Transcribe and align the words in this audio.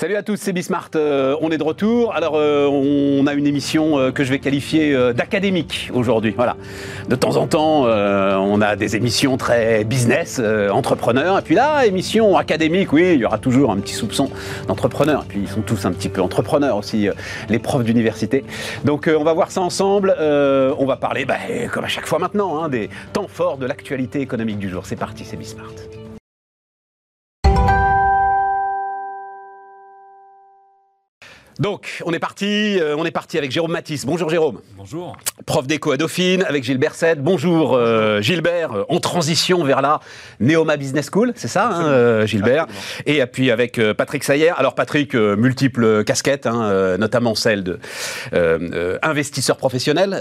Salut 0.00 0.16
à 0.16 0.22
tous, 0.22 0.36
c'est 0.36 0.54
Bismart. 0.54 0.88
Euh, 0.94 1.36
on 1.42 1.50
est 1.50 1.58
de 1.58 1.62
retour. 1.62 2.14
Alors, 2.14 2.32
euh, 2.36 2.66
on 2.66 3.26
a 3.26 3.34
une 3.34 3.46
émission 3.46 3.98
euh, 3.98 4.12
que 4.12 4.24
je 4.24 4.30
vais 4.30 4.38
qualifier 4.38 4.96
d'académique 5.12 5.90
aujourd'hui. 5.92 6.32
Voilà. 6.34 6.56
De 7.10 7.16
temps 7.16 7.36
en 7.36 7.46
temps, 7.46 7.82
on 7.82 8.62
a 8.62 8.76
des 8.76 8.96
émissions 8.96 9.36
très 9.36 9.84
business, 9.84 10.40
entrepreneurs. 10.70 11.38
Et 11.38 11.42
puis 11.42 11.54
là, 11.54 11.84
émission 11.84 12.38
académique, 12.38 12.94
oui, 12.94 13.12
il 13.12 13.20
y 13.20 13.26
aura 13.26 13.36
toujours 13.36 13.72
un 13.72 13.76
petit 13.76 13.92
soupçon 13.92 14.30
d'entrepreneur. 14.68 15.24
Et 15.24 15.28
puis, 15.28 15.40
ils 15.42 15.48
sont 15.48 15.60
tous 15.60 15.84
un 15.84 15.92
petit 15.92 16.08
peu 16.08 16.22
entrepreneurs 16.22 16.78
aussi, 16.78 17.10
les 17.50 17.58
profs 17.58 17.84
d'université. 17.84 18.42
Donc, 18.86 19.06
on 19.14 19.22
va 19.22 19.34
voir 19.34 19.50
ça 19.50 19.60
ensemble. 19.60 20.16
on 20.18 20.86
va 20.86 20.96
parler, 20.96 21.26
bah, 21.26 21.36
comme 21.70 21.84
à 21.84 21.88
chaque 21.88 22.06
fois 22.06 22.18
maintenant, 22.18 22.62
hein, 22.62 22.70
des 22.70 22.88
temps 23.12 23.28
forts 23.28 23.58
de 23.58 23.66
l'actualité 23.66 24.22
économique 24.22 24.58
du 24.58 24.70
jour. 24.70 24.86
C'est 24.86 24.96
parti, 24.96 25.26
c'est 25.26 25.36
Bismart. 25.36 25.74
Donc, 31.60 32.02
on 32.06 32.12
est 32.14 32.18
parti, 32.18 32.78
euh, 32.80 32.96
on 32.96 33.04
est 33.04 33.10
parti 33.10 33.36
avec 33.36 33.50
Jérôme 33.50 33.72
Matisse. 33.72 34.06
Bonjour 34.06 34.30
Jérôme. 34.30 34.60
Bonjour. 34.78 35.18
Prof 35.44 35.66
d'éco 35.66 35.92
à 35.92 35.98
Dauphine 35.98 36.42
avec 36.48 36.64
Gilbert 36.64 36.94
Sed. 36.94 37.22
Bonjour 37.22 37.74
euh, 37.74 38.22
Gilbert, 38.22 38.72
euh, 38.72 38.84
en 38.88 38.98
transition 38.98 39.62
vers 39.62 39.82
la 39.82 40.00
Neoma 40.40 40.78
Business 40.78 41.10
School, 41.12 41.34
c'est 41.36 41.48
ça 41.48 41.68
hein, 41.68 42.24
Gilbert 42.24 42.66
Et 43.04 43.24
puis 43.26 43.50
avec 43.50 43.78
Patrick 43.92 44.24
Sayer. 44.24 44.52
Alors 44.56 44.74
Patrick, 44.74 45.14
multiples 45.14 46.02
casquettes, 46.04 46.46
hein, 46.46 46.96
notamment 46.96 47.34
celle 47.34 47.62
de 47.62 47.78
investisseur 49.02 49.58
professionnel, 49.58 50.18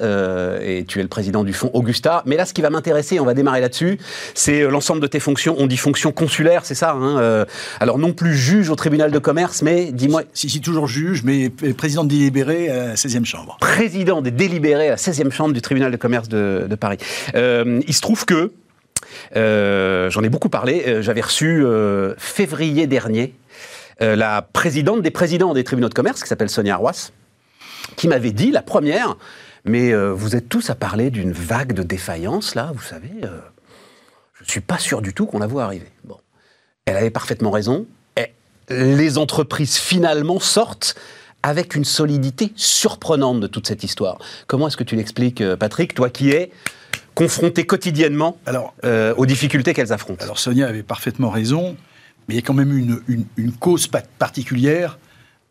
et 0.61 0.83
tu 0.83 0.99
es 0.99 1.03
le 1.03 1.07
président 1.07 1.45
du 1.45 1.53
fonds 1.53 1.71
Augusta. 1.73 2.21
Mais 2.25 2.35
là, 2.35 2.45
ce 2.45 2.53
qui 2.53 2.61
va 2.61 2.69
m'intéresser, 2.69 3.17
on 3.21 3.25
va 3.25 3.33
démarrer 3.33 3.61
là-dessus, 3.61 3.97
c'est 4.33 4.63
l'ensemble 4.63 4.99
de 4.99 5.07
tes 5.07 5.21
fonctions. 5.21 5.55
On 5.57 5.67
dit 5.67 5.77
fonctions 5.77 6.11
consulaires, 6.11 6.65
c'est 6.65 6.75
ça 6.75 6.91
hein, 6.91 7.45
Alors 7.79 7.97
non 7.97 8.11
plus 8.11 8.35
juge 8.35 8.69
au 8.69 8.75
tribunal 8.75 9.11
de 9.11 9.19
commerce, 9.19 9.61
mais 9.61 9.93
dis-moi... 9.93 10.23
Si, 10.33 10.49
si, 10.49 10.61
toujours 10.61 10.87
juge, 10.87 11.23
mais 11.23 11.28
président 11.77 12.03
de 12.03 12.09
délibéré 12.09 12.69
à 12.69 12.87
la 12.87 12.95
16e 12.95 13.25
chambre. 13.25 13.57
Président 13.59 14.21
des 14.21 14.31
à 14.73 14.77
la 14.77 14.95
16e 14.95 15.31
chambre 15.31 15.53
du 15.53 15.61
tribunal 15.61 15.91
de 15.91 15.97
commerce 15.97 16.29
de, 16.29 16.75
Paris. 16.79 16.97
Euh, 17.35 17.81
il 17.87 17.93
se 17.93 18.01
trouve 18.01 18.25
que, 18.25 18.51
euh, 19.35 20.09
j'en 20.09 20.23
ai 20.23 20.29
beaucoup 20.29 20.49
parlé, 20.49 20.83
euh, 20.87 21.01
j'avais 21.01 21.21
reçu 21.21 21.63
février 22.17 22.87
dernier 22.87 23.33
la 24.01 24.41
présidente 24.41 25.01
des 25.01 25.11
présidents 25.11 25.53
des 25.53 25.65
tribunaux 25.65 25.89
de 25.89 25.93
commerce, 25.93 26.23
qui 26.23 26.29
s'appelle 26.29 26.49
Sonia 26.49 26.75
Arwas, 26.75 27.11
qui 27.97 28.07
m'avait 28.07 28.31
dit, 28.31 28.49
la 28.49 28.61
première, 28.61 29.17
mais 29.65 29.93
vous 30.13 30.37
êtes 30.37 30.47
tous 30.47 30.69
à 30.69 30.75
parler 30.75 31.09
d'une 31.09 31.33
vague 31.33 31.73
de 31.73 31.83
défaillance, 31.83 32.55
là, 32.55 32.71
vous 32.73 32.81
savez, 32.81 33.11
je 33.21 34.45
ne 34.45 34.49
suis 34.49 34.61
pas 34.61 34.77
sûr 34.77 35.01
du 35.01 35.13
tout 35.13 35.25
qu'on 35.25 35.39
la 35.39 35.47
voit 35.47 35.65
arriver. 35.65 35.91
Bon. 36.05 36.15
Elle 36.85 36.95
avait 36.95 37.09
parfaitement 37.09 37.51
raison. 37.51 37.85
Les 38.69 39.17
entreprises 39.17 39.77
finalement 39.77 40.39
sortent 40.39 40.95
avec 41.43 41.75
une 41.75 41.85
solidité 41.85 42.51
surprenante 42.55 43.39
de 43.39 43.47
toute 43.47 43.67
cette 43.67 43.83
histoire. 43.83 44.17
Comment 44.47 44.67
est-ce 44.67 44.77
que 44.77 44.83
tu 44.83 44.95
l'expliques, 44.95 45.41
euh, 45.41 45.55
Patrick, 45.55 45.93
toi 45.93 46.09
qui 46.09 46.31
es 46.31 46.51
confronté 47.15 47.65
quotidiennement 47.65 48.37
alors, 48.45 48.73
euh, 48.83 49.13
aux 49.15 49.25
difficultés 49.25 49.73
qu'elles 49.73 49.93
affrontent? 49.93 50.23
Alors 50.23 50.39
Sonia 50.39 50.67
avait 50.67 50.83
parfaitement 50.83 51.29
raison, 51.29 51.77
mais 52.27 52.35
il 52.35 52.37
y 52.37 52.39
a 52.39 52.41
quand 52.41 52.53
même 52.53 52.77
une, 52.77 53.25
une, 53.37 53.51
cause 53.53 53.87
particulière 53.87 54.99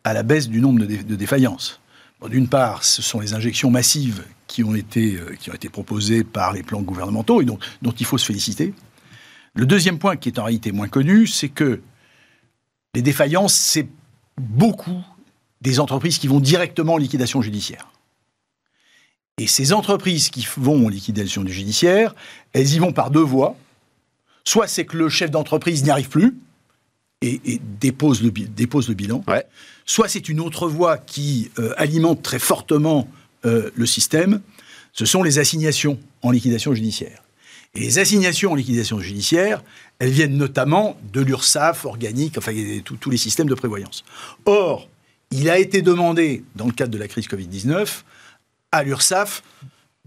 à 0.04 0.12
la 0.12 0.22
baisse 0.22 0.48
du 0.48 0.60
nombre 0.60 0.80
de, 0.80 1.16
défaillances. 1.16 1.80
D'une 2.28 2.48
part, 2.48 2.84
ce 2.84 3.00
sont 3.00 3.20
les 3.20 3.34
injections 3.34 3.70
massives 3.70 4.24
qui 4.46 4.64
ont 4.64 4.74
été, 4.74 5.16
euh, 5.16 5.36
qui 5.38 5.50
ont 5.50 5.54
été 5.54 5.68
proposées 5.68 6.24
par 6.24 6.52
les 6.52 6.62
plans 6.62 6.82
gouvernementaux 6.82 7.40
et 7.40 7.44
dont, 7.44 7.58
dont 7.82 7.92
il 7.92 8.06
faut 8.06 8.18
se 8.18 8.26
féliciter. 8.26 8.74
Le 9.54 9.66
deuxième 9.66 9.98
point 9.98 10.16
qui 10.16 10.28
est 10.28 10.38
en 10.38 10.44
réalité 10.44 10.72
moins 10.72 10.88
connu, 10.88 11.26
c'est 11.26 11.48
que 11.48 11.80
les 12.94 13.02
défaillances, 13.02 13.54
c'est 13.54 13.88
beaucoup 14.36 15.02
des 15.60 15.80
entreprises 15.80 16.18
qui 16.18 16.28
vont 16.28 16.40
directement 16.40 16.94
en 16.94 16.98
liquidation 16.98 17.42
judiciaire. 17.42 17.88
Et 19.38 19.46
ces 19.46 19.72
entreprises 19.72 20.30
qui 20.30 20.46
vont 20.56 20.86
en 20.86 20.88
liquidation 20.88 21.46
judiciaire, 21.46 22.14
elles 22.52 22.74
y 22.74 22.78
vont 22.78 22.92
par 22.92 23.10
deux 23.10 23.22
voies. 23.22 23.56
Soit 24.44 24.66
c'est 24.66 24.84
que 24.84 24.96
le 24.96 25.08
chef 25.08 25.30
d'entreprise 25.30 25.84
n'y 25.84 25.90
arrive 25.90 26.08
plus 26.08 26.36
et, 27.22 27.60
dépose, 27.80 28.22
le, 28.22 28.30
dépose 28.30 28.88
le 28.88 28.94
bilan. 28.94 29.24
Soit 29.86 30.08
c'est 30.08 30.28
une 30.28 30.40
autre 30.40 30.68
voie 30.68 30.98
qui 30.98 31.50
euh, 31.58 31.72
alimente 31.76 32.22
très 32.22 32.38
fortement 32.38 33.08
euh, 33.44 33.70
le 33.74 33.86
système. 33.86 34.40
Ce 34.92 35.04
sont 35.04 35.22
les 35.22 35.38
assignations 35.38 35.98
en 36.22 36.30
liquidation 36.30 36.74
judiciaire. 36.74 37.22
Et 37.74 37.80
les 37.80 37.98
assignations 37.98 38.52
en 38.52 38.54
liquidation 38.54 38.98
judiciaire, 39.00 39.62
elles 39.98 40.10
viennent 40.10 40.36
notamment 40.36 40.98
de 41.12 41.20
l'URSSAF 41.20 41.84
organique, 41.84 42.38
enfin 42.38 42.52
tous 42.84 43.10
les 43.10 43.16
systèmes 43.16 43.48
de 43.48 43.54
prévoyance. 43.54 44.04
Or, 44.46 44.88
il 45.30 45.50
a 45.50 45.58
été 45.58 45.82
demandé, 45.82 46.44
dans 46.56 46.66
le 46.66 46.72
cadre 46.72 46.92
de 46.92 46.98
la 46.98 47.08
crise 47.08 47.26
Covid-19, 47.26 48.02
à 48.72 48.82
l'URSSAF 48.82 49.42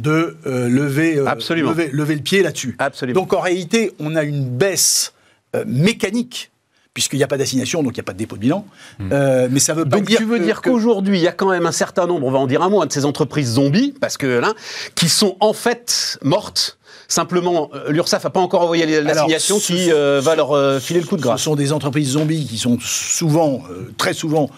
de 0.01 0.37
euh, 0.45 0.67
lever, 0.67 1.17
euh, 1.17 1.35
lever, 1.55 1.89
lever, 1.91 2.15
le 2.15 2.21
pied 2.21 2.41
là-dessus. 2.41 2.77
Donc 3.13 3.33
en 3.33 3.39
réalité, 3.39 3.91
on 3.99 4.15
a 4.15 4.23
une 4.23 4.45
baisse 4.45 5.13
euh, 5.55 5.63
mécanique 5.67 6.51
puisqu'il 6.93 7.17
n'y 7.17 7.23
a 7.23 7.27
pas 7.27 7.37
d'assignation, 7.37 7.83
donc 7.83 7.93
il 7.93 7.99
n'y 7.99 8.01
a 8.01 8.03
pas 8.03 8.11
de 8.11 8.17
dépôt 8.17 8.35
de 8.35 8.41
bilan. 8.41 8.65
Hmm. 8.99 9.07
mais 9.49 9.61
ça 9.61 9.73
veut 9.73 9.85
donc 9.85 10.07
tu 10.07 10.25
veux 10.25 10.39
dire 10.39 10.61
qu'aujourd'hui, 10.61 11.19
il 11.19 11.21
y 11.21 11.27
a 11.27 11.31
quand 11.31 11.49
même 11.49 11.65
un 11.65 11.71
certain 11.71 12.05
nombre, 12.05 12.27
on 12.27 12.31
va 12.31 12.39
en 12.39 12.47
dire 12.47 12.61
un 12.61 12.69
mot, 12.69 12.85
de 12.85 12.91
ces 12.91 13.05
entreprises 13.05 13.53
zombies, 13.53 13.93
parce 14.01 14.17
que 14.17 14.27
là, 14.27 14.53
qui 14.93 15.07
sont 15.07 15.37
en 15.39 15.53
fait 15.53 16.19
mortes 16.21 16.77
Simplement, 17.11 17.69
euh, 17.73 17.91
l'URSSAF 17.91 18.23
n'a 18.23 18.29
pas 18.29 18.39
encore 18.39 18.61
envoyé 18.61 19.01
l'assignation 19.01 19.59
qui 19.59 19.91
euh, 19.91 20.21
va 20.23 20.33
leur 20.37 20.53
euh, 20.53 20.79
filer 20.79 21.01
le 21.01 21.05
coup 21.05 21.17
de 21.17 21.21
grâce. 21.21 21.41
Ce 21.41 21.43
sont 21.43 21.57
des 21.57 21.73
entreprises 21.73 22.11
zombies 22.11 22.45
qui 22.45 22.57
sont 22.57 22.77
souvent, 22.79 23.63
très 23.97 24.13
souvent, 24.13 24.49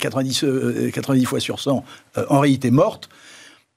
90, 0.00 0.46
90 0.90 1.24
fois 1.26 1.38
sur 1.38 1.60
100, 1.60 1.84
en 2.30 2.40
réalité 2.40 2.70
mortes. 2.70 3.10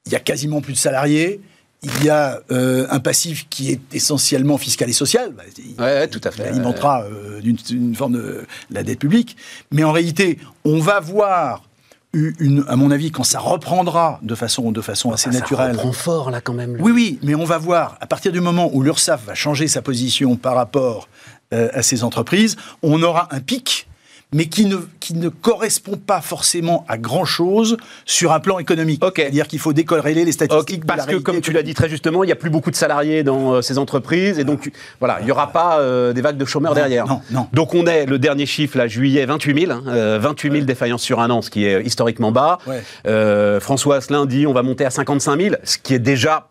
Il 0.06 0.12
y 0.12 0.16
a 0.16 0.18
quasiment 0.18 0.62
plus 0.62 0.72
de 0.72 0.78
salariés. 0.78 1.42
Il 1.82 2.04
y 2.04 2.08
a 2.08 2.40
un 2.48 3.00
passif 3.00 3.48
qui 3.50 3.70
est 3.70 3.80
essentiellement 3.92 4.56
fiscal 4.56 4.88
et 4.88 4.94
social. 4.94 5.34
Oui, 5.78 6.08
tout 6.10 6.20
à 6.24 6.30
fait. 6.30 6.44
Il 6.44 6.48
alimentera 6.48 7.04
d'une 7.42 7.94
forme 7.94 8.14
de 8.14 8.46
la 8.70 8.82
dette 8.82 8.98
publique. 8.98 9.36
Mais 9.72 9.84
en 9.84 9.92
réalité, 9.92 10.38
on 10.64 10.78
va 10.78 11.00
voir 11.00 11.64
une, 12.12 12.64
à 12.68 12.76
mon 12.76 12.90
avis, 12.90 13.10
quand 13.10 13.24
ça 13.24 13.38
reprendra 13.38 14.18
de 14.22 14.34
façon, 14.34 14.70
de 14.70 14.80
façon 14.80 15.12
assez 15.12 15.30
naturelle. 15.30 15.74
Ça 15.74 15.82
reprend 15.82 15.92
fort, 15.92 16.30
là, 16.30 16.40
quand 16.40 16.52
même. 16.52 16.76
Oui, 16.80 16.92
oui, 16.92 17.18
mais 17.22 17.34
on 17.34 17.44
va 17.44 17.58
voir, 17.58 17.96
à 18.00 18.06
partir 18.06 18.32
du 18.32 18.40
moment 18.40 18.70
où 18.72 18.82
l'URSSAF 18.82 19.24
va 19.24 19.34
changer 19.34 19.68
sa 19.68 19.82
position 19.82 20.36
par 20.36 20.54
rapport 20.54 21.08
euh, 21.52 21.68
à 21.72 21.82
ces 21.82 22.04
entreprises, 22.04 22.56
on 22.82 23.02
aura 23.02 23.28
un 23.30 23.40
pic 23.40 23.88
mais 24.32 24.46
qui 24.46 24.64
ne, 24.66 24.76
qui 25.00 25.14
ne 25.14 25.28
correspond 25.28 25.96
pas 25.96 26.20
forcément 26.20 26.84
à 26.88 26.96
grand-chose 26.96 27.76
sur 28.04 28.32
un 28.32 28.40
plan 28.40 28.58
économique. 28.58 29.02
C'est-à-dire 29.14 29.46
qu'il 29.46 29.58
faut 29.58 29.72
décorréler 29.72 30.24
les 30.24 30.32
statistiques. 30.32 30.86
Parce 30.86 31.06
que, 31.06 31.16
comme 31.16 31.40
tu 31.40 31.52
l'as 31.52 31.62
dit 31.62 31.74
très 31.74 31.88
justement, 31.88 32.24
il 32.24 32.26
n'y 32.26 32.32
a 32.32 32.36
plus 32.36 32.50
beaucoup 32.50 32.70
de 32.70 32.76
salariés 32.76 33.22
dans 33.22 33.54
euh, 33.54 33.62
ces 33.62 33.78
entreprises, 33.78 34.38
et 34.38 34.44
donc 34.44 34.70
voilà, 35.00 35.18
il 35.20 35.26
n'y 35.26 35.30
aura 35.32 35.52
pas 35.52 35.80
euh, 35.80 36.12
des 36.12 36.22
vagues 36.22 36.38
de 36.38 36.44
chômeurs 36.44 36.74
derrière. 36.74 37.06
Non, 37.06 37.20
non. 37.30 37.48
Donc 37.52 37.74
on 37.74 37.86
est, 37.86 38.06
le 38.06 38.18
dernier 38.18 38.46
chiffre, 38.46 38.78
là, 38.78 38.88
juillet, 38.88 39.24
28 39.26 39.66
000, 39.66 39.80
28 39.84 40.52
000 40.52 40.64
défaillances 40.64 41.02
sur 41.02 41.20
un 41.20 41.30
an, 41.30 41.42
ce 41.42 41.50
qui 41.50 41.64
est 41.64 41.82
historiquement 41.82 42.32
bas. 42.32 42.58
Euh, 43.06 43.60
François 43.60 43.96
Asselin 43.96 44.26
dit 44.26 44.46
on 44.46 44.52
va 44.52 44.62
monter 44.62 44.84
à 44.84 44.90
55 44.90 45.40
000, 45.40 45.56
ce 45.64 45.78
qui 45.78 45.94
est 45.94 45.98
déjà 45.98 46.48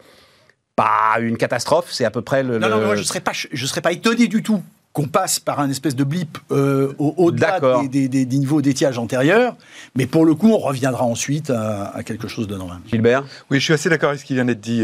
pas 0.76 1.20
une 1.20 1.38
catastrophe, 1.38 1.88
c'est 1.92 2.06
à 2.06 2.12
peu 2.12 2.22
près 2.22 2.44
le... 2.44 2.58
Non, 2.58 2.70
non, 2.70 2.82
moi 2.82 2.96
je 2.96 3.02
ne 3.02 3.06
serais, 3.06 3.20
pas, 3.20 3.34
je 3.34 3.66
serais 3.66 3.82
pas 3.82 3.92
étonné 3.92 4.28
du 4.28 4.42
tout 4.42 4.62
qu'on 4.94 5.08
passe 5.08 5.40
par 5.40 5.60
un 5.60 5.70
espèce 5.70 5.96
de 5.96 6.04
blip 6.04 6.38
euh, 6.52 6.94
au-delà 6.98 7.60
des, 7.90 8.10
des, 8.10 8.26
niveaux 8.26 8.62
d'étiage 8.62 8.98
antérieurs, 8.98 9.56
mais 9.96 10.06
pour 10.06 10.26
le 10.26 10.36
coup, 10.36 10.50
on 10.50 10.58
reviendra 10.58 11.06
ensuite 11.06 11.50
à, 11.50 12.02
quelque 12.06 12.28
chose 12.28 12.48
de 12.48 12.58
normal. 12.58 12.80
Gilbert? 12.92 13.24
Oui, 13.50 13.60
je 13.60 13.64
suis 13.64 13.74
assez 13.74 13.90
d'accord 13.90 14.10
avec 14.10 14.22
ce 14.22 14.26
qui 14.26 14.34
vient 14.34 14.46
d'être 14.46 14.60
dit. 14.60 14.84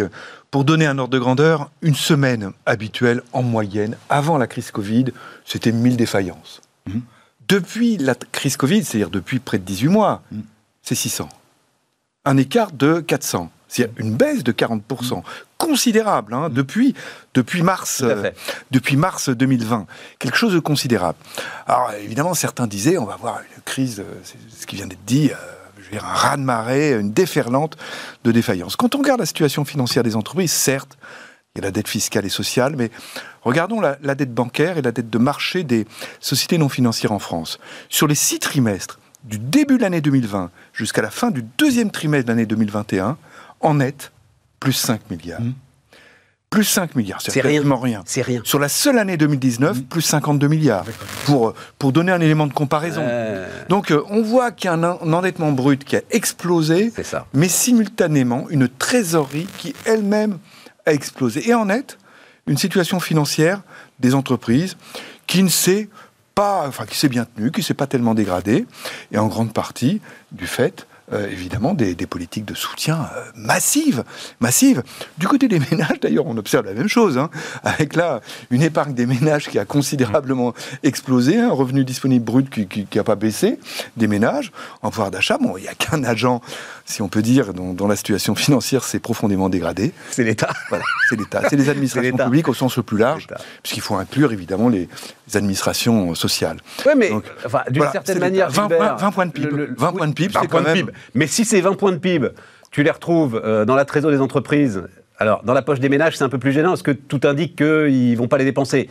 Pour 0.49 0.63
donner 0.63 0.85
un 0.85 0.97
ordre 0.97 1.11
de 1.11 1.19
grandeur, 1.19 1.69
une 1.81 1.95
semaine 1.95 2.51
habituelle 2.65 3.21
en 3.33 3.43
moyenne, 3.43 3.97
avant 4.09 4.37
la 4.37 4.47
crise 4.47 4.71
Covid, 4.71 5.05
c'était 5.45 5.73
1000 5.73 5.97
défaillances. 5.97 6.61
Mhm. 6.87 7.01
Depuis 7.49 7.97
la 7.97 8.15
crise 8.15 8.57
Covid, 8.57 8.83
c'est-à-dire 8.83 9.09
depuis 9.09 9.39
près 9.39 9.57
de 9.57 9.63
18 9.63 9.89
mois, 9.89 10.21
mhm. 10.31 10.43
c'est 10.81 10.95
600. 10.95 11.27
Un 12.25 12.37
écart 12.37 12.71
de 12.71 13.01
400. 13.01 13.49
C'est 13.67 13.91
une 13.97 14.15
baisse 14.15 14.43
de 14.43 14.51
40%, 14.51 15.23
considérable, 15.57 16.33
hein, 16.33 16.49
depuis, 16.49 16.93
depuis, 17.33 17.63
mars, 17.63 18.01
euh, 18.03 18.31
depuis 18.71 18.95
mars 18.95 19.29
2020. 19.29 19.87
Quelque 20.19 20.37
chose 20.37 20.53
de 20.53 20.59
considérable. 20.59 21.17
Alors, 21.65 21.91
évidemment, 22.01 22.33
certains 22.33 22.67
disaient, 22.67 22.97
on 22.97 23.05
va 23.05 23.13
avoir 23.13 23.39
une 23.39 23.63
crise, 23.63 23.99
euh, 23.99 24.19
c'est 24.23 24.37
ce 24.49 24.65
qui 24.65 24.77
vient 24.77 24.87
d'être 24.87 25.03
dit, 25.05 25.31
euh, 25.31 25.35
je 25.79 25.85
veux 25.85 25.91
dire, 25.91 26.05
un 26.05 26.13
raz-de-marée, 26.13 26.93
une 26.93 27.11
déferlante 27.11 27.77
de 28.23 28.31
défaillance. 28.31 28.75
Quand 28.75 28.95
on 28.95 28.99
regarde 28.99 29.19
la 29.19 29.25
situation 29.25 29.65
financière 29.65 30.03
des 30.03 30.15
entreprises, 30.15 30.51
certes, 30.51 30.97
il 31.55 31.59
y 31.59 31.61
a 31.61 31.65
la 31.65 31.71
dette 31.71 31.87
fiscale 31.87 32.25
et 32.25 32.29
sociale, 32.29 32.75
mais 32.77 32.91
regardons 33.41 33.81
la, 33.81 33.97
la 34.01 34.15
dette 34.15 34.33
bancaire 34.33 34.77
et 34.77 34.81
la 34.81 34.91
dette 34.91 35.09
de 35.09 35.17
marché 35.17 35.63
des 35.63 35.87
sociétés 36.19 36.57
non 36.57 36.69
financières 36.69 37.11
en 37.11 37.19
France. 37.19 37.57
Sur 37.89 38.07
les 38.07 38.15
six 38.15 38.39
trimestres, 38.39 38.99
du 39.23 39.39
début 39.39 39.77
de 39.77 39.81
l'année 39.81 40.01
2020 40.01 40.51
jusqu'à 40.73 41.01
la 41.01 41.09
fin 41.09 41.31
du 41.31 41.43
deuxième 41.57 41.91
trimestre 41.91 42.27
de 42.27 42.31
l'année 42.31 42.45
2021, 42.45 43.17
en 43.61 43.75
net, 43.75 44.11
plus 44.59 44.73
5 44.73 45.09
milliards. 45.09 45.41
Mmh. 45.41 45.53
plus 46.49 46.63
5 46.63 46.95
milliards. 46.95 47.21
C'est 47.21 47.41
rien. 47.41 47.61
rien. 47.75 48.03
C'est 48.05 48.21
rien. 48.21 48.41
Sur 48.43 48.59
la 48.59 48.69
seule 48.69 48.97
année 48.97 49.17
2019, 49.17 49.83
plus 49.83 50.01
52 50.01 50.47
milliards. 50.47 50.85
Pour, 51.25 51.53
pour 51.77 51.91
donner 51.91 52.11
un 52.11 52.21
élément 52.21 52.47
de 52.47 52.53
comparaison. 52.53 53.01
Euh, 53.03 53.47
Donc 53.69 53.91
euh, 53.91 54.03
on 54.09 54.21
voit 54.21 54.51
qu'il 54.51 54.65
y 54.65 54.67
a 54.69 54.73
un, 54.73 54.83
un 54.83 55.13
endettement 55.13 55.51
brut 55.51 55.83
qui 55.83 55.95
a 55.97 56.01
explosé, 56.11 56.91
ça. 57.03 57.27
mais 57.33 57.49
simultanément 57.49 58.47
une 58.49 58.67
trésorerie 58.69 59.47
qui 59.57 59.75
elle-même 59.85 60.39
a 60.85 60.93
explosé. 60.93 61.47
Et 61.49 61.53
en 61.53 61.65
net, 61.65 61.97
une 62.47 62.57
situation 62.57 62.99
financière 62.99 63.61
des 63.99 64.15
entreprises 64.15 64.77
qui 65.27 65.43
ne 65.43 65.49
s'est 65.49 65.89
pas, 66.33 66.65
enfin 66.67 66.85
qui 66.85 66.97
s'est 66.97 67.09
bien 67.09 67.25
tenue, 67.25 67.51
qui 67.51 67.61
s'est 67.63 67.73
pas 67.73 67.87
tellement 67.87 68.13
dégradée, 68.13 68.65
et 69.11 69.17
en 69.17 69.27
grande 69.27 69.53
partie 69.53 70.01
du 70.31 70.47
fait 70.47 70.87
euh, 71.13 71.29
évidemment 71.29 71.73
des, 71.73 71.95
des 71.95 72.05
politiques 72.05 72.43
de 72.43 72.53
soutien 72.53 73.09
euh, 73.15 73.23
massives, 73.35 74.03
massives. 74.41 74.83
Du 75.17 75.27
côté 75.27 75.47
des 75.47 75.59
ménages, 75.71 75.99
d'ailleurs, 76.01 76.25
on 76.27 76.35
observe 76.35 76.65
la 76.65 76.73
même 76.73 76.89
chose, 76.89 77.17
hein, 77.17 77.29
avec 77.63 77.95
là 77.95 78.19
une 78.51 78.61
épargne 78.61 78.93
des 78.93 79.05
ménages 79.05 79.47
qui 79.47 79.57
a 79.57 79.63
considérablement 79.63 80.53
explosé, 80.83 81.39
un 81.39 81.51
revenu 81.51 81.85
disponible 81.85 82.25
brut 82.25 82.49
qui 82.49 82.87
n'a 82.93 83.03
pas 83.03 83.15
baissé 83.15 83.59
des 83.95 84.07
ménages, 84.07 84.51
en 84.81 84.89
pouvoir 84.89 85.11
d'achat. 85.11 85.37
Bon, 85.37 85.55
il 85.57 85.61
n'y 85.61 85.69
a 85.69 85.75
qu'un 85.75 86.03
agent, 86.03 86.41
si 86.85 87.01
on 87.01 87.07
peut 87.07 87.21
dire, 87.21 87.53
dont, 87.53 87.73
dont 87.73 87.87
la 87.87 87.95
situation 87.95 88.35
financière 88.35 88.83
s'est 88.83 88.99
profondément 88.99 89.49
dégradée. 89.49 89.93
C'est 90.11 90.23
l'État. 90.23 90.49
Voilà, 90.69 90.83
c'est 91.09 91.15
l'État. 91.15 91.43
C'est 91.49 91.55
les 91.55 91.69
administrations 91.69 92.17
publiques 92.17 92.49
au 92.49 92.53
sens 92.53 92.75
le 92.75 92.83
plus 92.83 92.97
large, 92.97 93.27
puisqu'il 93.63 93.81
faut 93.81 93.95
inclure 93.95 94.33
évidemment 94.33 94.69
les 94.69 94.89
administrations 95.35 96.15
sociales. 96.15 96.57
Oui, 96.85 96.93
mais 96.97 97.11
enfin, 97.45 97.61
d'une 97.69 97.77
voilà, 97.77 97.91
certaine 97.91 98.19
manière, 98.19 98.47
l'État. 98.49 98.61
20 98.61 98.69
Gilbert, 98.69 98.95
points- 98.95 98.95
20 98.97 99.11
points 99.11 99.25
de 99.25 99.31
PIB. 99.31 99.49
20 99.77 99.91
points 99.93 100.07
de 100.07 100.13
PIB, 100.13 100.33
20 100.33 100.41
c'est 100.41 100.47
quand 100.47 100.61
même- 100.61 100.73
PIB. 100.73 100.91
Mais 101.15 101.27
si 101.27 101.45
ces 101.45 101.61
20 101.61 101.73
points 101.73 101.91
de 101.91 101.97
PIB, 101.97 102.29
tu 102.71 102.83
les 102.83 102.91
retrouves 102.91 103.41
euh, 103.43 103.65
dans 103.65 103.75
la 103.75 103.85
trésor 103.85 104.11
des 104.11 104.21
entreprises, 104.21 104.83
alors 105.17 105.43
dans 105.43 105.53
la 105.53 105.61
poche 105.61 105.79
des 105.79 105.89
ménages, 105.89 106.17
c'est 106.17 106.23
un 106.23 106.29
peu 106.29 106.37
plus 106.39 106.51
gênant 106.51 106.69
parce 106.69 106.83
que 106.83 106.91
tout 106.91 107.21
indique 107.23 107.55
qu'ils 107.57 108.11
ne 108.11 108.17
vont 108.17 108.27
pas 108.27 108.37
les 108.37 108.45
dépenser. 108.45 108.89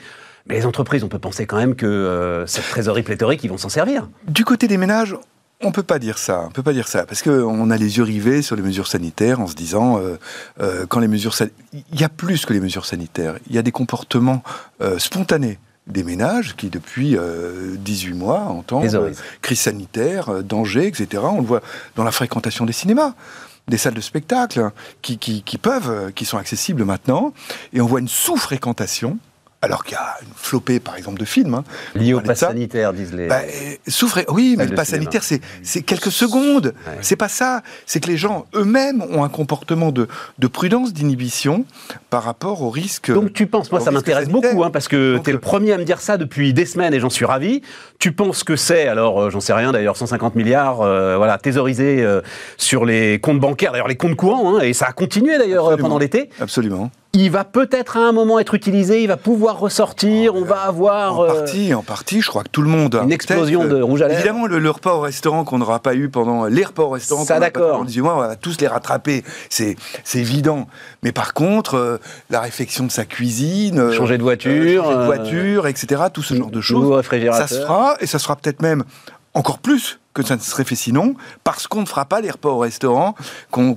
Mais 0.49 0.57
les 0.57 0.67
entreprises, 0.67 1.03
on 1.03 1.09
peut 1.09 1.19
penser 1.19 1.47
quand 1.47 1.57
même 1.57 1.75
que 1.75 1.87
euh, 1.87 2.47
cette 2.47 2.69
trésorerie 2.69 3.03
pléthorique, 3.03 3.43
ils 3.43 3.51
vont 3.51 3.59
s'en 3.59 3.69
servir. 3.69 4.09
Du 4.29 4.45
côté 4.45 4.69
des 4.69 4.77
ménages, 4.77 5.17
on 5.63 5.73
peut 5.73 5.83
pas 5.83 5.99
dire 5.99 6.19
ça. 6.19 6.45
On 6.47 6.51
peut 6.51 6.63
pas 6.63 6.73
dire 6.73 6.87
ça 6.87 7.05
parce 7.07 7.23
que 7.23 7.31
on 7.31 7.71
a 7.71 7.77
les 7.77 7.97
yeux 7.97 8.03
rivés 8.05 8.43
sur 8.43 8.55
les 8.57 8.63
mesures 8.63 8.87
sanitaires 8.87 9.41
en 9.41 9.47
se 9.47 9.55
disant 9.55 9.99
euh, 9.99 10.17
euh, 10.61 10.85
quand 10.87 11.01
les 11.01 11.09
mesures 11.09 11.35
il 11.73 12.01
y 12.01 12.05
a 12.05 12.09
plus 12.09 12.45
que 12.47 12.53
les 12.53 12.61
mesures 12.61 12.85
sanitaires. 12.87 13.35
Il 13.49 13.55
y 13.57 13.59
a 13.59 13.63
des 13.63 13.73
comportements 13.73 14.43
euh, 14.83 14.99
spontanés 14.99 15.59
des 15.87 16.03
ménages 16.03 16.57
qui 16.57 16.69
depuis 16.69 17.17
euh, 17.17 17.77
18 17.79 18.15
mois 18.15 18.41
entendent 18.41 18.93
euh, 18.95 19.13
crise 19.41 19.61
sanitaire, 19.61 20.31
euh, 20.31 20.43
danger, 20.43 20.87
etc. 20.87 21.23
On 21.25 21.41
le 21.41 21.47
voit 21.47 21.63
dans 21.95 22.05
la 22.05 22.11
fréquentation 22.11 22.67
des 22.67 22.73
cinémas 22.73 23.15
des 23.69 23.79
salles 23.79 23.95
de 23.95 24.01
spectacle 24.01 24.61
hein, 24.61 24.73
qui, 25.03 25.19
qui, 25.19 25.43
qui 25.43 25.59
peuvent, 25.59 25.91
euh, 25.91 26.11
qui 26.11 26.25
sont 26.25 26.39
accessibles 26.39 26.85
maintenant, 26.85 27.33
et 27.73 27.81
on 27.81 27.87
voit 27.87 28.01
une 28.01 28.09
sous-fréquentation, 28.09 29.19
alors 29.63 29.85
qu'il 29.85 29.95
y 29.95 29.99
a 29.99 30.15
une 30.23 30.29
flopée, 30.37 30.81
par 30.81 30.97
exemple, 30.97 31.19
de 31.19 31.25
films. 31.25 31.55
hein, 31.55 31.65
Lié 31.95 32.15
au 32.15 32.21
pass 32.21 32.41
sanitaire, 32.41 32.93
disent 32.93 33.13
les. 33.15 33.27
bah, 33.27 33.41
euh, 33.45 33.75
souffre. 33.89 34.25
Oui, 34.29 34.55
mais 34.59 34.67
le 34.67 34.75
pass 34.75 34.89
sanitaire, 34.89 35.23
c'est 35.25 35.83
quelques 35.83 36.13
secondes. 36.13 36.75
Ouais. 36.87 36.99
C'est 37.01 37.17
pas 37.17 37.29
ça. 37.29 37.63
C'est 37.87 38.01
que 38.01 38.09
les 38.09 38.17
gens 38.17 38.47
eux-mêmes 38.55 39.03
ont 39.11 39.25
un 39.25 39.29
comportement 39.29 39.93
de, 39.93 40.09
de 40.39 40.47
prudence, 40.47 40.93
d'inhibition 40.93 41.65
par 42.11 42.23
rapport 42.23 42.63
au 42.63 42.71
risque. 42.71 43.11
Donc 43.13 43.33
tu 43.33 43.47
penses, 43.47 43.71
moi 43.73 43.81
ça 43.81 43.91
m'intéresse 43.91 44.29
beaucoup, 44.29 44.63
hein, 44.65 44.71
parce 44.71 44.89
que 44.89 45.19
tu 45.25 45.31
es 45.31 45.33
le 45.33 45.39
euh, 45.39 45.41
premier 45.41 45.73
à 45.73 45.79
me 45.79 45.85
dire 45.85 46.01
ça 46.01 46.17
depuis 46.17 46.53
des 46.53 46.67
semaines 46.67 46.95
et 46.95 47.01
j'en 47.01 47.11
suis 47.11 47.25
ravi. 47.25 47.63
Tu 47.99 48.13
penses 48.13 48.45
que 48.45 48.57
c'est, 48.57 48.87
alors 48.89 49.21
euh, 49.23 49.31
j'en 49.31 49.41
sais 49.41 49.53
rien 49.53 49.73
d'ailleurs, 49.73 49.97
150 49.97 50.35
milliards, 50.35 50.83
euh, 50.83 51.17
voilà, 51.17 51.39
thésaurisés 51.39 52.03
euh, 52.05 52.21
sur 52.59 52.85
les 52.85 53.19
comptes 53.21 53.41
bancaires, 53.41 53.73
d'ailleurs 53.73 53.89
les 53.89 53.97
comptes 53.97 54.17
courants, 54.17 54.57
hein, 54.57 54.61
et 54.61 54.73
ça 54.75 54.87
a 54.87 54.93
continué 54.93 55.39
d'ailleurs 55.39 55.77
pendant 55.79 55.99
l'été. 55.99 56.31
Absolument. 56.41 56.91
Il 57.19 57.31
va 57.31 57.45
peut-être 57.45 57.97
à 57.97 58.01
un 58.01 58.13
moment 58.13 58.39
être 58.39 58.53
utilisé, 58.53 59.03
il 59.03 59.09
va 59.09 59.17
pouvoir 59.17 59.59
ressortir, 59.59 60.35
on 60.35 60.45
va 60.45 60.61
avoir... 60.61 61.19
En 61.19 61.25
euh, 61.25 61.29
partie, 61.29 61.73
en 61.73 61.83
partie, 61.83 62.21
je 62.21 62.29
crois 62.29 62.43
que 62.45 62.51
tout 62.51 62.61
le 62.61 62.69
monde. 62.69 62.95
a 62.95 63.05
une 63.05 63.13
explosion 63.13 63.63
tête, 63.63 63.71
de 63.71 63.81
rouge 63.81 64.03
à 64.03 64.09
lèvres. 64.09 64.21
Évidemment, 64.21 64.47
le, 64.47 64.59
le 64.59 64.71
repas 64.71 64.93
au 64.93 65.01
restaurant 65.01 65.45
qu'on 65.45 65.57
n'aura 65.57 65.79
pas 65.79 65.95
eu 65.95 66.11
pendant 66.11 66.45
les 66.45 66.63
repas 66.63 66.83
au 66.83 66.91
restaurant 66.91 67.25
qu'on 67.25 67.35
n'aura 67.35 67.51
pas 67.51 67.59
eu 67.59 67.63
pendant 67.63 67.85
18 67.85 68.01
mois, 68.03 68.15
on 68.17 68.19
va 68.19 68.37
tous 68.37 68.61
les 68.61 68.67
rattraper. 68.67 69.25
C'est 69.49 69.77
évident. 70.15 70.67
Mais 71.03 71.13
par 71.13 71.33
contre, 71.33 71.77
euh, 71.77 71.97
la 72.29 72.41
réflexion 72.41 72.85
de 72.85 72.91
sa 72.91 73.07
cuisine, 73.07 73.79
euh, 73.79 73.93
Changer 73.93 74.19
de 74.19 74.23
euh, 74.23 74.25
voiture, 74.25 74.85
changer 74.85 74.97
de 74.97 75.01
euh, 75.01 75.07
voiture, 75.07 75.67
etc. 75.69 76.03
Tout 76.13 76.23
ce 76.23 76.35
genre 76.35 76.51
de 76.51 76.61
choses. 76.61 77.03
Ça 77.33 77.47
se 77.47 77.61
fera, 77.61 77.97
et 78.01 78.07
ça 78.07 78.19
sera 78.19 78.37
peut-être 78.37 78.61
même 78.61 78.85
encore 79.37 79.59
plus 79.59 79.99
que 80.15 80.23
ça 80.23 80.35
ne 80.37 80.41
serait 80.41 80.65
fait 80.65 80.75
sinon, 80.77 81.15
parce 81.45 81.67
qu'on 81.67 81.83
ne 81.83 81.87
fera 81.87 82.07
pas 82.07 82.21
les 82.23 82.31
repas 82.31 82.49
au 82.49 82.59
restaurant, 82.59 83.15
qu'on 83.51 83.77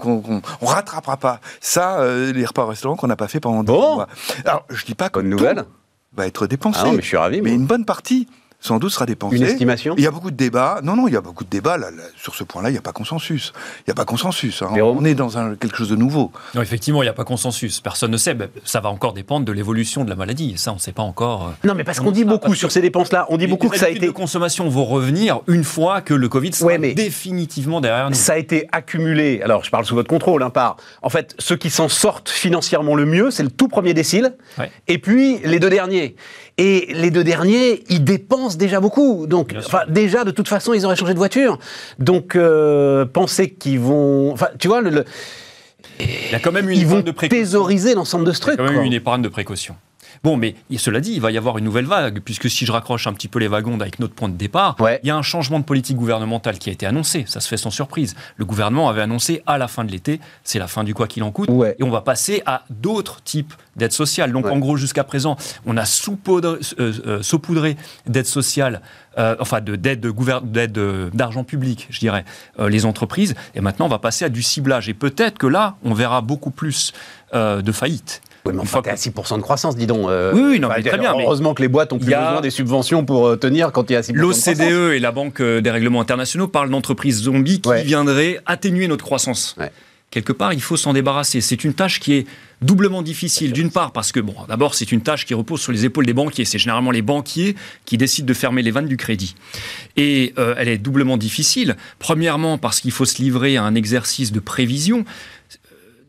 on 0.62 0.66
rattrapera 0.66 1.18
pas 1.18 1.42
ça, 1.60 2.00
euh, 2.00 2.32
les 2.32 2.46
repas 2.46 2.64
au 2.64 2.68
restaurant 2.68 2.96
qu'on 2.96 3.08
n'a 3.08 3.18
pas 3.18 3.28
fait 3.28 3.42
pendant 3.42 3.64
Bon. 3.64 3.74
deux 3.90 3.96
mois. 3.96 4.08
Alors, 4.46 4.64
je 4.70 4.86
dis 4.86 4.96
pas 4.96 5.10
que 5.10 5.20
Bonne 5.20 5.30
tout 5.32 5.38
nouvelle. 5.38 5.66
va 6.14 6.28
être 6.28 6.48
dépensé, 6.48 6.80
Ah 6.82 6.86
non, 6.86 6.94
mais 6.94 7.02
je 7.02 7.08
suis 7.08 7.18
ravi. 7.18 7.42
mais 7.42 7.54
une 7.54 7.66
bonne 7.66 7.84
partie, 7.84 8.28
sans 8.62 8.78
doute, 8.78 8.92
sera 8.92 9.06
dépensée. 9.06 9.38
Une 9.38 9.44
estimation 9.44 9.96
Il 9.98 10.04
y 10.04 10.08
a 10.08 10.12
beaucoup 10.12 10.32
de 10.32 10.36
débats. 10.36 10.80
Non, 10.84 10.96
non, 10.96 11.08
il 11.08 11.14
y 11.14 11.18
a 11.18 11.22
beaucoup 11.22 11.44
de 11.44 11.50
débats. 11.50 11.78
Là, 11.78 11.92
là, 11.92 12.04
sur 12.18 12.36
ce 12.36 12.44
point-là, 12.44 12.70
il 12.70 12.74
n'y 12.74 12.78
a 12.78 12.82
pas 12.82 12.92
consensus. 12.92 13.54
Il 13.80 13.84
n'y 13.90 13.92
a 13.92 13.96
pas 13.96 14.06
consensus. 14.06 14.62
hein. 14.62 14.70
On 14.82 15.06
est 15.06 15.16
dans 15.16 15.38
un, 15.38 15.56
quelque 15.56 15.78
chose 15.78 15.90
de 15.90 15.96
nouveau. 15.96 16.32
Non, 16.56 16.62
effectivement, 16.62 17.02
il 17.02 17.06
n'y 17.06 17.10
a 17.10 17.14
pas 17.14 17.24
consensus. 17.24 17.80
Personne 17.80 18.12
ne 18.12 18.18
sait. 18.18 18.34
Ben, 18.34 18.50
Ça 18.66 18.82
va 18.82 18.90
encore 18.90 19.14
dépendre 19.14 19.46
de 19.46 19.52
l'évolution 19.52 20.04
de 20.04 20.10
la 20.10 20.16
maladie. 20.16 20.52
Et 20.56 20.58
ça, 20.58 20.72
on 20.72 20.76
ne 20.76 20.80
sait 20.80 20.92
pas 20.92 21.04
encore. 21.04 21.48
euh. 21.48 21.68
Non 21.68 21.74
mais 21.76 21.84
parce 21.84 22.00
On 22.00 22.06
qu'on 22.06 22.12
dit 22.12 22.26
beaucoup 22.26 22.54
sur 22.56 22.72
ces 22.72 22.82
dépenses-là, 22.82 23.26
on 23.30 23.38
dit 23.38 23.46
Les- 23.46 23.52
beaucoup 23.52 23.68
les 23.68 23.72
que 23.72 23.78
ça 23.78 23.86
a 23.86 23.90
été... 23.90 24.06
de 24.08 24.12
consommation 24.12 24.68
vont 24.70 24.86
revenir 24.86 25.40
une 25.48 25.64
fois 25.64 26.02
que 26.02 26.14
le 26.14 26.28
Covid 26.30 26.54
sera 26.54 26.68
Ouais, 26.68 26.78
mais- 26.78 26.94
définitivement 26.94 27.82
derrière 27.82 28.10
nous. 28.10 28.16
Ça 28.16 28.34
a 28.34 28.38
été 28.38 28.68
accumulé, 28.72 29.42
alors 29.44 29.64
je 29.64 29.70
parle 29.72 29.86
sous 29.86 29.96
votre 29.96 30.10
contrôle, 30.10 30.44
hein, 30.44 30.50
par. 30.50 30.78
En 31.02 31.10
fait, 31.10 31.36
ceux 31.40 31.56
qui 31.56 31.70
s'en 31.70 31.88
sortent 31.90 32.30
financièrement 32.30 32.96
le 32.96 33.06
mieux, 33.06 33.32
c'est 33.32 33.44
le 33.44 33.50
tout 33.52 33.68
premier 33.68 33.94
décile, 33.94 34.36
Ouais. 34.58 34.72
et 34.88 34.98
puis 34.98 35.38
les 35.44 35.60
deux 35.60 35.70
derniers. 35.70 36.16
Et 36.62 36.88
les 36.94 37.10
deux 37.10 37.24
derniers, 37.24 37.84
ils 37.90 38.04
dépensent 38.04 38.58
déjà 38.58 38.82
beaucoup. 38.82 39.26
Donc, 39.28 39.56
déjà, 39.88 40.26
de 40.26 40.32
toute 40.32 40.50
façon, 40.50 40.74
ils 40.74 40.86
auraient 40.86 40.98
changé 40.98 41.14
de 41.14 41.18
voiture. 41.18 41.58
Donc, 42.00 42.36
euh, 42.36 43.06
penser 43.06 43.50
qu'ils 43.52 43.80
vont. 43.80 44.34
Enfin, 44.34 44.50
tu 44.60 44.68
vois, 44.68 44.82
le- 44.82 44.90
le- 44.90 45.06
Il 46.02 46.32
y 46.32 46.36
a 46.36 46.40
quand 46.40 46.52
même 46.52 46.70
une 46.70 46.78
ils 46.78 46.86
vont 46.86 47.00
de 47.00 47.12
précaution. 47.12 47.30
thésauriser 47.44 47.96
l'ensemble 47.96 48.26
de 48.26 48.34
ce 48.34 48.40
Il 48.40 48.42
y 48.42 48.44
a 48.44 48.46
truc. 48.48 48.58
quand 48.58 48.64
même 48.66 48.74
quoi. 48.76 48.84
une 48.84 48.94
épargne 48.94 49.22
de 49.22 49.30
précaution. 49.30 49.76
Bon, 50.24 50.36
mais 50.38 50.56
cela 50.78 51.00
dit, 51.00 51.14
il 51.14 51.22
va 51.22 51.32
y 51.32 51.38
avoir 51.38 51.58
une 51.58 51.66
nouvelle 51.66 51.86
vague, 51.86 52.20
puisque 52.20 52.50
si 52.50 52.66
je 52.66 52.72
raccroche 52.72 53.08
un 53.08 53.14
petit 53.14 53.28
peu 53.30 53.40
les 53.40 53.48
wagons 53.48 53.80
avec 53.80 54.00
notre 54.00 54.14
point 54.14 54.28
de 54.30 54.36
départ, 54.36 54.76
Ouais. 54.80 55.00
il 55.04 55.08
y 55.08 55.12
a 55.12 55.16
un 55.16 55.22
changement 55.22 55.60
de 55.60 55.64
politique 55.64 55.96
gouvernementale 55.98 56.58
qui 56.60 56.70
a 56.70 56.74
été 56.74 56.86
annoncé. 56.86 57.24
Ça 57.28 57.40
se 57.40 57.48
fait 57.48 57.58
sans 57.58 57.72
surprise. 57.72 58.16
Le 58.36 58.46
gouvernement 58.46 58.90
avait 58.90 59.02
annoncé 59.02 59.42
à 59.46 59.58
la 59.58 59.68
fin 59.68 59.86
de 59.86 59.92
l'été, 59.92 60.20
c'est 60.44 60.60
la 60.60 60.68
fin 60.68 60.84
du 60.84 60.94
quoi 60.94 61.08
qu'il 61.08 61.24
en 61.24 61.32
coûte, 61.32 61.50
Ouais. 61.50 61.76
et 61.80 61.84
on 61.84 61.90
va 61.90 62.02
passer 62.02 62.44
à 62.46 62.64
d'autres 62.70 63.22
types 63.24 63.54
d'aides 63.76 63.94
sociales. 63.94 64.32
Donc 64.34 64.46
Ouais. 64.46 64.52
en 64.52 64.58
gros, 64.58 64.76
jusqu'à 64.76 65.04
présent, 65.06 65.38
on 65.66 65.78
a 65.78 65.86
saupoudré, 65.86 66.60
euh, 66.80 66.94
euh, 67.06 67.22
saupoudré 67.24 67.78
d'aides 68.06 68.26
sociales, 68.26 68.82
euh, 69.18 69.36
enfin 69.40 69.62
de- 69.62 69.76
d'aides 69.78 70.02
de 70.02 70.10
gouver- 70.12 70.40
d'aides, 70.44 70.78
euh, 70.78 71.10
d'argent 71.14 71.44
public, 71.46 71.88
je 71.90 72.00
dirais, 72.00 72.26
euh, 72.60 72.68
les 72.70 72.86
entreprises. 72.86 73.36
Et 73.56 73.62
maintenant, 73.62 73.86
on 73.86 73.90
va 73.90 74.00
passer 74.00 74.26
à 74.26 74.30
du 74.30 74.44
ciblage. 74.44 74.90
Et 74.90 74.94
peut-être 74.94 75.38
que 75.38 75.48
là, 75.48 75.78
on 75.84 75.94
verra 75.94 76.22
beaucoup 76.22 76.52
plus 76.52 76.92
de 77.34 77.72
faillites. 77.72 78.22
Oui, 78.46 78.54
mais 78.54 78.62
enfin, 78.62 78.82
t'es 78.82 78.90
à 78.90 78.94
que- 78.96 79.00
6% 79.00 79.38
de 79.38 79.42
croissance, 79.42 79.76
dis 79.76 79.86
donc. 79.88 80.08
euh, 80.10 80.32
Oui, 80.34 80.42
oui, 80.52 80.60
non, 80.60 80.70
mais 80.70 80.82
très 80.82 80.98
bien, 80.98 81.14
mais 81.16 81.24
Heureusement 81.24 81.54
que 81.54 81.62
les 81.62 81.68
boîtes 81.68 81.92
ont 81.94 82.00
plus 82.00 82.14
a- 82.14 82.26
besoin 82.28 82.42
des 82.42 82.50
subventions 82.50 83.04
pour 83.06 83.28
euh, 83.28 83.36
tenir 83.36 83.72
quand 83.72 83.90
il 83.90 83.94
y 83.94 83.96
a 83.96 84.02
6% 84.02 84.14
de 84.14 84.20
croissance. 84.20 84.46
L'OCDE 84.60 84.94
et 84.94 85.00
la 85.00 85.12
Banque 85.12 85.42
euh, 85.42 85.62
des 85.62 85.72
règlements 85.72 86.02
internationaux 86.02 86.48
parlent 86.48 86.70
d'entreprises 86.70 87.22
zombies 87.24 87.60
qui 87.62 87.70
Ouais. 87.70 87.84
viendraient 87.84 88.40
atténuer 88.46 88.88
notre 88.88 89.04
croissance. 89.06 89.56
Ouais. 89.60 89.72
Quelque 90.12 90.34
part, 90.34 90.54
il 90.54 90.62
faut 90.62 90.76
s'en 90.76 90.94
débarrasser. 90.94 91.40
C'est 91.40 91.64
une 91.64 91.76
tâche 91.76 92.00
qui 92.00 92.14
est 92.14 92.26
doublement 92.64 93.04
difficile. 93.04 93.54
D'une 93.54 93.70
part, 93.70 93.92
parce 93.92 94.12
que, 94.12 94.20
bon, 94.20 94.34
d'abord, 94.48 94.74
c'est 94.74 94.92
une 94.92 95.02
tâche 95.02 95.24
qui 95.28 95.36
repose 95.36 95.62
sur 95.62 95.72
les 95.72 95.86
épaules 95.86 96.08
des 96.08 96.14
banquiers. 96.14 96.46
C'est 96.46 96.58
généralement 96.58 96.90
les 96.90 97.04
banquiers 97.04 97.56
qui 97.86 97.96
décident 97.96 98.26
de 98.26 98.34
fermer 98.34 98.64
les 98.64 98.72
vannes 98.72 98.88
du 98.88 98.98
crédit. 98.98 99.36
Et 99.98 100.34
euh, 100.40 100.56
elle 100.58 100.68
est 100.68 100.80
doublement 100.80 101.16
difficile. 101.18 101.76
Premièrement, 102.00 102.58
parce 102.58 102.80
qu'il 102.80 102.92
faut 102.92 103.06
se 103.06 103.22
livrer 103.22 103.58
à 103.58 103.64
un 103.64 103.76
exercice 103.76 104.32
de 104.32 104.40
prévision. 104.40 105.06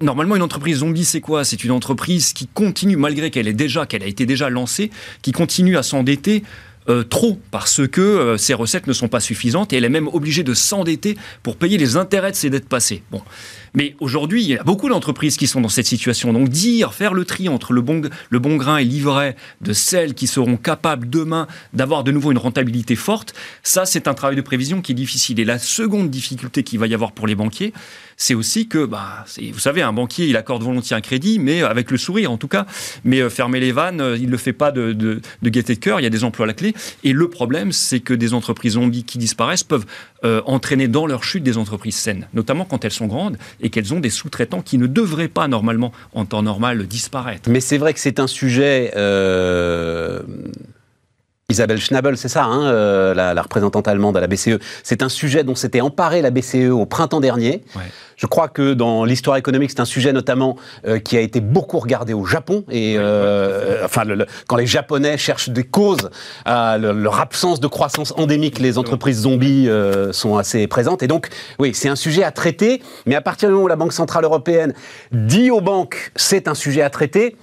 Normalement, 0.03 0.35
une 0.35 0.43
entreprise 0.43 0.79
zombie, 0.79 1.05
c'est 1.05 1.21
quoi? 1.21 1.45
C'est 1.45 1.63
une 1.63 1.73
entreprise 1.73 2.33
qui 2.33 2.47
continue, 2.47 2.97
malgré 2.97 3.31
qu'elle 3.31 3.49
est 3.49 3.53
déjà, 3.53 3.85
qu'elle 3.85 4.03
a 4.03 4.07
été 4.07 4.25
déjà 4.25 4.49
lancée, 4.49 4.91
qui 5.21 5.33
continue 5.33 5.77
à 5.77 5.83
s'endetter 5.83 6.43
euh, 6.89 7.05
trop 7.05 7.39
parce 7.51 7.87
que 7.87 8.01
euh, 8.01 8.37
ses 8.39 8.55
recettes 8.55 8.87
ne 8.87 8.95
sont 8.95 9.09
pas 9.09 9.21
suffisantes 9.21 9.75
et 9.75 9.77
elle 9.77 9.85
est 9.85 9.91
même 9.91 10.09
obligée 10.09 10.43
de 10.43 10.55
s'endetter 10.55 11.19
pour 11.43 11.57
payer 11.57 11.77
les 11.77 11.99
intérêts 11.99 12.31
de 12.31 12.37
ses 12.37 12.49
dettes 12.49 12.69
passées. 12.69 13.03
Bon. 13.11 13.21
Mais 13.75 13.95
aujourd'hui, 14.01 14.43
il 14.43 14.49
y 14.51 14.57
a 14.57 14.63
beaucoup 14.63 14.89
d'entreprises 14.89 15.37
qui 15.37 15.47
sont 15.47 15.61
dans 15.61 15.69
cette 15.69 15.87
situation. 15.87 16.33
Donc 16.33 16.49
dire, 16.49 16.95
faire 16.95 17.15
le 17.15 17.25
tri 17.25 17.49
entre 17.49 17.73
le 17.73 17.81
bon, 17.83 18.57
grain 18.57 18.79
et 18.79 18.85
l'ivraie 18.85 19.37
de 19.61 19.73
celles 19.73 20.15
qui 20.15 20.27
seront 20.27 20.57
capables 20.57 21.09
demain 21.09 21.47
d'avoir 21.73 22.05
de 22.05 22.13
nouveau 22.13 22.33
une 22.33 22.39
rentabilité 22.39 22.97
forte, 22.97 23.35
ça 23.63 23.87
c'est 23.87 24.09
un 24.09 24.15
travail 24.15 24.37
de 24.37 24.43
prévision 24.43 24.83
qui 24.83 24.93
est 24.93 24.95
difficile. 24.95 25.41
Et 25.41 25.45
la 25.45 25.59
seconde 25.59 26.11
difficulté 26.11 26.63
qu'il 26.63 26.79
va 26.79 26.87
y 26.87 26.95
avoir 26.95 27.13
pour 27.13 27.27
les 27.27 27.35
banquiers, 27.35 27.73
c'est 28.17 28.35
aussi 28.35 28.69
que, 28.69 28.85
bah, 28.85 29.25
vous 29.53 29.59
savez, 29.59 29.81
un 29.81 29.95
banquier, 29.95 30.27
il 30.27 30.37
accorde 30.37 30.63
volontiers 30.63 30.95
un 30.95 31.01
crédit, 31.01 31.39
mais 31.39 31.63
avec 31.63 31.91
le 31.91 31.97
sourire 31.97 32.31
en 32.31 32.37
tout 32.37 32.49
cas. 32.49 32.67
Mais 33.05 33.21
euh, 33.21 33.31
fermer 33.31 33.61
les 33.61 33.73
vannes, 33.73 34.01
euh, 34.03 34.17
il 34.19 34.27
ne 34.27 34.31
le 34.31 34.37
fait 34.37 34.53
pas 34.53 34.73
de, 34.73 34.93
de, 34.93 35.23
de 35.41 35.49
gaieté 35.49 35.75
de 35.75 35.81
cœur, 35.81 36.01
il 36.01 36.03
y 36.03 36.07
a 36.07 36.11
des 36.11 36.23
emplois 36.23 36.45
à 36.45 36.49
la 36.49 36.53
clé. 36.53 36.75
Et 37.03 37.13
le 37.13 37.31
problème, 37.31 37.73
c'est 37.73 38.01
que 38.01 38.13
des 38.13 38.35
entreprises 38.35 38.75
zombies 38.75 39.05
qui 39.05 39.17
disparaissent 39.17 39.65
peuvent 39.65 39.87
euh, 40.25 40.43
entraîner 40.45 40.89
dans 40.89 41.07
leur 41.07 41.25
chute 41.25 41.43
des 41.43 41.57
entreprises 41.57 41.97
saines, 41.97 42.29
notamment 42.35 42.65
quand 42.65 42.85
elles 42.85 42.93
sont 42.93 43.07
grandes 43.07 43.39
et 43.61 43.71
qu'elles 43.71 43.95
ont 43.95 44.01
des 44.01 44.11
sous-traitants 44.11 44.61
qui 44.61 44.77
ne 44.77 44.87
devraient 44.87 45.29
pas 45.29 45.49
normalement, 45.49 45.93
en 46.13 46.25
temps 46.27 46.43
normal, 46.43 46.87
disparaître. 46.87 47.49
Mais 47.49 47.61
c'est 47.61 47.79
vrai 47.79 47.95
que 47.95 48.01
c'est 48.01 48.21
un 48.21 48.27
sujet. 48.27 48.93
Euh, 48.97 50.23
Isabelle 51.51 51.81
Schnabel, 51.81 52.17
c'est 52.17 52.29
ça, 52.29 52.45
hein, 52.45 52.67
euh, 52.67 53.13
la, 53.13 53.43
représentante 53.43 53.89
allemande 53.89 54.17
à 54.17 54.21
la 54.21 54.29
BCE. 54.29 54.59
C'est 54.83 55.03
un 55.03 55.09
sujet 55.09 55.43
dont 55.43 55.55
s'était 55.55 55.81
emparé 55.81 56.23
la 56.23 56.31
BCE 56.31 56.71
au 56.71 56.87
printemps 56.87 57.21
dernier. 57.21 57.63
Je 58.17 58.27
crois 58.27 58.49
que 58.49 58.75
dans 58.75 59.05
l'histoire 59.05 59.37
économique, 59.37 59.71
c'est 59.71 59.81
un 59.81 59.87
sujet 59.87 60.13
notamment 60.13 60.57
euh, 60.87 60.99
qui 60.99 61.17
a 61.17 61.21
été 61.21 61.41
beaucoup 61.41 61.79
regardé 61.79 62.13
au 62.13 62.25
Japon. 62.25 62.65
Et 62.71 62.97
euh, 62.99 63.85
enfin, 63.85 64.03
quand 64.47 64.57
les 64.57 64.67
Japonais 64.67 65.17
cherchent 65.17 65.49
des 65.49 65.65
causes 65.65 66.11
à 66.45 66.79
leur 66.79 67.19
absence 67.19 67.61
de 67.61 67.67
croissance 67.67 68.13
endémique, 68.17 68.59
les 68.59 68.79
entreprises 68.79 69.23
zombies 69.23 69.69
sont 70.13 70.37
assez 70.37 70.67
présentes. 70.67 71.03
Et 71.03 71.09
donc, 71.09 71.29
oui, 71.59 71.73
c'est 71.75 71.89
un 71.89 71.97
sujet 71.97 72.23
à 72.23 72.31
traiter. 72.31 72.83
Mais 73.07 73.15
à 73.15 73.23
partir 73.23 73.49
du 73.49 73.55
moment 73.55 73.65
où 73.65 73.69
la 73.69 73.77
Banque 73.77 73.93
centrale 73.93 74.25
européenne 74.25 74.75
dit 75.13 75.51
aux 75.51 75.61
banques, 75.61 76.13
c'est 76.15 76.47
un 76.47 76.55
sujet 76.55 76.83
à 76.83 76.91
traiter 76.91 77.37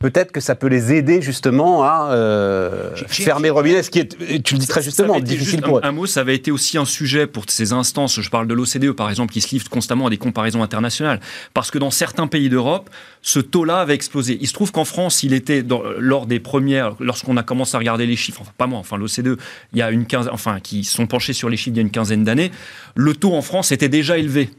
peut-être 0.00 0.32
que 0.32 0.40
ça 0.40 0.56
peut 0.56 0.66
les 0.66 0.92
aider 0.92 1.22
justement 1.22 1.84
à 1.84 2.10
euh, 2.12 2.90
fermer 3.06 3.50
robinet, 3.50 3.82
ce 3.82 3.90
qui 3.90 4.00
est, 4.00 4.42
tu 4.42 4.54
le 4.54 4.60
dis 4.60 4.66
très 4.66 4.82
justement, 4.82 5.20
difficile 5.20 5.60
pour 5.60 5.78
eux. 5.78 5.80
Un, 5.84 5.92
mot, 5.92 6.06
ça 6.06 6.20
avait 6.20 6.34
été 6.34 6.50
aussi 6.50 6.78
un 6.78 6.86
sujet 6.86 7.26
pour 7.26 7.44
ces 7.48 7.72
instances, 7.72 8.20
je 8.20 8.30
parle 8.30 8.48
de 8.48 8.54
l'OCDE 8.54 8.92
par 8.92 9.10
exemple, 9.10 9.32
qui 9.32 9.40
se 9.40 9.50
livre 9.54 9.68
constamment 9.68 10.06
à 10.06 10.10
des 10.10 10.16
comparaisons 10.16 10.62
internationales, 10.62 11.20
parce 11.54 11.70
que 11.70 11.78
dans 11.78 11.90
certains 11.90 12.26
pays 12.26 12.48
d'Europe, 12.48 12.90
ce 13.22 13.38
taux-là 13.38 13.80
avait 13.80 13.94
explosé. 13.94 14.38
Il 14.40 14.46
se 14.46 14.54
trouve 14.54 14.72
qu'en 14.72 14.84
France, 14.84 15.22
il 15.22 15.32
était 15.34 15.62
dans, 15.62 15.82
lors 15.98 16.26
des 16.26 16.40
premières, 16.40 16.94
lorsqu'on 17.00 17.36
a 17.36 17.42
commencé 17.42 17.76
à 17.76 17.78
regarder 17.78 18.06
les 18.06 18.16
chiffres, 18.16 18.40
enfin 18.40 18.52
pas 18.56 18.66
moi, 18.66 18.78
enfin 18.78 18.96
l'OCDE, 18.96 19.38
il 19.72 19.78
y 19.78 19.82
a 19.82 19.90
une 19.90 20.06
quinzaine, 20.06 20.32
enfin 20.32 20.60
qui 20.60 20.84
sont 20.84 21.06
penchés 21.06 21.32
sur 21.32 21.50
les 21.50 21.56
chiffres 21.56 21.74
il 21.74 21.76
y 21.76 21.80
a 21.80 21.82
une 21.82 21.90
quinzaine 21.90 22.24
d'années, 22.24 22.50
le 22.94 23.14
taux 23.14 23.34
en 23.34 23.42
France 23.42 23.72
était 23.72 23.88
déjà 23.88 24.16
élevé. 24.16 24.50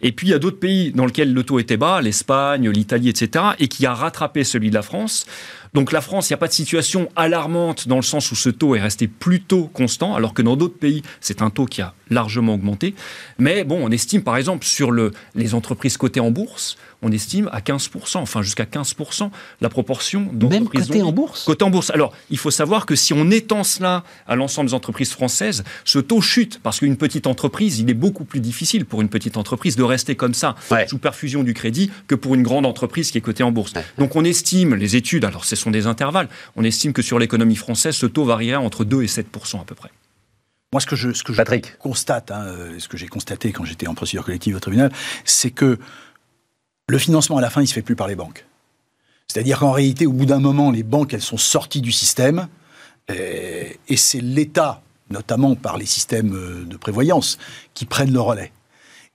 Et 0.00 0.12
puis 0.12 0.28
il 0.28 0.30
y 0.30 0.34
a 0.34 0.38
d'autres 0.38 0.58
pays 0.58 0.92
dans 0.92 1.06
lesquels 1.06 1.32
le 1.32 1.42
taux 1.42 1.58
était 1.58 1.76
bas, 1.76 2.00
l'Espagne, 2.00 2.70
l'Italie, 2.70 3.08
etc., 3.08 3.44
et 3.58 3.68
qui 3.68 3.84
a 3.86 3.94
rattrapé 3.94 4.44
celui 4.44 4.70
de 4.70 4.74
la 4.74 4.82
France. 4.82 5.26
Donc 5.76 5.92
la 5.92 6.00
France, 6.00 6.30
il 6.30 6.32
n'y 6.32 6.36
a 6.36 6.38
pas 6.38 6.48
de 6.48 6.54
situation 6.54 7.10
alarmante 7.16 7.86
dans 7.86 7.96
le 7.96 8.02
sens 8.02 8.32
où 8.32 8.34
ce 8.34 8.48
taux 8.48 8.76
est 8.76 8.80
resté 8.80 9.08
plutôt 9.08 9.66
constant, 9.74 10.14
alors 10.14 10.32
que 10.32 10.40
dans 10.40 10.56
d'autres 10.56 10.78
pays, 10.78 11.02
c'est 11.20 11.42
un 11.42 11.50
taux 11.50 11.66
qui 11.66 11.82
a 11.82 11.92
largement 12.08 12.54
augmenté. 12.54 12.94
Mais 13.38 13.62
bon, 13.62 13.80
on 13.82 13.90
estime 13.90 14.22
par 14.22 14.38
exemple 14.38 14.64
sur 14.64 14.90
le, 14.90 15.10
les 15.34 15.52
entreprises 15.52 15.98
cotées 15.98 16.20
en 16.20 16.30
bourse, 16.30 16.78
on 17.02 17.12
estime 17.12 17.48
à 17.52 17.60
15%, 17.60 18.18
enfin 18.18 18.42
jusqu'à 18.42 18.64
15%, 18.64 19.30
la 19.60 19.68
proportion 19.68 20.28
d'entreprises. 20.32 20.88
Même 20.88 20.88
cotées 20.88 21.02
en 21.02 21.12
bourse? 21.12 21.44
Cotées 21.44 21.64
en 21.64 21.70
bourse. 21.70 21.90
Alors, 21.90 22.12
il 22.30 22.38
faut 22.38 22.50
savoir 22.50 22.86
que 22.86 22.96
si 22.96 23.12
on 23.12 23.30
étend 23.30 23.64
cela 23.64 24.02
à 24.26 24.34
l'ensemble 24.34 24.70
des 24.70 24.74
entreprises 24.74 25.12
françaises, 25.12 25.62
ce 25.84 25.98
taux 25.98 26.20
chute, 26.20 26.60
parce 26.62 26.78
qu'une 26.78 26.96
petite 26.96 27.26
entreprise, 27.26 27.78
il 27.80 27.90
est 27.90 27.94
beaucoup 27.94 28.24
plus 28.24 28.40
difficile 28.40 28.86
pour 28.86 29.02
une 29.02 29.08
petite 29.08 29.36
entreprise 29.36 29.76
de 29.76 29.82
rester 29.82 30.16
comme 30.16 30.34
ça, 30.34 30.54
sous 30.88 30.98
perfusion 30.98 31.42
du 31.42 31.54
crédit, 31.54 31.90
que 32.06 32.14
pour 32.14 32.34
une 32.34 32.42
grande 32.42 32.66
entreprise 32.66 33.10
qui 33.10 33.18
est 33.18 33.22
cotée 33.22 33.42
en 33.42 33.52
bourse. 33.52 33.74
Donc 33.98 34.16
on 34.16 34.24
estime, 34.24 34.74
les 34.74 34.96
études, 34.96 35.24
alors 35.24 35.44
ce 35.44 35.54
sont 35.54 35.65
des 35.70 35.86
intervalles, 35.86 36.28
on 36.56 36.64
estime 36.64 36.92
que 36.92 37.02
sur 37.02 37.18
l'économie 37.18 37.56
française, 37.56 37.94
ce 37.94 38.06
taux 38.06 38.24
varierait 38.24 38.56
entre 38.56 38.84
2 38.84 39.02
et 39.02 39.06
7% 39.06 39.60
à 39.60 39.64
peu 39.64 39.74
près. 39.74 39.90
Moi, 40.72 40.80
ce 40.80 40.86
que 40.86 40.96
je, 40.96 41.12
ce 41.12 41.22
que 41.22 41.32
je 41.32 41.42
constate, 41.78 42.30
hein, 42.30 42.44
euh, 42.46 42.78
ce 42.78 42.88
que 42.88 42.96
j'ai 42.96 43.06
constaté 43.06 43.52
quand 43.52 43.64
j'étais 43.64 43.86
en 43.86 43.94
procédure 43.94 44.24
collective 44.24 44.56
au 44.56 44.60
tribunal, 44.60 44.92
c'est 45.24 45.50
que 45.50 45.78
le 46.88 46.98
financement, 46.98 47.38
à 47.38 47.40
la 47.40 47.50
fin, 47.50 47.62
il 47.62 47.66
se 47.66 47.74
fait 47.74 47.82
plus 47.82 47.96
par 47.96 48.08
les 48.08 48.16
banques. 48.16 48.46
C'est-à-dire 49.28 49.58
qu'en 49.58 49.72
réalité, 49.72 50.06
au 50.06 50.12
bout 50.12 50.26
d'un 50.26 50.38
moment, 50.38 50.70
les 50.70 50.82
banques, 50.82 51.14
elles 51.14 51.22
sont 51.22 51.36
sorties 51.36 51.80
du 51.80 51.92
système, 51.92 52.48
euh, 53.10 53.68
et, 53.88 53.96
c'est 53.96 54.20
l'État, 54.20 54.82
notamment 55.10 55.54
par 55.54 55.78
les 55.78 55.86
systèmes 55.86 56.34
euh, 56.34 56.64
de 56.64 56.76
prévoyance, 56.76 57.38
qui 57.74 57.86
prennent 57.86 58.12
le 58.12 58.20
relais. 58.20 58.52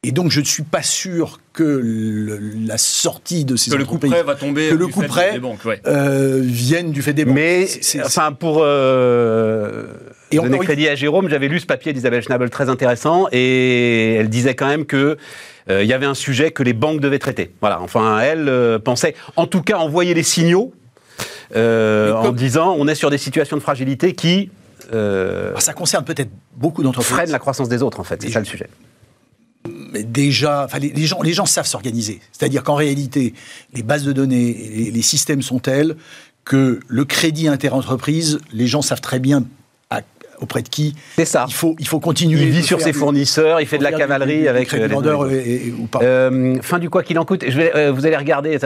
Et 0.04 0.12
donc, 0.12 0.32
je 0.32 0.40
ne 0.40 0.46
suis 0.46 0.64
pas 0.64 0.82
sûr 0.82 1.40
que 1.54 2.42
la 2.66 2.80
sortie 2.80 3.46
de 3.46 3.56
ces 3.56 3.70
que 3.70 3.76
le 3.76 3.86
coup 3.86 4.00
prêt 4.00 4.24
va 4.24 4.34
tomber 4.34 4.70
que 4.70 4.74
le 4.74 4.88
coup 4.88 5.04
des 5.04 5.40
banques, 5.40 5.60
euh, 5.86 6.40
vienne 6.44 6.92
du 6.92 7.04
fait 7.04 7.14
des 7.14 7.24
banques. 7.24 7.36
Mais 7.36 7.68
enfin, 8.04 8.32
pour 8.32 8.62
euh, 8.64 9.86
et 10.32 10.38
donner 10.38 10.58
crédit 10.58 10.88
à 10.88 10.96
Jérôme, 10.96 11.30
j'avais 11.30 11.48
lu 11.48 11.60
ce 11.60 11.68
papier 11.68 11.94
d'Isabelle 11.94 12.24
Schnabel 12.24 12.50
très 12.50 12.68
intéressant, 12.68 13.28
et 13.32 14.16
elle 14.16 14.30
disait 14.30 14.56
quand 14.56 14.68
même 14.68 14.88
que 14.88 15.18
euh, 15.70 15.84
il 15.84 15.88
y 15.88 15.94
avait 15.94 16.08
un 16.08 16.16
sujet 16.16 16.50
que 16.50 16.64
les 16.64 16.74
banques 16.74 17.00
devaient 17.00 17.20
traiter. 17.20 17.54
Voilà. 17.62 17.80
Enfin, 17.80 18.20
elle 18.22 18.50
euh, 18.50 18.80
pensait, 18.80 19.14
en 19.36 19.46
tout 19.46 19.62
cas, 19.62 19.78
envoyer 19.78 20.16
les 20.16 20.24
signaux 20.24 20.74
euh, 21.56 22.14
en 22.14 22.32
disant 22.32 22.74
on 22.76 22.88
est 22.88 22.96
sur 22.96 23.12
des 23.12 23.20
situations 23.20 23.56
de 23.56 23.62
fragilité 23.62 24.14
qui. 24.14 24.50
Ah, 24.92 25.60
ça 25.60 25.74
concerne 25.74 26.06
peut-être 26.06 26.32
beaucoup 26.56 26.82
d'entreprises. 26.82 27.14
Freinent 27.14 27.32
la 27.32 27.40
croissance 27.40 27.70
des 27.70 27.84
autres, 27.84 28.00
en 28.00 28.04
fait. 28.04 28.20
C'est 28.20 28.32
ça 28.32 28.40
le 28.40 28.46
sujet. 28.46 28.68
Déjà, 29.92 30.68
les, 30.80 31.06
gens, 31.06 31.22
les 31.22 31.34
gens 31.34 31.46
savent 31.46 31.68
s'organiser. 31.68 32.22
C'est-à-dire 32.32 32.64
qu'en 32.64 32.76
réalité, 32.76 33.34
les 33.74 33.84
bases 33.84 34.04
de 34.04 34.14
données, 34.14 34.50
et 34.88 34.92
les 34.92 35.02
systèmes 35.02 35.42
sont 35.42 35.60
tels 35.60 35.96
que 36.46 36.80
le 36.88 37.06
crédit 37.06 37.48
interentreprise, 37.48 38.40
les 38.54 38.68
gens 38.68 38.82
savent 38.82 39.02
très 39.02 39.20
bien 39.20 39.44
auprès 40.42 40.62
de 40.62 40.70
qui 40.70 40.96
C'est 41.16 41.26
ça. 41.26 41.46
Il 41.48 41.54
faut, 41.54 41.76
il 41.80 41.88
faut 41.88 42.00
continuer. 42.00 42.42
Il 42.42 42.50
vit 42.50 42.64
sur 42.64 42.82
ses 42.82 42.94
fournisseurs, 42.94 43.62
il 43.62 43.68
fait 43.68 43.78
de 43.78 43.84
la 43.84 43.92
cavalerie 43.92 44.48
avec 44.48 44.72
les 44.72 44.88
vendeurs 44.88 45.22
ou 45.22 45.88
pas. 45.88 46.00
Euh, 46.02 46.58
fin 46.62 46.80
du 46.80 46.90
quoi 46.90 47.04
qu'il 47.04 47.18
en 47.20 47.26
coûte. 47.26 47.46
Je 47.48 47.56
vais, 47.56 47.76
euh, 47.76 47.92
vous 47.92 48.06
allez 48.06 48.18
regarder. 48.18 48.58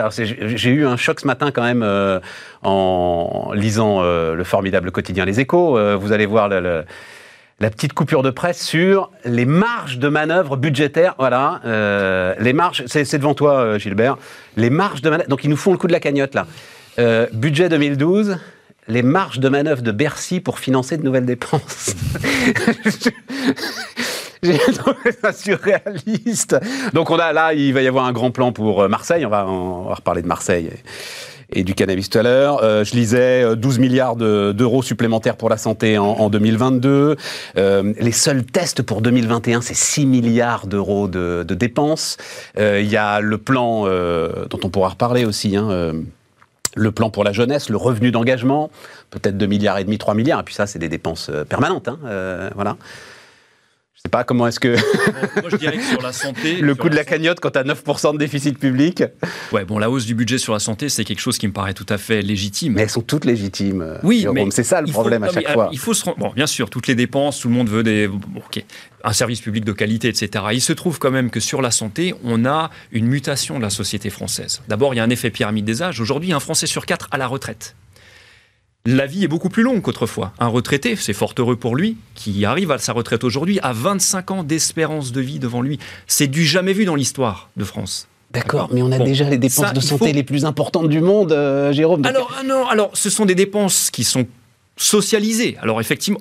J'ai 0.55 0.69
eu 0.69 0.85
un 0.85 0.97
choc 0.97 1.19
ce 1.19 1.27
matin 1.27 1.51
quand 1.51 1.63
même 1.63 1.83
euh, 1.83 2.19
en 2.63 3.51
lisant 3.53 4.01
le 4.01 4.43
formidable 4.43 4.91
quotidien 4.91 5.25
Les 5.25 5.39
Échos. 5.39 5.77
vous 5.97 6.11
allez 6.11 6.25
voir 6.25 6.49
la 7.59 7.69
petite 7.69 7.93
coupure 7.93 8.21
de 8.21 8.29
presse 8.29 8.61
sur 8.61 9.11
les 9.23 9.45
marges 9.45 9.97
de 9.97 10.09
manœuvre 10.09 10.57
budgétaires. 10.57 11.15
Voilà, 11.17 11.61
les 12.39 12.53
marges, 12.53 12.83
c'est 12.87 13.17
devant 13.17 13.33
toi, 13.33 13.77
Gilbert. 13.77 14.17
Les 14.57 14.69
marges 14.69 15.01
de 15.01 15.09
manœuvre. 15.09 15.29
Donc, 15.29 15.43
ils 15.43 15.49
nous 15.49 15.57
font 15.57 15.71
le 15.71 15.77
coup 15.77 15.87
de 15.87 15.93
la 15.93 16.01
cagnotte, 16.01 16.35
là. 16.35 16.47
budget 17.33 17.69
2012, 17.69 18.37
les 18.87 19.01
marges 19.01 19.39
de 19.39 19.49
manœuvre 19.49 19.81
de 19.81 19.91
Bercy 19.91 20.39
pour 20.39 20.59
financer 20.59 20.97
de 20.97 21.03
nouvelles 21.03 21.25
dépenses. 21.25 21.95
J'ai 24.43 24.57
trouvé 24.73 25.11
ça 25.21 25.33
surréaliste. 25.33 26.57
Donc 26.93 27.09
on 27.09 27.17
a 27.17 27.33
là, 27.33 27.53
il 27.53 27.73
va 27.73 27.81
y 27.81 27.87
avoir 27.87 28.05
un 28.05 28.11
grand 28.11 28.29
plan 28.31 28.51
pour 28.51 28.83
euh, 28.83 28.87
Marseille. 28.87 29.25
On 29.25 29.29
va, 29.29 29.47
on 29.47 29.85
va 29.85 29.95
reparler 29.95 30.21
de 30.21 30.27
Marseille. 30.27 30.69
Du 31.53 31.75
cannabis 31.75 32.09
tout 32.09 32.17
à 32.17 32.23
l'heure. 32.23 32.63
Euh, 32.63 32.83
je 32.83 32.95
lisais 32.95 33.55
12 33.55 33.77
euh, 33.77 33.81
milliards 33.81 34.15
d'euros 34.15 34.83
supplémentaires 34.83 35.37
pour 35.37 35.49
la 35.49 35.57
santé 35.57 35.97
en, 35.97 36.29
2022. 36.29 37.15
les 37.55 38.11
seuls 38.11 38.43
tests 38.45 38.81
pour 38.81 39.01
2021, 39.01 39.61
c'est 39.61 39.75
6 39.75 40.05
milliards 40.05 40.67
d'euros 40.67 41.07
de, 41.07 41.43
dépenses. 41.43 42.17
Il 42.57 42.87
y 42.87 42.97
a 42.97 43.19
le 43.19 43.37
plan 43.37 43.85
dont 43.85 44.59
on 44.63 44.69
pourra 44.69 44.89
reparler 44.89 45.25
aussi. 45.25 45.55
Hein, 45.55 45.93
le 46.75 46.91
plan 46.91 47.09
pour 47.09 47.23
la 47.23 47.31
jeunesse, 47.31 47.69
le 47.69 47.77
revenu 47.77 48.11
d'engagement, 48.11 48.69
peut-être 49.09 49.37
2 49.37 49.45
milliards 49.45 49.77
et 49.79 49.83
demi, 49.83 49.97
3 49.97 50.13
milliards, 50.13 50.41
et 50.41 50.43
puis 50.43 50.53
ça, 50.53 50.67
c'est 50.67 50.79
des 50.79 50.89
dépenses 50.89 51.29
euh, 51.29 51.45
permanentes. 51.45 51.87
Hein, 51.87 51.97
euh, 52.05 52.49
voilà. 52.53 52.77
Je 54.05 54.07
sais 54.07 54.11
pas 54.11 54.23
comment 54.23 54.45
est-ce 54.45 54.59
que. 54.59 54.75
Moi, 55.41 55.49
je 55.51 55.55
dirais 55.55 55.77
que 55.77 55.83
sur 55.83 55.99
la 55.99 56.13
santé. 56.13 56.57
le 56.57 56.75
coût 56.75 56.89
de 56.89 56.95
la, 56.95 57.03
cagnotte 57.03 57.39
quand 57.39 57.49
tu 57.49 57.57
as 57.57 57.63
9% 57.63 58.13
de 58.13 58.19
déficit 58.19 58.59
public. 58.59 59.03
Ouais, 59.51 59.65
bon, 59.65 59.79
la 59.79 59.89
hausse 59.89 60.05
du 60.05 60.13
budget 60.13 60.37
sur 60.37 60.53
la 60.53 60.59
santé, 60.59 60.89
c'est 60.89 61.03
quelque 61.03 61.21
chose 61.21 61.39
qui 61.39 61.47
me 61.47 61.53
paraît 61.53 61.73
tout 61.73 61.87
à 61.89 61.97
fait 61.97 62.21
légitime. 62.21 62.73
Mais 62.73 62.83
elles 62.83 62.91
sont 62.91 63.01
toutes 63.01 63.25
légitimes. 63.25 63.81
Euh, 63.81 63.97
oui, 64.03 64.27
mais. 64.31 64.45
C'est 64.51 64.61
ça 64.61 64.79
le 64.79 64.91
problème 64.91 65.23
à 65.23 65.31
chaque 65.31 65.51
fois. 65.51 65.69
Il 65.71 65.79
faut 65.79 65.95
se 65.95 66.05
Bon, 66.05 66.31
bien 66.35 66.45
sûr, 66.45 66.69
toutes 66.69 66.85
les 66.85 66.93
dépenses, 66.93 67.39
tout 67.39 67.47
le 67.47 67.55
monde 67.55 67.67
veut 67.67 67.81
des. 67.81 68.07
ok 68.07 68.63
un 69.07 69.13
service 69.13 69.39
public 69.39 69.63
de 69.63 69.71
qualité, 69.71 70.07
etc. 70.07 70.45
Il 70.51 70.61
se 70.61 70.73
trouve 70.73 70.97
quand 70.97 71.11
même 71.11 71.29
que 71.29 71.39
sur 71.39 71.61
la 71.61 71.69
santé, 71.69 72.15
on 72.23 72.43
a 72.43 72.71
une 72.91 73.05
mutation 73.05 73.57
de 73.57 73.61
la 73.61 73.69
société 73.69 74.09
française. 74.09 74.61
D'abord, 74.67 74.95
il 74.95 74.97
y 74.97 74.99
a 74.99 75.03
un 75.03 75.11
effet 75.11 75.29
pyramide 75.29 75.63
des 75.65 75.83
âges. 75.83 76.01
Aujourd'hui, 76.01 76.33
un 76.33 76.39
Français 76.39 76.65
sur 76.65 76.87
quatre 76.87 77.07
à 77.11 77.19
la 77.19 77.27
retraite. 77.27 77.75
La 78.87 79.07
vie 79.07 79.23
est 79.23 79.27
beaucoup 79.27 79.49
plus 79.49 79.63
longue 79.63 79.81
qu'autrefois. 79.81 80.31
Un 80.37 80.45
retraité, 80.45 80.95
c'est 80.95 81.13
fort 81.13 81.33
heureux 81.39 81.55
pour 81.55 81.75
lui, 81.75 81.97
qui 82.13 82.45
arrive 82.45 82.71
à 82.71 82.77
sa 82.77 82.93
retraite 82.93 83.23
aujourd'hui, 83.23 83.59
à 83.63 83.73
25 83.73 84.31
ans 84.31 84.43
d'espérance 84.43 85.11
de 85.11 85.21
vie 85.21 85.39
devant 85.39 85.63
lui. 85.63 85.79
C'est 86.05 86.27
du 86.27 86.45
jamais 86.45 86.71
vu 86.71 86.85
dans 86.85 86.93
l'histoire 86.93 87.49
de 87.57 87.63
France. 87.63 88.07
D'accord, 88.31 88.69
mais 88.71 88.83
on 88.83 88.91
a 88.91 88.99
déjà 88.99 89.27
les 89.27 89.39
dépenses 89.39 89.73
de 89.73 89.79
santé 89.79 90.13
les 90.13 90.21
plus 90.21 90.45
importantes 90.45 90.89
du 90.89 91.01
monde, 91.01 91.31
euh, 91.31 91.73
Jérôme. 91.73 92.05
Alors, 92.05 92.31
ah 92.39 92.43
non, 92.43 92.67
alors, 92.67 92.91
ce 92.93 93.09
sont 93.09 93.25
des 93.25 93.33
dépenses 93.33 93.89
qui 93.89 94.03
sont 94.03 94.27
socialisées. 94.77 95.57
Alors, 95.61 95.81
effectivement, 95.81 96.19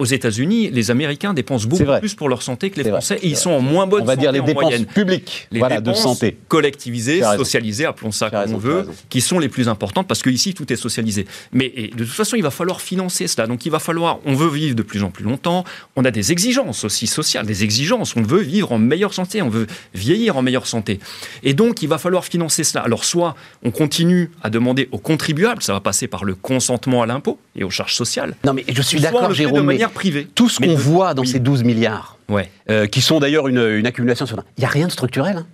aux 0.00 0.04
États-Unis, 0.04 0.70
les 0.70 0.92
Américains 0.92 1.34
dépensent 1.34 1.66
beaucoup 1.66 1.98
plus 1.98 2.14
pour 2.14 2.28
leur 2.28 2.42
santé 2.42 2.70
que 2.70 2.80
les 2.80 2.88
Français 2.88 3.18
et 3.20 3.26
ils 3.26 3.36
sont 3.36 3.50
en 3.50 3.60
moins 3.60 3.88
bonne 3.88 4.00
santé. 4.00 4.12
On 4.12 4.14
va 4.14 4.16
dire 4.16 4.30
les 4.30 4.40
dépenses 4.40 4.62
moyenne. 4.62 4.86
publiques 4.86 5.48
les 5.50 5.58
voilà, 5.58 5.80
dépenses 5.80 5.98
de 5.98 6.02
santé. 6.02 6.38
collectivisées, 6.46 7.20
socialisées, 7.36 7.84
appelons 7.84 8.12
ça 8.12 8.30
comme 8.30 8.54
on 8.54 8.58
veut, 8.58 8.86
qui 9.08 9.20
sont 9.20 9.40
les 9.40 9.48
plus 9.48 9.68
importantes 9.68 10.06
parce 10.06 10.22
qu'ici 10.22 10.54
tout 10.54 10.72
est 10.72 10.76
socialisé. 10.76 11.26
Mais 11.52 11.90
de 11.96 12.04
toute 12.04 12.14
façon, 12.14 12.36
il 12.36 12.42
va 12.42 12.50
falloir 12.50 12.80
financer 12.80 13.26
cela. 13.26 13.48
Donc 13.48 13.66
il 13.66 13.72
va 13.72 13.80
falloir, 13.80 14.20
on 14.24 14.34
veut 14.34 14.48
vivre 14.48 14.76
de 14.76 14.82
plus 14.82 15.02
en 15.02 15.10
plus 15.10 15.24
longtemps, 15.24 15.64
on 15.96 16.04
a 16.04 16.12
des 16.12 16.30
exigences 16.30 16.84
aussi 16.84 17.08
sociales, 17.08 17.46
des 17.46 17.64
exigences. 17.64 18.14
On 18.14 18.22
veut 18.22 18.40
vivre 18.40 18.70
en 18.70 18.78
meilleure 18.78 19.14
santé, 19.14 19.42
on 19.42 19.48
veut 19.48 19.66
vieillir 19.94 20.36
en 20.36 20.42
meilleure 20.42 20.68
santé. 20.68 21.00
Et 21.42 21.54
donc 21.54 21.82
il 21.82 21.88
va 21.88 21.98
falloir 21.98 22.24
financer 22.24 22.62
cela. 22.62 22.84
Alors 22.84 23.04
soit 23.04 23.34
on 23.64 23.72
continue 23.72 24.30
à 24.42 24.50
demander 24.50 24.88
aux 24.92 24.98
contribuables, 24.98 25.62
ça 25.62 25.72
va 25.72 25.80
passer 25.80 26.06
par 26.06 26.24
le 26.24 26.36
consentement 26.36 27.02
à 27.02 27.06
l'impôt 27.06 27.40
et 27.56 27.64
aux 27.64 27.70
charges 27.70 27.94
sociales. 27.94 28.36
Non 28.44 28.52
mais 28.54 28.64
je 28.68 28.82
suis 28.82 29.00
d'accord, 29.00 29.34
Jérôme. 29.34 29.72
Privée. 29.90 30.28
Tout 30.34 30.48
ce 30.48 30.60
qu'on 30.60 30.74
voit 30.74 31.14
dans 31.14 31.24
ces 31.24 31.38
12 31.40 31.64
milliards, 31.64 32.16
Ouais. 32.28 32.50
euh, 32.70 32.86
qui 32.86 33.00
sont 33.00 33.20
d'ailleurs 33.20 33.48
une, 33.48 33.58
une 33.58 33.86
accumulation 33.86 34.26
sur. 34.26 34.36
Il 34.56 34.60
n'y 34.60 34.66
a 34.66 34.70
rien 34.70 34.86
de 34.86 34.92
structurel. 34.92 35.36
hein. 35.38 35.46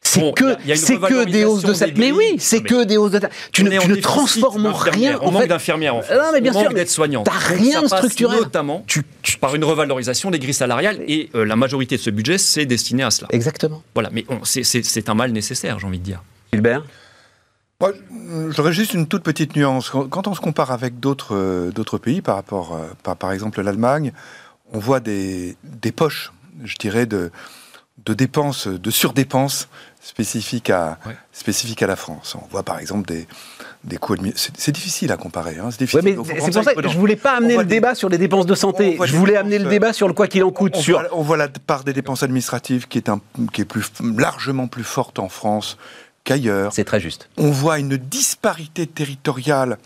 C'est 0.00 0.20
Bon, 0.20 0.32
que, 0.32 0.56
c'est 0.76 0.96
des 1.26 1.44
hausses 1.44 1.64
de 1.64 1.74
salaire. 1.74 1.94
Mais 1.98 2.12
oui, 2.12 2.36
c'est 2.38 2.62
que 2.62 2.84
des 2.84 2.96
hausses 2.96 3.10
de 3.10 3.16
salaire. 3.18 3.34
Tu 3.52 3.64
ne, 3.64 3.78
tu 3.78 3.88
ne 3.88 3.96
transformes 3.96 4.68
rien. 4.68 5.18
On 5.20 5.26
En 5.28 5.30
manque 5.32 5.42
fait. 5.42 5.48
d'infirmières 5.48 5.96
en 5.96 6.02
France. 6.02 6.16
Non, 6.16 6.30
mais 6.32 6.40
bien 6.40 6.52
on 6.54 6.60
sûr, 6.60 6.64
manque 6.68 6.74
d'aides-soignants. 6.76 7.24
t'as 7.24 7.32
rien 7.32 7.82
de 7.82 7.88
structurel. 7.88 8.38
Notamment 8.38 8.84
Tu- 8.86 9.02
tu- 9.22 9.38
par 9.38 9.56
une 9.56 9.64
revalorisation 9.64 10.30
des 10.30 10.38
grilles 10.38 10.54
salariales 10.54 11.00
et 11.08 11.30
euh, 11.34 11.44
la 11.44 11.56
majorité 11.56 11.96
de 11.96 12.00
ce 12.00 12.10
budget, 12.10 12.38
c'est 12.38 12.64
destiné 12.64 13.02
à 13.02 13.10
cela. 13.10 13.26
Exactement. 13.32 13.82
Voilà, 13.94 14.08
mais 14.12 14.24
c'est 14.44 15.08
un 15.08 15.14
mal 15.14 15.32
nécessaire, 15.32 15.78
j'ai 15.80 15.86
envie 15.86 15.98
de 15.98 16.04
dire. 16.04 16.22
Gilbert? 16.52 16.84
Moi, 17.80 17.92
J'aurais 18.50 18.72
juste 18.72 18.92
une 18.94 19.06
toute 19.06 19.22
petite 19.22 19.54
nuance. 19.54 19.90
Quand 19.90 20.26
on 20.26 20.34
se 20.34 20.40
compare 20.40 20.72
avec 20.72 20.98
d'autres 20.98 21.36
euh, 21.36 21.70
d'autres 21.70 21.96
pays, 21.96 22.20
par 22.22 22.34
rapport, 22.34 22.74
euh, 22.74 22.80
par, 23.04 23.14
par 23.16 23.30
exemple 23.30 23.62
l'Allemagne, 23.62 24.12
on 24.72 24.80
voit 24.80 24.98
des, 24.98 25.56
des 25.62 25.92
poches, 25.92 26.32
je 26.64 26.74
dirais, 26.74 27.06
de, 27.06 27.30
de 28.04 28.14
dépenses, 28.14 28.66
de 28.66 28.90
surdépenses 28.90 29.68
spécifiques 30.00 30.70
à, 30.70 30.98
Ouais. 31.06 31.16
spécifiques 31.30 31.80
à 31.80 31.86
la 31.86 31.94
France. 31.94 32.34
On 32.42 32.44
voit 32.50 32.64
par 32.64 32.80
exemple 32.80 33.06
des, 33.06 33.28
des 33.84 33.96
coûts 33.96 34.16
C'est 34.34 34.72
difficile 34.72 35.12
à 35.12 35.16
comparer. 35.16 35.58
Hein, 35.60 35.68
c'est 35.70 35.82
Ouais, 35.94 36.14
pour 36.14 36.26
ça 36.26 36.32
que 36.34 36.48
je 36.48 36.72
prudence. 36.72 36.94
voulais 36.96 37.14
pas 37.14 37.36
amener 37.36 37.56
le 37.58 37.62
des- 37.62 37.76
débat 37.76 37.94
sur 37.94 38.08
les 38.08 38.18
dépenses 38.18 38.46
de 38.46 38.56
santé. 38.56 38.98
Je 39.04 39.14
voulais 39.14 39.34
dépenses, 39.34 39.40
amener 39.44 39.58
le 39.60 39.66
euh, 39.66 39.70
débat 39.70 39.92
sur 39.92 40.08
le 40.08 40.14
quoi 40.14 40.26
qu'il 40.26 40.42
en 40.42 40.50
coûte. 40.50 40.72
On, 40.74 40.80
sur... 40.82 40.98
voit, 40.98 41.08
on 41.16 41.22
voit 41.22 41.36
la 41.36 41.48
part 41.48 41.84
des 41.84 41.92
dépenses 41.92 42.24
administratives 42.24 42.88
qui 42.88 42.98
est, 42.98 43.08
un, 43.08 43.20
qui 43.52 43.60
est 43.60 43.64
plus, 43.64 43.86
largement 44.16 44.66
plus 44.66 44.82
forte 44.82 45.20
en 45.20 45.28
France 45.28 45.78
qu'ailleurs. 46.28 46.72
C'est 46.74 46.84
très 46.84 47.00
juste. 47.00 47.28
on 47.38 47.50
voit 47.50 47.78
une 47.78 47.96
disparité 47.96 48.86
territoriale 48.86 49.78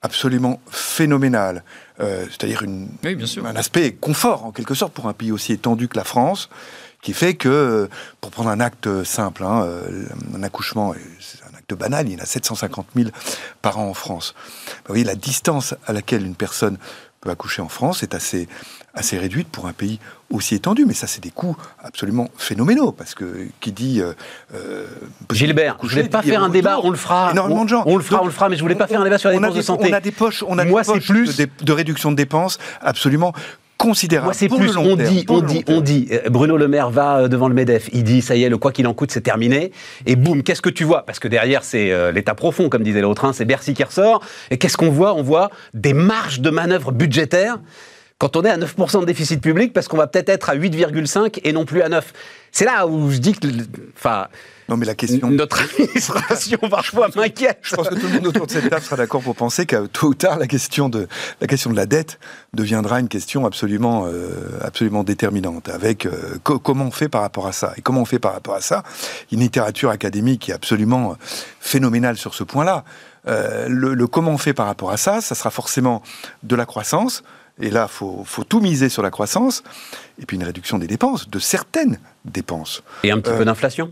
absolument 0.00 0.60
phénoménale, 0.70 1.62
Euh, 2.00 2.24
c'est-à-dire 2.30 2.62
une- 2.62 2.88
Oui, 3.04 3.14
bien 3.14 3.26
sûr. 3.26 3.46
un 3.46 3.54
aspect 3.54 3.92
confort 3.92 4.46
en 4.46 4.50
quelque 4.50 4.74
sorte 4.74 4.92
pour 4.94 5.06
un 5.06 5.12
pays 5.12 5.30
aussi 5.30 5.52
étendu 5.52 5.86
que 5.88 5.96
la 5.96 6.04
France, 6.04 6.48
qui 7.02 7.12
fait 7.12 7.34
que, 7.34 7.88
pour 8.20 8.30
prendre 8.30 8.48
un 8.48 8.58
acte 8.60 9.04
simple, 9.04 9.44
hein, 9.44 9.62
euh, 9.64 10.06
un 10.34 10.42
accouchement, 10.42 10.94
c'est 11.20 11.42
un 11.44 11.56
acte 11.56 11.74
banal, 11.74 12.08
il 12.08 12.14
y 12.14 12.16
en 12.16 12.22
a 12.22 12.26
750 12.26 12.86
000 12.96 13.10
par 13.60 13.78
an 13.78 13.88
en 13.88 13.94
France. 13.94 14.34
Vous 14.86 14.88
voyez, 14.94 15.04
la 15.04 15.14
distance 15.14 15.74
à 15.86 15.92
laquelle 15.92 16.24
une 16.26 16.34
personne 16.34 16.78
peut 17.20 17.30
accoucher 17.30 17.62
en 17.62 17.68
France 17.68 18.02
est 18.02 18.14
assez, 18.14 18.48
assez 18.94 19.16
réduite 19.18 19.48
pour 19.48 19.66
un 19.68 19.72
pays 19.74 20.00
aussi 20.32 20.54
étendu. 20.54 20.84
Mais 20.86 20.94
ça, 20.94 21.06
c'est 21.06 21.22
des 21.22 21.30
coûts 21.30 21.56
absolument 21.82 22.28
phénoménaux, 22.36 22.92
parce 22.92 23.14
que 23.14 23.46
qui 23.60 23.72
dit... 23.72 24.00
euh, 24.00 24.12
euh, 24.54 24.86
Gilbert, 25.32 25.72
je 25.74 25.76
accoucher, 25.76 25.96
voulais 25.96 26.08
pas 26.08 26.22
faire 26.22 26.42
un 26.42 26.48
débat, 26.48 26.78
on 26.82 26.90
le 26.90 26.96
fera. 26.96 27.30
Énormément 27.32 27.64
de 27.64 27.68
gens. 27.70 27.82
On 27.86 27.96
le 27.96 28.02
fera, 28.02 28.16
Donc, 28.16 28.24
on 28.24 28.26
le 28.26 28.32
fera, 28.32 28.48
mais 28.48 28.56
je 28.56 28.62
voulais 28.62 28.74
pas 28.74 28.84
on- 28.84 28.88
faire 28.88 29.00
un 29.00 29.04
débat 29.04 29.18
sur 29.18 29.30
les 29.30 29.36
on 29.36 29.38
a 29.38 29.48
dépenses 29.48 29.54
de 29.54 29.60
des- 29.60 29.66
santé. 29.66 29.88
On 29.90 29.92
a 29.96 30.00
des 30.00 30.10
poches, 30.12 30.44
on 30.46 30.58
a 30.58 30.64
Moi, 30.64 30.80
des 30.82 30.86
c'est 30.86 30.92
poches 30.94 31.06
plus- 31.08 31.36
de, 31.36 31.46
de 31.62 31.72
réduction 31.72 32.10
de 32.10 32.16
dépenses 32.16 32.58
absolument 32.80 33.32
considérables. 33.78 34.26
Moi, 34.26 34.34
c'est 34.34 34.48
plus, 34.48 34.76
on 34.76 34.96
terme, 34.96 35.10
dit, 35.10 35.24
on 35.28 35.40
dit, 35.40 35.64
terme. 35.64 35.78
on 35.78 35.80
dit, 35.80 36.06
euh, 36.12 36.28
Bruno 36.30 36.56
Le 36.56 36.68
Maire 36.68 36.90
va 36.90 37.26
devant 37.26 37.48
le 37.48 37.54
MEDEF, 37.54 37.88
il 37.92 38.04
dit, 38.04 38.22
ça 38.22 38.36
y 38.36 38.44
est, 38.44 38.48
le 38.48 38.56
quoi 38.56 38.70
qu'il 38.70 38.86
en 38.86 38.94
coûte, 38.94 39.10
c'est 39.10 39.22
terminé. 39.22 39.72
Et 40.06 40.14
boum, 40.14 40.44
qu'est-ce 40.44 40.62
que 40.62 40.70
tu 40.70 40.84
vois? 40.84 41.04
Parce 41.04 41.18
que 41.18 41.26
derrière, 41.26 41.64
c'est 41.64 41.90
euh, 41.90 42.12
l'état 42.12 42.34
profond, 42.36 42.68
comme 42.68 42.84
disait 42.84 43.00
l'autre, 43.00 43.24
hein, 43.24 43.32
c'est 43.32 43.44
Bercy 43.44 43.74
qui 43.74 43.82
ressort. 43.82 44.22
Et 44.52 44.58
qu'est-ce 44.58 44.76
qu'on 44.76 44.90
voit? 44.90 45.14
On 45.14 45.22
voit 45.22 45.50
des 45.74 45.94
marges 45.94 46.40
de 46.40 46.50
manœuvre 46.50 46.92
budgétaires 46.92 47.58
quand 48.22 48.36
on 48.36 48.44
est 48.44 48.50
à 48.50 48.56
9% 48.56 49.00
de 49.00 49.04
déficit 49.04 49.40
public, 49.40 49.72
parce 49.72 49.88
qu'on 49.88 49.96
va 49.96 50.06
peut-être 50.06 50.28
être 50.28 50.48
à 50.48 50.54
8,5 50.54 51.40
et 51.42 51.52
non 51.52 51.64
plus 51.64 51.82
à 51.82 51.88
9. 51.88 52.12
C'est 52.52 52.64
là 52.64 52.86
où 52.86 53.10
je 53.10 53.18
dis 53.18 53.32
que, 53.32 53.48
enfin, 53.96 54.28
Non, 54.68 54.76
mais 54.76 54.86
la 54.86 54.94
question. 54.94 55.28
notre 55.28 55.60
administration 55.60 56.56
parfois 56.70 57.08
m'inquiète. 57.16 57.58
Je 57.62 57.74
pense 57.74 57.88
que 57.88 57.96
tout 57.96 58.06
le 58.06 58.12
monde 58.12 58.28
autour 58.28 58.46
de 58.46 58.52
cette 58.52 58.70
table 58.70 58.82
sera 58.82 58.94
d'accord 58.94 59.22
pour 59.22 59.34
penser 59.34 59.66
qu'à 59.66 59.80
tôt 59.88 60.06
ou 60.08 60.14
tard, 60.14 60.38
la 60.38 60.46
question 60.46 60.88
de 60.88 61.08
la 61.40 61.48
question 61.48 61.70
de 61.70 61.74
la 61.76 61.86
dette 61.86 62.20
deviendra 62.54 63.00
une 63.00 63.08
question 63.08 63.44
absolument 63.44 64.04
euh, 64.06 64.28
absolument 64.60 65.02
déterminante. 65.02 65.68
Avec 65.68 66.06
euh, 66.06 66.38
co- 66.44 66.60
comment 66.60 66.84
on 66.84 66.90
fait 66.92 67.08
par 67.08 67.22
rapport 67.22 67.48
à 67.48 67.52
ça? 67.52 67.72
Et 67.76 67.80
comment 67.80 68.02
on 68.02 68.04
fait 68.04 68.20
par 68.20 68.34
rapport 68.34 68.54
à 68.54 68.60
ça? 68.60 68.84
Une 69.32 69.40
littérature 69.40 69.90
académique 69.90 70.48
est 70.48 70.52
absolument 70.52 71.16
phénoménale 71.58 72.16
sur 72.16 72.34
ce 72.34 72.44
point-là. 72.44 72.84
Euh, 73.26 73.66
le, 73.68 73.94
le 73.94 74.06
comment 74.06 74.30
on 74.30 74.38
fait 74.38 74.54
par 74.54 74.66
rapport 74.66 74.92
à 74.92 74.96
ça, 74.96 75.20
ça 75.20 75.34
sera 75.34 75.50
forcément 75.50 76.02
de 76.44 76.54
la 76.54 76.66
croissance. 76.66 77.24
Et 77.62 77.70
là, 77.70 77.88
faut 77.88 78.22
faut 78.26 78.44
tout 78.44 78.60
miser 78.60 78.88
sur 78.88 79.02
la 79.02 79.10
croissance. 79.10 79.62
Et 80.20 80.26
puis 80.26 80.36
une 80.36 80.44
réduction 80.44 80.78
des 80.78 80.86
dépenses, 80.86 81.30
de 81.30 81.38
certaines 81.38 81.98
dépenses. 82.24 82.82
Et 83.04 83.10
un 83.10 83.18
petit 83.20 83.30
Euh, 83.30 83.38
peu 83.38 83.44
d'inflation? 83.44 83.90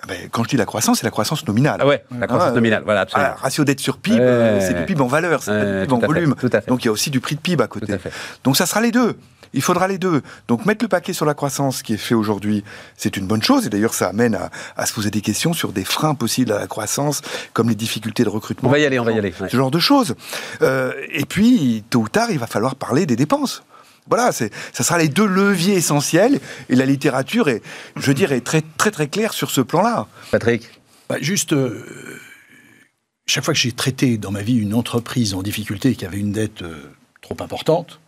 Ah 0.00 0.06
ben, 0.06 0.28
quand 0.30 0.44
je 0.44 0.50
dis 0.50 0.56
la 0.56 0.64
croissance, 0.66 0.98
c'est 1.00 1.06
la 1.06 1.10
croissance 1.10 1.44
nominale. 1.48 1.78
Ah 1.82 1.86
ouais, 1.86 2.04
la 2.16 2.28
croissance 2.28 2.50
Ah, 2.52 2.54
nominale, 2.54 2.82
voilà, 2.84 3.00
Ah, 3.00 3.02
absolument. 3.02 3.34
ratio 3.36 3.64
dette 3.64 3.80
sur 3.80 3.96
PIB, 3.96 4.16
Ouais, 4.16 4.22
euh, 4.22 4.60
c'est 4.60 4.74
du 4.74 4.84
PIB 4.84 5.00
en 5.00 5.08
valeur, 5.08 5.42
c'est 5.42 5.50
du 5.80 5.86
PIB 5.88 5.92
en 5.92 5.98
volume. 6.06 6.34
fait. 6.38 6.68
Donc 6.68 6.84
il 6.84 6.86
y 6.86 6.88
a 6.88 6.92
aussi 6.92 7.10
du 7.10 7.18
prix 7.18 7.34
de 7.34 7.40
PIB 7.40 7.64
à 7.64 7.66
côté. 7.66 7.86
Tout 7.86 7.92
à 7.94 7.98
fait. 7.98 8.12
Donc 8.44 8.56
ça 8.56 8.66
sera 8.66 8.80
les 8.80 8.92
deux. 8.92 9.16
Il 9.54 9.62
faudra 9.62 9.88
les 9.88 9.98
deux. 9.98 10.22
Donc 10.46 10.66
mettre 10.66 10.84
le 10.84 10.88
paquet 10.88 11.12
sur 11.12 11.24
la 11.24 11.34
croissance 11.34 11.82
qui 11.82 11.94
est 11.94 11.98
fait 11.98 12.14
aujourd'hui, 12.14 12.64
c'est 12.96 13.16
une 13.16 13.26
bonne 13.26 13.42
chose. 13.42 13.66
Et 13.66 13.70
d'ailleurs, 13.70 13.94
ça 13.94 14.08
amène 14.08 14.34
à, 14.34 14.50
à 14.76 14.86
se 14.86 14.92
poser 14.92 15.10
des 15.10 15.20
questions 15.20 15.52
sur 15.52 15.72
des 15.72 15.84
freins 15.84 16.14
possibles 16.14 16.52
à 16.52 16.58
la 16.58 16.66
croissance, 16.66 17.22
comme 17.52 17.68
les 17.68 17.74
difficultés 17.74 18.24
de 18.24 18.28
recrutement. 18.28 18.68
On 18.68 18.72
va 18.72 18.78
y 18.78 18.84
aller, 18.84 18.98
on 18.98 19.04
va 19.04 19.12
y 19.12 19.18
aller. 19.18 19.32
ouais. 19.40 19.48
Ce 19.48 19.56
genre 19.56 19.70
de 19.70 19.78
choses. 19.78 20.14
Euh, 20.62 20.92
et 21.10 21.24
puis, 21.24 21.84
tôt 21.90 22.00
ou 22.00 22.08
tard, 22.08 22.30
il 22.30 22.38
va 22.38 22.46
falloir 22.46 22.74
parler 22.76 23.06
des 23.06 23.16
dépenses. 23.16 23.62
Voilà, 24.08 24.32
c'est, 24.32 24.50
ça 24.72 24.84
sera 24.84 24.98
les 24.98 25.08
deux 25.08 25.26
leviers 25.26 25.74
essentiels. 25.74 26.40
Et 26.70 26.76
la 26.76 26.86
littérature 26.86 27.48
est, 27.48 27.62
je 27.96 28.12
dirais, 28.12 28.40
très, 28.40 28.62
très, 28.78 28.90
très 28.90 29.06
claire 29.08 29.32
sur 29.34 29.50
ce 29.50 29.60
plan-là. 29.60 30.06
Patrick 30.30 30.68
Bah, 31.10 31.16
juste, 31.20 31.52
euh, 31.52 31.84
chaque 33.26 33.44
fois 33.44 33.52
que 33.52 33.60
j'ai 33.60 33.72
traité 33.72 34.16
dans 34.16 34.30
ma 34.30 34.40
vie 34.42 34.56
une 34.56 34.72
entreprise 34.74 35.34
en 35.34 35.42
difficulté 35.42 35.94
qui 35.94 36.06
avait 36.06 36.16
une 36.18 36.32
dette 36.32 36.62
euh, 36.62 36.90
trop 37.20 37.36
importante, 37.40 38.00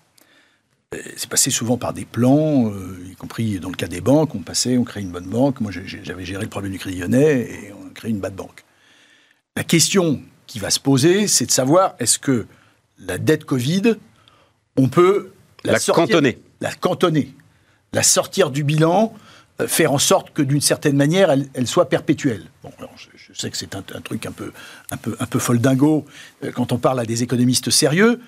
c'est 1.16 1.28
passé 1.30 1.50
souvent 1.50 1.76
par 1.76 1.92
des 1.92 2.04
plans, 2.04 2.68
euh, 2.72 2.98
y 3.12 3.14
compris 3.14 3.60
dans 3.60 3.68
le 3.68 3.76
cas 3.76 3.86
des 3.86 4.00
banques, 4.00 4.34
on 4.34 4.40
passait, 4.40 4.76
on 4.76 4.82
créait 4.82 5.02
une 5.04 5.12
bonne 5.12 5.26
banque. 5.28 5.60
Moi, 5.60 5.70
j'avais 5.70 6.24
géré 6.24 6.42
le 6.42 6.48
problème 6.48 6.72
du 6.72 6.78
Crédit 6.80 6.98
Lyonnais 6.98 7.42
et 7.42 7.72
on 7.72 7.90
créé 7.90 8.10
une 8.10 8.18
bad 8.18 8.34
banque. 8.34 8.64
La 9.56 9.62
question 9.62 10.20
qui 10.48 10.58
va 10.58 10.70
se 10.70 10.80
poser, 10.80 11.28
c'est 11.28 11.46
de 11.46 11.50
savoir 11.52 11.94
est-ce 12.00 12.18
que 12.18 12.46
la 12.98 13.18
dette 13.18 13.44
Covid, 13.44 13.94
on 14.76 14.88
peut 14.88 15.30
La 15.62 15.78
sortir- 15.78 16.06
cantonner. 16.06 16.38
la 16.60 16.72
cantonner, 16.74 17.34
la 17.92 18.02
sortir 18.02 18.50
du 18.50 18.64
bilan, 18.64 19.14
euh, 19.60 19.68
faire 19.68 19.92
en 19.92 19.98
sorte 19.98 20.32
que 20.32 20.42
d'une 20.42 20.60
certaine 20.60 20.96
manière, 20.96 21.30
elle, 21.30 21.46
elle 21.54 21.68
soit 21.68 21.88
perpétuelle. 21.88 22.46
Bon, 22.64 22.72
alors, 22.78 22.92
je, 22.96 23.06
je 23.16 23.38
sais 23.38 23.48
que 23.48 23.56
c'est 23.56 23.76
un, 23.76 23.84
un 23.94 24.00
truc 24.00 24.26
un 24.26 24.32
peu, 24.32 24.50
un 24.90 24.96
peu, 24.96 25.16
un 25.20 25.26
peu 25.26 25.38
foldingo 25.38 26.04
euh, 26.42 26.50
quand 26.50 26.72
on 26.72 26.78
parle 26.78 26.98
à 26.98 27.04
des 27.04 27.22
économistes 27.22 27.70
sérieux. 27.70 28.20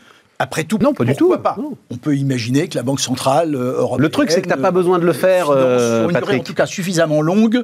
Après 0.43 0.65
tout, 0.65 0.77
Non, 0.83 0.93
pas 0.93 1.05
du 1.05 1.15
tout. 1.15 1.37
pas 1.39 1.55
Non. 1.57 1.77
On 1.91 1.97
peut 1.97 2.17
imaginer 2.17 2.67
que 2.67 2.75
la 2.77 2.83
Banque 2.83 2.99
centrale 3.01 3.55
euh, 3.55 3.75
européenne. 3.79 4.03
Le 4.03 4.11
truc, 4.11 4.31
c'est 4.33 4.43
que 4.43 4.49
t'as 4.49 4.57
pas 4.57 4.69
euh, 4.69 4.73
besoin 4.73 4.99
de 4.99 5.07
le 5.07 5.13
faire, 5.13 5.51
euh, 5.51 6.01
sur 6.01 6.11
une 6.11 6.17
durée, 6.17 6.41
en 6.41 6.43
tout 6.43 6.55
cas 6.55 6.67
suffisamment 6.67 7.23
longue 7.23 7.63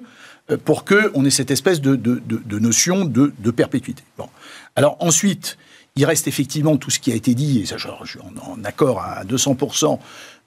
euh, 0.52 0.56
pour 0.64 0.84
que 0.84 1.10
on 1.14 1.24
ait 1.24 1.30
cette 1.30 1.50
espèce 1.50 1.80
de, 1.80 1.96
de, 1.96 2.22
de- 2.24 2.40
de 2.44 2.58
notion 2.60 3.04
de, 3.04 3.32
perpétuité. 3.50 4.04
Bon. 4.16 4.28
Alors 4.76 4.96
ensuite, 5.00 5.58
il 5.96 6.04
reste 6.04 6.28
effectivement 6.28 6.76
tout 6.76 6.90
ce 6.90 7.00
qui 7.00 7.10
a 7.10 7.16
été 7.16 7.34
dit, 7.34 7.58
et 7.62 7.66
ça, 7.66 7.76
je, 7.78 7.88
suis 8.08 8.20
en, 8.20 8.62
accord 8.64 9.00
à 9.00 9.24
200% 9.24 9.98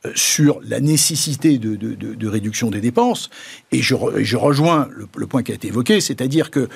euh, 0.05 0.11
sur 0.15 0.61
la 0.65 0.79
nécessité 0.79 1.57
de, 1.57 1.75
de- 1.75 1.95
de- 1.95 2.13
de 2.15 2.27
réduction 2.29 2.69
des 2.71 2.79
dépenses, 2.79 3.29
et 3.73 3.81
je, 3.81 3.93
rejoins 4.37 4.87
le, 4.95 5.05
le 5.17 5.27
point 5.27 5.43
qui 5.43 5.51
a 5.51 5.55
été 5.55 5.67
évoqué, 5.67 5.99
c'est-à-dire 5.99 6.49
que 6.49 6.69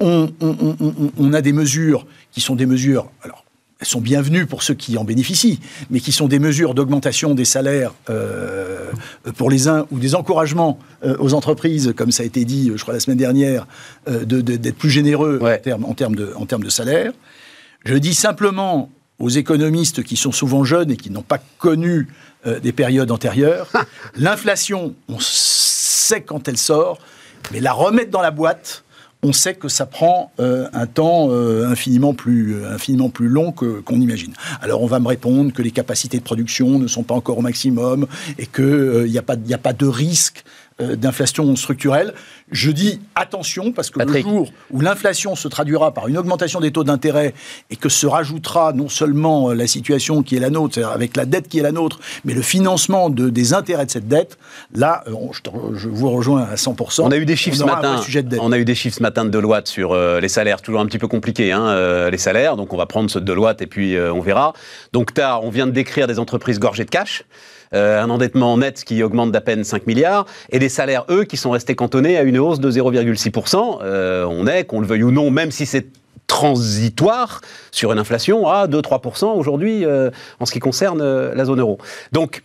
on, 0.00 0.30
on- 0.40 0.56
on- 0.60 0.76
on- 0.80 1.12
on 1.16 1.32
a 1.32 1.40
des 1.42 1.52
mesures 1.52 2.06
qui 2.32 2.40
sont 2.40 2.56
des 2.56 2.66
mesures, 2.66 3.08
alors 3.22 3.44
elles 3.78 3.86
sont 3.86 4.00
bienvenues 4.00 4.46
pour 4.46 4.62
ceux 4.62 4.72
qui 4.74 4.96
en 4.96 5.04
bénéficient, 5.04 5.60
mais 5.90 6.00
qui 6.00 6.10
sont 6.12 6.28
des 6.28 6.38
mesures 6.38 6.72
d'augmentation 6.74 7.34
des 7.34 7.44
salaires 7.44 7.92
euh, 8.08 8.90
pour 9.36 9.50
les 9.50 9.68
uns 9.68 9.86
ou 9.90 9.98
des 9.98 10.14
encouragements 10.14 10.78
euh, 11.04 11.14
aux 11.18 11.34
entreprises, 11.34 11.92
comme 11.94 12.10
ça 12.10 12.22
a 12.22 12.26
été 12.26 12.44
dit, 12.46 12.72
je 12.74 12.80
crois, 12.82 12.94
la 12.94 13.00
semaine 13.00 13.18
dernière, 13.18 13.66
euh, 14.08 14.24
de- 14.24 14.40
de- 14.40 14.56
d'être 14.56 14.78
plus 14.78 14.88
généreux 14.90 15.38
Ouais. 15.42 15.56
en, 15.58 15.62
termes, 15.62 15.84
en, 15.84 16.16
de, 16.16 16.32
en 16.36 16.58
de 16.58 16.68
salaire. 16.70 17.12
Je 17.84 17.94
dis 17.94 18.14
simplement 18.14 18.90
aux 19.18 19.28
économistes 19.28 20.02
qui 20.02 20.16
sont 20.16 20.32
souvent 20.32 20.64
jeunes 20.64 20.90
et 20.90 20.96
qui 20.96 21.10
n'ont 21.10 21.22
pas 21.22 21.38
connu 21.58 22.08
des 22.62 22.70
périodes 22.72 23.10
antérieures, 23.10 23.68
l'inflation, 24.16 24.94
on 25.08 25.16
sait 25.18 26.20
quand 26.22 26.46
elle 26.48 26.56
sort, 26.58 26.98
mais 27.52 27.58
la 27.60 27.72
remettre 27.72 28.10
dans 28.12 28.20
la 28.22 28.30
boîte, 28.30 28.84
on 29.26 29.32
sait 29.32 29.54
que 29.54 29.68
ça 29.68 29.86
prend 29.86 30.30
euh, 30.38 30.68
un 30.72 30.86
temps 30.86 31.30
euh, 31.30 31.66
infiniment, 31.66 32.14
plus, 32.14 32.54
euh, 32.54 32.72
infiniment 32.72 33.08
plus 33.08 33.26
long 33.26 33.50
qu'on 33.50 34.00
imagine. 34.00 34.32
Alors 34.60 34.82
on 34.82 34.86
va 34.86 35.00
me 35.00 35.08
répondre 35.08 35.52
que 35.52 35.62
les 35.62 35.72
capacités 35.72 36.18
de 36.18 36.22
production 36.22 36.78
ne 36.78 36.86
sont 36.86 37.02
pas 37.02 37.14
encore 37.14 37.38
au 37.38 37.42
maximum 37.42 38.06
et 38.38 38.46
qu'il 38.46 39.06
n'y 39.08 39.18
a, 39.18 39.24
a 39.26 39.58
pas 39.58 39.72
de 39.72 39.86
risque 39.86 40.44
d'inflation 40.78 41.56
structurelle. 41.56 42.12
Je 42.52 42.70
dis 42.70 43.00
attention 43.14 43.72
parce 43.72 43.90
que 43.90 43.98
Patrick. 43.98 44.24
le 44.24 44.30
jour 44.30 44.52
où 44.70 44.80
l'inflation 44.80 45.34
se 45.34 45.48
traduira 45.48 45.92
par 45.94 46.06
une 46.08 46.18
augmentation 46.18 46.60
des 46.60 46.70
taux 46.70 46.84
d'intérêt 46.84 47.32
et 47.70 47.76
que 47.76 47.88
se 47.88 48.06
rajoutera 48.06 48.72
non 48.72 48.88
seulement 48.88 49.50
euh, 49.50 49.54
la 49.54 49.66
situation 49.66 50.22
qui 50.22 50.36
est 50.36 50.40
la 50.40 50.50
nôtre, 50.50 50.74
c'est-à-dire 50.74 50.92
avec 50.94 51.16
la 51.16 51.24
dette 51.24 51.48
qui 51.48 51.58
est 51.58 51.62
la 51.62 51.72
nôtre, 51.72 51.98
mais 52.24 52.34
le 52.34 52.42
financement 52.42 53.08
de, 53.10 53.30
des 53.30 53.54
intérêts 53.54 53.86
de 53.86 53.90
cette 53.90 54.06
dette, 54.08 54.38
là, 54.74 55.02
euh, 55.08 55.12
on- 55.12 55.32
je, 55.32 55.42
te 55.42 55.50
re- 55.50 55.74
je 55.74 55.88
vous 55.88 56.10
rejoins 56.10 56.42
à 56.42 56.54
100%. 56.56 57.02
On 57.02 57.10
a 57.10 57.16
eu 57.16 57.24
des 57.26 57.36
chiffres 57.36 57.56
ce 57.56 57.64
matin. 57.64 57.96
de 57.96 58.20
dette. 58.28 58.40
On 58.42 58.52
a 58.52 58.58
eu 58.58 58.64
des 58.64 58.74
chiffres 58.74 58.96
ce 58.98 59.02
matin 59.02 59.24
de 59.24 59.30
Deloitte 59.30 59.68
sur 59.68 59.92
euh, 59.92 60.20
les 60.20 60.28
salaires, 60.28 60.60
toujours 60.62 60.80
un 60.80 60.86
petit 60.86 60.98
peu 60.98 61.08
compliqué, 61.08 61.52
hein, 61.52 61.66
euh, 61.68 62.10
les 62.10 62.18
salaires. 62.18 62.56
Donc 62.56 62.72
on 62.72 62.76
va 62.76 62.86
prendre 62.86 63.10
ce 63.10 63.18
de 63.18 63.24
Deloitte 63.24 63.62
et 63.62 63.66
puis 63.66 63.96
euh, 63.96 64.12
on 64.12 64.20
verra. 64.20 64.52
Donc 64.92 65.14
t'as- 65.14 65.38
on 65.38 65.50
vient 65.50 65.66
de 65.66 65.72
décrire 65.72 66.06
des 66.06 66.18
entreprises 66.18 66.58
gorgées 66.58 66.84
de 66.84 66.90
cash. 66.90 67.24
Euh, 67.74 68.02
un 68.02 68.10
endettement 68.10 68.56
net 68.58 68.84
qui 68.84 69.02
augmente 69.02 69.32
d'à 69.32 69.40
peine 69.40 69.64
5 69.64 69.86
milliards, 69.86 70.26
et 70.50 70.58
des 70.58 70.68
salaires, 70.68 71.04
eux, 71.10 71.24
qui 71.24 71.36
sont 71.36 71.50
restés 71.50 71.74
cantonnés 71.74 72.16
à 72.16 72.22
une 72.22 72.38
hausse 72.38 72.60
de 72.60 72.70
0,6%. 72.70 73.78
Euh, 73.82 74.24
on 74.28 74.46
est, 74.46 74.64
qu'on 74.64 74.80
le 74.80 74.86
veuille 74.86 75.02
ou 75.02 75.10
non, 75.10 75.30
même 75.30 75.50
si 75.50 75.66
c'est 75.66 75.86
transitoire 76.26 77.40
sur 77.70 77.92
une 77.92 77.98
inflation 77.98 78.48
à 78.48 78.66
2-3% 78.66 79.26
aujourd'hui 79.36 79.84
euh, 79.84 80.10
en 80.40 80.46
ce 80.46 80.52
qui 80.52 80.58
concerne 80.58 81.02
la 81.02 81.44
zone 81.44 81.60
euro. 81.60 81.78
Donc, 82.12 82.42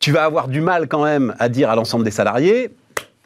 tu 0.00 0.12
vas 0.12 0.24
avoir 0.24 0.48
du 0.48 0.60
mal 0.60 0.88
quand 0.88 1.04
même 1.04 1.34
à 1.38 1.48
dire 1.48 1.70
à 1.70 1.76
l'ensemble 1.76 2.04
des 2.04 2.10
salariés, 2.10 2.70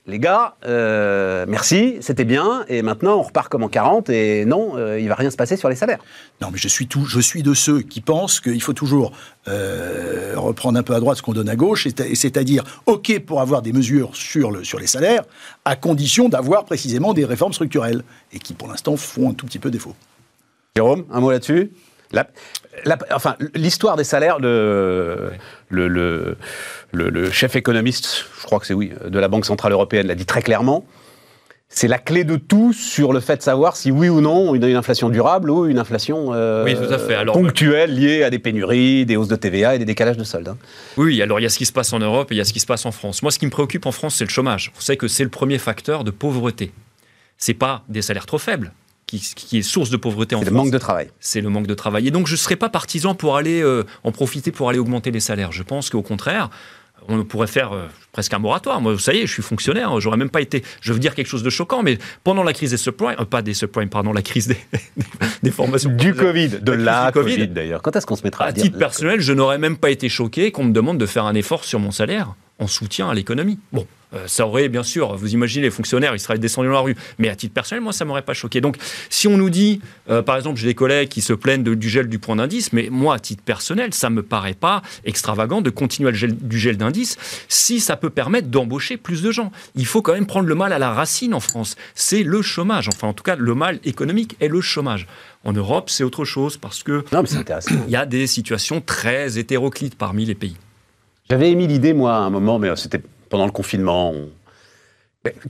les 0.06 0.18
gars, 0.18 0.56
euh, 0.66 1.44
merci, 1.48 1.98
c'était 2.00 2.24
bien, 2.24 2.64
et 2.68 2.82
maintenant 2.82 3.18
on 3.18 3.22
repart 3.22 3.48
comme 3.48 3.62
en 3.62 3.68
40, 3.68 4.10
et 4.10 4.44
non, 4.44 4.76
euh, 4.76 4.98
il 4.98 5.08
va 5.08 5.14
rien 5.14 5.30
se 5.30 5.36
passer 5.36 5.56
sur 5.56 5.68
les 5.68 5.76
salaires. 5.76 6.00
Non, 6.40 6.48
mais 6.50 6.58
je 6.58 6.66
suis, 6.66 6.88
tout, 6.88 7.04
je 7.04 7.20
suis 7.20 7.44
de 7.44 7.54
ceux 7.54 7.82
qui 7.82 8.00
pensent 8.00 8.40
qu'il 8.40 8.60
faut 8.60 8.72
toujours 8.72 9.12
euh, 9.46 10.32
reprendre 10.36 10.76
un 10.78 10.82
peu 10.82 10.94
à 10.94 11.00
droite 11.00 11.18
ce 11.18 11.22
qu'on 11.22 11.32
donne 11.34 11.48
à 11.48 11.54
gauche, 11.54 11.86
et 11.86 12.14
c'est-à-dire, 12.16 12.64
OK 12.86 13.16
pour 13.20 13.40
avoir 13.40 13.62
des 13.62 13.72
mesures 13.72 14.10
sur, 14.16 14.50
le, 14.50 14.64
sur 14.64 14.80
les 14.80 14.88
salaires, 14.88 15.22
à 15.64 15.76
condition 15.76 16.28
d'avoir 16.28 16.64
précisément 16.64 17.14
des 17.14 17.24
réformes 17.24 17.52
structurelles, 17.52 18.02
et 18.32 18.40
qui 18.40 18.54
pour 18.54 18.66
l'instant 18.68 18.96
font 18.96 19.30
un 19.30 19.34
tout 19.34 19.46
petit 19.46 19.60
peu 19.60 19.70
défaut. 19.70 19.94
Jérôme, 20.74 21.04
un 21.12 21.20
mot 21.20 21.30
là-dessus? 21.30 21.70
La- 22.10 22.26
la- 22.84 22.98
Enfin, 23.14 23.36
l'histoire 23.54 23.96
des 23.96 24.04
salaires, 24.04 24.38
le, 24.38 25.30
le, 25.70 25.88
le, 25.88 26.36
le- 26.92 27.08
le 27.10 27.30
chef 27.30 27.56
économiste, 27.56 28.26
je 28.40 28.44
crois 28.44 28.60
que 28.60 28.66
c'est 28.66 28.74
oui, 28.74 28.92
de 29.06 29.18
la 29.18 29.28
Banque 29.28 29.46
Centrale 29.46 29.72
Européenne 29.72 30.06
l'a 30.06 30.14
dit 30.14 30.26
très 30.26 30.42
clairement, 30.42 30.84
c'est 31.74 31.88
la 31.88 31.98
clé 31.98 32.24
de 32.24 32.36
tout 32.36 32.74
sur 32.74 33.14
le 33.14 33.20
fait 33.20 33.38
de 33.38 33.42
savoir 33.42 33.76
si 33.76 33.90
oui 33.90 34.10
ou 34.10 34.20
non 34.20 34.54
une, 34.54 34.62
une 34.62 34.76
inflation 34.76 35.08
durable 35.08 35.50
ou 35.50 35.64
une 35.66 35.78
inflation 35.78 36.34
euh, 36.34 36.64
Oui, 36.64 36.74
tout 36.74 36.92
à 36.92 36.98
fait. 36.98 37.14
Alors, 37.14 37.34
ponctuelle 37.34 37.94
liée 37.94 38.22
à 38.24 38.28
des 38.30 38.38
pénuries, 38.38 39.06
des 39.06 39.16
hausses 39.16 39.28
de 39.28 39.36
TVA 39.36 39.74
et 39.74 39.78
des 39.78 39.86
décalages 39.86 40.18
de 40.18 40.24
soldes. 40.24 40.48
hein. 40.48 40.58
Oui, 40.98 41.22
alors 41.22 41.40
il 41.40 41.44
y 41.44 41.46
a 41.46 41.48
ce 41.48 41.56
qui 41.56 41.64
se 41.64 41.72
passe 41.72 41.94
en 41.94 41.98
Europe 41.98 42.30
et 42.30 42.34
il 42.34 42.38
y 42.38 42.42
a 42.42 42.44
ce 42.44 42.52
qui 42.52 42.60
se 42.60 42.66
passe 42.66 42.84
en 42.84 42.92
France. 42.92 43.22
Moi, 43.22 43.32
ce 43.32 43.38
qui 43.38 43.46
me 43.46 43.50
préoccupe 43.50 43.86
en 43.86 43.92
France, 43.92 44.16
c'est 44.16 44.24
le 44.24 44.30
chômage. 44.30 44.70
Vous 44.74 44.82
savez 44.82 44.98
que 44.98 45.08
c'est 45.08 45.24
le 45.24 45.30
premier 45.30 45.56
facteur 45.56 46.04
de 46.04 46.10
pauvreté. 46.10 46.72
C'est 47.38 47.54
pas 47.54 47.84
des 47.88 48.02
salaires 48.02 48.26
trop 48.26 48.38
faibles 48.38 48.72
qui, 49.06 49.18
qui 49.34 49.56
est 49.58 49.62
source 49.62 49.88
de 49.88 49.96
pauvreté 49.96 50.34
en 50.34 50.40
C'est 50.40 50.44
le 50.44 50.50
France. 50.50 50.64
manque 50.66 50.72
de 50.74 50.78
travail. 50.78 51.08
c'est 51.20 51.40
le 51.40 51.48
manque 51.48 51.66
de 51.66 51.74
travail. 51.74 52.06
Et 52.06 52.10
donc, 52.10 52.26
je 52.26 52.32
ne 52.34 52.36
serais 52.36 52.56
pas 52.56 52.68
partisan 52.68 53.14
pour 53.14 53.36
aller 53.38 53.62
euh, 53.62 53.84
en 54.04 54.12
profiter 54.12 54.52
pour 54.52 54.68
aller 54.68 54.78
augmenter 54.78 55.10
les 55.10 55.20
salaires. 55.20 55.52
Je 55.52 55.62
pense 55.62 55.88
qu'au 55.88 56.02
contraire, 56.02 56.50
on 57.08 57.24
pourrait 57.24 57.46
faire 57.46 57.72
euh, 57.72 57.86
presque 58.12 58.32
un 58.34 58.38
moratoire. 58.38 58.80
Moi, 58.80 58.98
ça 58.98 59.12
y 59.14 59.18
est, 59.18 59.26
je 59.26 59.32
suis 59.32 59.42
fonctionnaire. 59.42 59.98
J'aurais 60.00 60.16
même 60.16 60.30
pas 60.30 60.40
été. 60.40 60.62
Je 60.80 60.92
veux 60.92 60.98
dire 60.98 61.14
quelque 61.14 61.26
chose 61.26 61.42
de 61.42 61.50
choquant, 61.50 61.82
mais 61.82 61.98
pendant 62.24 62.42
la 62.42 62.52
crise 62.52 62.70
des 62.70 62.76
subprimes, 62.76 63.16
euh, 63.18 63.24
pas 63.24 63.42
des 63.42 63.54
subprimes, 63.54 63.88
pardon, 63.88 64.12
la 64.12 64.22
crise 64.22 64.48
des, 64.48 64.58
des 65.42 65.50
formations 65.50 65.90
Du 65.90 66.14
Covid, 66.14 66.60
de 66.60 66.72
la 66.72 67.10
Covid. 67.12 67.34
Covid 67.34 67.48
d'ailleurs. 67.48 67.82
Quand 67.82 67.96
est-ce 67.96 68.06
qu'on 68.06 68.16
se 68.16 68.24
mettra 68.24 68.44
à, 68.44 68.48
À 68.48 68.52
dire 68.52 68.64
titre 68.64 68.78
personnel, 68.78 69.20
je 69.20 69.32
n'aurais 69.32 69.58
même 69.58 69.76
pas 69.76 69.90
été 69.90 70.08
choqué 70.08 70.52
qu'on 70.52 70.64
me 70.64 70.72
demande 70.72 70.98
de 70.98 71.06
faire 71.06 71.24
un 71.24 71.34
effort 71.34 71.64
sur 71.64 71.78
mon 71.78 71.90
salaire 71.90 72.34
en 72.58 72.66
soutien 72.66 73.08
à 73.08 73.14
l'économie. 73.14 73.58
Bon, 73.72 73.86
euh, 74.14 74.26
ça 74.26 74.46
aurait 74.46 74.68
bien 74.68 74.82
sûr, 74.82 75.16
vous 75.16 75.32
imaginez 75.34 75.64
les 75.64 75.70
fonctionnaires, 75.70 76.14
ils 76.14 76.20
seraient 76.20 76.38
descendus 76.38 76.68
dans 76.68 76.74
la 76.74 76.80
rue, 76.80 76.96
mais 77.18 77.28
à 77.28 77.36
titre 77.36 77.54
personnel, 77.54 77.82
moi, 77.82 77.92
ça 77.92 78.04
m'aurait 78.04 78.22
pas 78.22 78.34
choqué. 78.34 78.60
Donc, 78.60 78.76
si 79.10 79.28
on 79.28 79.36
nous 79.36 79.50
dit, 79.50 79.80
euh, 80.10 80.22
par 80.22 80.36
exemple, 80.36 80.58
j'ai 80.58 80.66
des 80.68 80.74
collègues 80.74 81.08
qui 81.08 81.20
se 81.20 81.32
plaignent 81.32 81.62
de- 81.62 81.74
du 81.74 81.88
gel 81.88 82.08
du 82.08 82.18
point 82.18 82.36
d'indice, 82.36 82.72
mais 82.72 82.88
moi, 82.90 83.14
à 83.14 83.18
titre 83.18 83.42
personnel, 83.42 83.94
ça 83.94 84.10
me 84.10 84.22
paraît 84.22 84.54
pas 84.54 84.82
extravagant 85.04 85.60
de 85.62 85.70
continuer 85.70 86.10
le 86.10 86.16
gel, 86.16 86.36
du 86.36 86.58
gel 86.58 86.76
d'indice 86.76 87.16
si 87.48 87.80
ça 87.80 87.96
peut 87.96 88.10
permettre 88.10 88.48
d'embaucher 88.48 88.96
plus 88.96 89.22
de 89.22 89.30
gens. 89.30 89.50
Il 89.74 89.86
faut 89.86 90.02
quand 90.02 90.12
même 90.12 90.26
prendre 90.26 90.48
le 90.48 90.54
mal 90.54 90.72
à 90.72 90.78
la 90.78 90.92
racine 90.92 91.34
en 91.34 91.40
France. 91.40 91.76
C'est 91.94 92.22
le 92.22 92.42
chômage, 92.42 92.88
enfin, 92.88 93.08
en 93.08 93.12
tout 93.14 93.24
cas, 93.24 93.36
le 93.36 93.54
mal 93.54 93.78
économique 93.84 94.36
est 94.40 94.48
le 94.48 94.60
chômage. 94.60 95.06
En 95.44 95.52
Europe, 95.52 95.90
c'est 95.90 96.04
autre 96.04 96.24
chose 96.24 96.56
parce 96.56 96.82
que 96.82 97.04
Non, 97.12 97.22
il 97.86 97.90
y 97.90 97.96
a 97.96 98.06
des 98.06 98.26
situations 98.26 98.80
très 98.80 99.38
hétéroclites 99.38 99.96
parmi 99.96 100.24
les 100.24 100.34
pays. 100.36 100.56
J'avais 101.30 101.50
émis 101.50 101.66
l'idée, 101.66 101.92
moi, 101.94 102.14
à 102.14 102.18
un 102.20 102.30
moment, 102.30 102.58
mais 102.58 102.74
c'était 102.76 103.00
pendant 103.32 103.46
le 103.46 103.50
confinement, 103.52 104.10
on- 104.12 104.28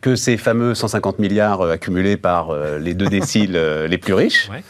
que 0.00 0.16
ces 0.16 0.36
fameux 0.36 0.74
150 0.74 1.18
milliards 1.18 1.62
euh, 1.62 1.72
accumulés 1.72 2.16
par 2.16 2.50
euh, 2.50 2.78
les 2.78 2.94
deux 2.94 3.06
déciles 3.08 3.56
euh, 3.56 3.88
les 3.88 3.98
plus 3.98 4.12
riches, 4.14 4.48
Ouais. 4.50 4.62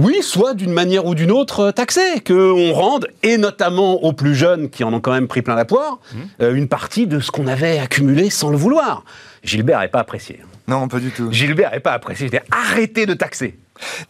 oui, 0.00 0.22
soit 0.22 0.52
d'une 0.54 0.72
manière 0.72 1.06
ou 1.06 1.14
d'une 1.14 1.30
autre 1.32 1.70
taxés, 1.72 2.20
qu'on 2.26 2.72
rende, 2.72 3.08
et 3.22 3.38
notamment 3.38 3.94
aux 4.04 4.12
plus 4.12 4.34
jeunes 4.34 4.68
qui 4.70 4.84
en 4.84 4.92
ont 4.92 5.00
quand 5.00 5.12
même 5.12 5.26
pris 5.28 5.40
plein 5.42 5.54
la 5.56 5.64
poire, 5.64 5.98
euh, 6.42 6.54
une 6.54 6.68
partie 6.68 7.06
de 7.06 7.18
ce 7.20 7.30
qu'on 7.30 7.46
avait 7.46 7.78
accumulé 7.78 8.28
sans 8.30 8.50
le 8.50 8.56
vouloir. 8.56 9.02
Gilbert 9.42 9.80
n'est 9.80 9.88
pas 9.88 10.00
apprécié. 10.00 10.40
Non, 10.68 10.88
pas 10.88 11.00
du 11.00 11.10
tout. 11.10 11.32
Gilbert 11.32 11.70
n'est 11.72 11.80
pas 11.80 11.92
apprécié. 11.92 12.26
C'était 12.26 12.42
arrêtez 12.50 13.06
de 13.06 13.14
taxer. 13.14 13.56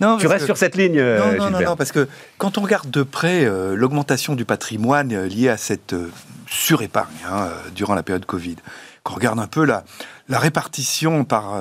Non, 0.01 0.17
Tu 0.19 0.27
restes 0.27 0.41
que- 0.41 0.47
sur 0.47 0.57
cette 0.57 0.77
ligne, 0.77 1.01
non, 1.01 1.33
non, 1.39 1.51
non, 1.51 1.61
non, 1.61 1.77
parce 1.77 1.93
que 1.93 2.09
quand 2.39 2.59
on 2.59 2.63
regarde 2.63 2.91
de 2.91 3.03
près 3.03 3.45
euh, 3.45 3.75
l'augmentation 3.77 4.35
du 4.35 4.45
patrimoine 4.45 5.13
euh, 5.13 5.27
liée 5.27 5.49
à 5.49 5.57
cette 5.57 5.93
euh, 5.93 6.11
surépargne 6.49 7.15
hein, 7.29 7.49
euh, 7.51 7.71
durant 7.75 7.95
la 7.95 8.03
période 8.03 8.25
Covid, 8.27 8.57
qu'on 9.03 9.15
regarde 9.15 9.39
un 9.39 9.47
peu 9.47 9.65
la, 9.65 9.85
la 10.29 10.39
répartition 10.39 11.25
par, 11.25 11.55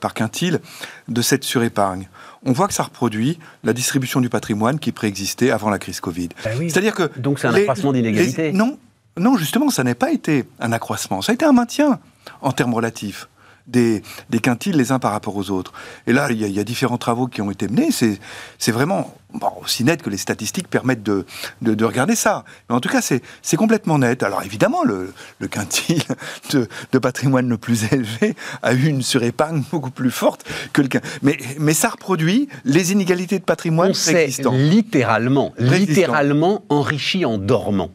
par 0.00 0.12
quintile 0.12 0.60
de 1.08 1.22
cette 1.22 1.42
surépargne, 1.44 2.06
on 2.44 2.52
voit 2.52 2.68
que 2.68 2.74
ça 2.74 2.82
reproduit 2.82 3.38
la 3.64 3.72
distribution 3.72 4.20
du 4.20 4.28
patrimoine 4.28 4.78
qui 4.78 4.92
préexistait 4.92 5.50
avant 5.50 5.70
la 5.70 5.78
crise 5.78 6.00
Covid. 6.00 6.28
Ben 6.44 6.52
oui. 6.58 6.70
C'est-à-dire 6.70 6.94
que... 6.94 7.10
Donc 7.18 7.38
c'est 7.38 7.46
un 7.46 7.52
les- 7.52 7.60
accroissement 7.60 7.92
d'inégalité. 7.94 8.52
Non, 8.52 8.78
non, 9.18 9.38
justement, 9.38 9.70
ça 9.70 9.84
n'a 9.84 9.94
pas 9.94 10.12
été 10.12 10.44
un 10.60 10.70
accroissement, 10.72 11.22
ça 11.22 11.32
a 11.32 11.34
été 11.34 11.46
un 11.46 11.52
maintien 11.52 11.98
en 12.42 12.52
termes 12.52 12.74
relatifs. 12.74 13.28
Des, 13.66 14.00
des 14.30 14.38
quintiles 14.38 14.76
les 14.76 14.92
uns 14.92 15.00
par 15.00 15.10
rapport 15.10 15.34
aux 15.34 15.50
autres. 15.50 15.72
Et 16.06 16.12
là, 16.12 16.28
il 16.30 16.38
y, 16.40 16.44
a- 16.44 16.46
il 16.46 16.54
y 16.54 16.60
a 16.60 16.64
différents 16.64 16.98
travaux 16.98 17.26
qui 17.26 17.42
ont 17.42 17.50
été 17.50 17.66
menés. 17.66 17.88
C'est 17.90 18.70
vraiment 18.72 19.12
bon, 19.34 19.48
aussi 19.60 19.82
net 19.82 20.02
que 20.02 20.08
les 20.08 20.18
statistiques 20.18 20.68
permettent 20.68 21.02
de, 21.02 21.26
de, 21.62 21.74
de 21.74 21.84
regarder 21.84 22.14
ça. 22.14 22.44
Mais 22.68 22.76
en 22.76 22.80
tout 22.80 22.88
cas, 22.88 23.00
c'est 23.02 23.56
complètement 23.56 23.98
net. 23.98 24.22
Alors 24.22 24.44
évidemment, 24.44 24.84
le, 24.84 25.12
le 25.40 25.48
quintile 25.48 26.00
de, 26.52 26.68
de 26.92 26.98
patrimoine 27.00 27.48
le 27.48 27.58
plus 27.58 27.92
élevé 27.92 28.36
a 28.62 28.72
eu 28.72 28.86
une 28.86 29.02
surépargne 29.02 29.64
beaucoup 29.72 29.90
plus 29.90 30.12
forte 30.12 30.44
que 30.72 30.82
le 30.82 30.86
quin- 30.88 31.02
mais, 31.22 31.36
mais 31.58 31.74
ça 31.74 31.88
reproduit 31.88 32.48
les 32.64 32.92
inégalités 32.92 33.40
de 33.40 33.44
patrimoine 33.44 33.90
On 33.90 33.94
préexistantes. 34.12 34.54
littéralement, 34.54 35.52
littéralement 35.58 36.64
enrichi 36.68 37.24
en 37.24 37.36
dormant. 37.38 37.90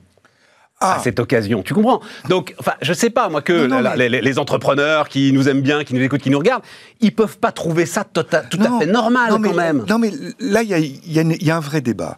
Ah. 0.82 0.96
à 0.96 1.00
cette 1.00 1.20
occasion. 1.20 1.62
Tu 1.63 1.74
comprends? 1.74 2.02
Donc, 2.28 2.56
enfin, 2.60 2.74
je 2.82 2.91
sais 2.94 3.10
pas, 3.10 3.30
moi, 3.30 3.41
que 3.41 3.54
Non, 3.67 3.76
non, 3.78 3.82
la- 3.82 3.96
mais- 3.96 4.10
les, 4.10 4.22
les 4.22 4.39
entrepreneurs 4.39 5.08
qui 5.10 5.32
nous 5.32 5.48
aiment 5.48 5.62
bien, 5.62 5.84
qui 5.84 5.94
nous 5.94 6.02
écoutent, 6.02 6.22
qui 6.22 6.30
nous 6.32 6.39
regardent, 6.39 6.63
ils 7.02 7.13
peuvent 7.13 7.38
pas 7.38 7.52
trouver 7.52 7.86
ça 7.86 8.04
tota- 8.04 8.41
tout 8.50 8.58
Non, 8.58 8.78
à 8.78 8.80
fait 8.80 8.86
normal, 8.88 9.32
mais- 9.39 9.50
quand 9.50 9.56
même. 9.56 9.86
Non, 9.88 10.00
mais 10.00 10.12
là, 10.39 10.63
il 10.63 10.70
y 10.70 10.74
a, 10.74 10.80
il 10.80 11.12
y 11.12 11.20
a 11.20 11.22
une- 11.22 11.32
il 11.32 11.44
y 11.44 11.52
a 11.52 11.56
un 11.58 11.60
vrai 11.62 11.82
débat. 11.82 12.17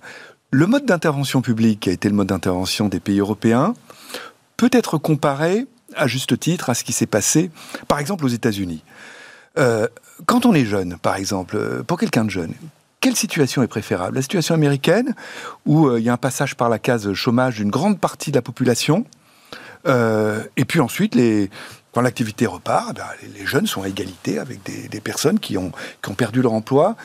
Le 0.52 0.66
mode 0.68 0.86
d'intervention 0.86 1.42
publique, 1.42 1.82
qui 1.82 1.90
a 1.90 1.94
été 1.94 2.08
le 2.10 2.16
mode 2.16 2.28
d'intervention 2.28 2.88
des 2.88 3.00
pays 3.00 3.20
européens, 3.20 3.74
peut 4.58 4.70
être 4.72 4.98
comparé, 4.98 5.66
à 5.96 6.08
juste 6.08 6.40
titre, 6.40 6.70
à 6.70 6.74
ce 6.74 6.84
qui 6.84 6.94
s'est 6.94 7.06
passé, 7.06 7.52
par 7.88 8.00
exemple, 8.00 8.24
aux 8.26 8.30
États-Unis. 8.30 8.84
Euh, 9.60 9.88
quand 10.26 10.46
on 10.46 10.54
est 10.54 10.66
jeune, 10.66 10.98
par 11.02 11.16
exemple, 11.18 11.58
euh, 11.58 11.84
pour 11.84 12.00
quelqu'un 12.00 12.24
de 12.26 12.30
jeune, 12.30 12.54
quelle 13.04 13.16
situation 13.18 13.62
est 13.62 13.68
préférable? 13.68 14.16
La 14.16 14.22
situation 14.22 14.56
américaine, 14.56 15.14
où 15.66 15.88
euh, 15.88 16.00
il 16.00 16.06
y 16.06 16.10
a 16.10 16.14
un 16.14 16.18
passage 16.18 16.56
par 16.56 16.70
la 16.70 16.80
case 16.80 17.12
chômage 17.14 17.56
d'une 17.56 17.70
grande 17.70 18.00
partie 18.00 18.32
de 18.32 18.38
la 18.38 18.42
population, 18.42 19.06
euh, 19.86 20.42
et 20.56 20.64
puis 20.64 20.80
ensuite, 20.80 21.14
les, 21.14 21.50
quand 21.92 22.00
l'activité 22.00 22.46
repart, 22.46 22.92
eh 22.92 22.94
ben, 22.94 23.34
les, 23.38 23.46
jeunes 23.46 23.68
sont 23.68 23.84
à 23.84 23.90
égalité 23.90 24.40
avec 24.40 24.64
des, 24.64 24.88
des 24.88 25.02
personnes 25.02 25.40
qui 25.40 25.58
ont, 25.58 25.74
qui 26.02 26.12
ont 26.12 26.14
perdu 26.14 26.42
leur 26.42 26.54
emploi. 26.54 26.96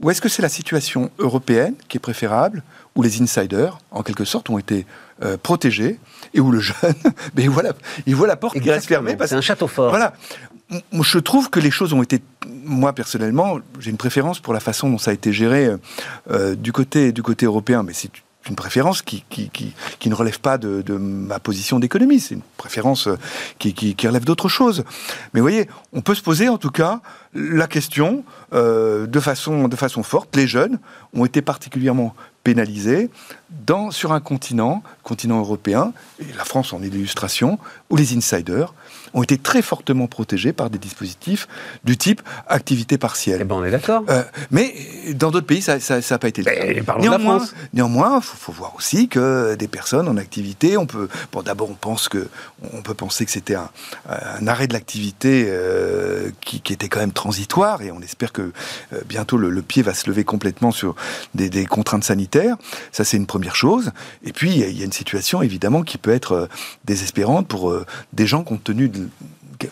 Ou 0.00 0.10
est-ce 0.10 0.20
que 0.20 0.28
c'est 0.28 0.40
la 0.40 0.48
situation 0.48 1.10
européenne 1.18 1.74
qui 1.88 1.96
est 1.96 2.00
préférable, 2.00 2.62
où 2.94 3.02
les 3.02 3.20
insiders, 3.20 3.78
en 3.90 4.04
quelque 4.04 4.24
sorte, 4.24 4.50
ont 4.50 4.58
été 4.58 4.86
euh, 5.24 5.36
protégés, 5.36 5.98
et 6.32 6.38
où 6.38 6.52
le 6.52 6.60
jeune, 6.60 6.94
ben, 7.34 7.42
il, 7.42 7.50
voit 7.50 7.64
la, 7.64 7.72
il 8.06 8.14
voit 8.14 8.28
la 8.28 8.36
porte 8.36 8.60
qui 8.60 8.70
reste 8.70 8.86
fermée 8.86 9.16
C'est 9.26 9.34
un 9.34 9.40
château 9.40 9.66
fort. 9.66 9.90
voilà. 9.90 10.14
Je 10.92 11.18
trouve 11.18 11.50
que 11.50 11.58
les 11.58 11.72
choses 11.72 11.92
ont 11.92 12.02
été, 12.02 12.22
moi 12.70 12.92
personnellement, 12.92 13.58
j'ai 13.78 13.90
une 13.90 13.96
préférence 13.96 14.40
pour 14.40 14.54
la 14.54 14.60
façon 14.60 14.88
dont 14.88 14.98
ça 14.98 15.10
a 15.10 15.14
été 15.14 15.32
géré 15.32 15.66
euh, 15.66 15.76
euh, 16.30 16.54
du, 16.54 16.72
côté, 16.72 17.12
européen, 17.42 17.82
mais 17.82 17.92
c'est 17.92 18.10
une 18.48 18.56
préférence 18.56 19.02
qui, 19.02 19.24
ne 20.06 20.14
relève 20.14 20.40
pas 20.40 20.56
de, 20.56 20.82
ma 20.96 21.38
position 21.40 21.78
d'économie, 21.78 22.20
c'est 22.20 22.36
une 22.36 22.42
préférence 22.56 23.08
euh, 23.08 23.18
qui, 23.58 23.94
relève 24.06 24.24
d'autre 24.24 24.48
chose. 24.48 24.84
Mais 25.34 25.40
vous 25.40 25.44
voyez, 25.44 25.68
on 25.92 26.00
peut 26.00 26.14
se 26.14 26.22
poser 26.22 26.48
en 26.48 26.56
tout 26.56 26.70
cas 26.70 27.00
la 27.34 27.66
question 27.66 28.24
de, 28.52 29.20
façon, 29.20 30.02
forte. 30.02 30.34
Les 30.34 30.46
jeunes 30.46 30.78
ont 31.14 31.24
été 31.24 31.42
particulièrement 31.42 32.14
pénalisés 32.42 33.10
sur 33.90 34.12
un 34.12 34.20
continent, 34.20 34.82
continent 35.02 35.38
européen, 35.38 35.92
et 36.18 36.32
la 36.36 36.44
France 36.44 36.72
en 36.72 36.82
est 36.82 36.88
l'illustration, 36.88 37.58
où 37.90 37.96
les 37.96 38.16
insiders 38.16 38.74
ont 39.14 39.22
été 39.22 39.38
très 39.38 39.62
fortement 39.62 40.06
protégés 40.06 40.52
par 40.52 40.70
des 40.70 40.78
dispositifs 40.78 41.48
du 41.84 41.96
type 41.96 42.22
activité 42.46 42.94
Eh 42.94 42.98
partielle. 42.98 43.44
ben, 43.44 43.56
on 43.56 43.64
est 43.64 43.70
d'accord. 43.70 44.04
Euh, 44.08 44.22
mais 44.50 44.74
dans 45.14 45.30
d'autres 45.30 45.46
pays, 45.46 45.62
ça 45.62 45.78
n'a 45.78 46.18
pas 46.18 46.28
été 46.28 46.42
le 46.42 46.50
cas. 46.50 46.66
Mais 46.66 46.82
parlons 46.82 47.04
de 47.04 47.10
la 47.10 47.18
néanmoins, 47.18 47.46
néanmoins, 47.72 48.20
faut, 48.20 48.36
faut 48.36 48.52
voir 48.52 48.74
aussi 48.76 49.08
que 49.08 49.54
des 49.56 49.68
personnes 49.68 50.08
en 50.08 50.16
activité, 50.16 50.76
on 50.76 50.86
peut, 50.86 51.08
bon, 51.32 51.42
d'abord, 51.42 51.70
on 51.70 51.74
pense 51.74 52.08
que, 52.08 52.28
on 52.72 52.82
peut 52.82 52.94
penser 52.94 53.24
que 53.24 53.30
c'était 53.32 53.56
un, 53.56 53.70
un 54.08 54.46
arrêt 54.46 54.66
de 54.68 54.72
l'activité 54.72 55.46
euh, 55.48 56.30
qui, 56.40 56.60
qui 56.60 56.72
était 56.72 56.88
quand 56.88 57.00
même 57.00 57.12
transitoire, 57.12 57.82
et 57.82 57.90
on 57.90 58.00
espère 58.00 58.32
que 58.32 58.52
euh, 58.92 59.00
bientôt 59.08 59.36
le, 59.36 59.50
le 59.50 59.62
pied 59.62 59.82
va 59.82 59.94
se 59.94 60.08
lever 60.08 60.24
complètement 60.24 60.70
sur 60.70 60.94
des, 61.34 61.50
des 61.50 61.66
contraintes 61.66 62.04
sanitaires 62.04 62.20
sanitaire. 62.20 62.56
Ça, 62.92 63.04
c'est 63.04 63.16
une 63.16 63.26
première 63.26 63.54
chose. 63.54 63.92
Et 64.24 64.32
puis, 64.32 64.50
il 64.50 64.76
y 64.76 64.82
a 64.82 64.84
une 64.84 64.92
situation, 64.92 65.42
évidemment, 65.42 65.82
qui 65.82 65.96
peut 65.96 66.10
être 66.10 66.48
désespérante 66.84 67.46
pour 67.46 67.72
des 68.12 68.26
gens 68.26 68.42
compte 68.42 68.64
tenu 68.64 68.88
de 68.88 68.99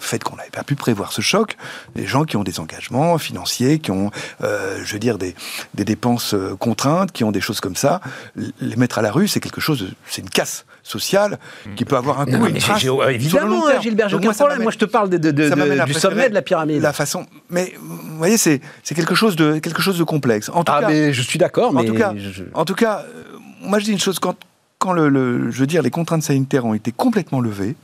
fait 0.00 0.22
qu'on 0.22 0.36
n'avait 0.36 0.50
pas 0.50 0.64
pu 0.64 0.74
prévoir 0.74 1.12
ce 1.12 1.20
choc, 1.20 1.56
des 1.94 2.06
gens 2.06 2.24
qui 2.24 2.36
ont 2.36 2.44
des 2.44 2.60
engagements 2.60 3.16
financiers, 3.16 3.78
qui 3.78 3.90
ont, 3.90 4.10
euh, 4.42 4.80
je 4.84 4.92
veux 4.92 4.98
dire, 4.98 5.16
des, 5.16 5.34
des 5.74 5.84
dépenses 5.84 6.34
contraintes, 6.58 7.12
qui 7.12 7.24
ont 7.24 7.32
des 7.32 7.40
choses 7.40 7.60
comme 7.60 7.76
ça, 7.76 8.00
les 8.36 8.76
mettre 8.76 8.98
à 8.98 9.02
la 9.02 9.10
rue, 9.10 9.28
c'est 9.28 9.40
quelque 9.40 9.60
chose, 9.60 9.88
c'est 10.06 10.20
une 10.20 10.30
casse 10.30 10.66
sociale 10.82 11.38
qui 11.76 11.84
peut 11.84 11.96
avoir 11.96 12.20
un 12.20 12.26
coût. 12.26 12.46
évidemment, 12.46 13.64
Gilbert, 13.80 14.08
j'ai 14.08 14.16
aucun 14.16 14.32
problème. 14.32 14.62
Moi, 14.62 14.72
je 14.72 14.78
te 14.78 14.84
parle 14.84 15.10
de, 15.10 15.30
du 15.30 15.94
sommet 15.94 16.28
de 16.28 16.34
la 16.34 16.42
pyramide. 16.42 16.82
La 16.82 16.92
façon, 16.92 17.26
mais 17.50 17.74
vous 17.80 18.18
voyez, 18.18 18.36
c'est 18.36 18.60
quelque 18.84 19.14
chose 19.14 19.36
de 19.36 19.58
quelque 19.58 19.82
chose 19.82 19.98
de 19.98 20.04
complexe. 20.04 20.50
En 20.52 20.64
tout 20.64 20.72
ah, 20.74 20.80
cas, 20.80 20.88
mais 20.88 21.12
je 21.12 21.22
suis 21.22 21.38
d'accord. 21.38 21.76
En 21.76 21.84
tout 21.84 21.94
cas, 21.94 22.12
en 22.54 22.64
tout 22.64 22.74
cas, 22.74 23.00
euh, 23.00 23.38
moi, 23.62 23.78
je 23.78 23.84
dis 23.84 23.92
une 23.92 23.98
chose 23.98 24.18
quand 24.18 24.36
quand 24.78 24.92
le, 24.92 25.50
je 25.50 25.58
veux 25.58 25.66
dire, 25.66 25.82
les 25.82 25.90
contraintes 25.90 26.22
sanitaires 26.22 26.64
ont 26.64 26.74
été 26.74 26.92
complètement 26.92 27.40
levées, 27.40 27.74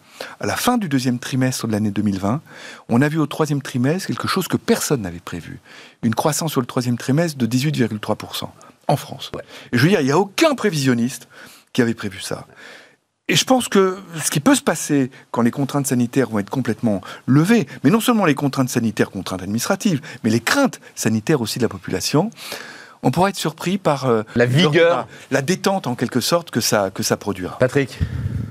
à 0.40 0.46
la 0.46 0.57
fin 0.57 0.79
du 0.79 0.88
deuxième 0.88 1.18
trimestre 1.18 1.66
de 1.66 1.72
l'année 1.72 1.90
2020, 1.90 2.40
on 2.88 3.03
a 3.03 3.09
vu 3.09 3.18
au 3.18 3.27
troisième 3.27 3.62
trimestre 3.62 4.09
quelque 4.09 4.29
chose 4.29 4.48
que 4.48 4.57
personne 4.57 5.03
n'avait 5.03 5.20
prévu. 5.20 5.61
Une 6.03 6.14
croissance 6.14 6.53
sur 6.53 6.61
le 6.61 6.66
troisième 6.66 6.98
trimestre 6.98 7.38
de 7.38 7.46
18,3% 7.46 8.48
en 8.88 8.96
France. 8.96 9.31
Et 9.72 9.79
je 9.79 9.83
veux 9.83 9.88
dire, 9.88 10.00
il 10.00 10.07
n'y 10.07 10.12
a 10.12 10.18
aucun 10.18 10.55
prévisionniste 10.55 11.29
qui 11.72 11.83
avait 11.83 11.94
prévu 11.94 12.20
ça. 12.20 12.46
Et 13.27 13.37
je 13.37 13.44
pense 13.44 13.68
que 13.68 13.96
ce 14.22 14.31
qui 14.31 14.40
peut 14.40 14.55
se 14.55 14.62
passer 14.62 15.11
quand 15.31 15.40
les 15.40 15.50
contraintes 15.50 15.87
sanitaires 15.87 16.29
vont 16.29 16.40
être 16.40 16.50
complètement 16.50 17.00
levées, 17.27 17.66
mais 17.83 17.88
non 17.88 18.00
seulement 18.00 18.27
les 18.27 18.35
contraintes 18.35 18.68
sanitaires, 18.68 19.11
contraintes 19.11 19.42
administratives, 19.42 20.03
mais 20.22 20.31
les 20.31 20.40
craintes 20.40 20.79
sanitaires 20.94 21.40
aussi 21.40 21.59
de 21.59 21.64
la 21.64 21.70
population, 21.70 22.31
on 23.05 23.11
pourra 23.11 23.29
être 23.29 23.37
surpris 23.37 23.79
par 23.79 24.07
euh, 24.07 24.23
la 24.35 24.47
vigueur, 24.47 25.07
la 25.31 25.43
détente 25.43 25.87
en 25.87 25.95
quelque 25.95 26.21
sorte 26.21 26.51
que 26.51 26.61
ça, 26.61 26.90
que 26.93 27.03
ça 27.03 27.17
produira. 27.17 27.59
Patrick 27.59 27.99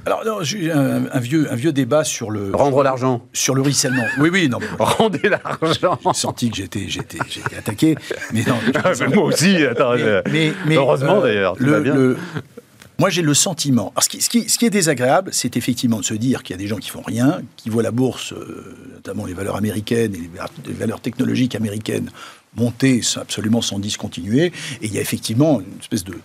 alors, 0.06 0.26
non, 0.26 0.44
j'ai 0.44 0.70
un, 0.70 1.06
un, 1.10 1.20
vieux, 1.22 1.50
un 1.50 1.56
vieux 1.56 1.72
débat 1.72 2.04
sur 2.04 2.30
le. 2.30 2.54
Rendre 2.54 2.84
l'argent. 2.84 3.26
Sur 3.32 3.56
le 3.56 3.62
ruissellement. 3.62 4.04
Oui, 4.20 4.30
oui, 4.34 4.50
non. 4.50 4.60
Rendez 4.80 5.30
l'argent. 5.30 5.98
J'ai 6.04 6.14
senti 6.14 6.50
que 6.50 6.58
j'étais, 6.58 6.90
j'étais, 6.90 7.20
j'étais 7.30 7.56
attaqué. 7.56 7.96
Mais 8.34 8.44
non. 8.46 8.56
Ah, 8.84 8.92
moi 9.16 9.24
aussi, 9.24 9.66
attends. 9.66 9.94
Mais, 10.30 10.52
mais, 10.66 10.76
heureusement 10.76 11.20
euh, 11.20 11.22
d'ailleurs. 11.22 11.56
Le, 11.58 11.82
le, 11.82 12.18
moi, 13.00 13.10
j'ai 13.10 13.22
le 13.22 13.34
sentiment. 13.34 13.94
ce, 14.00 14.10
qui, 14.10 14.22
ce, 14.22 14.58
qui, 14.58 14.66
est 14.66 14.70
désagréable, 14.70 15.30
c'est 15.34 15.58
effectivement 15.58 16.00
de 16.00 16.06
se 16.06 16.14
dire 16.14 16.44
qu'il 16.44 16.54
y 16.54 16.60
a 16.60 16.62
des 16.62 16.68
gens 16.68 16.78
qui 16.78 16.90
font 16.90 17.02
rien, 17.02 17.42
qui 17.56 17.70
voient 17.70 17.84
la 17.84 17.92
bourse, 17.92 18.34
euh, 18.34 18.76
notamment 18.94 19.26
les 19.26 19.34
valeurs 19.34 19.56
américaines 19.56 20.14
et 20.16 20.30
les 20.68 20.74
valeurs 20.74 21.00
technologiques 21.00 21.56
américaines, 21.56 22.10
monter 22.56 23.02
absolument 23.16 23.62
sans 23.62 23.80
discontinuer. 23.80 24.48
Et 24.82 24.88
il 24.88 24.94
y 24.94 24.98
a 24.98 25.02
effectivement 25.02 25.62
une 25.62 25.80
espèce 25.80 26.04
de 26.04 26.16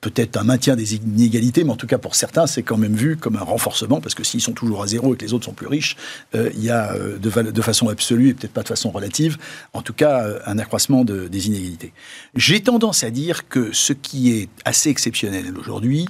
peut-être 0.00 0.36
un 0.38 0.44
maintien 0.44 0.76
des 0.76 0.94
inégalités, 0.94 1.64
mais 1.64 1.70
en 1.70 1.76
tout 1.76 1.86
cas 1.86 1.98
pour 1.98 2.14
certains, 2.14 2.46
c'est 2.46 2.62
quand 2.62 2.78
même 2.78 2.94
vu 2.94 3.16
comme 3.16 3.36
un 3.36 3.42
renforcement, 3.42 4.00
parce 4.00 4.14
que 4.14 4.24
s'ils 4.24 4.40
sont 4.40 4.52
toujours 4.52 4.82
à 4.82 4.86
zéro 4.86 5.14
et 5.14 5.16
que 5.16 5.24
les 5.24 5.34
autres 5.34 5.44
sont 5.44 5.52
plus 5.52 5.66
riches, 5.66 5.96
euh, 6.34 6.50
il 6.54 6.64
y 6.64 6.70
a 6.70 6.92
euh, 6.94 7.18
de, 7.18 7.62
façon 7.62 7.88
absolue 7.88 8.30
et 8.30 8.34
peut-être 8.34 8.52
pas 8.52 8.62
de 8.62 8.68
façon 8.68 8.90
relative, 8.90 9.36
en 9.74 9.82
tout 9.82 9.92
cas 9.92 10.24
euh, 10.24 10.40
un 10.46 10.58
accroissement 10.58 11.04
des 11.04 11.46
inégalités. 11.46 11.92
J'ai 12.34 12.60
tendance 12.60 13.04
à 13.04 13.10
dire 13.10 13.48
que 13.48 13.72
ce 13.72 13.92
qui 13.92 14.32
est 14.32 14.48
assez 14.64 14.88
exceptionnel 14.88 15.52
aujourd'hui, 15.58 16.06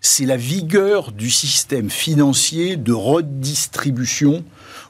c'est 0.00 0.26
la 0.26 0.36
vigueur 0.36 1.12
du 1.12 1.30
système 1.30 1.90
financier 1.90 2.76
de 2.76 2.92
redistribution, 2.92 4.44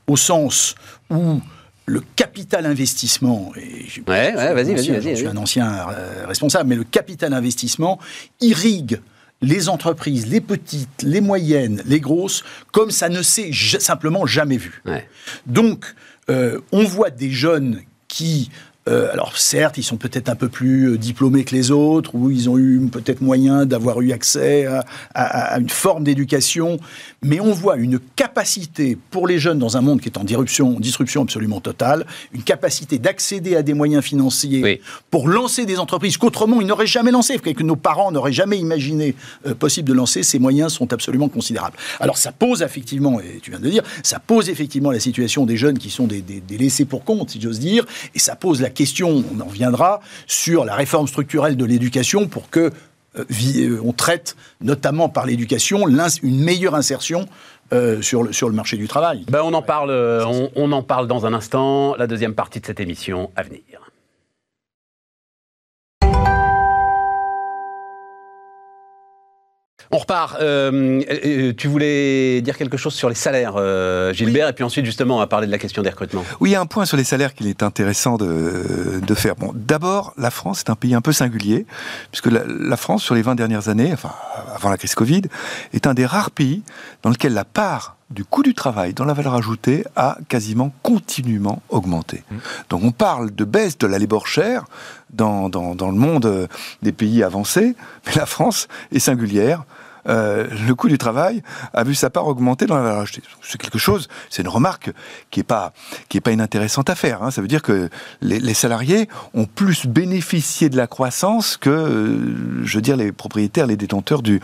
au 0.07 0.17
sens 0.17 0.75
où 1.11 1.41
le 1.88 2.03
capital 2.16 2.66
investissement, 2.66 3.53
et 3.57 3.87
je, 3.87 5.14
suis 5.14 5.27
un 5.27 5.37
ancien 5.37 5.88
euh, 5.90 6.27
responsable, 6.27 6.68
mais 6.68 6.77
le 6.77 6.85
capital 6.85 7.33
investissement 7.33 7.98
irrigue 8.40 9.01
les 9.40 9.68
entreprises, 9.68 10.27
les 10.27 10.40
petites, 10.40 11.03
les 11.03 11.20
moyennes, 11.20 11.83
les 11.87 12.01
grosses, 12.01 12.44
comme 12.72 12.90
ça 12.90 13.09
ne 13.09 13.22
s'est 13.22 13.51
simplement 13.53 14.27
jamais 14.27 14.57
vu. 14.57 14.83
Donc, 15.46 15.94
euh, 16.29 16.61
on 16.72 16.85
voit 16.85 17.11
des 17.11 17.31
jeunes 17.31 17.81
qui 18.09 18.51
euh, 18.88 19.12
alors 19.12 19.37
certes, 19.37 19.79
ils 19.79 19.83
sont 19.83 19.96
peut-être 19.96 20.29
un 20.29 20.35
peu 20.35 20.48
plus 20.48 20.92
euh, 20.92 20.98
diplômés 20.98 21.44
que 21.44 21.55
les 21.55 21.70
autres, 21.70 22.14
ou 22.14 22.31
ils 22.31 22.48
ont 22.48 22.59
eu 22.59 22.81
peut-être 22.90 23.20
moyen 23.20 23.66
d'avoir 23.66 24.01
eu 24.01 24.12
accès 24.12 24.66
à, 25.14 25.59
une 25.59 25.68
forme 25.68 26.05
d'éducation, 26.05 26.79
mais 27.22 27.40
on 27.40 27.53
voit 27.53 27.77
une 27.77 27.98
capacité 28.16 28.96
pour 29.11 29.27
les 29.27 29.38
jeunes 29.38 29.59
dans 29.59 29.77
un 29.77 29.81
monde 29.81 30.01
qui 30.01 30.09
est 30.09 30.18
en 30.18 30.24
disruption, 30.24 30.79
disruption 30.81 31.22
absolument 31.22 31.61
totale, 31.61 32.07
une 32.33 32.42
capacité 32.42 32.98
d'accéder 32.98 33.57
à 33.57 33.62
des 33.62 33.74
moyens 33.74 34.05
financiers 34.05 34.81
pour 35.11 35.29
lancer 35.29 35.66
des 35.66 35.79
entreprises 35.79 36.16
qu'autrement 36.16 36.61
ils 36.61 36.66
n'auraient 36.66 36.87
jamais 36.87 37.11
lancées, 37.11 37.38
que 37.38 37.62
nos 37.62 37.77
parents 37.77 38.12
n'auraient 38.12 38.33
jamais 38.33 38.59
imaginé 38.59 39.14
euh, 39.46 39.55
possible 39.55 39.88
de 39.88 39.94
lancer. 39.94 40.22
Ces 40.22 40.38
moyens 40.38 40.72
sont 40.72 40.92
absolument 40.92 41.29
considérables. 41.29 41.77
Alors 42.01 42.18
ça 42.18 42.33
pose 42.33 42.62
effectivement, 42.62 43.20
et 43.20 43.40
tu 43.42 43.51
viens 43.51 43.61
de 43.61 43.68
dire, 43.68 43.83
ça 44.03 44.18
pose 44.18 44.48
effectivement 44.48 44.90
la 44.90 45.01
situation 45.01 45.46
des 45.46 45.57
jeunes 45.57 45.79
qui 45.79 45.90
sont 45.90 46.07
des, 46.07 46.20
des 46.20 46.59
laissés 46.59 46.85
pour 46.85 47.05
compte, 47.05 47.31
si 47.31 47.40
j'ose 47.40 47.59
dire, 47.59 47.85
et 48.14 48.18
ça 48.18 48.37
pose 48.37 48.61
la 48.61 48.70
question, 48.79 49.25
on 49.35 49.41
en 49.41 49.47
reviendra, 49.47 50.01
sur 50.27 50.64
la 50.64 50.75
réforme 50.75 51.09
structurelle 51.09 51.57
de 51.57 51.64
l'éducation 51.64 52.29
pour 52.29 52.49
que 52.49 52.71
euh, 53.19 53.25
euh, 53.57 53.81
on 53.85 53.93
traite, 53.93 54.37
notamment 54.61 55.09
par 55.09 55.27
l'éducation, 55.27 55.88
une 55.88 56.45
meilleure 56.45 56.77
insertion 56.77 57.27
euh, 57.73 58.01
sur, 58.03 58.23
le, 58.23 58.33
sur 58.33 58.49
le 58.49 58.55
marché 58.55 58.77
du 58.77 58.87
travail. 58.87 59.25
Ben 59.29 59.41
on, 59.43 59.53
en 59.53 59.62
parle, 59.62 59.91
on 60.55 60.73
en 60.73 60.83
parle 60.83 61.09
dans 61.09 61.27
un 61.27 61.35
instant, 61.35 61.97
la 61.97 62.07
deuxième 62.07 62.35
partie 62.35 62.61
de 62.61 62.67
cette 62.67 62.81
émission 62.81 63.31
à 63.35 63.43
venir. 63.43 63.88
On 69.90 69.98
repart. 69.98 70.37
Euh, 70.40 71.03
euh, 71.24 71.53
tu 71.57 71.66
voulais 71.66 72.42
dire 72.42 72.59
quelque 72.59 72.77
chose 72.77 72.94
sur 72.94 73.09
les 73.09 73.14
salaires, 73.14 73.55
euh, 73.57 74.12
Gilbert, 74.12 74.48
et 74.48 74.53
puis 74.53 74.64
ensuite, 74.64 74.85
justement, 74.85 75.16
on 75.16 75.18
va 75.18 75.27
parler 75.27 75.46
de 75.46 75.53
la 75.53 75.59
question 75.59 75.83
des 75.83 75.90
recrutements. 75.90 76.24
Oui, 76.40 76.51
il 76.51 76.53
y 76.53 76.57
a 76.57 76.61
un 76.61 76.66
point 76.66 76.85
sur 76.85 76.96
les 76.96 77.05
salaires 77.05 77.35
qu'il 77.35 77.46
est 77.46 77.62
intéressant 77.62 78.18
de, 78.18 79.01
de 79.01 79.14
faire. 79.14 79.35
Bon, 79.37 79.53
d'abord, 79.55 80.12
la 80.18 80.31
France 80.31 80.61
est 80.61 80.70
un 80.70 80.74
pays 80.74 80.94
un 80.94 81.01
peu 81.01 81.12
singulier, 81.12 81.64
puisque 82.11 82.27
la, 82.27 82.42
la, 82.46 82.77
France, 82.77 83.03
sur 83.03 83.14
les 83.14 83.22
20 83.22 83.35
dernières 83.35 83.68
années, 83.68 83.90
enfin, 83.92 84.12
avant 84.55 84.68
la 84.68 84.77
crise 84.77 84.94
Covid, 84.94 85.22
est 85.72 85.87
un 85.87 85.94
des 85.94 86.05
rares 86.05 86.33
pays 86.33 86.62
dans 87.03 87.11
lequel 87.11 87.33
la 87.33 87.44
part 87.44 87.96
du 88.11 88.24
coût 88.24 88.42
du 88.42 88.55
travail 88.55 88.94
dans 88.94 89.05
la 89.05 89.12
valeur 89.12 89.35
ajoutée 89.35 89.85
a 89.94 90.16
quasiment 90.29 90.72
continuellement 90.83 91.62
augmenté. 91.68 92.24
Mmh. 92.31 92.37
Donc 92.70 92.85
on 92.85 92.90
parle 92.90 93.35
de 93.35 93.44
baisse 93.44 93.77
de 93.77 93.87
la 93.87 93.98
labor 93.98 94.27
share 94.27 94.64
dans, 95.11 95.51
dans, 95.51 95.74
dans 95.74 95.90
le 95.90 95.98
monde 95.98 96.48
des 96.83 96.92
pays 96.92 97.22
avancés, 97.22 97.74
mais 98.07 98.12
la 98.14 98.24
France 98.24 98.68
est 98.92 98.98
singulière. 98.98 99.64
Euh, 100.09 100.47
le 100.66 100.75
coût 100.75 100.88
du 100.88 100.99
travail 100.99 101.42
a 101.73 101.85
vu 101.85 101.94
sa 101.94 102.11
part 102.11 102.27
augmenter 102.27 102.66
dans 102.66 102.77
la 102.77 102.83
valeur 102.83 103.01
ajoutée. 103.01 103.23
C'est 103.42 103.61
quelque 103.61 103.79
chose, 103.79 104.09
c'est 104.31 104.42
une 104.42 104.49
remarque 104.49 104.90
qui 105.31 105.40
est 105.40 105.44
pas 105.44 105.73
pas 106.23 106.33
inintéressante 106.33 106.90
à 106.90 106.97
faire. 106.97 107.23
Hein. 107.23 107.31
Ça 107.31 107.40
veut 107.40 107.49
dire 107.49 107.62
que 107.62 107.88
les, 108.23 108.55
salariés 108.55 109.09
ont 109.35 109.44
plus 109.44 109.87
bénéficié 109.87 110.68
de 110.68 110.77
la 110.77 110.88
croissance 110.88 111.57
que, 111.57 111.71
euh, 111.71 112.64
je 112.64 112.75
veux 112.75 112.83
dire, 112.83 112.97
les 112.97 113.12
propriétaires, 113.12 113.66
les 113.68 113.77
détenteurs 113.77 114.21
du 114.23 114.40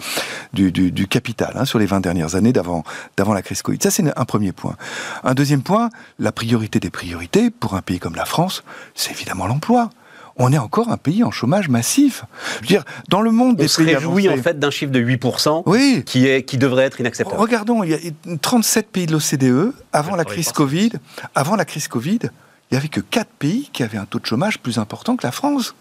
du, 0.53 1.07
capital 1.09 1.53
hein, 1.57 1.65
sur 1.65 1.79
les 1.79 1.87
20 1.87 2.01
dernières 2.01 2.37
années 2.37 2.53
d'avant 2.53 2.85
la 3.19 3.43
crise 3.43 3.63
Covid. 3.63 3.79
Ça, 3.83 3.91
c'est 3.91 4.05
un 4.17 4.25
premier 4.25 4.53
point. 4.53 4.77
Un 5.25 5.35
deuxième 5.35 5.63
point, 5.63 5.91
la 6.19 6.33
priorité 6.33 6.81
des 6.81 6.91
priorités 6.91 7.51
pour 7.51 7.75
un 7.75 7.83
pays 7.83 7.99
comme 7.99 8.15
la 8.15 8.25
France, 8.25 8.63
c'est 8.95 9.11
évidemment 9.11 9.47
l'emploi 9.47 9.91
on 10.37 10.53
est 10.53 10.59
encore 10.59 10.89
un 10.91 10.97
pays 10.97 11.23
en 11.23 11.31
chômage 11.31 11.69
massif. 11.69 12.25
Je 12.57 12.61
veux 12.61 12.67
dire, 12.67 12.85
dans 13.09 13.21
le 13.21 13.31
monde 13.31 13.57
des 13.57 13.67
pays 13.67 13.95
réjouit 13.95 14.29
en 14.29 14.37
fait 14.37 14.59
d'un 14.59 14.71
chiffre 14.71 14.93
de 14.93 15.01
8% 15.01 15.63
oui. 15.67 16.03
qui, 16.05 16.27
est, 16.27 16.43
qui 16.43 16.59
devrait 16.59 16.85
être 16.85 17.01
inacceptable. 17.01 17.41
Regardons, 17.41 17.83
il 17.83 17.91
y 17.91 17.95
a 17.95 17.99
37 18.41 18.89
pays 18.89 19.07
de 19.07 19.13
l'OCDE, 19.13 19.73
avant 19.93 20.17
la 20.17 20.25
crise 20.25 20.53
Covid, 20.53 20.93
avant 21.35 21.57
la 21.57 21.65
crise 21.65 21.89
Covid, 21.89 22.21
il 22.23 22.75
n'y 22.75 22.79
avait 22.79 22.89
que 22.89 23.01
4 23.01 23.29
pays 23.39 23.71
qui 23.73 23.83
avaient 23.83 23.99
un 23.99 24.07
taux 24.07 24.19
de 24.19 24.27
chômage 24.27 24.59
plus 24.59 24.79
important 24.79 25.17
que 25.17 25.27
la 25.27 25.33
France. 25.33 25.75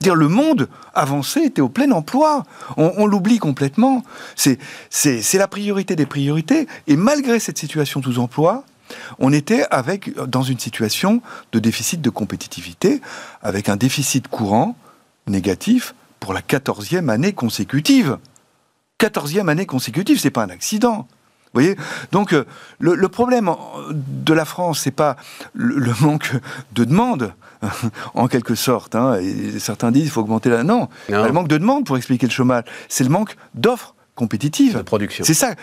Dire 0.00 0.14
le 0.14 0.28
monde 0.28 0.68
avancé 0.94 1.40
était 1.40 1.62
au 1.62 1.70
plein 1.70 1.90
emploi. 1.90 2.44
On, 2.76 2.92
on 2.98 3.06
l'oublie 3.06 3.38
complètement. 3.38 4.04
C'est 4.36 4.58
la 5.34 5.48
priorité 5.48 5.96
des 5.96 6.06
priorités. 6.06 6.68
Et 6.86 6.96
malgré 6.96 7.40
cette 7.40 7.56
situation 7.58 8.02
sous 8.02 8.18
emploi, 8.18 8.64
on 9.18 9.32
était 9.32 9.64
avec, 9.70 10.14
dans 10.14 10.42
une 10.42 10.58
situation 10.58 11.22
de 11.52 11.58
déficit 11.58 12.00
de 12.00 12.10
compétitivité, 12.10 13.00
avec 13.42 13.68
un 13.68 13.76
déficit 13.76 14.28
courant 14.28 14.76
négatif 15.26 15.94
pour 16.20 16.32
la 16.32 16.42
quatorzième 16.42 17.10
année 17.10 17.32
consécutive. 17.32 18.18
Quatorzième 18.98 19.48
année 19.48 19.66
consécutive, 19.66 20.18
c'est 20.18 20.30
pas 20.30 20.42
un 20.42 20.50
accident. 20.50 21.06
Vous 21.52 21.62
voyez? 21.62 21.76
Donc, 22.12 22.32
euh, 22.32 22.44
le, 22.78 23.08
problème 23.08 23.50
de 23.90 24.34
la 24.34 24.44
France, 24.44 24.80
c'est 24.80 24.90
pas 24.90 25.16
le, 25.54 25.92
manque 26.00 26.32
de 26.72 26.84
demande, 26.84 27.32
en 28.14 28.28
quelque 28.28 28.54
sorte. 28.54 28.94
Hein, 28.94 29.18
et 29.20 29.58
certains 29.58 29.90
disent 29.90 30.02
qu'il 30.02 30.10
faut 30.10 30.20
augmenter 30.20 30.50
la. 30.50 30.64
Non, 30.64 30.88
non. 31.08 31.24
le 31.24 31.32
manque 31.32 31.48
de 31.48 31.56
demande 31.56 31.86
pour 31.86 31.96
expliquer 31.96 32.26
le 32.26 32.32
chômage, 32.32 32.64
c'est 32.88 33.04
le 33.04 33.10
manque 33.10 33.36
d'offres 33.54 33.94
compétitives. 34.14 34.76
De 34.76 34.82
production. 34.82 35.24
C'est 35.24 35.34
ça 35.34 35.54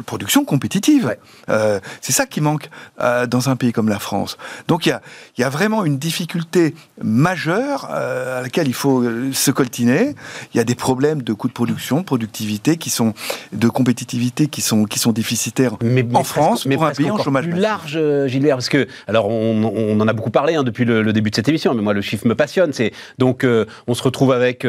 production 0.00 0.46
compétitive. 0.46 1.16
Euh, 1.50 1.78
c'est 2.00 2.12
ça 2.12 2.24
qui 2.24 2.40
manque 2.40 2.70
euh, 3.00 3.26
dans 3.26 3.50
un 3.50 3.56
pays 3.56 3.72
comme 3.72 3.90
la 3.90 3.98
France. 3.98 4.38
Donc 4.66 4.86
il 4.86 4.88
y 4.88 4.92
a, 4.92 5.02
y 5.36 5.42
a, 5.42 5.50
vraiment 5.50 5.84
une 5.84 5.98
difficulté 5.98 6.74
majeure 7.02 7.88
euh, 7.90 8.38
à 8.38 8.42
laquelle 8.42 8.68
il 8.68 8.74
faut 8.74 9.04
se 9.32 9.50
coltiner. 9.50 10.14
Il 10.54 10.56
y 10.56 10.60
a 10.60 10.64
des 10.64 10.74
problèmes 10.74 11.20
de 11.20 11.34
coûts 11.34 11.48
de 11.48 11.52
production, 11.52 12.00
de 12.00 12.04
productivité 12.04 12.78
qui 12.78 12.88
sont 12.88 13.12
de 13.52 13.68
compétitivité 13.68 14.46
qui 14.46 14.62
sont 14.62 14.84
qui 14.84 14.98
sont 14.98 15.12
déficitaires 15.12 15.76
mais, 15.82 16.06
en 16.14 16.24
France, 16.24 16.64
mais 16.64 16.76
pour 16.76 16.86
un 16.86 16.92
pays 16.92 17.10
en 17.10 17.18
chômage 17.18 17.44
plus 17.44 17.58
large, 17.58 17.98
Gilbert, 18.26 18.56
parce 18.56 18.70
que 18.70 18.88
alors 19.06 19.28
on, 19.28 19.62
on 19.64 20.00
en 20.00 20.08
a 20.08 20.12
beaucoup 20.14 20.30
parlé 20.30 20.54
hein, 20.54 20.62
depuis 20.62 20.86
le, 20.86 21.02
le, 21.02 21.12
début 21.12 21.28
de 21.28 21.36
cette 21.36 21.48
émission, 21.48 21.74
mais 21.74 21.82
moi 21.82 21.92
le 21.92 22.00
chiffre 22.00 22.26
me 22.26 22.34
passionne. 22.34 22.72
C'est 22.72 22.92
donc 23.18 23.46
on 23.86 23.94
se 23.94 24.02
retrouve 24.02 24.32
avec 24.32 24.64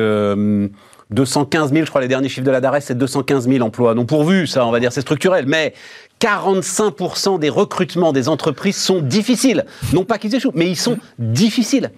215 1.11 1.71
000, 1.71 1.85
je 1.85 1.89
crois, 1.89 2.01
les 2.01 2.07
derniers 2.07 2.29
chiffres 2.29 2.45
de 2.45 2.51
la 2.51 2.61
DARES, 2.61 2.81
c'est 2.81 2.97
215 2.97 3.47
000 3.47 3.65
emplois 3.65 3.93
non 3.93 4.05
pourvus, 4.05 4.47
ça, 4.47 4.65
on 4.65 4.71
va 4.71 4.79
dire, 4.79 4.91
c'est 4.91 5.01
structurel. 5.01 5.45
Mais 5.47 5.73
45% 6.19 7.39
des 7.39 7.49
recrutements 7.49 8.13
des 8.13 8.29
entreprises 8.29 8.77
sont 8.77 9.01
difficiles. 9.01 9.65
Non 9.93 10.05
pas 10.05 10.17
qu'ils 10.17 10.33
échouent, 10.35 10.51
mais 10.55 10.69
ils 10.69 10.77
sont 10.77 10.97
difficiles. 11.19 11.91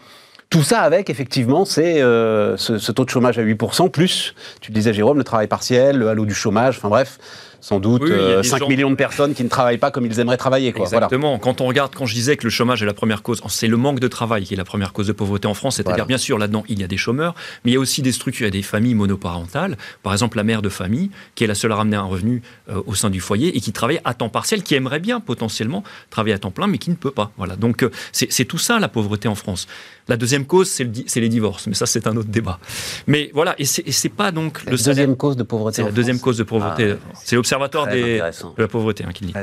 Tout 0.49 0.63
ça 0.63 0.81
avec, 0.81 1.09
effectivement, 1.09 1.65
c'est 1.65 2.01
euh, 2.01 2.55
ce, 2.57 2.77
ce, 2.77 2.91
taux 2.91 3.03
de 3.03 3.09
chômage 3.09 3.39
à 3.39 3.43
8%, 3.43 3.89
plus, 3.89 4.35
tu 4.61 4.71
le 4.71 4.75
disais 4.75 4.93
Jérôme, 4.93 5.17
le 5.17 5.23
travail 5.23 5.47
partiel, 5.47 5.97
le 5.97 6.07
halo 6.07 6.25
du 6.25 6.35
chômage, 6.35 6.77
enfin 6.77 6.89
bref, 6.89 7.17
sans 7.65 7.79
doute 7.79 8.03
5 8.07 8.61
euh, 8.61 8.67
millions 8.67 8.91
de 8.91 8.95
personnes 8.95 9.33
qui 9.33 9.43
ne 9.43 9.49
travaillent 9.49 9.79
pas 9.79 9.89
comme 9.89 10.05
ils 10.05 10.19
aimeraient 10.19 10.37
travailler. 10.37 10.71
Quoi. 10.71 10.85
Exactement. 10.85 11.39
Quand 11.39 11.61
on 11.61 11.65
regarde, 11.65 11.95
quand 11.95 12.05
je 12.05 12.13
disais 12.13 12.37
que 12.37 12.43
le 12.43 12.51
chômage 12.51 12.83
est 12.83 12.85
la 12.85 12.93
première 12.93 13.23
cause, 13.23 13.41
c'est 13.47 13.67
le 13.67 13.75
manque 13.75 13.99
de 13.99 14.07
travail 14.07 14.43
qui 14.43 14.53
est 14.53 14.57
la 14.57 14.63
première 14.63 14.93
cause 14.93 15.07
de 15.07 15.13
pauvreté 15.13 15.47
en 15.47 15.55
France. 15.55 15.77
C'est-à-dire, 15.77 16.05
bien 16.05 16.19
sûr, 16.19 16.37
là-dedans, 16.37 16.63
il 16.69 16.79
y 16.79 16.83
a 16.83 16.87
des 16.87 16.97
chômeurs, 16.97 17.33
mais 17.63 17.71
il 17.71 17.73
y 17.73 17.77
a 17.77 17.79
aussi 17.79 18.03
des 18.03 18.11
structures, 18.11 18.45
il 18.45 18.49
y 18.49 18.55
a 18.55 18.59
des 18.59 18.61
familles 18.61 18.93
monoparentales. 18.93 19.77
Par 20.03 20.13
exemple, 20.13 20.37
la 20.37 20.43
mère 20.43 20.61
de 20.61 20.69
famille, 20.69 21.09
qui 21.33 21.43
est 21.43 21.47
la 21.47 21.55
seule 21.55 21.71
à 21.71 21.77
ramener 21.77 21.97
un 21.97 22.03
revenu 22.03 22.43
euh, 22.69 22.83
au 22.85 22.93
sein 22.93 23.09
du 23.09 23.19
foyer 23.19 23.57
et 23.57 23.59
qui 23.59 23.71
travaille 23.71 23.99
à 24.05 24.13
temps 24.13 24.29
partiel, 24.29 24.61
qui 24.61 24.75
aimerait 24.75 24.99
bien 24.99 25.19
potentiellement 25.19 25.83
travailler 26.11 26.35
à 26.35 26.39
temps 26.39 26.51
plein, 26.51 26.67
mais 26.67 26.77
qui 26.77 26.91
ne 26.91 26.95
peut 26.95 27.09
pas. 27.09 27.31
Voilà. 27.37 27.55
Donc, 27.55 27.81
euh, 27.81 27.89
c'est 28.11 28.45
tout 28.45 28.59
ça, 28.59 28.77
la 28.77 28.89
pauvreté 28.89 29.27
en 29.27 29.33
France. 29.33 29.65
La 30.07 30.17
deuxième 30.17 30.45
cause, 30.45 30.69
c'est 30.69 31.19
les 31.19 31.29
divorces, 31.29 31.65
mais 31.67 31.73
ça, 31.73 31.85
c'est 31.85 32.05
un 32.05 32.15
autre 32.15 32.29
débat. 32.29 32.59
Mais 33.07 33.31
voilà, 33.33 33.55
et 33.57 33.65
c'est 33.65 34.09
pas 34.09 34.31
donc 34.31 34.63
la 34.65 34.71
le 34.71 34.77
deuxième 34.77 35.15
cause 35.15 35.35
de 35.35 35.43
pauvreté. 35.43 35.77
C'est 35.77 35.83
la 35.83 35.91
deuxième 35.91 36.19
cause 36.19 36.37
de 36.37 36.43
pauvreté. 36.43 36.93
Ah, 36.93 37.17
c'est 37.23 37.35
l'observatoire 37.35 37.87
de 37.87 38.21
la 38.57 38.67
pauvreté 38.67 39.03
hein, 39.03 39.11
qui 39.13 39.25
dit. 39.25 39.33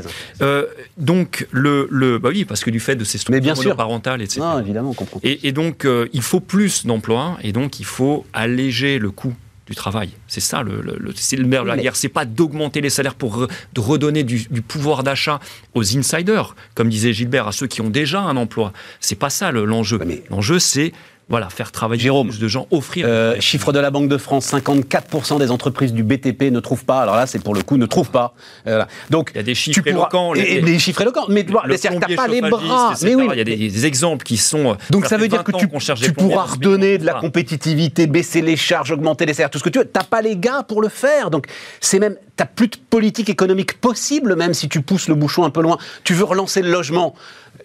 Euh, 0.41 0.67
donc 0.97 1.47
le, 1.51 1.89
le, 1.91 2.19
bah 2.19 2.29
oui, 2.31 2.45
parce 2.45 2.63
que 2.63 2.71
du 2.71 2.81
fait 2.81 2.97
de 2.97 3.05
ces 3.05 3.19
structures 3.19 3.77
parentales, 3.77 4.23
etc. 4.23 4.41
Non, 4.41 4.61
évidemment, 4.61 4.91
on 4.91 4.95
comprend. 4.95 5.21
Et, 5.23 5.49
et 5.49 5.53
donc 5.53 5.85
euh, 5.85 6.09
il 6.13 6.23
faut 6.23 6.41
plus 6.41 6.87
d'emplois, 6.87 7.39
et 7.43 7.53
donc 7.53 7.81
il 7.81 7.87
faut 7.87 8.25
alléger 8.33 8.99
le 8.99 9.11
coût 9.11 9.35
du 9.67 9.75
travail. 9.75 10.11
C'est 10.27 10.41
ça 10.41 10.63
le, 10.63 10.81
le, 10.83 11.13
c'est 11.15 11.37
le 11.37 11.45
nerf 11.45 11.63
de 11.63 11.69
la 11.69 11.77
guerre. 11.77 11.97
C'est 11.97 12.09
pas 12.09 12.25
d'augmenter 12.25 12.81
les 12.81 12.91
salaires 12.91 13.15
pour 13.15 13.47
de 13.73 13.81
redonner 13.81 14.25
du, 14.25 14.47
du 14.51 14.63
pouvoir 14.63 15.03
d'achat 15.03 15.41
aux 15.75 15.97
insiders, 15.97 16.55
comme 16.75 16.89
disait 16.89 17.13
Gilbert, 17.13 17.49
à 17.49 17.53
ceux 17.53 17.67
qui 17.67 17.81
ont 17.81 17.91
déjà 17.91 18.21
un 18.21 18.37
emploi. 18.37 18.73
C'est 19.01 19.15
pas 19.19 19.31
ça 19.31 19.53
l'enjeu. 19.53 20.01
L'enjeu, 20.31 20.59
c'est 20.59 20.93
voilà, 21.33 21.49
faire 21.49 21.73
travailler 21.73 22.03
Jérôme, 22.03 22.29
plus 22.29 22.39
de 22.39 22.47
gens, 22.47 22.67
offrir. 22.71 23.07
Euh, 23.09 23.41
chiffre 23.41 23.73
de 23.73 23.79
la 23.79 23.91
Banque 23.91 24.11
de 24.11 24.19
France 24.19 24.53
54% 24.53 25.39
des 25.39 25.51
entreprises 25.51 25.95
du 25.95 26.03
BTP 26.03 26.51
ne 26.51 26.61
trouvent 26.61 26.85
pas. 26.85 27.01
Alors 27.01 27.17
là, 27.17 27.27
c'est 27.27 27.43
pour 27.43 27.55
le 27.55 27.63
coup, 27.63 27.79
ne 27.79 27.87
trouvent 27.87 28.11
pas. 28.11 28.35
Euh, 28.67 28.85
donc, 29.09 29.31
il 29.33 29.39
y 29.39 29.41
a 29.41 29.43
des 29.43 29.55
chiffres 29.55 29.81
éloquents. 29.87 30.35
Les, 30.35 30.61
des 30.61 30.79
chiffres 30.79 31.01
éloquents. 31.01 31.25
Mais 31.31 31.47
tu 31.47 31.55
n'as 31.55 32.15
pas 32.15 32.29
les 32.29 32.43
bras. 32.43 32.93
Mais 33.03 33.15
oui. 33.15 33.29
Il 33.33 33.39
y 33.39 33.41
a 33.41 33.45
des, 33.45 33.87
exemples 33.87 34.25
qui 34.27 34.37
sont. 34.37 34.73
Euh, 34.73 34.75
donc 34.91 35.07
ça 35.07 35.17
veut 35.17 35.27
dire 35.27 35.43
que 35.43 35.53
tu, 35.53 35.67
tu 36.03 36.13
pourras 36.13 36.45
redonner 36.45 36.99
de 36.99 37.07
la 37.07 37.15
compétitivité, 37.15 38.07
baisser 38.07 38.43
les 38.43 38.57
charges, 38.57 38.93
augmenter 38.93 39.25
les 39.25 39.33
salaires, 39.33 39.49
tout 39.49 39.59
ce 39.59 39.65
que 39.65 39.71
tu 39.71 39.79
veux. 39.79 39.87
T'as 39.87 40.05
pas 40.05 40.21
les 40.21 40.37
gars 40.37 40.63
pour 40.69 40.83
le 40.83 40.91
faire. 40.91 41.31
Donc 41.31 41.47
c'est 41.81 41.99
même. 41.99 42.17
T'as 42.37 42.45
plus 42.47 42.69
de 42.69 42.77
politique 42.91 43.31
économique 43.31 43.81
possible, 43.81 44.37
même 44.37 44.53
si 44.53 44.69
tu 44.69 44.83
pousses 44.83 45.09
le 45.09 45.15
bouchon 45.15 45.45
un 45.45 45.51
peu 45.51 45.63
loin. 45.63 45.79
Tu 46.05 46.13
veux 46.13 46.25
relancer 46.25 46.61
le 46.61 46.71
logement. 46.71 47.15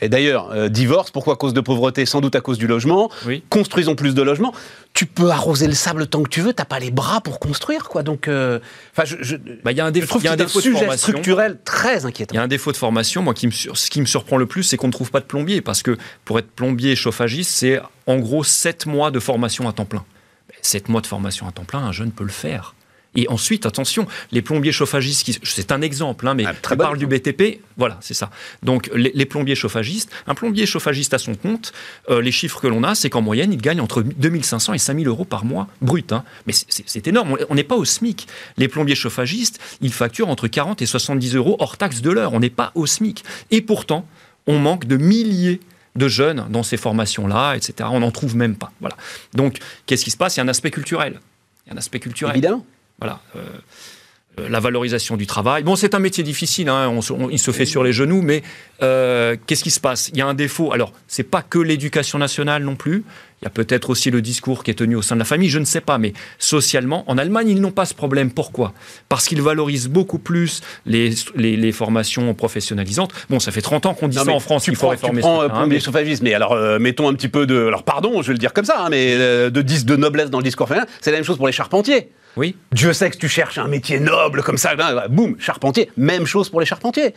Et 0.02 0.10
d'ailleurs, 0.10 0.52
euh, 0.52 0.70
divorce, 0.70 1.12
pourquoi 1.12 1.34
à 1.34 1.38
cause 1.38 1.54
de 1.54 1.62
pauvreté? 1.62 2.06
Sans 2.06 2.22
doute 2.22 2.36
à 2.36 2.42
cause 2.42 2.58
du 2.58 2.68
logement. 2.68 3.10
Construisons 3.50 3.96
plus 3.96 4.14
de 4.14 4.22
logements. 4.22 4.54
Tu 4.94 5.06
peux 5.06 5.30
arroser 5.30 5.68
le 5.68 5.74
sable 5.74 6.08
tant 6.08 6.24
que 6.24 6.30
tu 6.30 6.42
veux, 6.42 6.54
t'as 6.54 6.66
pas 6.66 6.80
les 6.80 6.92
bras 6.92 7.22
pour 7.22 7.40
construire, 7.40 7.88
quoi. 7.88 8.04
Donc, 8.04 8.28
euh, 8.28 8.60
je, 9.04 9.36
bah, 9.64 9.72
y 9.72 9.80
a 9.80 9.86
un 9.86 9.92
défaut, 9.92 10.08
trouve 10.08 10.24
y 10.24 10.28
a 10.28 10.32
un, 10.32 10.36
défaut 10.36 10.60
sujet 10.60 10.88
de 10.88 10.96
structurel 10.96 11.60
très 11.64 12.06
inquiétant. 12.06 12.34
Il 12.34 12.38
y 12.38 12.40
a 12.40 12.44
un 12.44 12.48
défaut 12.48 12.72
de 12.72 12.78
formation. 12.78 13.22
Moi, 13.22 13.34
qui 13.34 13.48
me, 13.48 13.52
ce 13.52 13.90
qui 13.90 14.02
me 14.02 14.06
surprend 14.06 14.38
le 14.38 14.46
plus, 14.46 14.64
c'est 14.64 14.78
qu'on 14.78 14.88
ne 14.88 14.92
trouve 14.92 15.12
pas 15.12 15.20
de 15.20 15.26
plombier, 15.26 15.62
parce 15.62 15.84
que 15.84 15.98
pour 16.26 16.40
être 16.40 16.50
plombier 16.50 16.96
chauffagiste, 16.96 17.52
c'est 17.52 17.80
en 18.08 18.18
gros 18.18 18.44
7 18.44 18.86
mois 18.86 19.12
de 19.12 19.20
formation 19.20 19.68
à 19.68 19.74
temps 19.74 19.86
plein. 19.86 20.04
7 20.62 20.90
mois 20.90 21.02
de 21.02 21.08
formation 21.08 21.48
à 21.48 21.52
temps 21.52 21.66
plein, 21.66 21.80
un 21.80 21.92
jeune 21.92 22.12
peut 22.12 22.24
le 22.24 22.30
faire. 22.30 22.74
Et 23.18 23.28
ensuite, 23.30 23.66
attention, 23.66 24.08
les 24.32 24.44
plombiers 24.44 24.72
chauffagistes, 24.72 25.40
c'est 25.44 25.72
un 25.72 25.82
exemple, 25.82 26.28
hein, 26.28 26.36
mais 26.36 26.46
ah, 26.46 26.76
parle 26.76 27.00
du 27.00 27.08
BTP, 27.08 27.60
voilà, 27.76 27.98
c'est 28.00 28.14
ça. 28.14 28.30
Donc 28.62 28.90
les, 28.94 29.26
plombiers 29.26 29.56
chauffagistes, 29.56 30.12
un 30.28 30.36
plombier 30.36 30.68
chauffagiste 30.68 31.16
à 31.16 31.18
son 31.18 31.34
compte, 31.34 31.74
euh, 32.10 32.22
les 32.22 32.32
chiffres 32.32 32.62
que 32.62 32.68
l'on 32.68 32.84
a, 32.84 32.94
c'est 32.94 33.10
qu'en 33.10 33.24
moyenne, 33.24 33.52
il 33.52 33.60
gagne 33.60 33.82
entre 33.82 34.04
2500 34.04 34.74
et 34.74 34.78
5000 34.78 35.08
euros 35.08 35.26
par 35.26 35.46
mois 35.46 35.68
brut. 35.82 36.14
Hein. 36.14 36.24
Mais 36.46 36.54
c'est 36.54 37.08
énorme, 37.08 37.38
on 37.50 37.56
n'est 37.56 37.64
pas 37.64 37.76
au 37.76 37.86
SMIC. 37.86 38.28
Les 38.58 38.68
plombiers 38.68 38.96
chauffagistes, 38.96 39.60
ils 39.82 39.94
facturent 39.94 40.30
entre 40.30 40.48
40 40.48 40.84
et 40.84 40.86
70 40.86 41.36
euros 41.36 41.58
hors 41.60 41.76
taxe 41.76 42.02
de 42.02 42.12
l'heure. 42.12 42.34
On 42.34 42.40
n'est 42.40 42.52
pas 42.52 42.72
au 42.76 42.86
SMIC. 42.86 43.24
Et 43.50 43.62
pourtant, 43.62 44.08
on 44.46 44.60
manque 44.60 44.86
de 44.86 44.96
milliers 44.96 45.60
de 45.96 46.08
jeunes 46.08 46.46
dans 46.52 46.62
ces 46.62 46.78
formations-là, 46.78 47.56
etc. 47.56 47.90
On 47.92 48.02
n'en 48.02 48.12
trouve 48.12 48.36
même 48.36 48.56
pas. 48.56 48.72
Voilà. 48.80 48.96
Donc, 49.34 49.58
qu'est-ce 49.88 50.04
qui 50.04 50.12
se 50.12 50.18
passe? 50.18 50.36
Il 50.36 50.40
y 50.40 50.42
a 50.42 50.44
un 50.44 50.48
aspect 50.48 50.70
culturel. 50.70 51.20
Il 51.66 51.70
y 51.70 51.72
a 51.72 51.74
un 51.74 51.78
aspect 51.78 52.00
culturel. 52.00 52.36
Évidemment. 52.36 52.64
Voilà. 53.00 53.22
Euh, 53.36 53.44
euh, 54.40 54.50
la 54.50 54.60
valorisation 54.60 55.18
du 55.18 55.26
travail. 55.26 55.64
Bon, 55.64 55.76
c'est 55.76 55.96
un 55.96 56.00
métier 56.00 56.24
difficile, 56.24 56.70
hein, 56.70 57.00
il 57.32 57.40
se 57.40 57.52
fait 57.52 57.66
sur 57.66 57.84
les 57.84 57.92
genoux, 57.92 58.22
mais 58.22 58.44
euh, 58.84 59.36
qu'est-ce 59.48 59.64
qui 59.64 59.72
se 59.72 59.80
passe? 59.80 60.10
Il 60.10 60.18
y 60.18 60.22
a 60.22 60.28
un 60.28 60.36
défaut. 60.36 60.72
Alors, 60.72 60.94
c'est 61.08 61.24
pas 61.24 61.42
que 61.42 61.58
l'éducation 61.58 62.20
nationale 62.20 62.64
non 62.64 62.76
plus. 62.76 63.04
Il 63.42 63.46
y 63.46 63.48
a 63.48 63.52
peut-être 63.52 63.92
aussi 63.92 64.10
le 64.10 64.22
discours 64.22 64.64
qui 64.64 64.72
est 64.72 64.76
tenu 64.76 64.96
au 64.96 65.02
sein 65.02 65.16
de 65.16 65.20
la 65.20 65.26
famille, 65.26 65.50
je 65.50 65.60
ne 65.60 65.66
sais 65.66 65.82
pas, 65.82 65.98
mais 66.00 66.14
socialement, 66.40 67.04
en 67.08 67.18
Allemagne, 67.18 67.50
ils 67.50 67.62
n'ont 67.62 67.72
pas 67.72 67.86
ce 67.86 67.94
problème. 67.94 68.32
Pourquoi? 68.32 68.74
Parce 69.10 69.28
qu'ils 69.28 69.42
valorisent 69.42 69.90
beaucoup 69.90 70.18
plus 70.18 70.62
les, 70.86 71.14
les, 71.36 71.72
formations 71.72 72.34
professionnalisantes. 72.34 73.14
Bon, 73.30 73.40
ça 73.40 73.52
fait 73.52 73.62
30 73.62 73.86
ans 73.86 73.94
qu'on 73.94 74.08
dit 74.08 74.18
ça 74.18 74.32
en 74.32 74.40
France, 74.40 74.68
il 74.68 74.76
faut 74.76 74.88
réformer 74.88 75.22
tu 75.22 75.28
prends, 75.28 75.42
ça. 75.48 75.54
Hein, 75.54 75.68
mais... 75.68 76.18
mais 76.22 76.34
alors 76.34 76.80
mettons 76.80 77.08
un 77.08 77.14
petit 77.14 77.28
peu 77.28 77.46
de... 77.46 77.68
Alors 77.68 77.84
pardon, 77.84 78.22
je 78.22 78.28
vais 78.28 78.34
le 78.34 78.40
dire 78.40 78.54
comme 78.54 78.66
ça, 78.66 78.84
hein, 78.84 78.90
mais 78.90 79.16
de, 79.16 79.50
de 79.50 79.96
noblesse 79.96 80.32
dans 80.32 80.40
le 80.40 80.44
discours 80.44 80.68
féminin, 80.68 80.88
c'est 81.02 81.12
la 81.12 81.18
même 81.18 81.26
chose 81.26 81.38
pour 81.38 81.48
les 81.48 81.54
charpentiers. 81.54 82.10
Oui. 82.38 82.56
Dieu 82.72 82.94
sait 82.94 83.10
que 83.10 83.18
tu 83.18 83.28
cherches 83.28 83.58
un 83.58 83.68
métier 83.68 84.00
noble 84.00 84.44
comme 84.44 84.58
ça, 84.58 84.76
boum, 85.10 85.36
charpentier. 85.40 85.90
Même 85.98 86.26
chose 86.26 86.50
pour 86.50 86.60
les 86.60 86.66
charpentiers. 86.66 87.14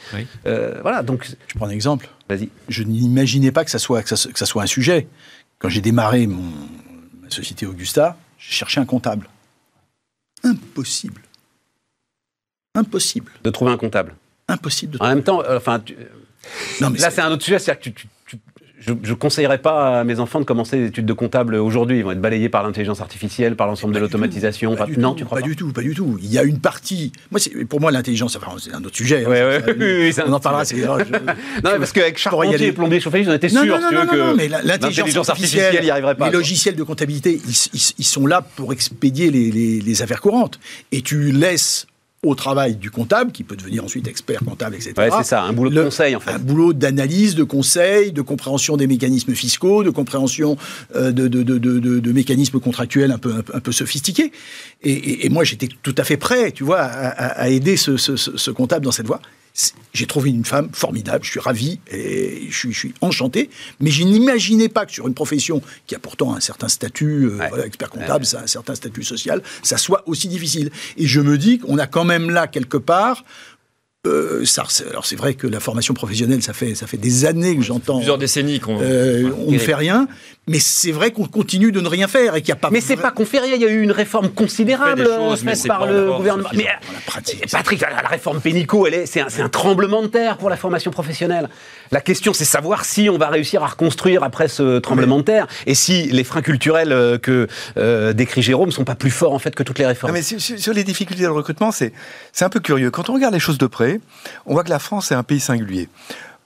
Euh, 0.46 0.78
voilà, 0.82 1.02
donc. 1.02 1.28
Je 1.46 1.54
prends 1.56 1.66
un 1.66 1.70
exemple. 1.70 2.08
Vas-y. 2.28 2.48
Je 2.68 2.82
n'imaginais 2.82 3.52
pas 3.52 3.64
que 3.64 3.70
ça, 3.70 3.78
soit, 3.78 4.02
que, 4.02 4.16
ça, 4.16 4.46
soit 4.46 4.62
un 4.62 4.66
sujet. 4.66 5.08
Quand 5.60 5.68
j'ai 5.68 5.82
démarré 5.82 6.26
mon, 6.26 6.50
ma 7.22 7.30
société 7.30 7.66
Augusta, 7.66 8.16
j'ai 8.38 8.52
cherché 8.52 8.80
un 8.80 8.86
comptable. 8.86 9.28
Impossible. 10.42 11.22
Impossible. 12.74 13.30
De 13.44 13.50
trouver 13.50 13.70
un 13.70 13.76
comptable. 13.76 14.14
Impossible. 14.48 14.98
De 14.98 15.04
en 15.04 15.08
même 15.08 15.22
temps, 15.22 15.42
euh, 15.44 15.58
enfin, 15.58 15.82
non, 16.80 16.90
mais 16.90 16.98
là 16.98 17.10
c'est 17.10 17.20
un 17.20 17.30
autre 17.30 17.44
sujet, 17.44 17.58
c'est-à-dire 17.58 17.82
que 17.82 17.90
tu 17.90 18.08
je 18.80 18.92
ne 18.92 19.14
conseillerais 19.14 19.58
pas 19.58 20.00
à 20.00 20.04
mes 20.04 20.20
enfants 20.20 20.40
de 20.40 20.44
commencer 20.44 20.78
des 20.78 20.86
études 20.86 21.06
de 21.06 21.12
comptable 21.12 21.54
aujourd'hui. 21.56 21.98
Ils 21.98 22.04
vont 22.04 22.12
être 22.12 22.20
balayés 22.20 22.48
par 22.48 22.62
l'intelligence 22.62 23.00
artificielle, 23.00 23.54
par 23.54 23.66
l'ensemble 23.66 23.94
de 23.94 23.98
l'automatisation. 23.98 24.74
non, 24.96 25.14
tu 25.14 25.24
crois 25.24 25.38
pas, 25.38 25.42
pas 25.42 25.48
du 25.48 25.56
tout, 25.56 25.72
pas 25.72 25.82
du 25.82 25.94
tout. 25.94 26.18
Il 26.22 26.32
y 26.32 26.38
a 26.38 26.44
une 26.44 26.58
partie. 26.58 27.12
Moi, 27.30 27.40
pour 27.68 27.80
moi, 27.80 27.90
l'intelligence, 27.90 28.36
enfin, 28.36 28.52
c'est 28.58 28.74
un 28.74 28.82
autre 28.82 28.96
sujet. 28.96 29.26
Ouais, 29.26 29.40
hein, 29.40 29.62
ouais, 29.66 30.12
on 30.26 30.32
en 30.32 30.40
parlera. 30.40 30.64
non, 31.64 31.70
parce 31.78 31.92
qu'avec 31.92 32.18
charpentier 32.18 32.68
et 32.68 32.72
plombier 32.72 33.00
chauffagiste, 33.00 33.30
on 33.30 33.34
était 33.34 33.48
sûr 33.48 33.62
que 33.62 34.36
mais 34.36 34.48
l'intelligence 34.48 35.28
artificielle, 35.28 35.82
n'y 35.82 35.90
arriverait 35.90 36.14
pas. 36.14 36.26
Les 36.26 36.32
logiciels 36.32 36.76
de 36.76 36.82
comptabilité, 36.82 37.40
ils, 37.44 38.04
sont 38.04 38.26
là 38.26 38.42
pour 38.42 38.72
expédier 38.72 39.30
les, 39.30 39.80
les 39.80 40.02
affaires 40.02 40.20
courantes. 40.20 40.58
Et 40.90 41.02
tu 41.02 41.32
laisses 41.32 41.86
au 42.22 42.34
travail 42.34 42.76
du 42.76 42.90
comptable, 42.90 43.32
qui 43.32 43.44
peut 43.44 43.56
devenir 43.56 43.82
ensuite 43.82 44.06
expert 44.06 44.40
comptable, 44.44 44.76
etc. 44.76 44.92
Ouais, 44.98 45.08
c'est 45.18 45.24
ça, 45.24 45.42
un 45.42 45.54
boulot 45.54 45.70
de 45.70 45.82
conseil 45.84 46.14
en 46.14 46.20
fait. 46.20 46.32
Un 46.32 46.38
boulot 46.38 46.74
d'analyse, 46.74 47.34
de 47.34 47.44
conseil, 47.44 48.12
de 48.12 48.20
compréhension 48.20 48.76
des 48.76 48.86
mécanismes 48.86 49.34
fiscaux, 49.34 49.82
de 49.82 49.88
compréhension 49.88 50.58
euh, 50.96 51.12
de, 51.12 51.28
de, 51.28 51.42
de, 51.42 51.58
de, 51.58 52.12
mécanismes 52.12 52.60
contractuels 52.60 53.10
un 53.10 53.18
peu, 53.18 53.42
un, 53.54 53.60
peu 53.60 53.72
sophistiqués. 53.72 54.32
Et, 54.82 55.24
et, 55.24 55.28
moi, 55.30 55.44
j'étais 55.44 55.68
tout 55.82 55.94
à 55.96 56.04
fait 56.04 56.18
prêt, 56.18 56.52
tu 56.52 56.62
vois, 56.62 56.80
à, 56.80 57.26
à 57.40 57.48
aider 57.48 57.78
ce, 57.78 57.96
ce, 57.96 58.16
ce, 58.16 58.50
comptable 58.50 58.84
dans 58.84 58.92
cette 58.92 59.06
voie 59.06 59.22
j'ai 59.92 60.06
trouvé 60.06 60.30
une 60.30 60.44
femme 60.44 60.70
formidable, 60.72 61.24
je 61.24 61.30
suis 61.30 61.40
ravi 61.40 61.80
et 61.90 62.46
je 62.48 62.56
suis, 62.56 62.72
je 62.72 62.78
suis 62.78 62.94
enchanté, 63.00 63.50
mais 63.80 63.90
je 63.90 64.04
n'imaginais 64.04 64.68
pas 64.68 64.86
que 64.86 64.92
sur 64.92 65.08
une 65.08 65.14
profession 65.14 65.60
qui 65.86 65.94
a 65.94 65.98
pourtant 65.98 66.34
un 66.34 66.40
certain 66.40 66.68
statut, 66.68 67.26
euh, 67.26 67.64
expert 67.64 67.90
comptable, 67.90 68.24
ça 68.24 68.40
a 68.40 68.42
un 68.44 68.46
certain 68.46 68.74
statut 68.74 69.02
social, 69.02 69.42
ça 69.62 69.76
soit 69.76 70.02
aussi 70.06 70.28
difficile. 70.28 70.70
Et 70.96 71.06
je 71.06 71.20
me 71.20 71.36
dis 71.36 71.58
qu'on 71.58 71.78
a 71.78 71.86
quand 71.86 72.04
même 72.04 72.30
là, 72.30 72.46
quelque 72.46 72.76
part, 72.76 73.24
euh, 74.06 74.46
ça, 74.46 74.64
alors 74.88 75.04
c'est 75.04 75.16
vrai 75.16 75.34
que 75.34 75.46
la 75.46 75.60
formation 75.60 75.92
professionnelle, 75.92 76.42
ça 76.42 76.54
fait, 76.54 76.74
ça 76.74 76.86
fait 76.86 76.96
des 76.96 77.26
années 77.26 77.54
que 77.56 77.62
j'entends. 77.62 77.96
Plusieurs 77.98 78.16
décennies 78.16 78.58
qu'on. 78.58 78.80
euh, 78.80 79.30
on 79.46 79.50
ne 79.52 79.58
fait 79.58 79.74
rien, 79.74 80.08
mais 80.48 80.58
c'est 80.58 80.90
vrai 80.90 81.10
qu'on 81.10 81.26
continue 81.26 81.70
de 81.70 81.82
ne 81.82 81.88
rien 81.88 82.08
faire 82.08 82.34
et 82.34 82.40
qu'il 82.40 82.52
n'y 82.54 82.58
a 82.58 82.60
pas. 82.60 82.70
Mais 82.70 82.80
c'est 82.80 82.96
pas 82.96 83.10
qu'on 83.10 83.26
fait 83.26 83.40
rien, 83.40 83.56
il 83.56 83.60
y 83.60 83.66
a 83.66 83.68
eu 83.70 83.82
une 83.82 83.92
réforme 83.92 84.30
considérable 84.30 85.04
choses, 85.04 85.40
euh, 85.42 85.44
mais 85.44 85.52
par 85.68 85.86
le 85.86 86.12
gouvernement. 86.16 86.48
Mais 86.54 86.64
la 86.64 86.78
pratique. 87.04 87.44
Patrick, 87.50 87.80
la, 87.82 87.90
la 88.02 88.08
réforme 88.08 88.40
Pénicaud, 88.40 88.86
elle 88.86 88.94
est, 88.94 89.06
c'est 89.06 89.20
un, 89.20 89.48
tremblement 89.50 90.00
de 90.00 90.06
terre 90.06 90.38
pour 90.38 90.48
la 90.48 90.56
formation 90.56 90.90
professionnelle. 90.90 91.50
La 91.92 92.00
question, 92.00 92.32
c'est 92.32 92.46
savoir 92.46 92.86
si 92.86 93.10
on 93.10 93.18
va 93.18 93.28
réussir 93.28 93.62
à 93.62 93.66
reconstruire 93.66 94.22
après 94.24 94.48
ce 94.48 94.78
tremblement 94.78 95.18
de 95.18 95.24
terre, 95.24 95.46
et 95.66 95.74
si 95.74 96.04
les 96.04 96.24
freins 96.24 96.40
culturels 96.42 97.18
que 97.22 97.48
euh, 97.76 98.14
décrit 98.14 98.40
Jérôme 98.40 98.70
sont 98.72 98.84
pas 98.84 98.94
plus 98.94 99.10
forts 99.10 99.34
en 99.34 99.38
fait 99.38 99.54
que 99.54 99.62
toutes 99.62 99.78
les 99.78 99.86
réformes. 99.86 100.12
Non, 100.12 100.18
mais 100.18 100.22
sur, 100.22 100.40
sur- 100.40 100.58
sur 100.58 100.72
les 100.72 100.84
difficultés 100.84 101.24
de 101.24 101.28
recrutement, 101.28 101.70
c'est 101.70 101.92
c'est 102.32 102.46
un 102.46 102.48
peu 102.48 102.60
curieux. 102.60 102.90
Quand 102.90 103.10
on 103.10 103.14
regarde 103.14 103.34
les 103.34 103.40
choses 103.40 103.58
de 103.58 103.66
près, 103.66 103.89
on 104.46 104.52
voit 104.54 104.64
que 104.64 104.70
la 104.70 104.78
France 104.78 105.10
est 105.12 105.14
un 105.14 105.22
pays 105.22 105.40
singulier. 105.40 105.88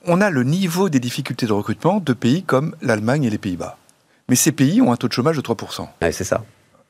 On 0.07 0.21
a 0.21 0.31
le 0.31 0.43
niveau 0.45 0.89
des 0.89 1.01
difficultés 1.01 1.47
de 1.47 1.53
recrutement 1.53 1.99
de 2.01 2.13
pays 2.13 2.43
comme 2.43 2.75
l'Allemagne 2.83 3.25
et 3.25 3.31
les 3.31 3.39
Pays-Bas. 3.39 3.77
Mais 4.29 4.37
ces 4.37 4.53
pays 4.53 4.81
ont 4.83 4.93
un 4.93 4.97
taux 4.97 5.09
de 5.09 5.13
chômage 5.13 5.37
de 5.37 5.43
3%. 5.43 5.87
Ouais, 6.03 6.13
c'est 6.13 6.25
ça. 6.25 6.43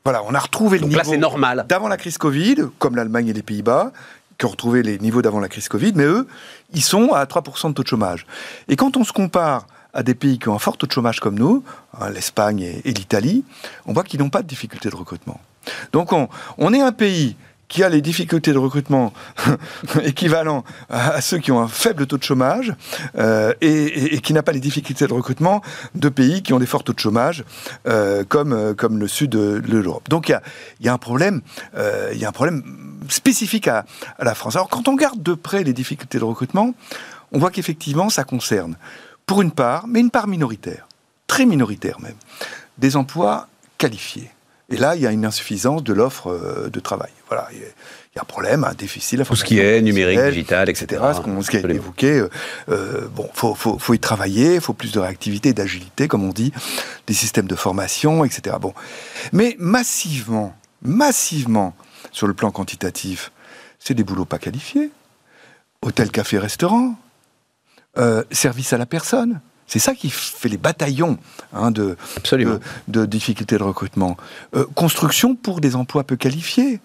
Voilà, 0.03 0.21
on 0.23 0.33
a 0.33 0.39
retrouvé 0.39 0.79
Donc 0.79 0.91
le 0.91 0.97
niveau 0.97 1.17
normal. 1.17 1.65
d'avant 1.67 1.87
la 1.87 1.97
crise 1.97 2.17
Covid, 2.17 2.57
comme 2.77 2.95
l'Allemagne 2.95 3.27
et 3.29 3.33
les 3.33 3.41
Pays-Bas, 3.41 3.91
qui 4.37 4.45
ont 4.45 4.49
retrouvé 4.49 4.83
les 4.83 4.99
niveaux 4.99 5.21
d'avant 5.21 5.39
la 5.39 5.47
crise 5.47 5.67
Covid, 5.69 5.93
mais 5.95 6.03
eux, 6.03 6.27
ils 6.73 6.83
sont 6.83 7.13
à 7.13 7.23
3% 7.25 7.69
de 7.69 7.73
taux 7.73 7.83
de 7.83 7.87
chômage. 7.87 8.25
Et 8.67 8.75
quand 8.75 8.97
on 8.97 9.03
se 9.03 9.13
compare 9.13 9.65
à 9.93 10.03
des 10.03 10.13
pays 10.13 10.37
qui 10.37 10.49
ont 10.49 10.55
un 10.55 10.59
fort 10.59 10.77
taux 10.77 10.87
de 10.87 10.91
chômage 10.91 11.21
comme 11.21 11.39
nous, 11.39 11.63
hein, 11.99 12.09
l'Espagne 12.09 12.59
et, 12.59 12.81
et 12.83 12.91
l'Italie, 12.91 13.45
on 13.85 13.93
voit 13.93 14.03
qu'ils 14.03 14.19
n'ont 14.19 14.29
pas 14.29 14.41
de 14.41 14.47
difficultés 14.47 14.89
de 14.89 14.95
recrutement. 14.95 15.39
Donc 15.93 16.11
on, 16.11 16.27
on 16.57 16.73
est 16.73 16.81
un 16.81 16.91
pays 16.91 17.35
qui 17.67 17.83
a 17.83 17.89
les 17.89 18.01
difficultés 18.01 18.53
de 18.53 18.57
recrutement 18.57 19.13
équivalents 20.03 20.63
à, 20.89 21.21
ceux 21.21 21.37
qui 21.37 21.51
ont 21.51 21.59
un 21.59 21.67
faible 21.67 22.05
taux 22.05 22.17
de 22.17 22.23
chômage 22.23 22.73
euh, 23.17 23.53
et, 23.61 24.19
qui 24.21 24.33
n'a 24.33 24.43
pas 24.43 24.51
les 24.51 24.59
difficultés 24.59 25.07
de 25.07 25.13
recrutement 25.13 25.61
de 25.95 26.09
pays 26.09 26.43
qui 26.43 26.53
ont 26.53 26.59
des 26.59 26.65
forts 26.65 26.83
taux 26.83 26.93
de 26.93 26.99
chômage 26.99 27.43
euh, 27.87 28.23
comme, 28.27 28.53
euh, 28.53 28.73
comme 28.73 28.99
le 28.99 29.07
sud 29.07 29.31
de, 29.31 29.61
l'Europe. 29.67 30.09
Donc 30.09 30.29
il 30.29 30.31
y 30.31 30.35
a, 30.35 30.41
il 30.79 30.85
y 30.85 30.89
a 30.89 30.93
un 30.93 30.97
problème, 30.97 31.41
il 32.11 32.17
y 32.17 32.25
a 32.25 32.29
un 32.29 32.31
problème 32.31 32.63
spécifique 33.09 33.67
à, 33.67 33.85
à 34.17 34.23
la 34.23 34.35
France. 34.35 34.55
Alors 34.55 34.69
quand 34.69 34.87
on 34.87 34.93
regarde 34.93 35.21
de 35.21 35.33
près 35.33 35.63
les 35.63 35.73
difficultés 35.73 36.19
de 36.19 36.23
recrutement, 36.23 36.73
on 37.31 37.39
voit 37.39 37.51
qu'effectivement 37.51 38.09
ça 38.09 38.23
concerne, 38.23 38.77
pour 39.25 39.41
une 39.41 39.51
part, 39.51 39.87
mais 39.87 39.99
une 39.99 40.11
part 40.11 40.27
minoritaire, 40.27 40.87
très 41.27 41.45
minoritaire 41.45 41.99
même, 41.99 42.15
des 42.77 42.95
emplois 42.95 43.47
qualifiés. 43.77 44.34
Et 44.69 44.77
là, 44.77 44.95
il 44.95 45.01
y 45.01 45.07
a 45.07 45.11
une 45.11 45.25
insuffisance 45.25 45.83
de 45.83 45.93
l'offre 45.93 46.31
euh, 46.31 46.69
de 46.71 46.79
travail. 46.79 47.11
Voilà, 47.27 47.47
il 47.51 47.59
y 47.59 47.61
a- 47.63 48.21
un 48.21 48.23
problème, 48.23 48.63
un 48.63 48.73
déficit. 48.73 49.19
Tout 49.25 49.35
ce 49.35 49.43
qui 49.43 49.59
est 49.59 49.81
numérique, 49.81 50.17
digital, 50.31 50.69
etc. 50.69 51.01
Ce, 51.13 51.19
qu'on- 51.21 51.41
ce 51.41 51.51
qui 51.51 51.57
a 51.57 51.59
été 51.59 51.67
évoqué, 51.75 52.11
euh, 52.19 52.29
euh, 52.69 53.07
bon, 53.09 53.29
faut, 53.33 53.53
faut, 53.55 53.77
faut 53.77 53.93
y 53.93 53.99
travailler, 53.99 54.55
il 54.55 54.61
faut 54.61 54.73
plus 54.73 54.93
de 54.93 54.99
réactivité, 54.99 55.51
d'agilité, 55.53 56.07
comme 56.07 56.23
on 56.23 56.31
dit, 56.31 56.53
des 57.07 57.13
systèmes 57.13 57.47
de 57.47 57.55
formation, 57.55 58.23
etc. 58.23 58.55
Bon, 58.61 58.73
mais 59.33 59.55
massivement, 59.59 60.55
massivement, 60.81 61.75
sur 62.13 62.25
le 62.27 62.33
plan 62.33 62.51
quantitatif, 62.51 63.31
c'est 63.79 63.93
des 63.95 64.03
boulots 64.05 64.23
pas 64.25 64.39
qualifiés. 64.39 64.91
Hôtel, 65.81 66.09
café, 66.09 66.37
restaurant, 66.39 66.95
euh, 67.97 68.23
service 68.31 68.71
à 68.73 68.77
la 68.77 68.85
personne. 68.85 69.41
C'est 69.67 69.79
ça 69.79 69.95
qui 69.95 70.09
fait 70.09 70.49
les 70.49 70.57
bataillons 70.57 71.17
hein, 71.53 71.71
de, 71.71 71.97
Absolument. 72.17 72.59
de, 72.87 73.01
de 73.01 73.05
difficultés 73.05 73.57
de 73.57 73.63
recrutement. 73.63 74.15
Euh, 74.55 74.65
construction 74.75 75.35
pour 75.35 75.59
des 75.59 75.75
emplois 75.75 76.03
peu 76.03 76.15
qualifiés. 76.15 76.79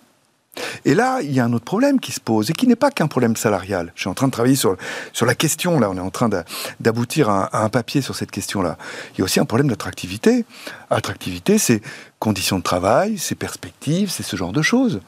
Et 0.84 0.94
là, 0.94 1.20
il 1.22 1.30
y 1.30 1.38
a 1.38 1.44
un 1.44 1.52
autre 1.52 1.64
problème 1.64 2.00
qui 2.00 2.10
se 2.10 2.18
pose, 2.20 2.50
et 2.50 2.52
qui 2.54 2.66
n'est 2.66 2.74
pas 2.74 2.90
qu'un 2.90 3.06
problème 3.06 3.36
salarial. 3.36 3.92
Je 3.94 4.00
suis 4.00 4.10
en 4.10 4.14
train 4.14 4.26
de 4.26 4.32
travailler 4.32 4.56
sur, 4.56 4.76
sur 5.12 5.24
la 5.24 5.36
question, 5.36 5.78
là, 5.78 5.88
on 5.90 5.96
est 5.96 6.00
en 6.00 6.10
train 6.10 6.28
d'a- 6.28 6.44
d'aboutir 6.80 7.28
à, 7.30 7.44
un- 7.44 7.60
à 7.60 7.64
un 7.64 7.68
papier 7.68 8.02
sur 8.02 8.16
cette 8.16 8.32
question-là. 8.32 8.76
Il 9.14 9.18
y 9.18 9.20
a 9.20 9.24
aussi 9.24 9.38
un 9.38 9.44
problème 9.44 9.68
d'attractivité. 9.68 10.44
Attractivité, 10.90 11.56
c'est 11.58 11.80
conditions 12.18 12.58
de 12.58 12.64
travail, 12.64 13.16
c'est 13.16 13.36
perspectives, 13.36 14.10
c'est 14.10 14.24
ce 14.24 14.34
genre 14.36 14.52
de 14.52 14.62
choses. 14.62 15.00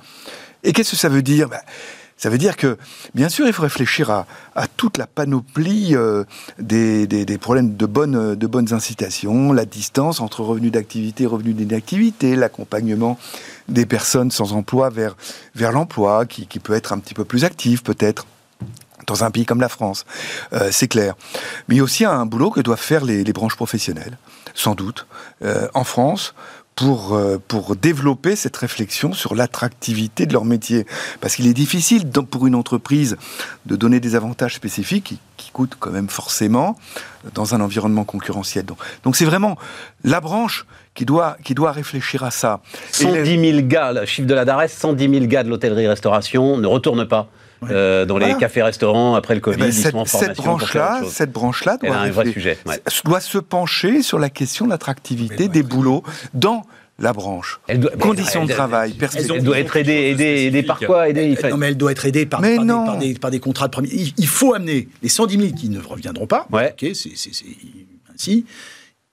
Et 0.63 0.73
qu'est-ce 0.73 0.93
que 0.93 0.97
ça 0.97 1.09
veut 1.09 1.23
dire? 1.23 1.49
Ben, 1.49 1.61
Ça 2.17 2.31
veut 2.31 2.39
dire 2.39 2.57
que, 2.57 2.79
bien 3.15 3.29
sûr, 3.29 3.47
il 3.47 3.53
faut 3.53 3.63
réfléchir 3.63 4.11
à, 4.11 4.27
toute 4.77 4.97
la 4.97 5.07
panoplie 5.07 5.97
euh, 5.97 6.25
des, 6.59 7.39
problèmes 7.41 7.77
de 7.77 7.87
bonnes, 7.87 8.73
incitations, 8.73 9.53
la 9.53 9.65
distance 9.65 10.21
entre 10.21 10.43
revenus 10.43 10.73
d'activité 10.73 11.25
et 11.25 11.27
revenus 11.27 11.57
d'inactivité, 11.57 12.37
l'accompagnement 12.37 13.19
des 13.69 13.87
personnes 13.87 14.31
sans 14.31 14.53
emploi 14.53 14.91
vers, 14.91 15.17
l'emploi, 15.73 16.27
qui, 16.27 16.47
peut 16.59 16.75
être 16.75 16.93
un 16.93 16.99
petit 16.99 17.15
peu 17.15 17.25
plus 17.25 17.45
actif 17.45 17.83
peut-être 17.83 18.27
dans 19.09 19.25
un 19.25 19.33
pays 19.33 19.45
comme 19.45 19.61
la 19.61 19.69
France, 19.69 20.05
Euh, 20.53 20.69
c'est 20.71 20.87
clair. 20.87 21.17
Mais 21.67 21.75
il 21.75 21.79
y 21.79 21.81
a 21.81 21.85
aussi 21.85 22.05
un 22.05 22.25
boulot 22.25 22.51
que 22.51 22.61
doivent 22.61 22.79
faire 22.79 23.05
les, 23.05 23.25
les 23.25 23.33
branches 23.33 23.57
professionnelles, 23.57 24.17
sans 24.55 24.77
doute, 24.77 25.07
euh, 25.45 25.67
en 25.75 25.83
France, 25.83 26.35
pour, 26.75 27.15
euh, 27.15 27.39
pour 27.49 27.77
développer 27.77 28.35
cette 28.35 28.57
réflexion 28.57 29.13
sur 29.13 29.35
l'attractivité 29.35 30.25
de 30.27 30.33
leur 30.33 30.45
métier. 30.45 30.87
Parce 31.21 31.37
qu'il 31.37 31.47
est 31.47 31.53
difficile 31.55 32.09
pour 32.11 32.47
une 32.47 32.55
entreprise 32.55 33.17
de 33.67 33.77
donner 33.77 34.01
des 34.01 34.15
avantages 34.17 34.55
spécifiques 34.55 35.05
qui, 35.05 35.19
qui 35.37 35.51
coûtent 35.51 35.77
quand 35.79 35.91
même 35.91 36.09
forcément 36.09 36.79
dans 37.35 37.55
un 37.55 37.61
environnement 37.61 38.05
concurrentiel. 38.05 38.65
Donc 38.65 38.79
donc 39.05 39.17
c'est 39.17 39.25
vraiment 39.27 39.59
la 40.03 40.21
branche 40.21 40.65
qui 40.95 41.05
doit, 41.05 41.37
qui 41.45 41.55
doit 41.55 41.73
réfléchir 41.73 42.23
à 42.25 42.31
ça. 42.31 42.61
Et 43.01 43.05
110 43.05 43.37
les- 43.37 43.53
000 43.53 43.67
gars, 43.67 43.93
le 43.93 44.07
chiffre 44.07 44.27
de 44.29 44.35
la 44.35 44.45
DARES, 44.45 44.69
110 44.69 45.09
000 45.11 45.27
gars 45.27 45.43
de 45.45 45.49
l'hôtellerie-restauration 45.51 46.57
ne 46.59 46.67
retournent 46.67 47.07
pas 47.07 47.29
euh, 47.71 48.05
dans 48.05 48.19
les 48.19 48.35
cafés-restaurants 48.37 49.15
après 49.15 49.35
le 49.35 49.39
Eh 49.39 49.43
Covid. 49.43 49.59
ben, 49.59 49.67
ils 49.67 49.73
cette, 49.73 49.93
sont 49.93 49.99
en 49.99 50.33
branche-là, 50.35 51.03
cette 51.09 51.33
branche-là 51.33 51.79
Elle 51.83 51.89
doit, 51.91 51.99
a 51.99 52.01
un 52.03 52.11
vrai 52.11 52.25
réfléch- 52.25 52.33
sujet, 52.35 52.59
ouais. 52.67 52.81
doit 53.05 53.21
se 53.21 53.39
pencher 53.39 54.03
sur 54.03 54.19
la 54.19 54.31
question 54.31 54.65
de 54.67 54.71
l'attractivité 54.71 55.49
des 55.49 55.63
boulots 55.63 56.03
dans 56.35 56.65
la 56.99 57.13
branche. 57.13 57.61
Elle 57.69 57.81
doit- 57.81 57.91
Conditions 57.93 58.43
elle- 58.43 58.47
de 58.47 58.53
elle- 58.53 58.57
travail, 58.57 58.91
Elle 58.93 58.99
perspectives. 58.99 59.43
doit 59.43 59.59
être 59.59 59.77
aidée, 59.77 60.11
aidée, 60.11 60.45
aidée 60.47 60.63
par 60.63 60.79
quoi 60.79 61.09
aidée, 61.09 61.25
il 61.27 61.37
fait- 61.37 61.51
Non, 61.51 61.57
mais 61.57 61.69
elle 61.69 61.77
doit 61.77 61.91
être 61.93 62.05
aidée 62.07 62.27
par, 62.27 62.41
des, 62.41 62.57
par 62.57 62.99
des- 62.99 63.15
par 63.15 63.31
des 63.31 63.41
contrats 63.41 63.67
de 63.67 63.73
premier. 63.73 63.89
Il, 63.93 64.13
il 64.17 64.27
faut 64.29 64.55
amener 64.55 64.89
les 65.03 65.09
110 65.09 65.39
000 65.39 65.53
qui 65.53 65.69
ne 65.69 65.81
reviendront 65.81 66.27
pas. 66.27 66.47
Ouais. 66.53 66.73
Ok, 66.81 66.91
c'est 66.95 67.11
ainsi. 68.15 68.45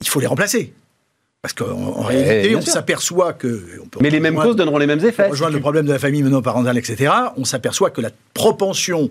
Il 0.01 0.07
faut 0.07 0.19
les 0.19 0.27
remplacer. 0.27 0.73
Parce 1.41 1.53
qu'en 1.53 2.01
réalité, 2.03 2.49
bien 2.49 2.57
on 2.57 2.61
s'aperçoit 2.61 3.31
que. 3.33 3.63
on 3.81 3.87
Mais 4.01 4.09
les 4.09 4.19
mêmes 4.19 4.35
causes 4.35 4.55
donneront 4.57 4.77
les 4.77 4.87
mêmes 4.87 5.03
effets. 5.05 5.27
rejoindre 5.29 5.53
le 5.55 5.61
problème 5.61 5.85
de 5.85 5.93
la 5.93 5.99
famille 5.99 6.21
monoparentale, 6.23 6.77
etc., 6.77 7.13
on 7.37 7.45
s'aperçoit 7.45 7.91
que 7.91 8.01
la 8.01 8.11
propension 8.33 9.09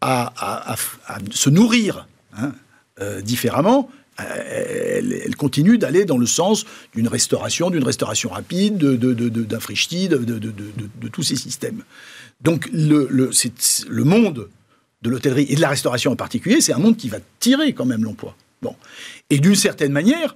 à, 0.00 0.26
à- 0.36 0.72
à- 0.74 0.76
à 1.06 1.18
se 1.30 1.48
nourrir 1.48 2.06
hein, 2.36 2.52
euh, 3.00 3.22
différemment, 3.22 3.90
euh, 4.20 4.24
elle, 4.98 5.12
elle 5.24 5.36
continue 5.36 5.78
d'aller 5.78 6.04
dans 6.04 6.18
le 6.18 6.26
sens 6.26 6.66
d'une 6.94 7.08
restauration, 7.08 7.70
d'une 7.70 7.82
restauration 7.84 8.28
rapide, 8.30 8.76
de, 8.76 8.94
de, 8.96 9.14
de- 9.14 9.28
de- 9.30 9.42
d'un 9.44 9.60
frichti, 9.60 10.08
de, 10.08 10.18
de- 10.18 10.38
de- 10.38 10.50
de- 10.50 10.72
de 11.00 11.08
tous 11.08 11.22
ces 11.22 11.36
systèmes. 11.36 11.82
Donc 12.42 12.68
le, 12.72 13.08
le, 13.10 13.30
le 13.88 14.04
monde 14.04 14.48
de 15.02 15.10
l'hôtellerie 15.10 15.46
et 15.48 15.54
de 15.56 15.60
la 15.62 15.68
restauration 15.70 16.12
en 16.12 16.16
particulier, 16.16 16.60
c'est 16.60 16.74
un 16.74 16.78
monde 16.78 16.96
qui 16.96 17.08
va 17.08 17.18
tirer 17.40 17.72
quand 17.72 17.86
même 17.86 18.04
l'emploi. 18.04 18.36
Bon. 18.60 18.76
Et 19.30 19.38
d'une 19.38 19.54
certaine 19.54 19.92
manière, 19.92 20.34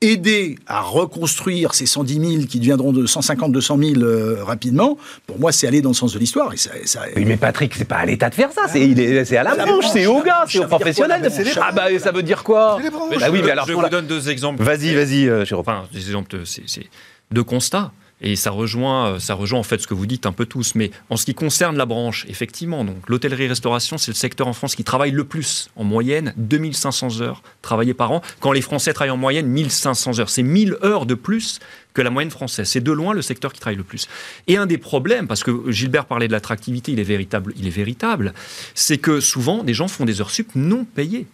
aider 0.00 0.58
à 0.66 0.80
reconstruire 0.82 1.74
ces 1.74 1.86
110 1.86 2.14
000 2.36 2.46
qui 2.46 2.58
deviendront 2.58 2.92
de 2.92 3.06
150, 3.06 3.52
200 3.52 3.78
000 3.78 4.02
euh, 4.02 4.44
rapidement, 4.44 4.98
pour 5.26 5.38
moi, 5.38 5.50
c'est 5.52 5.66
aller 5.66 5.80
dans 5.80 5.90
le 5.90 5.94
sens 5.94 6.12
de 6.12 6.18
l'histoire. 6.18 6.52
Et 6.52 6.56
ça, 6.58 6.70
ça- 6.84 7.02
Oui, 7.16 7.24
mais 7.24 7.36
Patrick, 7.36 7.74
c'est 7.74 7.84
pas 7.86 7.96
à 7.96 8.04
l'État 8.06 8.28
de 8.28 8.34
faire 8.34 8.52
ça, 8.52 8.62
c'est 8.68 8.86
il 8.86 9.00
est- 9.00 9.24
c'est 9.24 9.36
à 9.38 9.42
la 9.42 9.56
dépend, 9.56 9.80
c'est 9.82 10.06
aux 10.06 10.18
ça- 10.18 10.24
gars, 10.26 10.44
c'est 10.46 10.58
aux 10.58 10.62
quoi, 10.62 10.68
professionnels. 10.78 11.26
c'est 11.30 11.46
Ah 11.60 11.72
bah 11.72 11.86
ça 11.98 12.12
veut 12.12 12.22
dire 12.22 12.42
quoi 12.44 12.76
Bah 12.76 12.82
je 12.84 12.88
oui, 13.30 13.40
mais 13.42 13.54
je 13.66 13.72
vous 13.72 13.80
là- 13.80 13.88
donne 13.88 14.06
deux 14.06 14.28
exemples. 14.28 14.62
Vas-y, 14.62 14.94
vas-y, 14.94 15.28
euh, 15.28 15.44
Jérôme. 15.44 15.64
Enfin, 15.66 15.84
des 15.92 16.00
exemples, 16.00 16.36
c'est 16.44 16.64
c'est 16.66 16.86
deux 17.30 17.44
constats. 17.44 17.90
Et 18.26 18.36
ça 18.36 18.50
rejoint, 18.50 19.06
euh, 19.06 19.18
ça 19.18 19.34
rejoint 19.34 19.58
en 19.60 19.64
fait 19.64 19.78
ce 19.78 19.86
que 19.86 19.92
vous 19.92 20.06
dites 20.06 20.24
un 20.24 20.32
peu 20.32 20.46
tous. 20.46 20.74
Mais 20.74 20.90
en 21.10 21.16
ce 21.16 21.26
qui 21.26 21.34
concerne 21.34 21.76
la 21.76 21.84
branche, 21.84 22.24
effectivement, 22.28 22.84
l'hôtellerie-restauration, 23.06 23.98
c'est 23.98 24.10
le 24.10 24.16
secteur 24.16 24.48
en 24.48 24.54
France 24.54 24.74
qui 24.74 24.82
travaille 24.82 25.10
le 25.10 25.24
plus, 25.24 25.68
en 25.76 25.84
moyenne, 25.84 26.32
2500 26.38 27.20
heures 27.20 27.42
travaillées 27.60 27.92
par 27.92 28.12
an. 28.12 28.22
Quand 28.40 28.52
les 28.52 28.62
Français 28.62 28.94
travaillent 28.94 29.10
en 29.10 29.18
moyenne 29.18 29.46
1500 29.46 30.20
heures, 30.20 30.30
c'est 30.30 30.42
1000 30.42 30.78
heures 30.82 31.04
de 31.04 31.14
plus 31.14 31.60
que 31.94 32.02
la 32.02 32.10
moyenne 32.10 32.30
française. 32.30 32.68
C'est 32.68 32.82
de 32.82 32.92
loin 32.92 33.14
le 33.14 33.22
secteur 33.22 33.52
qui 33.52 33.60
travaille 33.60 33.76
le 33.78 33.84
plus. 33.84 34.08
Et 34.48 34.56
un 34.56 34.66
des 34.66 34.78
problèmes, 34.78 35.26
parce 35.28 35.44
que 35.44 35.70
Gilbert 35.70 36.04
parlait 36.06 36.26
de 36.26 36.32
l'attractivité, 36.32 36.92
il 36.92 36.98
est 37.00 37.04
véritable, 37.04 37.54
il 37.56 37.66
est 37.66 37.70
véritable, 37.70 38.34
c'est 38.74 38.98
que 38.98 39.20
souvent 39.20 39.62
des 39.62 39.74
gens 39.74 39.88
font 39.88 40.04
des 40.04 40.20
heures 40.20 40.30
sup 40.30 40.50
non 40.56 40.84
payées. 40.84 41.26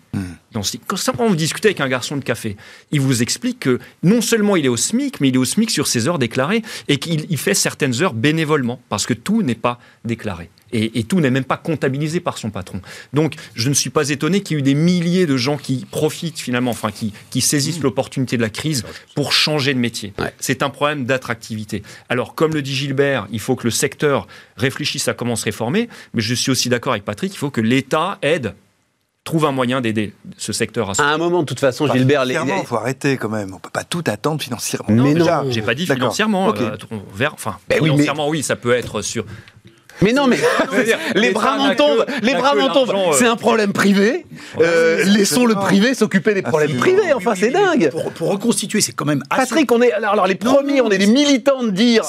Dans 0.52 0.62
ce- 0.62 0.76
Quand 0.86 1.28
vous 1.28 1.36
discutez 1.36 1.68
avec 1.68 1.80
un 1.80 1.88
garçon 1.88 2.16
de 2.16 2.24
café, 2.24 2.56
il 2.90 3.00
vous 3.00 3.22
explique 3.22 3.60
que 3.60 3.78
non 4.02 4.20
seulement 4.20 4.56
il 4.56 4.64
est 4.66 4.68
au 4.68 4.76
SMIC, 4.76 5.20
mais 5.20 5.28
il 5.28 5.34
est 5.34 5.38
au 5.38 5.44
SMIC 5.44 5.70
sur 5.70 5.86
ses 5.86 6.08
heures 6.08 6.18
déclarées 6.18 6.62
et 6.88 6.98
qu'il 6.98 7.26
il 7.30 7.38
fait 7.38 7.54
certaines 7.54 8.02
heures 8.02 8.12
bénévolement, 8.14 8.80
parce 8.88 9.06
que 9.06 9.14
tout 9.14 9.42
n'est 9.42 9.54
pas 9.54 9.78
déclaré. 10.04 10.50
Et, 10.72 11.04
tout 11.04 11.20
n'est 11.20 11.30
même 11.30 11.44
pas 11.44 11.56
comptabilisé 11.56 12.20
par 12.20 12.38
son 12.38 12.50
patron. 12.50 12.80
Donc, 13.12 13.34
je 13.54 13.68
ne 13.68 13.74
suis 13.74 13.90
pas 13.90 14.10
étonné 14.10 14.42
qu'il 14.42 14.56
y 14.56 14.58
ait 14.58 14.60
eu 14.60 14.62
des 14.62 14.74
milliers 14.74 15.26
de 15.26 15.36
gens 15.36 15.56
qui 15.56 15.86
profitent 15.90 16.38
finalement, 16.38 16.70
enfin, 16.70 16.90
qui, 16.90 17.12
qui 17.30 17.40
saisissent 17.40 17.80
mmh. 17.80 17.84
l'opportunité 17.84 18.36
de 18.36 18.42
la 18.42 18.50
crise 18.50 18.84
pour 19.14 19.32
changer 19.32 19.74
de 19.74 19.78
métier. 19.78 20.12
C'est 20.38 20.62
un 20.62 20.70
problème 20.70 21.04
d'attractivité. 21.04 21.82
Alors, 22.08 22.34
comme 22.34 22.54
le 22.54 22.62
dit 22.62 22.74
Gilbert, 22.74 23.26
il 23.32 23.40
faut 23.40 23.56
que 23.56 23.64
le 23.64 23.70
secteur 23.70 24.26
réfléchisse 24.56 25.08
à 25.08 25.14
comment 25.14 25.36
se 25.36 25.44
réformer, 25.44 25.88
mais 26.14 26.20
je 26.20 26.34
suis 26.34 26.50
aussi 26.50 26.68
d'accord 26.68 26.92
avec 26.92 27.04
Patrick, 27.04 27.32
il 27.32 27.38
faut 27.38 27.50
que 27.50 27.60
l'État 27.60 28.18
aide 28.22 28.54
trouve 29.24 29.44
un 29.44 29.52
moyen 29.52 29.80
d'aider 29.80 30.14
ce 30.38 30.52
secteur 30.52 30.90
à 30.90 31.02
À 31.02 31.14
un 31.14 31.18
moment, 31.18 31.40
de 31.40 31.46
toute 31.46 31.60
façon, 31.60 31.86
Gilbert... 31.86 32.24
Il 32.24 32.66
faut 32.66 32.76
arrêter 32.76 33.16
quand 33.16 33.28
même. 33.28 33.50
On 33.50 33.56
ne 33.56 33.60
peut 33.60 33.70
pas 33.70 33.84
tout 33.84 34.02
attendre 34.06 34.42
financièrement. 34.42 34.90
mais 34.90 35.14
non, 35.14 35.50
j'ai 35.50 35.62
pas 35.62 35.74
dit 35.74 35.86
financièrement. 35.86 36.54
Euh, 36.56 36.76
enfin, 37.32 37.58
ben 37.68 37.82
financièrement, 37.82 38.28
oui, 38.28 38.42
ça 38.42 38.56
peut 38.56 38.72
être 38.72 39.02
sur 39.02 39.24
mais 40.02 40.12
non, 40.12 40.26
mais 40.26 40.38
les 41.14 41.30
bras 41.30 41.56
m'en 41.56 41.74
tombent, 41.74 42.04
les 42.22 42.34
bras 42.34 42.54
m'en 42.54 42.68
tombent. 42.68 42.90
Euh. 42.90 43.12
C'est 43.14 43.26
un 43.26 43.36
problème 43.36 43.72
privé. 43.72 44.26
Euh, 44.60 45.04
laissons 45.04 45.46
le 45.46 45.54
privé 45.54 45.94
s'occuper 45.94 46.34
des 46.34 46.42
problèmes 46.42 46.76
privés. 46.76 47.12
Enfin, 47.14 47.34
c'est 47.34 47.50
dingue. 47.50 47.90
Pour, 48.14 48.30
reconstituer, 48.30 48.80
c'est 48.80 48.92
quand 48.92 49.04
même. 49.04 49.22
Patrick, 49.28 49.70
on 49.72 49.82
est 49.82 49.92
alors, 49.92 50.26
les 50.26 50.34
premiers, 50.34 50.80
on 50.80 50.90
est 50.90 50.98
les 50.98 51.06
militants 51.06 51.62
de 51.62 51.70
dire 51.70 52.04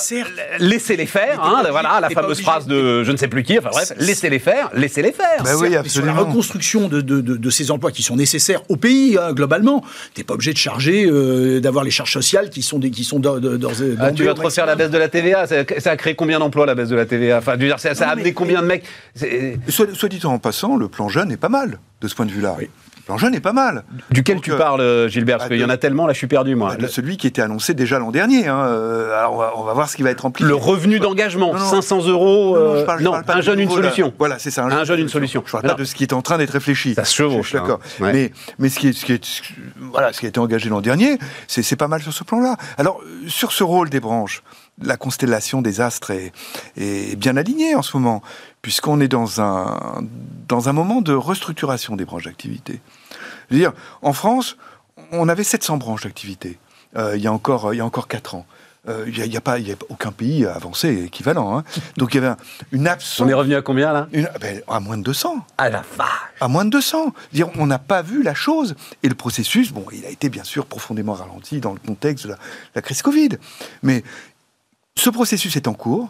laissez-les 0.60 1.06
faire. 1.06 1.44
Hein, 1.44 1.64
voilà 1.70 2.00
la 2.02 2.10
fameuse 2.10 2.42
phrase 2.42 2.68
de 2.68 3.04
je 3.04 3.12
ne 3.12 3.18
sais 3.18 3.28
plus 3.28 3.44
qui. 3.44 3.58
Enfin 3.58 3.70
bref, 3.72 3.94
laissez-les 3.98 4.39
faire, 4.39 4.70
laissez-les 4.74 5.12
faire. 5.12 5.44
Bah 5.44 5.52
oui, 5.60 5.76
absolument. 5.76 6.14
la 6.14 6.20
reconstruction 6.20 6.88
de, 6.88 7.02
de, 7.02 7.22
de, 7.22 7.50
ces 7.50 7.72
emplois 7.72 7.92
qui 7.92 8.04
sont 8.04 8.16
nécessaires 8.16 8.62
au 8.70 8.76
pays 8.76 9.18
hein, 9.18 9.34
globalement. 9.34 9.84
T'es 10.14 10.24
pas 10.24 10.34
obligé 10.34 10.54
de 10.54 10.58
charger, 10.58 11.06
euh, 11.06 11.60
d'avoir 11.60 11.84
les 11.84 11.92
charges 11.92 12.14
sociales 12.14 12.50
qui 12.50 12.62
sont 12.62 12.80
des 12.80 12.92
qui 12.92 13.04
sont 13.04 13.20
d'ores 13.20 13.39
ah, 14.00 14.12
Tu 14.12 14.24
vas 14.24 14.34
te 14.34 14.42
refaire 14.42 14.66
la 14.66 14.76
baisse 14.76 14.92
de 14.92 14.98
la 14.98 15.10
TVA. 15.10 15.48
Ça, 15.48 15.92
a 15.92 15.98
créé 15.98 16.16
combien 16.16 16.39
d'emplois 16.39 16.66
la 16.66 16.76
baisse 16.76 16.89
de 16.89 16.96
la 16.96 17.06
TVA? 17.06 17.38
Enfin, 17.38 17.58
ça, 17.82 17.96
ça 17.96 18.10
a 18.10 18.12
amené 18.12 18.34
combien 18.34 18.62
de 18.62 18.68
mecs 18.68 18.86
soit, 19.68 19.94
soit, 19.96 20.10
dit 20.10 20.24
en 20.26 20.40
passant, 20.40 20.78
le 20.78 20.88
plan 20.88 21.10
jeune 21.10 21.32
est 21.32 21.38
pas 21.38 21.50
mal 21.50 21.80
de 22.02 22.08
ce 22.08 22.16
point 22.16 22.26
de 22.26 22.32
vue-là. 22.32 22.56
Le 22.60 23.06
plan 23.06 23.18
jeune 23.18 23.34
est 23.34 23.42
pas 23.42 23.54
mal. 23.54 23.84
Duquel 24.12 24.42
tu 24.42 24.52
euh, 24.52 24.58
parles, 24.58 24.82
euh, 24.82 25.08
Gilbert 25.08 25.40
Parce 25.40 25.50
bah, 25.50 25.56
qu'il 25.56 25.62
y 25.64 25.66
en 25.66 25.70
a 25.70 25.78
tellement, 25.78 26.06
là, 26.06 26.14
je 26.14 26.20
suis 26.20 26.28
perdu, 26.28 26.54
moi. 26.54 26.76
Bah, 26.80 26.88
celui 26.88 27.18
qui 27.18 27.26
était 27.26 27.42
annoncé 27.42 27.74
déjà 27.74 27.98
l'an 27.98 28.12
dernier. 28.12 28.48
Hein. 28.48 28.60
Euh, 28.68 29.18
alors, 29.18 29.54
on 29.58 29.64
va, 29.64 29.74
voir 29.74 29.90
ce 29.90 29.96
qui 29.96 30.04
va 30.04 30.12
être 30.12 30.22
rempli. 30.22 30.46
Le 30.46 30.54
revenu 30.54 31.00
d'engagement, 31.00 31.58
500 31.58 32.08
euros. 32.08 32.58
Non, 33.00 33.16
un 33.28 33.42
jeune, 33.42 33.60
une 33.60 33.72
solution. 33.72 34.14
Voilà, 34.20 34.38
c'est 34.38 34.52
ça. 34.52 34.66
Un, 34.66 34.84
jeune, 34.84 35.00
une 35.00 35.10
solution. 35.10 35.44
Je 35.46 35.52
parle 35.52 35.64
pas 35.64 35.74
de 35.74 35.84
ce 35.84 35.96
qui 35.96 36.04
est 36.04 36.14
en 36.14 36.22
train 36.22 36.38
d'être 36.38 36.52
réfléchi. 36.52 36.94
Ça 36.94 37.04
se 37.04 37.16
chevauche. 37.16 37.54
D'accord. 37.54 37.80
Hein. 38.02 38.12
Mais, 38.14 38.32
mais 38.60 38.70
ce, 38.70 38.80
qui 38.80 38.90
est, 38.90 38.94
ce, 38.94 39.06
qui 39.06 39.14
est, 39.14 39.42
voilà, 39.80 40.14
ce 40.14 40.20
qui 40.20 40.28
a 40.28 40.30
été 40.30 40.40
engagé 40.40 40.70
l'an 40.70 40.82
dernier, 40.82 41.18
c'est 41.48 41.76
pas 41.76 41.88
mal 41.88 42.04
sur 42.04 42.14
ce 42.14 42.24
plan-là. 42.24 42.56
Alors, 42.78 43.02
sur 43.28 43.52
ce 43.52 43.64
rôle 43.64 43.90
des 43.90 44.00
branches, 44.00 44.44
la 44.82 44.98
constellation 44.98 45.62
des 45.62 45.82
astres 45.82 46.12
est, 46.12 46.32
est 46.78 47.16
bien 47.16 47.38
alignée 47.38 47.76
en 47.76 47.82
ce 47.82 47.98
moment 47.98 48.22
puisqu'on 48.62 49.00
est 49.00 49.08
dans 49.08 49.42
un, 49.42 50.04
dans 50.48 50.70
un 50.70 50.74
moment 50.74 51.02
de 51.02 51.14
restructuration 51.14 51.96
des 51.96 52.06
branches 52.06 52.26
d'activité. 52.26 52.80
Je 53.50 53.56
veux 53.56 53.62
dire, 53.62 53.74
en 54.02 54.14
France, 54.14 54.58
on 55.12 55.28
avait 55.30 55.44
700 55.44 55.78
branches 55.78 56.04
d'activité 56.04 56.60
euh, 56.98 57.16
il, 57.16 57.24
y 57.24 57.28
a 57.28 57.34
encore, 57.34 57.74
il 57.74 57.78
y 57.78 57.82
a 57.82 57.86
encore 57.86 58.08
4 58.08 58.36
ans. 58.36 58.46
Euh, 58.90 59.06
il 59.08 59.30
n'y 59.30 59.38
a, 59.38 59.42
pas, 59.42 59.58
a 59.58 59.62
aucun 59.90 60.12
pays 60.12 60.44
avancé 60.46 61.04
équivalent. 61.04 61.56
Hein. 61.56 61.64
Donc 61.98 62.16
il 62.16 62.22
y 62.22 62.26
avait 62.26 62.36
une 62.72 62.88
absence. 62.88 63.20
On 63.20 63.30
est 63.30 63.34
revenu 63.34 63.56
à 63.56 63.62
combien 63.62 63.94
là? 63.94 64.08
Ben, 64.12 64.62
À 64.68 64.80
moins 64.80 64.98
de 64.98 65.04
200. 65.04 65.46
À 65.60 65.70
la 65.70 65.84
vache 65.96 66.08
À 66.40 66.48
moins 66.48 66.66
de 66.66 66.72
200. 66.72 67.14
Dire, 67.32 67.50
on 67.60 67.68
n'a 67.68 67.78
pas 67.78 68.02
vu 68.02 68.24
la 68.24 68.34
chose. 68.34 68.76
Et 69.04 69.10
le 69.10 69.14
processus, 69.14 69.72
bon, 69.72 69.86
il 69.94 70.04
a 70.04 70.10
été 70.10 70.30
bien 70.30 70.44
sûr 70.44 70.66
profondément 70.66 71.14
ralenti 71.14 71.60
dans 71.60 71.74
le 71.74 71.80
contexte 71.80 72.26
de 72.26 72.34
la 72.74 72.82
crise 72.82 73.04
Covid. 73.04 73.30
Mais 73.84 74.04
ce 74.96 75.10
processus 75.10 75.56
est 75.56 75.68
en 75.68 75.74
cours. 75.74 76.10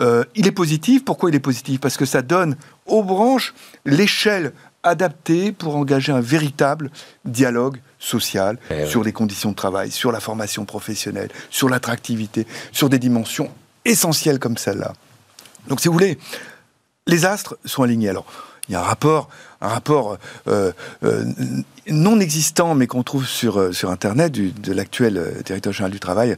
Euh, 0.00 0.24
il 0.34 0.46
est 0.46 0.52
positif. 0.52 1.04
Pourquoi 1.04 1.30
il 1.30 1.36
est 1.36 1.40
positif? 1.40 1.80
Parce 1.80 1.96
que 1.96 2.04
ça 2.04 2.22
donne 2.22 2.56
aux 2.86 3.02
branches 3.02 3.54
l'échelle 3.84 4.52
adaptée 4.82 5.52
pour 5.52 5.76
engager 5.76 6.12
un 6.12 6.20
véritable 6.20 6.90
dialogue 7.24 7.78
social 7.98 8.58
eh 8.70 8.86
sur 8.86 9.02
les 9.02 9.12
conditions 9.12 9.50
de 9.50 9.56
travail, 9.56 9.90
sur 9.90 10.12
la 10.12 10.20
formation 10.20 10.64
professionnelle, 10.64 11.30
sur 11.50 11.68
l'attractivité, 11.68 12.46
sur 12.72 12.88
des 12.88 12.98
dimensions 12.98 13.50
essentielles 13.84 14.38
comme 14.38 14.56
celle-là. 14.56 14.92
Donc, 15.68 15.80
si 15.80 15.88
vous 15.88 15.94
voulez, 15.94 16.18
les 17.06 17.24
astres 17.24 17.56
sont 17.64 17.82
alignés. 17.82 18.10
Alors, 18.10 18.26
il 18.68 18.72
y 18.72 18.74
a 18.74 18.80
un 18.80 18.84
rapport, 18.84 19.28
un 19.60 19.68
rapport 19.68 20.18
euh, 20.48 20.72
euh, 21.04 21.24
non 21.88 22.18
existant, 22.18 22.74
mais 22.74 22.86
qu'on 22.86 23.02
trouve 23.02 23.26
sur, 23.26 23.60
euh, 23.60 23.72
sur 23.72 23.90
Internet, 23.90 24.32
de 24.32 24.72
l'actuel 24.72 25.42
directeur 25.44 25.72
général 25.72 25.92
du 25.92 26.00
travail, 26.00 26.36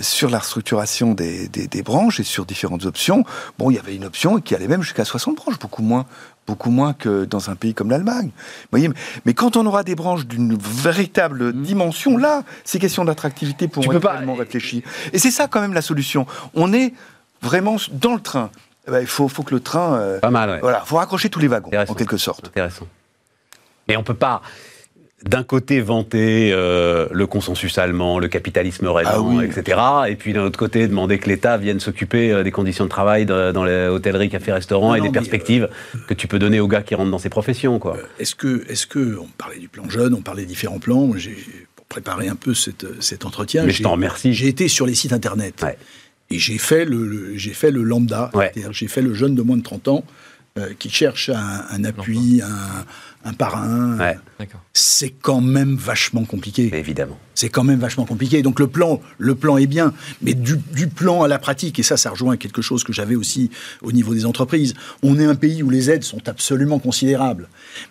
sur 0.00 0.30
la 0.30 0.38
restructuration 0.38 1.14
des, 1.14 1.48
des, 1.48 1.82
branches 1.82 2.20
et 2.20 2.24
sur 2.24 2.44
différentes 2.44 2.84
options. 2.84 3.24
Bon, 3.58 3.70
il 3.70 3.74
y 3.74 3.78
avait 3.78 3.96
une 3.96 4.04
option 4.04 4.40
qui 4.40 4.54
allait 4.54 4.68
même 4.68 4.82
jusqu'à 4.82 5.04
60 5.04 5.36
branches, 5.36 5.58
beaucoup 5.58 5.82
moins, 5.82 6.06
beaucoup 6.46 6.70
moins 6.70 6.92
que 6.92 7.24
dans 7.24 7.50
un 7.50 7.56
pays 7.56 7.74
comme 7.74 7.90
l'Allemagne. 7.90 8.30
voyez, 8.70 8.90
mais 9.24 9.34
quand 9.34 9.56
on 9.56 9.64
aura 9.66 9.82
des 9.84 9.94
branches 9.94 10.26
d'une 10.26 10.56
véritable 10.56 11.52
mmh. 11.52 11.62
dimension, 11.62 12.16
là, 12.16 12.42
ces 12.64 12.78
questions 12.78 13.04
d'attractivité 13.04 13.68
pourront 13.68 13.92
être 13.92 14.02
vraiment 14.02 14.34
réfléchies. 14.34 14.82
Et 15.12 15.18
c'est 15.18 15.30
ça 15.30 15.48
quand 15.48 15.60
même 15.60 15.74
la 15.74 15.82
solution. 15.82 16.26
On 16.54 16.72
est 16.72 16.92
vraiment 17.40 17.76
dans 17.92 18.14
le 18.14 18.20
train. 18.20 18.50
Eh 18.86 18.90
ben, 18.90 19.00
il 19.00 19.06
faut, 19.06 19.28
faut, 19.28 19.42
que 19.42 19.54
le 19.54 19.60
train. 19.60 19.94
Euh, 19.94 20.20
pas 20.20 20.30
mal, 20.30 20.58
Voilà, 20.60 20.80
faut 20.80 20.96
raccrocher 20.96 21.28
tous 21.28 21.40
les 21.40 21.48
wagons, 21.48 21.70
en 21.76 21.94
quelque 21.94 22.16
sorte. 22.16 22.48
Intéressant. 22.48 22.86
Et 23.88 23.96
on 23.96 24.02
peut 24.02 24.14
pas 24.14 24.42
d'un 25.24 25.44
côté 25.44 25.80
vanter 25.80 26.50
euh, 26.52 27.06
le 27.12 27.26
consensus 27.26 27.78
allemand, 27.78 28.18
le 28.18 28.28
capitalisme 28.28 28.88
récent, 28.88 29.38
ah 29.38 29.44
etc. 29.44 29.80
Et 30.08 30.16
puis 30.16 30.32
d'un 30.32 30.42
autre 30.42 30.58
côté 30.58 30.88
demander 30.88 31.18
que 31.18 31.28
l'État 31.28 31.56
vienne 31.56 31.80
s'occuper 31.80 32.32
euh, 32.32 32.42
des 32.42 32.50
conditions 32.50 32.84
de 32.84 32.90
travail 32.90 33.24
dans 33.26 33.64
les 33.64 33.86
hôtelleries, 33.86 34.30
cafés, 34.30 34.52
restaurants 34.52 34.94
et 34.94 35.00
des 35.00 35.10
perspectives 35.10 35.68
que 36.08 36.14
tu 36.14 36.26
peux 36.26 36.38
donner 36.38 36.60
aux 36.60 36.68
gars 36.68 36.82
qui 36.82 36.94
rentrent 36.94 37.10
dans 37.10 37.18
ces 37.18 37.28
professions. 37.28 37.78
Quoi. 37.78 37.96
Est-ce 38.18 38.34
que, 38.34 38.64
est-ce 38.68 38.86
que, 38.86 39.18
on 39.18 39.28
parlait 39.38 39.58
du 39.58 39.68
plan 39.68 39.88
jeune, 39.88 40.14
on 40.14 40.22
parlait 40.22 40.42
des 40.42 40.48
différents 40.48 40.80
plans, 40.80 41.12
j'ai 41.16 41.36
pour 41.76 41.86
préparer 41.86 42.28
un 42.28 42.36
peu 42.36 42.54
cet 42.54 43.24
entretien. 43.24 43.64
Mais 43.64 43.72
je 43.72 43.82
t'en 43.82 43.92
remercie. 43.92 44.34
J'ai 44.34 44.48
été 44.48 44.68
sur 44.68 44.86
les 44.86 44.94
sites 44.94 45.12
internet. 45.12 45.64
Et 46.32 46.38
j'ai 46.38 46.56
fait 46.58 46.86
le, 46.86 47.36
j'ai 47.36 47.52
fait 47.52 47.70
le 47.70 47.82
lambda, 47.82 48.30
j'ai 48.70 48.88
fait 48.88 49.02
le 49.02 49.12
jeune 49.12 49.34
de 49.34 49.42
moins 49.42 49.58
de 49.58 49.62
30 49.62 49.88
ans 49.88 50.04
euh, 50.58 50.72
qui 50.78 50.88
cherche 50.88 51.30
un, 51.30 51.84
appui, 51.84 52.40
un, 52.42 53.28
un 53.28 53.32
parrain. 53.34 53.98
C'est 54.72 55.10
quand 55.10 55.42
même 55.42 55.76
vachement 55.76 56.24
compliqué. 56.24 56.70
Évidemment. 56.74 57.18
C'est 57.34 57.50
quand 57.50 57.64
même 57.64 57.80
vachement 57.80 58.06
compliqué. 58.06 58.42
Donc 58.42 58.60
le 58.60 58.66
plan, 58.66 59.00
le 59.18 59.34
plan 59.34 59.58
est 59.58 59.66
bien, 59.66 59.92
mais 60.22 60.32
du, 60.32 60.56
du 60.74 60.88
plan 60.88 61.22
à 61.22 61.28
la 61.28 61.38
pratique, 61.38 61.78
et 61.78 61.82
ça, 61.82 61.98
ça 61.98 62.08
rejoint 62.08 62.38
quelque 62.38 62.62
chose 62.62 62.82
que 62.82 62.94
j'avais 62.94 63.14
aussi 63.14 63.50
au 63.82 63.92
niveau 63.92 64.14
des 64.14 64.24
entreprises. 64.24 64.72
On 65.02 65.18
est 65.18 65.24
un 65.26 65.34
pays 65.34 65.62
où 65.62 65.68
les 65.68 65.90
aides 65.90 66.04
sont 66.04 66.28
absolument 66.28 66.78
considérables, 66.78 67.48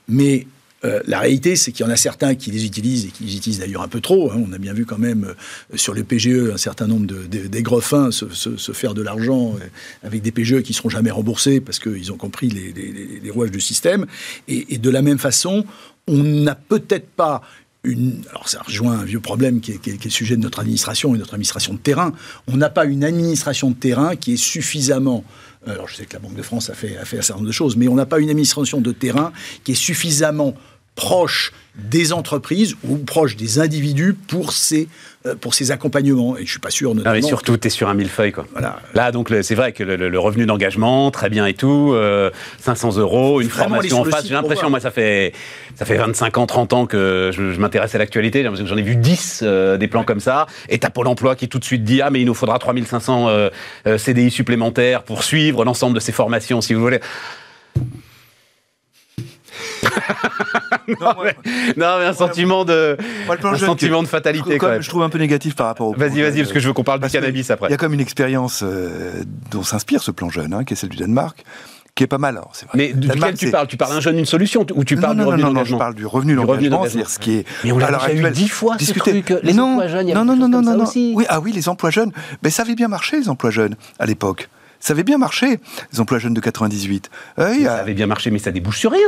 mais 0.07 0.47
euh, 0.83 0.99
la 1.05 1.19
réalité, 1.19 1.55
c'est 1.55 1.71
qu'il 1.71 1.85
y 1.85 1.89
en 1.89 1.91
a 1.91 1.95
certains 1.95 2.35
qui 2.35 2.49
les 2.49 2.65
utilisent 2.65 3.05
et 3.05 3.09
qui 3.09 3.23
les 3.23 3.35
utilisent 3.35 3.59
d'ailleurs 3.59 3.83
un 3.83 3.87
peu 3.87 4.01
trop. 4.01 4.31
Hein. 4.31 4.43
On 4.47 4.51
a 4.51 4.57
bien 4.57 4.73
vu 4.73 4.85
quand 4.85 4.97
même 4.97 5.25
euh, 5.25 5.77
sur 5.77 5.93
le 5.93 6.03
PGE 6.03 6.51
un 6.51 6.57
certain 6.57 6.87
nombre 6.87 7.05
de, 7.05 8.11
se, 8.11 8.57
se, 8.57 8.71
faire 8.71 8.93
de 8.93 9.01
l'argent 9.01 9.55
euh, 9.55 9.67
avec 10.03 10.21
des 10.21 10.31
PGE 10.31 10.61
qui 10.61 10.71
ne 10.71 10.75
seront 10.75 10.89
jamais 10.89 11.11
remboursés 11.11 11.61
parce 11.61 11.79
qu'ils 11.79 12.11
ont 12.11 12.17
compris 12.17 12.49
les, 12.49 13.29
rouages 13.29 13.51
du 13.51 13.61
système. 13.61 14.07
Et, 14.47 14.77
de 14.77 14.89
la 14.89 15.01
même 15.01 15.19
façon, 15.19 15.65
on 16.07 16.23
n'a 16.23 16.55
peut-être 16.55 17.07
pas 17.07 17.41
une, 17.83 18.21
alors 18.29 18.49
ça 18.49 18.61
rejoint 18.61 18.99
un 18.99 19.05
vieux 19.05 19.19
problème 19.19 19.59
qui 19.59 19.71
est, 19.71 19.87
est, 19.87 20.09
sujet 20.09 20.35
de 20.35 20.41
notre 20.41 20.59
administration 20.59 21.15
et 21.15 21.17
notre 21.17 21.35
administration 21.35 21.73
de 21.73 21.79
terrain. 21.79 22.13
On 22.47 22.57
n'a 22.57 22.69
pas 22.69 22.85
une 22.85 23.03
administration 23.03 23.69
de 23.69 23.75
terrain 23.75 24.15
qui 24.15 24.33
est 24.33 24.37
suffisamment 24.37 25.23
alors 25.67 25.87
je 25.87 25.95
sais 25.95 26.05
que 26.05 26.13
la 26.13 26.19
Banque 26.19 26.35
de 26.35 26.41
France 26.41 26.69
a 26.69 26.73
fait, 26.73 26.97
a 26.97 27.05
fait 27.05 27.19
un 27.19 27.21
certain 27.21 27.39
nombre 27.39 27.47
de 27.47 27.53
choses, 27.53 27.75
mais 27.75 27.87
on 27.87 27.93
n'a 27.93 28.07
pas 28.07 28.19
une 28.19 28.29
administration 28.29 28.81
de 28.81 28.91
terrain 28.91 29.31
qui 29.63 29.73
est 29.73 29.75
suffisamment 29.75 30.55
proche 30.95 31.51
des 31.75 32.11
entreprises 32.11 32.75
ou 32.83 32.97
proche 32.97 33.37
des 33.37 33.59
individus 33.59 34.13
pour 34.13 34.51
ces, 34.51 34.89
euh, 35.25 35.35
pour 35.35 35.53
ces 35.53 35.71
accompagnements. 35.71 36.37
Et 36.37 36.45
je 36.45 36.51
suis 36.51 36.59
pas 36.59 36.69
sûr, 36.69 36.93
notamment... 36.93 37.15
Non, 37.15 37.21
mais 37.21 37.25
surtout, 37.25 37.55
tu 37.57 37.67
es 37.67 37.69
sur 37.69 37.87
un 37.87 37.93
millefeuille, 37.93 38.33
quoi. 38.33 38.45
Voilà. 38.51 38.79
Là, 38.93 39.13
donc, 39.13 39.33
c'est 39.41 39.55
vrai 39.55 39.71
que 39.71 39.83
le, 39.83 40.19
revenu 40.19 40.45
d'engagement, 40.45 41.09
très 41.11 41.29
bien 41.29 41.45
et 41.45 41.53
tout, 41.53 41.95
500 42.59 42.97
euh, 42.97 43.01
euros, 43.01 43.41
une 43.41 43.49
formation 43.49 44.01
en 44.01 44.03
face. 44.03 44.27
J'ai 44.27 44.33
l'impression, 44.33 44.69
moi, 44.69 44.81
ça 44.81 44.91
fait, 44.91 45.33
ça 45.75 45.85
fait 45.85 45.95
25 45.95 46.37
ans, 46.39 46.45
30 46.45 46.73
ans 46.73 46.85
que 46.85 47.31
je, 47.33 47.41
m'intéresse 47.59 47.95
à 47.95 47.97
l'actualité. 47.97 48.43
J'en 48.43 48.77
ai 48.77 48.81
vu 48.81 48.97
10 48.97 49.41
euh, 49.43 49.77
des 49.77 49.87
plans 49.87 50.03
comme 50.03 50.19
ça. 50.19 50.47
Et 50.67 50.77
t'as 50.77 50.89
Pôle 50.89 51.07
emploi 51.07 51.37
qui 51.37 51.47
tout 51.47 51.59
de 51.59 51.63
suite 51.63 51.85
dit, 51.85 52.01
ah, 52.01 52.09
mais 52.09 52.19
il 52.19 52.25
nous 52.25 52.33
faudra 52.33 52.59
3500 52.59 53.29
CDI 53.97 54.29
supplémentaires 54.29 55.03
pour 55.03 55.23
suivre 55.23 55.63
l'ensemble 55.63 55.95
de 55.95 56.01
ces 56.01 56.11
formations, 56.11 56.59
si 56.59 56.73
vous 56.73 56.81
voulez 56.81 56.99
non, 60.99 61.13
mais, 61.23 62.05
un 62.05 62.13
sentiment 62.13 62.65
de, 62.65 62.97
un 63.43 63.57
sentiment 63.57 64.03
de 64.03 64.07
fatalité. 64.07 64.57
Je, 64.79 64.89
trouve 64.89 65.03
un 65.03 65.09
peu 65.09 65.19
négatif 65.19 65.55
par 65.55 65.67
rapport 65.67 65.89
au. 65.89 65.93
Vas-y, 65.93 66.21
vas-y, 66.21 66.37
parce 66.37 66.51
que 66.51 66.59
je 66.59 66.67
veux 66.67 66.73
qu'on 66.73 66.83
parle 66.83 66.99
du 66.99 67.09
cannabis 67.09 67.49
après. 67.51 67.69
Il 67.69 67.71
y 67.71 67.75
a 67.75 67.77
comme 67.77 67.93
une 67.93 67.99
expérience 67.99 68.61
euh, 68.63 69.23
dont 69.51 69.63
s'inspire 69.63 70.01
ce 70.01 70.11
plan 70.11 70.29
jeune, 70.29 70.53
hein, 70.53 70.63
qui 70.63 70.73
est 70.73 70.77
celle 70.77 70.89
du 70.89 70.97
Danemark 70.97 71.43
qui 71.95 72.03
est 72.03 72.07
pas 72.07 72.17
mal. 72.17 72.37
Alors, 72.37 72.53
vrai. 72.53 72.69
Mais 72.75 72.93
duquel 72.93 73.35
tu 73.35 73.51
parles? 73.51 73.67
Tu 73.67 73.77
parles 73.77 73.93
d'un 73.93 73.99
jeune, 73.99 74.17
une 74.17 74.25
solution 74.25 74.65
Ou 74.75 74.83
tu 74.83 74.95
parles 74.95 75.17
non, 75.17 75.23
du 75.23 75.29
revenu 75.29 75.43
non, 75.43 75.53
non, 75.53 75.63
je 75.63 75.75
parle 75.75 75.95
du 75.95 76.05
revenu 76.05 76.35
d'engagement, 76.35 76.83
c'est-à-dire 76.83 77.09
ce 77.09 77.19
qui 77.19 77.33
est. 77.33 77.45
Mais 77.63 77.71
on 77.71 77.77
l'a 77.77 77.91
déjà 77.91 78.13
eu 78.13 78.31
dix 78.31 78.47
fois 78.47 78.75
discuté. 78.77 79.11
ce 79.11 79.21
truc. 79.21 79.43
Les 79.43 79.53
non, 79.53 79.73
emplois 79.73 79.87
jeunes, 79.87 80.07
il 80.07 80.11
y 80.11 80.13
non, 80.13 80.25
non, 80.25 80.35
non, 80.35 80.47
non, 80.47 80.61
non. 80.61 80.85
Oui, 80.95 81.25
ah 81.29 81.39
oui, 81.39 81.51
les 81.51 81.69
emplois 81.69 81.89
jeunes. 81.89 82.11
Mais 82.43 82.49
ça 82.49 82.63
avait 82.63 82.75
bien 82.75 82.87
marché, 82.87 83.17
les 83.19 83.29
emplois 83.29 83.51
jeunes, 83.51 83.75
à 83.99 84.05
l'époque. 84.05 84.49
Ça 84.79 84.93
avait 84.93 85.03
bien 85.03 85.19
marché, 85.19 85.59
les 85.93 85.99
emplois 85.99 86.17
jeunes 86.17 86.33
de 86.33 86.41
98. 86.41 87.11
Euh, 87.37 87.43
a- 87.43 87.63
Ça 87.63 87.75
avait 87.75 87.93
bien 87.93 88.07
marché, 88.07 88.31
mais 88.31 88.39
ça 88.39 88.51
débouche 88.51 88.79
sur 88.79 88.91
rien. 88.91 89.07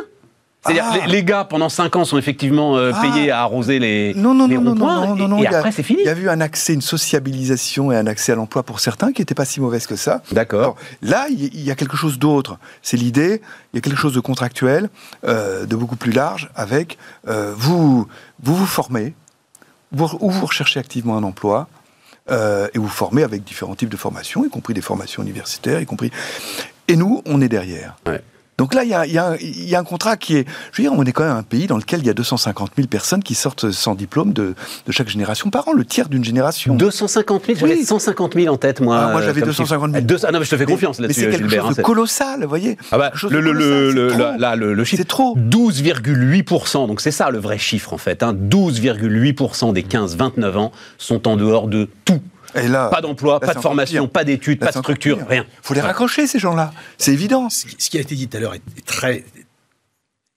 C'est-à-dire, 0.66 0.86
Ah. 0.88 0.98
les, 1.08 1.12
les 1.12 1.24
gars, 1.26 1.44
pendant 1.44 1.68
5 1.68 1.96
ans, 1.98 2.06
sont 2.06 2.18
effectivement 2.18 2.78
euh, 2.78 2.92
Ah. 2.96 3.02
payés 3.02 3.32
à 3.32 3.42
arroser 3.42 3.80
les, 3.80 4.14
Non, 4.14 4.34
non, 4.34 4.48
les 4.48 4.56
non, 4.58 4.76
non, 4.76 5.16
non, 5.16 5.28
non, 5.28 5.40
et- 5.40 5.44
et, 5.44 5.48
après, 5.48 5.72
c'est 5.74 5.84
fini. 5.84 6.00
Il 6.04 6.06
y 6.06 6.10
a 6.10 6.18
eu 6.18 6.30
un 6.30 6.40
accès, 6.40 6.74
une 6.74 6.82
sociabilisation 6.82 7.92
et 7.92 7.98
un 7.98 8.08
accès 8.08 8.32
à 8.32 8.36
l'emploi 8.36 8.64
pour 8.64 8.80
certains 8.80 9.12
qui 9.12 9.22
n'était 9.22 9.36
pas 9.36 9.46
si 9.46 9.60
mauvaise 9.60 9.88
que 9.88 9.96
ça. 9.98 10.22
D'accord. 10.32 10.76
Là, 11.02 11.28
il 11.30 11.54
y- 11.54 11.64
y 11.64 11.72
a 11.72 11.76
quelque 11.76 11.98
chose 11.98 12.18
d'autre. 12.18 12.58
C'est 12.82 12.96
l'idée, 12.98 13.42
il 13.74 13.78
y 13.78 13.80
a 13.80 13.82
quelque 13.82 14.00
chose 14.00 14.14
de 14.14 14.20
contractuel, 14.22 14.90
euh, 15.26 15.66
de 15.66 15.76
beaucoup 15.76 15.98
plus 15.98 16.12
large, 16.12 16.50
avec 16.56 16.98
euh, 17.28 17.54
vous, 17.58 18.08
vous 18.42 18.56
vous 18.56 18.66
formez, 18.66 19.14
vous, 19.92 20.10
ou 20.22 20.30
vous 20.32 20.46
recherchez 20.46 20.80
activement 20.80 21.18
un 21.18 21.24
emploi, 21.24 21.68
euh, 22.32 22.68
et 22.74 22.80
vous 22.80 22.88
formez 22.88 23.24
avec 23.24 23.44
différents 23.44 23.76
types 23.76 23.90
de 23.90 23.98
formations, 23.98 24.46
y 24.46 24.50
compris 24.50 24.74
des 24.74 24.82
formations 24.82 25.22
universitaires, 25.24 25.82
y 25.82 25.86
compris. 25.86 26.10
Et 26.88 26.96
nous, 26.96 27.22
on 27.26 27.42
est 27.42 27.50
derrière. 27.50 27.96
Ouais. 28.08 28.22
Donc 28.64 28.76
là, 28.76 28.86
il 28.86 28.90
y 28.90 28.94
a, 28.94 29.06
il 29.06 29.12
y 29.12 29.18
a 29.18 29.28
un- 29.32 29.36
il 29.42 29.68
y 29.68 29.76
a 29.76 29.80
un 29.80 29.84
contrat 29.84 30.16
qui 30.16 30.38
est. 30.38 30.46
Je 30.72 30.82
veux 30.82 30.88
dire, 30.88 30.98
on 30.98 31.04
est 31.04 31.12
quand 31.12 31.24
même 31.26 31.36
un 31.36 31.44
pays 31.44 31.68
dans 31.68 31.76
lequel 31.76 32.00
il 32.00 32.06
y 32.08 32.10
a 32.10 32.14
250 32.14 32.72
000 32.78 32.88
personnes 32.88 33.22
qui 33.22 33.36
sortent 33.36 33.72
sans 33.72 33.94
diplôme 33.94 34.32
de, 34.32 34.56
de 34.88 34.92
chaque 34.94 35.10
génération 35.10 35.50
par 35.50 35.68
an, 35.68 35.74
le 35.74 35.84
tiers 35.84 36.08
d'une 36.08 36.24
génération. 36.24 36.74
250 36.74 37.46
000, 37.46 37.58
j'avais 37.60 37.74
Oui. 37.74 37.84
150 37.84 38.36
000 38.36 38.54
en 38.54 38.56
tête, 38.58 38.80
moi. 38.80 38.98
Ah, 39.08 39.12
moi, 39.12 39.22
j'avais 39.22 39.42
comme 39.42 39.50
250 39.50 39.92
000. 39.92 39.96
chiffre. 39.98 40.08
Deux- 40.08 40.26
ah 40.26 40.32
non, 40.32 40.40
mais 40.40 40.46
je 40.46 40.50
te 40.52 40.56
fais 40.56 40.64
confiance 40.64 40.98
Mais 41.00 41.08
là-dessus, 41.08 41.20
c'est 41.20 41.26
quelque 41.32 41.40
Gilbert. 41.42 41.60
chose 41.64 41.68
hein, 41.68 41.72
de 41.72 41.76
c'est- 41.76 41.82
colossal, 41.82 42.42
vous 42.44 42.48
voyez 42.48 42.78
Ah 42.94 42.98
bah, 42.98 43.12
le, 43.22 43.30
de 43.30 43.36
le, 43.38 43.52
colossal, 43.52 44.60
le, 44.60 44.84
chiffre. 44.86 45.02
C'est 45.02 45.08
trop. 45.10 45.36
12,8%, 45.38 46.88
donc 46.88 47.02
c'est 47.02 47.12
ça 47.12 47.32
le 47.32 47.40
vrai 47.40 47.58
chiffre 47.58 47.92
en 47.92 47.98
fait. 47.98 48.24
Hein, 48.24 48.34
12,8% 48.34 49.74
des 49.74 49.84
15-29 49.84 50.56
ans 50.58 50.72
sont 50.98 51.28
en 51.28 51.36
dehors 51.36 51.68
de 51.68 51.90
tout. 52.06 52.22
Et 52.56 52.68
là, 52.68 52.90
Pas 52.90 53.02
d'emploi, 53.02 53.40
pas 53.40 53.54
de 53.54 53.60
formation, 53.60 54.08
pas 54.08 54.24
d'études, 54.24 54.60
pas 54.60 54.72
de 54.72 54.78
structure, 54.78 55.18
pire. 55.18 55.28
rien. 55.28 55.46
faut 55.62 55.74
les 55.74 55.82
raccrocher, 55.82 56.28
ces 56.28 56.40
gens-là. 56.40 56.74
C'est 56.98 57.14
évident. 57.14 57.50
Ce 57.50 57.66
qui 57.66 57.76
ce 57.80 57.90
qui 57.90 57.98
a 57.98 58.02
été 58.02 58.16
dit 58.16 58.28
tout 58.28 58.38
à 58.38 58.40
l'heure 58.40 58.54
est, 58.54 58.62
très 58.86 59.26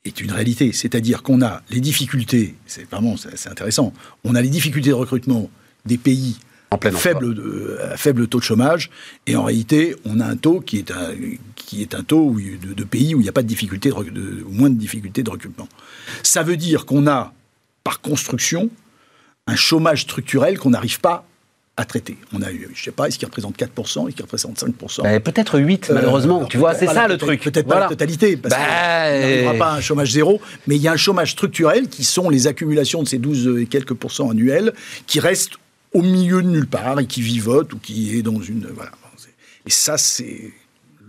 est 0.05 0.21
une 0.21 0.31
réalité, 0.33 0.73
c'est-à-dire 0.73 1.23
qu'on 1.23 1.43
a 1.43 1.62
les 1.71 1.81
difficultés, 1.81 2.55
c'est 2.67 2.89
vraiment 2.91 3.17
c'est 3.17 3.49
intéressant. 3.49 3.93
On 4.25 4.35
a 4.35 4.41
les 4.43 4.49
difficultés 4.49 4.91
de 4.91 4.95
recrutement 4.95 5.51
des 5.85 5.99
pays 5.99 6.37
En 6.71 6.79
plein 6.79 6.91
faible 6.93 7.35
de- 7.35 7.79
à 7.93 7.97
faible 7.97 8.29
taux 8.29 8.39
de 8.39 8.45
chômage, 8.45 8.91
et 9.27 9.35
en 9.37 9.43
réalité, 9.45 9.97
on 10.05 10.21
a 10.21 10.25
un 10.25 10.37
taux 10.37 10.61
qui 10.61 10.79
est 10.79 10.91
un, 10.93 11.11
qui 11.57 11.83
est 11.83 11.95
un 11.95 12.03
taux 12.05 12.25
où 12.31 12.39
il- 12.39 12.59
de, 12.61 12.73
de 12.73 12.85
pays 12.85 13.14
où 13.14 13.21
il 13.21 13.25
n'y 13.25 13.29
a 13.29 13.33
pas 13.33 13.43
de 13.43 13.49
difficulté, 13.49 13.91
de, 13.91 13.95
de- 14.11 14.45
ou 14.47 14.53
moins 14.53 14.71
de 14.71 14.77
difficultés 14.79 15.23
de 15.25 15.31
recrutement. 15.31 15.69
Ça 16.23 16.43
veut 16.45 16.57
dire 16.57 16.87
qu'on 16.87 17.07
a, 17.09 17.33
par 17.85 18.01
construction, 18.01 18.71
un 19.49 19.57
chômage 19.57 20.03
structurel 20.03 20.59
qu'on 20.59 20.71
n'arrive 20.71 21.01
pas 21.01 21.27
à 21.79 21.85
traiter. 21.85 22.16
On 22.33 22.41
a 22.43 22.51
eu, 22.51 22.68
je 22.74 22.83
sais 22.85 22.91
pas, 22.91 23.07
est-ce 23.07 23.18
qu'il 23.18 23.27
représente 23.27 23.57
4%, 23.59 24.09
est-ce 24.09 24.16
qu'il 24.16 24.22
représente 24.24 24.59
5% 24.59 25.03
Bah, 25.03 25.20
peut-être 25.20 25.59
8, 25.61 25.91
euh, 25.91 25.95
malheureusement. 25.95 26.45
tu 26.47 26.57
vois, 26.57 26.74
c'est 26.74 26.87
ça 26.87 27.07
le 27.07 27.18
truc. 27.18 27.43
Peut-être 27.43 27.66
pas 27.68 27.81
la 27.81 27.89
totalité, 27.89 28.37
parce 28.37 28.55
Bah, 28.55 28.61
qu'on 28.61 29.55
euh, 29.55 29.59
pas 29.59 29.72
un 29.72 29.81
chômage 29.81 30.12
zéro, 30.12 30.41
mais 30.66 30.77
il 30.77 30.83
y 30.83 30.89
a 30.89 30.93
un 30.93 30.97
chômage 30.97 31.33
structurel 31.33 31.89
qui 31.89 32.05
sont 32.05 32.31
les 32.31 32.47
accumulations 32.47 33.03
de 33.03 33.09
ces 33.09 33.18
12 33.18 33.61
et 33.61 33.66
quelques 33.66 33.95
pourcents 33.95 34.31
annuels 34.31 34.72
qui 35.07 35.20
restent 35.20 35.55
au 35.93 36.03
milieu 36.03 36.43
de 36.43 36.49
nulle 36.49 36.66
part 36.66 36.99
et 37.01 37.07
qui 37.07 37.20
vivotent 37.20 37.72
ou 37.74 37.79
qui 37.79 38.16
est 38.18 38.22
dans 38.22 38.41
une. 38.41 38.66
Voilà. 38.74 38.91
Et 39.66 39.70
ça, 39.70 39.99
c'est 39.99 40.53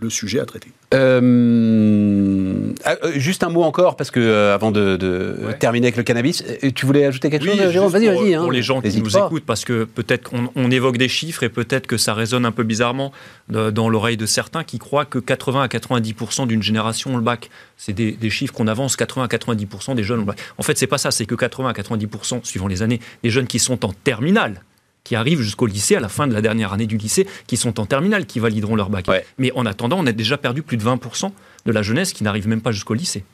le 0.00 0.10
sujet 0.10 0.40
à 0.40 0.44
traiter. 0.46 0.68
Euh, 0.94 2.72
ah, 2.84 2.96
euh, 3.04 3.12
juste 3.16 3.42
un 3.42 3.48
mot 3.48 3.62
encore, 3.62 3.96
parce 3.96 4.10
que 4.10 4.20
euh, 4.20 4.54
avant 4.54 4.70
de, 4.70 4.96
de 4.96 5.36
Ouais. 5.46 5.54
terminer 5.58 5.86
avec 5.88 5.96
le 5.96 6.02
cannabis, 6.02 6.44
tu 6.74 6.86
voulais 6.86 7.04
ajouter 7.04 7.30
quelque 7.30 7.44
Oui, 7.44 7.56
chose, 7.58 7.70
Jérôme 7.70 7.90
Vas-y, 7.92 8.10
pour, 8.12 8.22
vas-y. 8.22 8.34
hein. 8.34 8.42
pour 8.42 8.52
les 8.52 8.62
gens 8.62 8.80
qui 8.80 9.00
nous 9.00 9.10
pas. 9.10 9.26
écoutent, 9.26 9.44
parce 9.44 9.64
que 9.64 9.84
peut-être 9.84 10.30
qu'on 10.30 10.50
on 10.54 10.70
évoque 10.70 10.98
des 10.98 11.08
chiffres 11.08 11.42
et 11.42 11.48
peut-être 11.48 11.86
que 11.86 11.96
ça 11.96 12.14
résonne 12.14 12.44
un 12.46 12.52
peu 12.52 12.62
bizarrement 12.64 13.12
dans 13.48 13.88
l'oreille 13.88 14.16
de 14.16 14.26
certains 14.26 14.64
qui 14.64 14.78
croient 14.78 15.04
que 15.04 15.18
80 15.18 15.62
à 15.62 15.66
90% 15.66 16.46
d'une 16.46 16.62
génération 16.62 17.14
ont 17.14 17.16
le 17.16 17.22
bac. 17.22 17.50
C'est 17.76 17.92
des, 17.92 18.12
des 18.12 18.30
chiffres 18.30 18.52
qu'on 18.54 18.66
avance, 18.68 18.96
80 18.96 19.24
à 19.24 19.26
90% 19.28 19.94
des 19.94 20.02
jeunes 20.02 20.18
ont 20.18 20.22
le 20.22 20.26
bac. 20.26 20.38
En 20.58 20.62
fait, 20.62 20.78
c'est 20.78 20.86
pas 20.86 20.98
ça, 20.98 21.10
c'est 21.10 21.26
que 21.26 21.34
80 21.34 21.68
à 21.68 21.72
90%, 21.72 22.44
suivant 22.44 22.66
les 22.68 22.82
années, 22.82 23.00
des 23.22 23.30
jeunes 23.30 23.46
qui 23.46 23.58
sont 23.58 23.84
en 23.84 23.92
terminale 23.92 24.62
qui 25.08 25.16
arrivent 25.16 25.40
jusqu'au 25.40 25.64
lycée, 25.64 25.96
à 25.96 26.00
la 26.00 26.10
fin 26.10 26.26
de 26.26 26.34
la 26.34 26.42
dernière 26.42 26.74
année 26.74 26.86
du 26.86 26.98
lycée, 26.98 27.26
qui 27.46 27.56
sont 27.56 27.80
en 27.80 27.86
terminale, 27.86 28.26
qui 28.26 28.40
valideront 28.40 28.76
leur 28.76 28.90
bac. 28.90 29.08
Ouais. 29.08 29.24
Mais 29.38 29.50
en 29.54 29.64
attendant, 29.64 29.96
on 29.98 30.06
a 30.06 30.12
déjà 30.12 30.36
perdu 30.36 30.60
plus 30.60 30.76
de 30.76 30.84
20% 30.84 31.32
de 31.64 31.72
la 31.72 31.80
jeunesse 31.80 32.12
qui 32.12 32.24
n'arrive 32.24 32.46
même 32.46 32.60
pas 32.60 32.72
jusqu'au 32.72 32.92
lycée. 32.92 33.24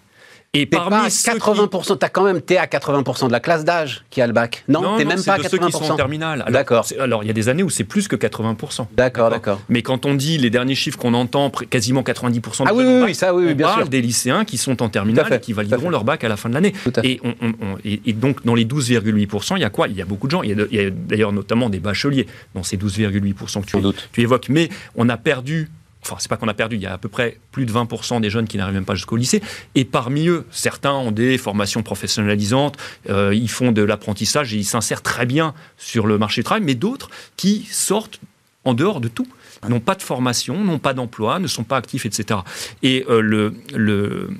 Et 0.57 0.67
T'es 0.69 0.77
pas 0.77 0.87
à 1.05 1.11
ceux 1.11 1.33
qui- 1.33 1.39
80%, 1.41 1.97
t'as 1.97 2.09
quand 2.09 2.23
même, 2.23 2.41
t'es 2.41 2.57
à 2.57 2.67
80% 2.67 3.27
de 3.27 3.33
la 3.33 3.41
classe 3.41 3.65
d'âge 3.65 4.05
qui 4.11 4.21
a 4.23 4.27
le 4.29 4.33
bac. 4.33 4.63
Non, 4.69 4.97
t'es 4.97 5.05
même 5.05 5.23
pas 5.23 5.35
à 5.35 5.39
de 5.39 5.43
ceux 5.43 5.59
qui 5.59 5.71
sont 5.73 5.79
en 5.79 5.81
80%. 5.81 5.97
terminale. 5.97 6.45
D'accord. 6.51 6.87
Alors, 7.01 7.25
il 7.25 7.27
y 7.27 7.31
a 7.31 7.33
des 7.33 7.49
années 7.49 7.65
où 7.65 7.71
c'est 7.71 7.83
plus 7.85 8.07
que 8.07 8.15
80%. 8.17 8.87
D'accord, 8.97 9.31
d'accord. 9.31 9.61
Mais 9.69 9.83
quand 9.83 10.07
on 10.07 10.15
dit 10.15 10.39
les 10.39 10.51
derniers 10.51 10.77
chiffres 10.77 10.97
qu'on 10.99 11.13
entend, 11.15 11.51
quasiment 11.51 12.03
90% 12.03 12.65
de 12.65 12.69
Ah 12.71 12.75
oui, 12.75 12.85
oui, 12.87 13.01
bac, 13.01 13.09
oui, 13.09 13.15
ça, 13.15 13.35
oui, 13.35 13.49
on 13.51 13.55
bien 13.55 13.67
parle 13.67 13.81
sûr. 13.83 13.89
des 13.89 14.01
lycéens 14.01 14.45
qui 14.45 14.57
sont 14.57 14.81
en 14.83 14.89
terminale 14.89 15.33
et 15.33 15.41
qui 15.41 15.53
valideront 15.53 15.91
leur 15.91 16.05
bac 16.05 16.23
à 16.23 16.29
la 16.29 16.37
fin 16.37 16.49
de 16.49 16.55
l'année. 16.55 16.73
Et, 17.03 17.21
on- 17.25 17.35
on- 17.43 17.49
on- 17.61 17.77
et- 17.85 18.01
et 18.07 18.13
donc, 18.13 18.45
dans 18.45 18.55
les 18.55 18.65
12,8%, 18.65 19.57
il 19.57 19.63
y 19.63 19.65
a 19.65 19.71
quoi? 19.71 19.89
Il 19.89 19.97
y 19.97 20.03
a 20.03 20.05
beaucoup 20.05 20.27
de 20.29 20.33
gens. 20.33 20.43
Il 20.43 20.51
y 20.71 20.79
a, 20.81 20.91
d'ailleurs 20.91 21.33
notamment 21.33 21.69
des 21.69 21.81
bacheliers 21.81 22.27
dans 22.55 22.63
ces 22.63 22.77
12,8% 22.77 23.61
que 23.63 23.67
tu 24.13 24.21
évoques. 24.23 24.49
Mais 24.49 24.69
on 24.95 25.09
a 25.09 25.17
perdu. 25.17 25.69
Enfin, 26.05 26.17
c'est 26.19 26.29
pas 26.29 26.37
qu'on 26.37 26.49
a 26.49 26.55
perdu, 26.55 26.77
il 26.77 26.83
y 26.83 26.87
a 26.87 26.93
à 26.93 26.99
peu 26.99 27.09
près 27.09 27.39
plus 27.51 27.65
de 27.65 27.73
20% 27.73 28.21
des 28.21 28.31
jeunes 28.31 28.47
qui 28.47 28.59
n'arrivent 28.59 28.75
même 28.75 28.85
pas 28.85 28.95
jusqu'au 28.95 29.17
lycée. 29.17 29.43
Et 29.75 29.85
parmi 29.85 30.29
eux, 30.29 30.45
certains 30.51 30.93
ont 30.93 31.13
des 31.13 31.39
formations 31.39 31.83
professionnalisantes, 31.83 32.77
euh, 33.09 33.35
ils 33.35 33.51
font 33.51 33.73
de 33.73 33.83
l'apprentissage 33.83 34.53
et 34.55 34.59
ils 34.59 34.65
s'insèrent 34.65 35.03
très 35.03 35.27
bien 35.27 35.55
sur 35.79 36.07
le 36.07 36.19
marché 36.19 36.43
du 36.43 36.45
travail, 36.45 36.63
mais 36.63 36.75
d'autres 36.75 37.11
qui 37.37 37.67
sortent 37.71 38.21
en 38.65 38.75
dehors 38.75 39.01
de 39.01 39.09
tout 39.09 39.27
n'ont 39.69 39.81
pas 39.81 39.95
de 39.95 40.03
formation, 40.03 40.63
n'ont 40.63 40.79
pas 40.79 40.95
d'emploi, 40.95 41.39
ne 41.39 41.47
sont 41.47 41.65
pas 41.65 41.77
actifs, 41.77 42.07
etc. 42.07 42.41
Et 42.83 43.05
euh, 43.09 43.21
le, 43.21 43.55
le, 43.75 44.31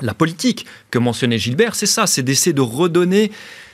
la 0.00 0.14
politique 0.14 0.66
que 0.90 0.98
mentionnait 0.98 1.38
Gilbert, 1.38 1.74
c'est 1.74 1.86
ça, 1.86 2.06
c'est 2.06 2.22
d'essayer 2.22 2.52
de 2.52 2.60
redonner, 2.60 3.32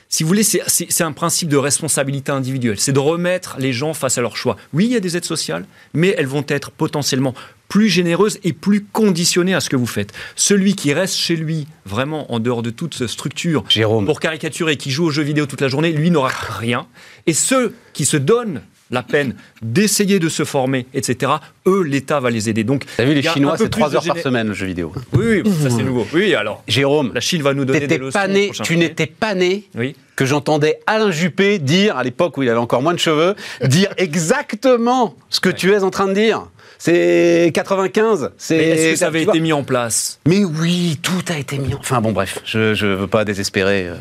si 0.09 0.23
vous 0.23 0.27
voulez, 0.27 0.43
c'est- 0.43 1.01
un 1.01 1.11
principe 1.11 1.49
de 1.49 1.57
responsabilité 1.57 2.31
individuelle, 2.31 2.79
c'est 2.79 2.91
de 2.91 2.99
remettre 2.99 3.55
les 3.59 3.71
gens 3.73 3.93
face 3.93 4.17
à 4.17 4.21
leurs 4.21 4.35
choix. 4.35 4.57
Oui, 4.73 4.85
il 4.85 4.91
y 4.91 4.95
a 4.95 4.99
des 4.99 5.15
aides 5.15 5.23
sociales, 5.25 5.65
mais 5.93 6.15
elles 6.17 6.25
vont 6.27 6.43
être 6.47 6.71
potentiellement 6.71 7.35
plus 7.67 7.87
généreuses 7.89 8.39
et 8.43 8.51
plus 8.51 8.83
conditionnées 8.83 9.53
à 9.53 9.59
ce 9.61 9.69
que 9.69 9.75
vous 9.75 9.85
faites. 9.85 10.11
Celui 10.35 10.73
qui 10.75 10.91
reste 10.93 11.15
chez 11.15 11.35
lui, 11.35 11.67
vraiment 11.85 12.31
en 12.33 12.39
dehors 12.39 12.63
de 12.63 12.71
toute 12.71 13.05
structure, 13.05 13.63
Jérôme. 13.69 14.05
pour 14.07 14.19
caricaturer, 14.19 14.75
qui 14.75 14.89
joue 14.89 15.05
aux 15.05 15.11
jeux 15.11 15.21
vidéo 15.21 15.45
toute 15.45 15.61
la 15.61 15.67
journée, 15.67 15.91
lui 15.91 16.09
n'aura 16.09 16.29
rien. 16.29 16.87
Et 17.27 17.33
ceux 17.33 17.75
qui 17.93 18.05
se 18.05 18.17
donnent 18.17 18.63
la 18.91 19.03
peine 19.03 19.35
d'essayer 19.61 20.19
de 20.19 20.29
se 20.29 20.43
former, 20.45 20.85
etc., 20.93 21.31
eux, 21.67 21.81
l'État 21.83 22.19
va 22.19 22.29
les 22.29 22.49
aider. 22.49 22.63
Donc, 22.63 22.85
T'as 22.97 23.05
vu, 23.05 23.13
les 23.13 23.21
Chinois, 23.21 23.55
c'est 23.57 23.65
plus 23.65 23.69
3 23.69 23.89
de 23.89 23.95
heures 23.97 24.03
par 24.05 24.17
semaine, 24.17 24.47
le 24.47 24.53
jeu 24.53 24.65
vidéo. 24.65 24.91
Oui, 25.13 25.41
oui, 25.45 25.51
ça 25.61 25.69
c'est 25.69 25.83
nouveau. 25.83 26.07
Oui, 26.13 26.33
alors, 26.35 26.63
Jérôme, 26.67 27.11
la 27.13 27.21
Chine 27.21 27.41
va 27.41 27.53
nous 27.53 27.65
donner 27.65 27.87
des 27.87 27.97
leçons. 27.97 28.19
né, 28.27 28.51
tu 28.63 28.77
n'étais 28.77 29.05
pas 29.05 29.35
né 29.35 29.63
Oui. 29.77 29.95
que 30.15 30.25
j'entendais 30.25 30.79
Alain 30.87 31.11
Juppé 31.11 31.59
dire, 31.59 31.97
à 31.97 32.03
l'époque 32.03 32.37
où 32.37 32.43
il 32.43 32.49
avait 32.49 32.57
encore 32.59 32.81
moins 32.81 32.93
de 32.93 32.99
cheveux, 32.99 33.35
dire 33.63 33.89
exactement 33.97 35.15
ce 35.29 35.39
que 35.39 35.49
tu 35.49 35.71
es 35.73 35.83
en 35.83 35.89
train 35.91 36.07
de 36.07 36.13
dire. 36.13 36.47
C'est 36.81 37.51
95. 37.53 38.31
C'est. 38.37 38.57
Mais 38.57 38.63
est-ce 38.69 38.91
que 38.93 38.95
ça 38.99 39.07
avait 39.07 39.23
été 39.23 39.39
mis 39.41 39.51
en 39.51 39.63
place? 39.63 40.19
Mais 40.25 40.45
oui, 40.45 40.97
tout 41.03 41.11
a 41.27 41.37
été 41.37 41.57
mis. 41.57 41.73
en- 41.73 41.79
Enfin 41.79 41.99
bon, 41.99 42.13
bref, 42.13 42.39
je 42.45 42.73
je 42.73 42.85
veux 42.87 43.07
pas 43.07 43.25
désespérer, 43.25 43.87
euh, 43.87 43.95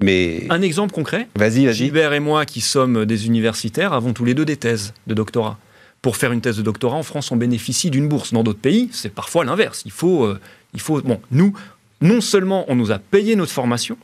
mais 0.00 0.46
Un 0.50 0.62
exemple 0.62 0.92
concret 0.92 1.28
vas-y, 1.36 1.64
vas-y. 1.66 1.74
Gilbert 1.74 2.12
et 2.12 2.20
moi, 2.20 2.44
qui 2.46 2.60
sommes 2.60 3.04
des 3.06 3.26
universitaires, 3.26 3.92
avons 3.92 4.12
tous 4.12 4.24
les 4.24 4.34
deux 4.34 4.44
des 4.44 4.56
thèses 4.56 4.94
de 5.06 5.14
doctorat. 5.14 5.58
Pour 6.02 6.16
faire 6.16 6.32
une 6.32 6.40
thèse 6.42 6.56
de 6.58 6.62
doctorat, 6.62 6.96
en 6.96 7.02
France, 7.02 7.32
on 7.32 7.36
bénéficie 7.36 7.90
d'une 7.90 8.08
bourse. 8.08 8.32
Dans 8.32 8.42
d'autres 8.42 8.58
pays, 8.60 8.90
c'est 8.92 9.08
parfois 9.12 9.44
l'inverse. 9.44 9.82
Il 9.86 9.90
faut, 9.92 10.24
euh, 10.24 10.38
il 10.74 10.80
faut. 10.80 11.00
Bon, 11.00 11.20
nous, 11.30 11.54
non 12.02 12.20
seulement 12.20 12.64
on 12.68 12.74
nous 12.76 12.92
a 12.92 12.98
payé 12.98 13.36
notre 13.36 13.52
formation, 13.52 13.96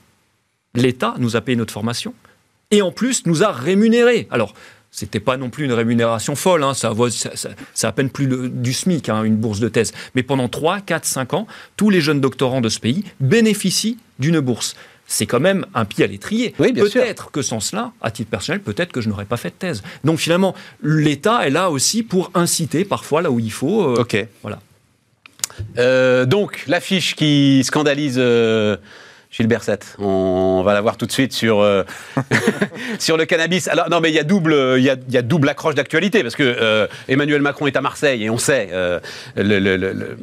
l'État 0.74 1.14
nous 1.18 1.36
a 1.36 1.40
payé 1.42 1.56
notre 1.56 1.72
formation, 1.72 2.14
et 2.70 2.80
en 2.82 2.90
plus 2.92 3.26
nous 3.26 3.42
a 3.42 3.52
rémunérés. 3.52 4.28
Alors, 4.30 4.54
c'était 4.92 5.20
pas 5.20 5.36
non 5.36 5.50
plus 5.50 5.64
une 5.66 5.72
rémunération 5.72 6.34
folle, 6.36 6.62
hein, 6.64 6.72
ça, 6.74 6.92
à 7.82 7.92
peine 7.92 8.10
plus 8.10 8.26
le- 8.26 8.48
du 8.48 8.72
SMIC, 8.72 9.08
hein, 9.08 9.22
une 9.22 9.36
bourse 9.36 9.60
de 9.60 9.68
thèse. 9.68 9.92
Mais 10.14 10.22
pendant 10.22 10.48
3, 10.48 10.80
4, 10.80 11.04
5 11.04 11.34
ans, 11.34 11.46
tous 11.76 11.90
les 11.90 12.00
jeunes 12.00 12.20
doctorants 12.20 12.60
de 12.60 12.68
ce 12.68 12.80
pays 12.80 13.04
bénéficient 13.20 13.98
d'une 14.18 14.40
bourse. 14.40 14.74
C'est 15.12 15.26
quand 15.26 15.40
même 15.40 15.66
un 15.74 15.84
pied 15.84 16.04
à 16.04 16.06
l'étrier. 16.06 16.54
Oui, 16.60 16.72
peut-être 16.72 17.32
que 17.32 17.42
sans 17.42 17.58
cela, 17.58 17.90
à 18.00 18.12
titre 18.12 18.30
personnel, 18.30 18.60
peut-être 18.60 18.92
que 18.92 19.00
je 19.00 19.08
n'aurais 19.08 19.24
pas 19.24 19.36
fait 19.36 19.48
de 19.50 19.54
thèse. 19.54 19.82
Donc 20.04 20.20
finalement, 20.20 20.54
l'État 20.84 21.44
est 21.44 21.50
là 21.50 21.68
aussi 21.68 22.04
pour 22.04 22.30
inciter 22.34 22.84
parfois 22.84 23.20
là 23.20 23.30
où 23.32 23.40
il 23.40 23.50
faut. 23.50 23.82
euh, 23.90 24.00
Ok. 24.02 24.24
Voilà. 24.42 24.60
Euh, 25.78 26.26
donc, 26.26 26.62
l'affiche 26.68 27.16
qui 27.16 27.62
scandalise 27.64 28.16
euh, 28.18 28.76
Gilles 29.30 29.46
Berset, 29.46 29.78
on 30.00 30.62
va 30.64 30.74
la 30.74 30.80
voir 30.80 30.96
tout 30.96 31.06
de 31.06 31.12
suite 31.12 31.32
sur, 31.32 31.60
euh, 31.60 31.84
sur 32.98 33.16
le 33.16 33.26
cannabis. 33.26 33.68
Alors, 33.68 33.88
non, 33.88 34.00
mais 34.00 34.10
il 34.10 34.14
y 34.14 34.18
a 34.18 34.24
double, 34.24 34.52
il 34.76 34.82
y 34.82 34.90
a, 34.90 35.22
double 35.22 35.48
accroche 35.48 35.76
d'actualité, 35.76 36.22
parce 36.22 36.34
que 36.34 36.42
euh, 36.42 36.88
Emmanuel 37.06 37.40
Macron 37.40 37.68
est 37.68 37.76
à 37.76 37.80
Marseille, 37.80 38.24
et 38.24 38.30
on 38.30 38.38
sait 38.38 38.70
euh, 38.72 38.98
le- 39.36 39.60
le- 39.60 39.76
le- 39.76 39.92
le- 39.92 40.16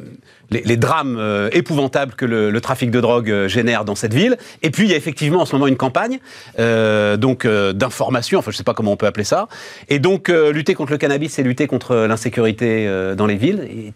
les, 0.50 0.76
drames 0.76 1.48
épouvantables 1.52 2.14
que 2.14 2.26
le, 2.26 2.60
trafic 2.60 2.90
de 2.90 3.00
drogue 3.00 3.46
génère 3.46 3.84
dans 3.86 3.94
cette 3.94 4.12
ville. 4.12 4.36
Et 4.62 4.70
puis, 4.70 4.84
il 4.84 4.90
y 4.90 4.94
a 4.94 4.96
effectivement 4.96 5.40
en 5.40 5.46
ce 5.46 5.54
moment 5.54 5.66
une 5.68 5.76
campagne 5.76 6.18
donc 6.58 7.46
d'information, 7.46 8.38
enfin, 8.38 8.50
je 8.50 8.56
ne 8.56 8.58
sais 8.58 8.64
pas 8.64 8.72
comment 8.74 8.92
on 8.92 8.96
peut 8.96 9.06
appeler 9.06 9.24
ça. 9.24 9.48
Et 9.88 9.98
donc, 9.98 10.28
lutter 10.28 10.72
contre 10.74 10.92
le 10.92 10.98
cannabis, 10.98 11.32
c'est 11.32 11.42
lutter 11.42 11.66
contre 11.66 11.94
l'insécurité 12.06 12.90
dans 13.16 13.26
les 13.26 13.36
villes. 13.36 13.92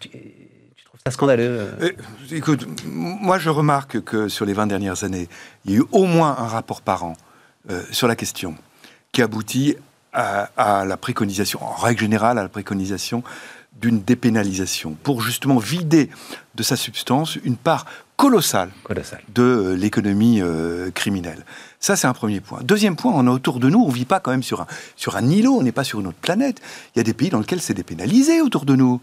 Ça 1.05 1.11
scandaleux 1.11 1.69
euh 1.81 1.91
écoute, 2.31 2.65
moi 2.85 3.37
je 3.37 3.49
remarque 3.49 4.01
que 4.01 4.29
sur 4.29 4.45
les 4.45 4.53
20 4.53 4.67
dernières 4.67 5.03
années, 5.03 5.27
il 5.65 5.71
y 5.71 5.75
a 5.75 5.79
eu 5.79 5.83
au 5.91 6.05
moins 6.05 6.29
un 6.37 6.47
rapport 6.47 6.81
par 6.81 7.03
an 7.03 7.17
euh, 7.69 7.83
sur 7.91 8.07
la 8.07 8.15
question 8.15 8.55
qui 9.11 9.21
aboutit 9.21 9.75
à, 10.13 10.49
à 10.55 10.85
la 10.85 10.95
préconisation, 10.95 11.61
en 11.61 11.73
règle 11.73 11.99
générale, 11.99 12.37
à 12.37 12.43
la 12.43 12.47
préconisation 12.47 13.21
d'une 13.81 14.01
dépénalisation 14.01 14.95
pour 15.03 15.21
justement 15.21 15.57
vider 15.57 16.09
de 16.55 16.63
sa 16.63 16.77
substance 16.77 17.35
une 17.43 17.57
part 17.57 17.85
colossale 18.15 18.69
Colossal. 18.83 19.21
de 19.33 19.43
euh, 19.43 19.73
l'économie 19.75 20.39
euh, 20.41 20.89
criminelle. 20.91 21.43
Ça, 21.81 21.97
c'est 21.97 22.07
un 22.07 22.13
premier 22.13 22.39
point. 22.39 22.59
Deuxième 22.63 22.95
point, 22.95 23.11
on 23.13 23.27
a 23.27 23.31
autour 23.31 23.59
de 23.59 23.69
nous, 23.69 23.79
on 23.79 23.89
ne 23.89 23.93
vit 23.93 24.05
pas 24.05 24.21
quand 24.21 24.31
même 24.31 24.43
sur 24.43 24.61
un, 24.61 24.67
sur 24.95 25.17
un 25.17 25.27
îlot, 25.27 25.57
on 25.57 25.63
n'est 25.63 25.73
pas 25.73 25.83
sur 25.83 25.99
une 25.99 26.07
autre 26.07 26.19
planète. 26.21 26.61
Il 26.95 26.99
y 26.99 27.01
a 27.01 27.03
des 27.03 27.13
pays 27.13 27.29
dans 27.29 27.39
lesquels 27.39 27.59
c'est 27.61 27.73
dépénalisé 27.73 28.39
autour 28.39 28.63
de 28.63 28.75
nous. 28.75 29.01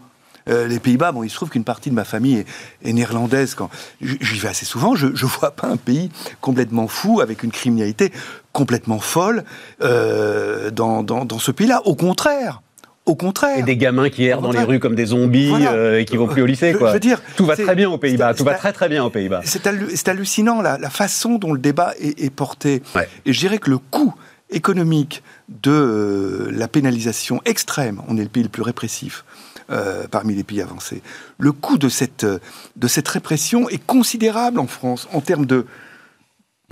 Euh, 0.49 0.67
les 0.67 0.79
Pays-Bas, 0.79 1.11
bon, 1.11 1.23
il 1.23 1.29
se 1.29 1.35
trouve 1.35 1.49
qu'une 1.49 1.63
partie 1.63 1.89
de 1.89 1.95
ma 1.95 2.03
famille 2.03 2.37
est, 2.39 2.45
est 2.89 2.93
néerlandaise. 2.93 3.53
Quand 3.55 3.69
j'y 4.01 4.39
vais 4.39 4.47
assez 4.49 4.65
souvent, 4.65 4.95
je 4.95 5.07
ne 5.07 5.13
vois 5.13 5.51
pas 5.51 5.67
un 5.67 5.77
pays 5.77 6.09
complètement 6.41 6.87
fou, 6.87 7.21
avec 7.21 7.43
une 7.43 7.51
criminalité 7.51 8.11
complètement 8.51 8.99
folle 8.99 9.43
euh, 9.83 10.71
dans, 10.71 11.03
dans, 11.03 11.25
dans 11.25 11.39
ce 11.39 11.51
pays-là. 11.51 11.81
Au 11.85 11.95
contraire, 11.95 12.61
au 13.05 13.15
contraire. 13.15 13.57
Et 13.59 13.63
des 13.63 13.77
gamins 13.77 14.09
qui 14.09 14.25
errent 14.25 14.41
dans 14.41 14.51
les 14.51 14.63
rues 14.63 14.79
comme 14.79 14.95
des 14.95 15.07
zombies 15.07 15.49
Voilà. 15.49 15.73
euh, 15.73 15.99
et 15.99 16.05
qui 16.05 16.17
vont 16.17 16.27
plus 16.27 16.41
au 16.41 16.45
lycée. 16.45 16.71
Je- 16.73 16.77
Quoi. 16.77 16.89
je 16.89 16.93
veux 16.93 16.99
dire, 16.99 17.21
tout 17.35 17.45
va 17.45 17.55
très 17.55 17.75
bien 17.75 17.89
aux 17.89 17.97
Pays-Bas. 17.97 18.31
c'est- 18.33 18.37
Tout 18.39 18.43
va 18.43 18.53
très 18.55 18.73
très 18.73 18.89
bien 18.89 19.03
aux 19.03 19.09
Pays-Bas. 19.09 19.41
C'est 19.43 19.65
hallu- 19.67 19.89
c'est 19.95 20.07
hallucinant 20.09 20.61
la, 20.61 20.77
la 20.77 20.89
façon 20.89 21.35
dont 21.37 21.53
le 21.53 21.59
débat 21.59 21.93
est, 21.99 22.21
est 22.23 22.29
porté. 22.29 22.83
Ouais. 22.95 23.07
Et 23.25 23.33
je 23.33 23.39
dirais 23.39 23.57
que 23.57 23.69
le 23.69 23.77
coût 23.79 24.13
économique 24.51 25.23
de 25.49 25.71
euh, 25.71 26.51
la 26.51 26.67
pénalisation 26.67 27.41
extrême, 27.45 28.01
on 28.07 28.17
est 28.17 28.23
le 28.23 28.29
pays 28.29 28.43
le 28.43 28.49
plus 28.49 28.61
répressif 28.63 29.23
euh, 29.69 30.07
parmi 30.09 30.35
les 30.35 30.43
pays 30.43 30.61
avancés, 30.61 31.01
le 31.37 31.51
coût 31.51 31.77
de 31.77 31.89
cette, 31.89 32.25
de 32.25 32.87
cette 32.87 33.07
répression 33.07 33.69
est 33.69 33.83
considérable 33.85 34.59
en 34.59 34.67
France 34.67 35.07
en 35.13 35.21
termes 35.21 35.45
de 35.45 35.65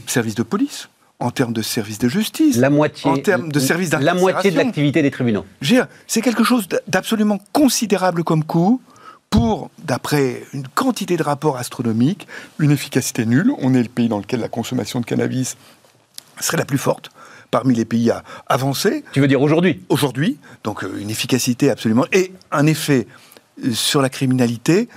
services 0.07 0.35
de 0.35 0.43
police, 0.43 0.89
en 1.19 1.31
termes 1.31 1.53
de 1.53 1.61
services 1.61 1.99
de 1.99 2.07
justice. 2.07 2.57
La 2.57 2.69
moitié, 2.69 3.09
En 3.09 3.17
termes 3.17 3.51
de 3.51 3.59
services 3.59 3.91
La 3.91 4.13
moitié 4.13 4.51
de 4.51 4.57
l'activité 4.57 5.01
des 5.01 5.11
tribunaux. 5.11 5.45
C'est 6.07 6.21
quelque 6.21 6.43
chose 6.43 6.67
d'absolument 6.87 7.39
considérable 7.51 8.23
comme 8.23 8.43
coût 8.43 8.81
pour, 9.29 9.69
d'après 9.83 10.43
une 10.53 10.67
quantité 10.67 11.15
de 11.15 11.23
rapports 11.23 11.57
astronomiques, 11.57 12.27
une 12.57 12.71
efficacité 12.71 13.25
nulle. 13.25 13.51
On 13.59 13.73
est 13.73 13.83
le 13.83 13.89
pays 13.89 14.09
dans 14.09 14.17
lequel 14.17 14.39
la 14.39 14.47
consommation 14.47 15.01
de 15.01 15.05
cannabis 15.05 15.55
serait 16.39 16.57
la 16.57 16.65
plus 16.65 16.77
forte 16.77 17.11
parmi 17.51 17.75
les 17.75 17.85
pays 17.85 18.09
à- 18.11 18.23
avancés 18.47 19.03
Tu 19.11 19.21
veux 19.21 19.27
dire 19.27 19.41
aujourd'hui? 19.41 19.81
Aujourd'hui. 19.89 20.37
Donc 20.63 20.83
euh, 20.83 20.97
une 20.99 21.09
efficacité 21.09 21.69
absolument 21.69 22.05
et 22.11 22.31
un 22.51 22.65
effet 22.67 23.07
euh, 23.65 23.73
sur 23.73 24.01
la 24.01 24.09
criminalité 24.09 24.87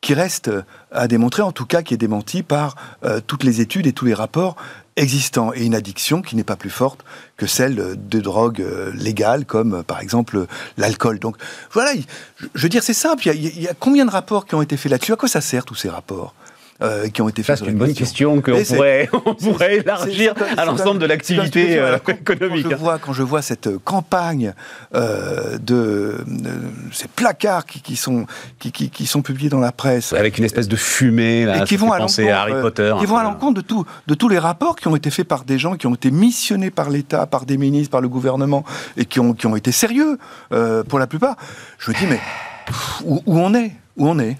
qui 0.00 0.14
reste 0.14 0.48
euh, 0.48 0.62
à 0.92 1.08
démontrer, 1.08 1.42
en 1.42 1.52
tout 1.52 1.66
cas 1.66 1.82
qui 1.82 1.92
est 1.94 1.98
démenti 1.98 2.42
par 2.42 2.74
euh, 3.04 3.20
toutes 3.26 3.44
les 3.44 3.60
études 3.60 3.86
et 3.86 3.92
tous 3.92 4.06
les 4.06 4.14
rapports 4.14 4.56
existants, 4.96 5.52
et 5.54 5.64
une 5.64 5.74
addiction 5.74 6.20
qui 6.20 6.36
n'est 6.36 6.44
pas 6.44 6.56
plus 6.56 6.68
forte 6.68 7.04
que 7.38 7.46
celle 7.46 7.96
de 7.96 8.20
drogues 8.20 8.62
légales, 8.94 9.46
comme 9.46 9.82
par 9.82 10.00
exemple 10.00 10.46
l'alcool. 10.76 11.18
Donc 11.18 11.36
voilà, 11.72 11.92
il- 11.94 12.04
je 12.38 12.46
je 12.54 12.62
veux 12.62 12.68
dire, 12.68 12.82
c'est 12.82 12.92
simple, 12.92 13.22
il 13.26 13.28
y, 13.28 13.30
a, 13.30 13.50
il 13.56 13.62
y 13.62 13.68
a 13.68 13.72
combien 13.74 14.04
de 14.04 14.10
rapports 14.10 14.46
qui 14.46 14.54
ont 14.56 14.62
été 14.62 14.76
faits 14.76 14.90
là-dessus? 14.92 15.12
À 15.12 15.16
quoi 15.16 15.28
ça 15.28 15.40
sert 15.40 15.64
tous 15.64 15.74
ces 15.76 15.88
rapports? 15.88 16.34
Euh, 16.82 17.08
qui 17.08 17.22
ont 17.22 17.28
été 17.28 17.42
Ça, 17.42 17.56
faits 17.56 17.64
c'est 17.66 17.70
une 17.72 17.78
bonne 17.78 17.94
question 17.94 18.40
qu'on 18.40 18.62
pourrait, 18.62 19.08
on 19.26 19.34
pourrait 19.34 19.76
élargir 19.76 20.34
à 20.56 20.64
l'ensemble 20.64 20.98
de 20.98 21.06
l'activité 21.06 21.78
euh, 21.78 21.98
économique. 22.08 22.64
Quand 22.64 22.70
je, 22.70 22.74
hein. 22.74 22.78
vois, 22.78 22.98
quand 22.98 23.12
je 23.12 23.22
vois 23.22 23.42
cette 23.42 23.66
euh, 23.66 23.78
campagne 23.84 24.54
euh, 24.94 25.58
de, 25.58 26.18
de- 26.26 26.50
ces 26.92 27.08
placards 27.08 27.66
qui, 27.66 27.80
qui 27.82 27.96
sont, 27.96 28.26
qui, 28.58 28.72
qui- 28.72 28.90
qui 28.90 29.06
sont 29.06 29.22
publiés 29.22 29.50
dans 29.50 29.60
la 29.60 29.72
presse, 29.72 30.12
Avec 30.12 30.38
une 30.38 30.44
espèce 30.44 30.68
de 30.68 30.76
fumée, 30.76 31.44
là, 31.44 31.62
et 31.62 31.64
qui 31.64 31.76
vont 31.76 31.92
à 31.92 31.98
Harry 31.98 32.52
Potter. 32.60 32.94
qui 33.00 33.06
vont 33.06 33.16
à 33.16 33.20
peu. 33.20 33.26
l'encontre 33.28 33.54
de, 33.62 33.66
tout- 33.66 33.84
de 34.06 34.14
tous 34.14 34.28
les 34.28 34.38
rapports 34.38 34.76
qui 34.76 34.88
ont 34.88 34.96
été 34.96 35.10
faits 35.10 35.28
par 35.28 35.44
des 35.44 35.58
gens 35.58 35.76
qui 35.76 35.86
ont 35.86 35.94
été 35.94 36.10
missionnés 36.10 36.70
par 36.70 36.90
l'État, 36.90 37.26
par 37.26 37.44
des 37.46 37.56
ministres, 37.58 37.90
par 37.90 38.00
le 38.00 38.08
gouvernement, 38.08 38.64
et 38.96 39.04
qui 39.04 39.20
ont, 39.20 39.34
qui 39.34 39.46
ont 39.46 39.56
été 39.56 39.72
sérieux 39.72 40.18
pour 40.88 40.98
la 40.98 41.06
plupart. 41.06 41.36
Je 41.78 41.90
me 41.90 41.96
dis, 41.96 42.06
mais 42.08 42.20
où 43.04 43.20
on 43.38 43.54
est? 43.54 43.72
Où 43.96 44.08
on 44.08 44.18
est? 44.18 44.36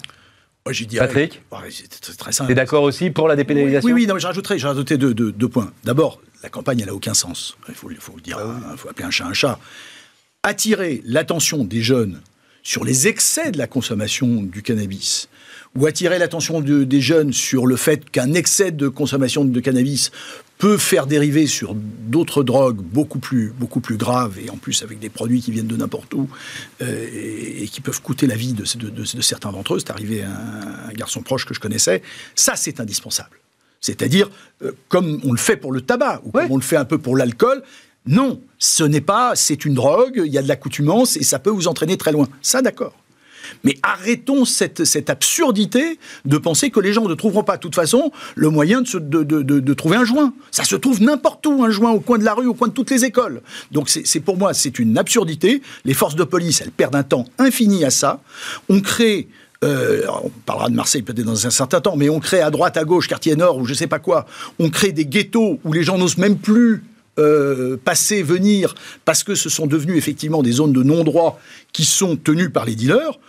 Moi, 0.65 0.73
dirais- 0.85 1.07
Patrick 1.07 1.41
Ouais, 1.51 1.69
c'est 1.71 1.87
très, 2.17 2.31
simple. 2.31 2.49
T'es 2.49 2.55
d'accord 2.55 2.83
aussi 2.83 3.09
pour 3.09 3.27
la 3.27 3.35
dépénalisation 3.35 3.85
Oui, 3.87 3.93
oui, 3.93 4.07
non, 4.07 4.13
mais 4.13 4.19
je 4.19 4.27
rajouterai, 4.27 4.59
je 4.59 4.67
rajouterai 4.67 4.97
deux, 4.97 5.13
deux- 5.13 5.31
deux 5.31 5.49
points. 5.49 5.71
D'abord, 5.83 6.21
la 6.43 6.49
campagne, 6.49 6.79
elle 6.81 6.87
n'a 6.87 6.93
aucun 6.93 7.13
sens. 7.15 7.57
Il 7.67 7.73
faut, 7.73 7.89
le 7.89 7.95
dire, 8.21 8.37
il 8.71 8.77
faut 8.77 8.89
appeler 8.89 9.05
un 9.05 9.11
chat 9.11 9.25
un 9.25 9.33
chat. 9.33 9.59
Attirer 10.43 11.01
l'attention 11.05 11.63
des 11.63 11.81
jeunes 11.81 12.21
sur 12.63 12.83
les 12.83 13.07
excès 13.07 13.51
de 13.51 13.57
la 13.57 13.65
consommation 13.67 14.43
du 14.43 14.61
cannabis, 14.61 15.29
ou 15.75 15.87
attirer 15.87 16.19
l'attention 16.19 16.61
de- 16.61 16.83
des 16.83 17.01
jeunes 17.01 17.33
sur 17.33 17.65
le 17.65 17.75
fait 17.75 18.09
qu'un 18.09 18.33
excès 18.33 18.71
de 18.71 18.87
consommation 18.87 19.45
de 19.45 19.59
cannabis 19.59 20.11
peut 20.61 20.77
faire 20.77 21.07
dériver 21.07 21.47
sur 21.47 21.73
d'autres 21.75 22.43
drogues 22.43 22.77
beaucoup 22.99 23.17
plus, 23.17 23.51
beaucoup 23.57 23.79
plus 23.81 23.97
graves, 23.97 24.37
et 24.37 24.51
en 24.51 24.57
plus 24.57 24.83
avec 24.83 24.99
des 24.99 25.09
produits 25.09 25.41
qui 25.41 25.51
viennent 25.51 25.65
de 25.75 25.75
n'importe 25.75 26.13
où, 26.13 26.29
euh, 26.83 27.07
et, 27.11 27.63
et 27.63 27.67
qui 27.67 27.81
peuvent 27.81 28.01
coûter 28.01 28.27
la 28.27 28.35
vie 28.35 28.53
de, 28.53 28.63
de- 28.77 28.89
de- 28.91 29.01
de 29.17 29.21
certains 29.21 29.51
d'entre 29.51 29.73
eux. 29.73 29.79
C'est 29.79 29.89
arrivé 29.89 30.21
à 30.21 30.29
un, 30.29 30.89
un 30.89 30.93
garçon 30.93 31.23
proche 31.23 31.45
que 31.47 31.55
je 31.55 31.59
connaissais. 31.59 32.03
Ça, 32.35 32.53
c'est 32.55 32.79
indispensable. 32.79 33.37
C'est-à-dire, 33.79 34.29
euh, 34.63 34.71
comme 34.87 35.19
on 35.23 35.31
le 35.31 35.39
fait 35.39 35.57
pour 35.57 35.71
le 35.71 35.81
tabac, 35.81 36.21
ou 36.25 36.31
comme 36.31 36.51
on 36.51 36.57
le 36.57 36.61
fait 36.61 36.77
un 36.77 36.85
peu 36.85 36.99
pour 36.99 37.17
l'alcool, 37.17 37.63
non, 38.05 38.39
ce 38.59 38.83
n'est 38.83 39.01
pas, 39.01 39.35
c'est 39.35 39.65
une 39.65 39.73
drogue, 39.73 40.21
il 40.23 40.31
y 40.31 40.37
a 40.37 40.43
de 40.43 40.47
l'accoutumance, 40.47 41.17
et 41.17 41.23
ça 41.23 41.39
peut 41.39 41.49
vous 41.49 41.67
entraîner 41.67 41.97
très 41.97 42.11
loin. 42.11 42.27
Ça, 42.43 42.61
d'accord. 42.61 42.93
Mais 43.63 43.77
arrêtons 43.83 44.45
cette, 44.45 45.09
absurdité 45.09 45.99
de 46.25 46.37
penser 46.37 46.69
que 46.69 46.79
les 46.79 46.93
gens 46.93 47.07
ne 47.07 47.13
trouveront 47.13 47.43
pas, 47.43 47.57
de 47.57 47.61
toute 47.61 47.75
façon, 47.75 48.11
le 48.35 48.49
moyen 48.49 48.81
de, 48.81 49.73
trouver 49.73 49.97
un 49.97 50.05
joint. 50.05 50.33
Ça 50.51 50.63
se 50.63 50.75
trouve 50.75 51.01
n'importe 51.01 51.45
où, 51.45 51.63
un 51.63 51.69
joint, 51.69 51.91
au 51.91 51.99
coin 51.99 52.17
de 52.17 52.23
la 52.23 52.33
rue, 52.33 52.47
au 52.47 52.53
coin 52.53 52.67
de 52.67 52.73
toutes 52.73 52.91
les 52.91 53.05
écoles. 53.05 53.41
Donc 53.71 53.89
c'est 53.89 54.19
pour 54.19 54.37
moi, 54.37 54.53
c'est 54.53 54.79
une 54.79 54.97
absurdité. 54.97 55.61
Les 55.85 55.93
forces 55.93 56.15
de 56.15 56.23
police, 56.23 56.61
elles 56.61 56.71
perdent 56.71 56.95
un 56.95 57.03
temps 57.03 57.25
infini 57.37 57.83
à 57.85 57.89
ça. 57.89 58.21
On 58.69 58.81
crée... 58.81 59.27
euh, 59.63 60.05
on 60.23 60.29
parlera 60.45 60.69
de 60.69 60.75
Marseille 60.75 61.01
peut-être 61.01 61.25
dans 61.25 61.47
un 61.47 61.51
certain 61.51 61.81
temps, 61.81 61.95
mais 61.95 62.09
on 62.09 62.19
crée 62.19 62.41
à 62.41 62.49
droite, 62.49 62.77
à 62.77 62.83
gauche, 62.83 63.07
quartier 63.07 63.35
nord 63.35 63.57
ou 63.57 63.65
je 63.65 63.73
sais 63.73 63.87
pas 63.87 63.99
quoi, 63.99 64.25
on 64.59 64.69
crée 64.69 64.91
des 64.91 65.05
ghettos 65.05 65.59
où 65.63 65.73
les 65.73 65.83
gens 65.83 65.97
n'osent 65.97 66.17
même 66.17 66.37
plus 66.37 66.83
euh, 67.19 67.75
passer, 67.75 68.23
venir, 68.23 68.73
parce 69.03 69.23
que 69.23 69.35
ce 69.35 69.49
sont 69.49 69.67
devenus 69.67 69.97
effectivement 69.97 70.41
des 70.41 70.53
zones 70.53 70.71
de 70.71 70.81
non-droit 70.81 71.41
qui 71.73 71.83
sont 71.83 72.15
tenues 72.15 72.49
par 72.49 72.63
les 72.63 72.73
dealers. 72.73 73.19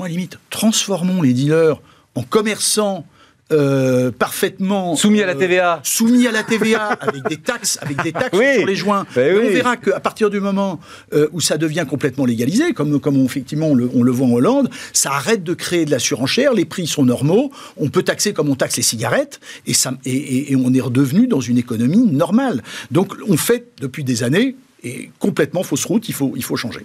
Moi, 0.00 0.08
limite, 0.08 0.38
transformons 0.50 1.22
les 1.22 1.32
dealers 1.32 1.80
en 2.14 2.22
commerçants 2.22 3.06
euh, 3.52 4.10
parfaitement 4.10 4.96
Soumis 4.96 5.20
à 5.22 5.26
la 5.26 5.34
euh, 5.34 5.38
TVA. 5.38 5.80
soumis 5.84 6.26
à 6.26 6.32
la 6.32 6.42
TVA 6.42 6.86
avec 6.94 7.28
des 7.28 7.36
taxes, 7.36 7.78
avec 7.82 8.02
des 8.02 8.10
taxes 8.10 8.30
Oui. 8.36 8.56
sur 8.56 8.66
les 8.66 8.74
joints. 8.74 9.06
Ben 9.14 9.36
oui. 9.38 9.44
On 9.48 9.52
verra 9.52 9.76
qu'à 9.76 10.00
partir 10.00 10.30
du 10.30 10.40
moment 10.40 10.80
euh, 11.12 11.28
où 11.32 11.40
ça 11.42 11.58
devient 11.58 11.84
complètement 11.88 12.24
légalisé, 12.24 12.72
comme, 12.72 12.98
comme 12.98 13.18
on, 13.18 13.24
effectivement 13.26 13.66
on 13.68 13.74
le, 13.74 13.90
on 13.94 14.02
le 14.02 14.10
voit 14.10 14.26
en 14.26 14.32
Hollande, 14.32 14.70
ça 14.94 15.12
arrête 15.12 15.44
de 15.44 15.52
créer 15.52 15.84
de 15.84 15.90
la 15.90 15.98
surenchère, 15.98 16.54
les 16.54 16.64
prix 16.64 16.86
sont 16.86 17.04
normaux, 17.04 17.52
on 17.76 17.90
peut 17.90 18.02
taxer 18.02 18.32
comme 18.32 18.48
on 18.48 18.54
taxe 18.56 18.78
les 18.78 18.82
cigarettes, 18.82 19.40
et, 19.66 19.74
ça, 19.74 19.92
et, 20.06 20.10
et- 20.12 20.52
et 20.52 20.56
on 20.56 20.72
est 20.72 20.80
redevenu 20.80 21.26
dans 21.28 21.40
une 21.42 21.58
économie 21.58 22.06
normale. 22.10 22.62
Donc 22.90 23.12
on 23.28 23.36
fait 23.36 23.66
depuis 23.78 24.04
des 24.04 24.22
années, 24.22 24.56
et 24.82 25.10
complètement 25.18 25.62
fausse 25.62 25.84
route, 25.84 26.08
il 26.08 26.14
faut, 26.14 26.32
il 26.34 26.42
faut 26.42 26.56
changer. 26.56 26.80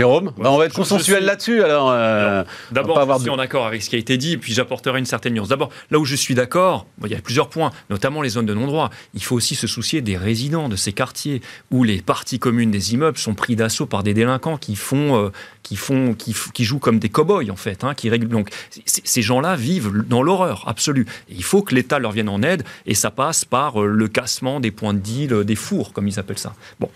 Jérôme 0.00 0.32
Bah, 0.38 0.50
On 0.50 0.56
va 0.58 0.66
être 0.66 0.72
consensuel 0.74 1.18
suis- 1.18 1.26
là-dessus, 1.26 1.62
alors. 1.62 1.90
euh, 1.90 2.42
D'abord, 2.72 2.96
je 2.96 3.02
avoir 3.02 3.18
suis 3.18 3.26
de- 3.26 3.30
en 3.34 3.38
accord 3.38 3.66
avec 3.66 3.82
ce 3.82 3.90
qui 3.90 3.96
a 3.96 3.98
été 3.98 4.16
dit, 4.16 4.36
puis 4.38 4.52
j'apporterai 4.54 4.98
une 4.98 5.04
certaine 5.06 5.34
nuance. 5.34 5.48
D'abord, 5.48 5.70
là 5.90 5.98
où 5.98 6.04
je 6.04 6.16
suis 6.16 6.34
d'accord, 6.34 6.86
bon, 6.98 7.06
il 7.06 7.12
y 7.12 7.16
a 7.16 7.20
plusieurs 7.20 7.48
points, 7.48 7.70
notamment 7.90 8.22
les 8.22 8.30
zones 8.30 8.46
de 8.46 8.54
non-droit. 8.54 8.90
Il 9.14 9.22
faut 9.22 9.36
aussi 9.36 9.54
se 9.54 9.66
soucier 9.66 10.00
des 10.00 10.16
résidents 10.16 10.68
de 10.68 10.76
ces 10.76 10.92
quartiers 10.92 11.42
où 11.70 11.84
les 11.84 12.00
parties 12.00 12.38
communes 12.38 12.70
des 12.70 12.94
immeubles 12.94 13.18
sont 13.18 13.34
pris 13.34 13.56
d'assaut 13.56 13.86
par 13.86 14.02
des 14.02 14.14
délinquants 14.14 14.56
qui 14.56 14.74
font, 14.76 15.16
euh, 15.26 15.30
qui 15.62 15.76
font, 15.76 16.14
qui, 16.14 16.64
jouent 16.64 16.78
comme 16.78 16.98
des 16.98 17.08
cow-boys 17.10 17.50
en 17.50 17.56
fait, 17.56 17.84
hein, 17.84 17.94
qui 17.94 18.08
règlent. 18.10 18.28
Donc, 18.28 18.48
ces 18.86 19.22
gens-là 19.22 19.56
vivent 19.56 19.92
dans 20.08 20.22
l'horreur 20.22 20.64
absolue. 20.66 21.06
Et 21.28 21.34
il 21.34 21.44
faut 21.44 21.62
que 21.62 21.74
l'État 21.74 21.98
leur 21.98 22.12
vienne 22.12 22.28
en 22.28 22.42
aide, 22.42 22.64
et 22.86 22.94
ça 22.94 23.10
passe 23.10 23.44
par 23.44 23.82
euh, 23.82 23.86
le 23.86 24.08
cassement 24.08 24.60
des 24.60 24.70
points 24.70 24.94
de 24.94 24.98
deal, 24.98 25.44
des 25.44 25.54
fours, 25.56 25.92
comme 25.92 26.08
ils 26.08 26.18
appellent 26.18 26.38
ça. 26.38 26.54
Bon, 26.80 26.90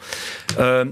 un, 0.58 0.86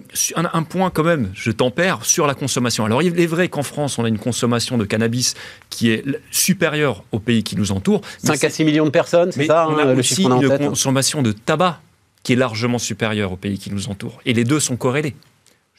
un 0.52 0.62
point 0.62 0.90
quand 0.90 1.04
même, 1.04 1.30
je 1.34 1.50
tempère. 1.50 2.01
Regard 2.02 2.06
sur 2.10 2.26
la 2.26 2.34
consommation. 2.34 2.84
Alors, 2.84 3.02
il 3.02 3.18
est 3.18 3.26
vrai 3.26 3.48
qu'en 3.48 3.62
France, 3.62 3.98
on 3.98 4.04
a 4.04 4.08
une 4.08 4.18
consommation 4.18 4.76
de 4.78 4.84
cannabis 4.84 5.34
qui 5.70 5.90
est 5.90 6.04
supérieure 6.30 7.04
aux 7.12 7.18
pays 7.18 7.42
qui 7.42 7.56
nous 7.56 7.72
entourent. 7.72 8.02
5 8.24 8.44
à 8.44 8.50
6 8.50 8.64
millions 8.64 8.84
de 8.84 8.90
personnes, 8.90 9.32
c'est 9.32 9.46
ça 9.46 9.66
on 9.68 9.76
a 9.78 9.82
hein, 9.84 9.96
aussi 9.98 10.26
a 10.26 10.28
une 10.28 10.48
tête 10.48 10.68
consommation 10.68 11.22
de 11.22 11.32
tabac 11.32 11.80
qui 12.22 12.32
est 12.34 12.36
largement 12.36 12.78
supérieure 12.78 13.32
aux 13.32 13.36
pays 13.36 13.58
qui 13.58 13.70
nous 13.72 13.88
entourent. 13.88 14.20
Et 14.26 14.32
les 14.32 14.44
deux 14.44 14.60
sont 14.60 14.76
corrélés. 14.76 15.14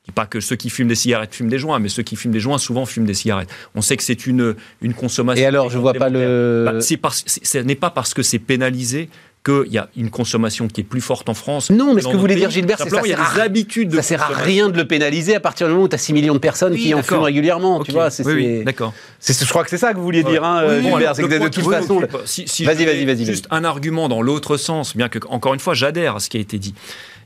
Je 0.05 0.09
ne 0.09 0.11
dis 0.11 0.15
pas 0.15 0.26
que 0.26 0.41
ceux 0.41 0.57
qui 0.57 0.69
fument 0.69 0.89
des 0.89 0.95
cigarettes 0.95 1.34
fument 1.34 1.47
des 1.49 1.57
joints, 1.59 1.80
mais 1.80 1.88
ceux 1.88 2.03
qui 2.03 2.17
fument 2.17 2.34
des 2.34 2.41
joints 2.41 2.57
souvent 2.57 2.86
fument 2.86 3.05
des 3.05 3.13
cigarettes. 3.13 3.49
On 3.74 3.82
sait 3.82 3.95
que 3.95 4.03
c'est 4.03 4.26
une, 4.28 4.55
une 4.82 4.93
consommation. 4.93 5.41
Et 5.41 5.45
alors, 5.45 5.69
je 5.69 5.78
vois 5.78 5.93
pas 5.93 6.09
le- 6.09 6.63
Bah, 6.65 6.82
c'est 6.82 6.97
parce- 6.97 7.24
c'est- 7.26 7.45
ce 7.45 7.57
n'est 7.59 7.76
pas 7.76 7.89
parce 7.89 8.13
que 8.13 8.21
c'est 8.21 8.39
pénalisé 8.39 9.09
qu'il 9.43 9.71
y 9.73 9.77
a 9.77 9.89
une 9.97 10.09
consommation 10.09 10.67
qui 10.67 10.81
est 10.81 10.83
plus 10.85 11.01
forte 11.01 11.27
en 11.27 11.33
France. 11.33 11.69
Non, 11.69 11.93
mais 11.93 12.01
ce 12.01 12.07
que 12.07 12.15
voulait 12.15 12.35
d'autres 12.35 12.47
dire. 12.47 12.49
Gilbert, 12.51 12.77
c'est 12.77 12.85
que 12.85 12.89
ça 12.95 13.01
il 13.03 13.09
y 13.09 13.13
a 13.13 13.17
sert 13.17 13.39
à- 13.39 13.43
habitudes 13.43 13.89
de 13.89 13.97
Ça 13.97 14.03
sert 14.03 14.23
à 14.23 14.27
rien 14.27 14.69
de 14.69 14.77
le 14.77 14.87
pénaliser 14.87 15.35
à 15.35 15.39
partir 15.39 15.67
du 15.67 15.73
moment 15.73 15.85
où 15.85 15.89
tu 15.89 15.95
as 15.95 15.99
6 15.99 16.13
millions 16.13 16.33
de 16.33 16.39
personnes 16.39 16.73
Oui, 16.73 16.81
qui 16.81 16.93
en 16.93 17.03
fument 17.03 17.21
régulièrement. 17.23 17.77
Ok. 17.77 17.85
Tu 17.87 17.91
vois, 17.91 18.09
c'est, 18.09 18.25
oui, 18.25 18.63
d'accord. 18.63 18.93
je 19.25 19.45
crois 19.49 19.63
que 19.63 19.69
c'est 19.69 19.77
ça 19.77 19.91
que 19.91 19.97
vous 19.97 20.03
vouliez 20.03 20.23
dire, 20.23 20.43
hein, 20.43 20.63
Oui, 20.67 20.81
Gilbert. 20.83 21.15
c'est 21.15 21.23
que 21.23 21.27
de 21.27 21.47
toute 21.49 21.63
façon. 21.69 21.99
Vas-y, 21.99 22.85
vas-y, 22.85 23.05
vas-y, 23.05 23.25
Juste 23.25 23.47
un 23.51 23.63
argument 23.63 24.07
dans 24.07 24.21
l'autre 24.21 24.57
sens, 24.57 24.95
bien 24.95 25.09
que, 25.09 25.19
encore 25.29 25.53
une 25.53 25.59
fois, 25.59 25.73
j'adhère 25.73 26.15
à 26.15 26.19
ce 26.19 26.29
qui 26.29 26.37
a 26.37 26.39
été 26.39 26.57
dit. 26.57 26.73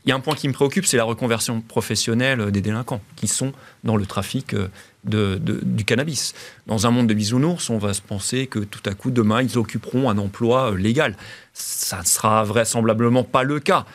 Il 0.05 0.09
y 0.09 0.13
a 0.13 0.15
un 0.15 0.19
point 0.21 0.35
qui 0.35 0.47
me 0.47 0.53
préoccupe, 0.53 0.85
c'est 0.85 0.95
la 0.97 1.03
reconversion 1.03 1.59
professionnelle 1.59 2.49
des 2.51 2.61
délinquants 2.61 3.01
qui 3.17 3.27
sont 3.27 3.51
dans 3.83 3.97
le 3.97 4.05
trafic 4.05 4.53
euh, 4.53 4.69
du 5.07 5.85
cannabis. 5.85 6.33
Dans 6.67 6.87
un 6.87 6.91
monde 6.91 7.07
de 7.07 7.13
bisounours, 7.13 7.69
on 7.69 7.77
va 7.77 7.93
se 7.93 8.01
penser 8.01 8.47
que 8.47 8.59
tout 8.59 8.81
à 8.85 8.93
coup, 8.93 9.11
demain, 9.11 9.41
ils 9.41 9.57
occuperont 9.57 10.09
un 10.09 10.17
emploi 10.17 10.71
euh, 10.71 10.77
légal. 10.77 11.15
Ça 11.53 11.99
ne 11.99 12.05
sera 12.05 12.43
vraisemblablement 12.43 13.23
pas 13.23 13.43
le 13.43 13.59
cas. 13.59 13.85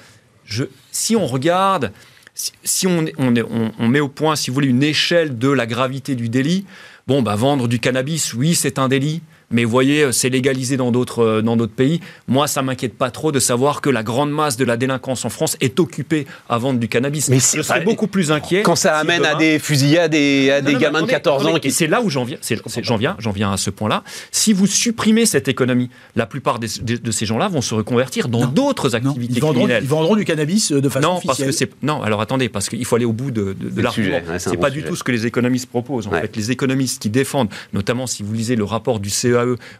Si 0.90 1.16
on 1.16 1.26
regarde, 1.26 1.92
si, 2.34 2.86
on 2.86 3.88
met 3.88 4.00
au 4.00 4.08
point, 4.08 4.36
si 4.36 4.50
vous 4.50 4.54
voulez, 4.54 4.68
une 4.68 4.82
échelle 4.82 5.38
de 5.38 5.48
la 5.48 5.66
gravité 5.66 6.14
du 6.14 6.28
délit, 6.28 6.66
bon, 7.06 7.22
bah, 7.22 7.36
vendre 7.36 7.68
du 7.68 7.78
cannabis, 7.78 8.34
oui, 8.34 8.54
c'est 8.54 8.78
un 8.78 8.88
délit. 8.88 9.22
Mais 9.52 9.64
vous 9.64 9.70
voyez, 9.70 10.04
euh, 10.04 10.12
c'est 10.12 10.28
légalisé 10.30 10.76
dans 10.76 10.90
d'autres 10.90 11.20
euh, 11.22 11.42
dans 11.42 11.56
d'autres 11.56 11.72
pays. 11.74 12.00
Moi, 12.28 12.46
ça 12.46 12.62
m'inquiète 12.62 12.94
pas 12.96 13.10
trop 13.10 13.32
de 13.32 13.38
savoir 13.38 13.80
que 13.80 13.90
la 13.90 14.02
grande 14.02 14.30
masse 14.30 14.56
de 14.56 14.64
la 14.64 14.76
délinquance 14.76 15.24
en 15.24 15.28
France 15.30 15.56
est 15.60 15.78
occupée 15.78 16.26
à 16.48 16.58
vendre 16.58 16.78
du 16.80 16.88
cannabis. 16.88 17.28
Mais 17.28 17.38
je 17.38 17.62
serais 17.62 17.80
beaucoup 17.84 18.06
plus 18.06 18.32
inquiet. 18.32 18.62
Quand 18.62 18.76
ça 18.76 18.94
si 18.94 19.00
amène 19.00 19.24
à 19.24 19.34
des 19.34 19.58
fusillades 19.58 20.14
et 20.14 20.50
à 20.50 20.60
non, 20.60 20.66
des 20.68 20.72
non, 20.74 20.78
gamins 20.80 20.92
de 21.00 21.04
attendez, 21.04 21.12
14 21.12 21.46
ans 21.46 21.58
qui. 21.58 21.70
C'est 21.70 21.86
là 21.86 22.00
où 22.02 22.10
j'en 22.10 22.24
viens, 22.24 22.38
j'en 22.82 22.96
viens, 22.96 23.16
j'en 23.18 23.30
viens 23.32 23.52
à 23.52 23.56
ce 23.56 23.70
point-là. 23.70 24.02
Si 24.30 24.52
vous 24.52 24.66
supprimez 24.66 25.26
cette 25.26 25.48
économie, 25.48 25.90
la 26.16 26.26
plupart 26.26 26.58
des- 26.58 26.68
de 26.82 27.10
ces 27.10 27.26
gens-là 27.26 27.48
vont 27.48 27.60
se 27.60 27.74
reconvertir 27.74 28.28
dans 28.28 28.46
d'autres 28.46 28.94
activités 28.94 29.34
ils, 29.36 29.40
vendront, 29.40 29.54
criminelles. 29.60 29.82
ils 29.84 29.88
vendront 29.88 30.16
du 30.16 30.24
cannabis 30.24 30.72
euh, 30.72 30.80
de 30.80 30.88
façon 30.88 31.14
Non, 31.14 31.20
parce 31.24 31.42
que 31.42 31.52
c'est 31.52 31.70
non. 31.82 32.02
Alors 32.02 32.20
attendez, 32.20 32.48
parce 32.48 32.68
qu'il 32.68 32.84
faut 32.84 32.96
aller 32.96 33.04
au 33.04 33.12
bout 33.12 33.30
de, 33.30 33.54
de, 33.58 33.68
de 33.70 33.82
l'argument. 33.82 34.16
ouais, 34.28 34.38
c'est 34.38 34.54
bon 34.54 34.60
pas 34.62 34.70
du 34.70 34.82
tout 34.82 34.96
ce 34.96 35.02
que 35.04 35.12
les 35.12 35.26
économistes 35.26 35.68
proposent. 35.68 36.06
En 36.06 36.10
Ouais. 36.12 36.20
fait, 36.22 36.36
les 36.36 36.50
économistes 36.50 37.02
qui 37.02 37.10
défendent, 37.10 37.48
notamment 37.72 38.06
si 38.06 38.22
vous 38.22 38.32
lisez 38.32 38.56
le 38.56 38.64
rapport 38.64 39.00
du 39.00 39.10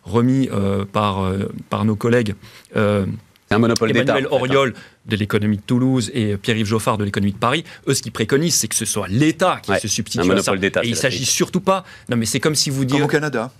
Remis 0.05 0.49
euh, 0.53 0.85
par 0.85 1.25
euh, 1.25 1.49
par 1.71 1.85
nos 1.85 1.97
collègues. 1.97 2.35
euh, 2.77 3.07
un 3.51 3.59
monopole. 3.59 3.91
Emmanuel. 3.91 4.27
Auriol 4.31 4.73
de 5.05 5.17
l'économie 5.17 5.59
de 5.59 5.63
Toulouse 5.63 6.11
et 6.15 6.37
Pierre-Yves 6.39 6.67
Geoffard 6.69 6.97
de 6.97 7.05
l'économie 7.05 7.33
de 7.33 7.37
Paris, 7.39 7.65
eux, 7.87 7.93
ce 7.93 8.01
qu'ils 8.01 8.13
préconisent, 8.13 8.55
c'est 8.55 8.69
que 8.69 8.75
ce 8.75 8.85
soit 8.87 9.09
l'État 9.09 9.59
qui 9.63 9.73
Ouais, 9.73 9.79
se 9.79 9.87
un 9.87 9.91
substitue 9.91 10.23
à 10.23 10.25
monopole 10.25 10.59
ça. 10.73 10.81
Et 10.85 10.87
il 10.87 10.91
la 10.95 10.97
s'agit 10.97 11.25
surtout 11.27 11.61
pas. 11.61 11.85
Non, 12.09 12.17
mais 12.17 12.25
c'est 12.25 12.41
comme 12.41 12.55
si 12.55 12.71
vous 12.71 12.79
Comme 12.87 12.87
dites 12.87 13.03
au 13.03 13.09
Canada. 13.09 13.51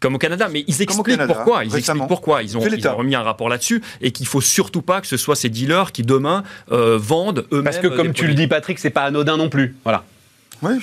comme 0.00 0.16
au 0.16 0.18
Canada, 0.18 0.48
mais 0.50 0.64
ils 0.66 0.74
Comme 0.74 0.82
expliquent 0.82 1.06
Canada, 1.16 1.32
pourquoi. 1.32 1.64
Ils 1.64 1.70
récemment. 1.70 1.78
expliquent 2.04 2.08
pourquoi. 2.08 2.42
Ils 2.42 2.58
ont, 2.58 2.66
ils 2.66 2.88
ont 2.88 2.96
remis 2.96 3.14
un 3.14 3.22
rapport 3.22 3.48
là-dessus 3.48 3.82
et 4.00 4.10
qu'il 4.10 4.26
faut 4.26 4.40
surtout 4.40 4.82
pas 4.82 5.00
que 5.00 5.06
ce 5.06 5.16
soit 5.16 5.36
ces 5.36 5.48
dealers 5.48 5.92
qui 5.92 6.02
demain 6.02 6.42
euh, 6.72 6.98
vendent 7.00 7.46
eux-mêmes. 7.52 7.64
Parce 7.64 7.78
que, 7.78 7.86
comme 7.86 8.12
tu 8.12 8.26
le 8.26 8.34
dis, 8.34 8.48
Patrick, 8.48 8.78
c'est 8.80 8.90
pas 8.90 9.02
anodin 9.04 9.36
non 9.36 9.48
plus. 9.48 9.76
Voilà. 9.84 10.04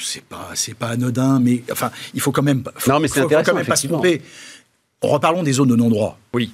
C'est 0.02 0.24
pas, 0.24 0.50
c'est 0.56 0.74
pas 0.74 0.90
anodin, 0.90 1.40
mais 1.40 1.64
enfin, 1.72 1.92
il 2.14 2.22
faut 2.22 2.32
quand 2.32 2.44
même, 2.44 2.64
faut, 2.76 2.92
Non, 2.92 3.00
mais 3.00 3.08
c'est 3.08 3.16
faut- 3.16 3.20
faut 3.22 3.26
intéressant, 3.28 3.52
quand 3.52 3.58
même 3.58 3.66
pas 3.68 3.76
se 3.76 3.88
tromper. 3.88 4.22
Reparlons 5.02 5.44
des 5.44 5.54
zones 5.54 5.70
de 5.70 5.76
non-droit. 5.76 6.20
Oui. 6.34 6.52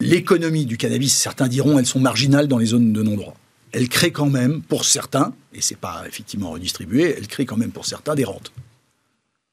L'économie 0.00 0.66
du 0.66 0.76
cannabis, 0.76 1.14
certains 1.16 1.48
diront, 1.48 1.78
elles 1.78 1.86
sont 1.86 2.00
marginales 2.00 2.46
dans 2.48 2.58
les 2.58 2.66
zones 2.66 2.92
de 2.92 3.02
non-droit. 3.02 3.34
Elle 3.72 3.88
crée 3.88 4.12
quand 4.12 4.30
même, 4.30 4.62
pour 4.62 4.84
certains, 4.84 5.34
et 5.52 5.60
c'est 5.60 5.76
pas 5.76 6.04
effectivement 6.06 6.50
redistribué, 6.50 7.14
elle 7.16 7.26
crée 7.26 7.44
quand 7.46 7.56
même 7.56 7.72
pour 7.72 7.84
certains 7.86 8.14
des 8.14 8.24
rentes. 8.24 8.52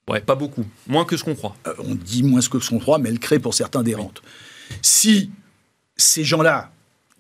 Ouais, 0.08 0.22
pas 0.22 0.36
beaucoup, 0.36 0.66
moins 0.88 1.04
que 1.04 1.18
ce 1.18 1.24
qu'on 1.24 1.34
croit. 1.34 1.56
Euh, 1.68 1.74
on 1.80 1.96
dit 1.96 2.22
moins 2.22 2.40
ce 2.42 2.48
que 2.50 2.60
ce 2.60 2.70
qu'on 2.70 2.78
croit, 2.80 3.00
mais 3.00 3.10
elle 3.10 3.18
crée 3.20 3.40
pour 3.40 3.56
certains 3.56 3.82
des 3.82 3.96
rentes. 3.96 4.22
Si 4.84 5.32
ces 5.98 6.24
gens-là, 6.24 6.72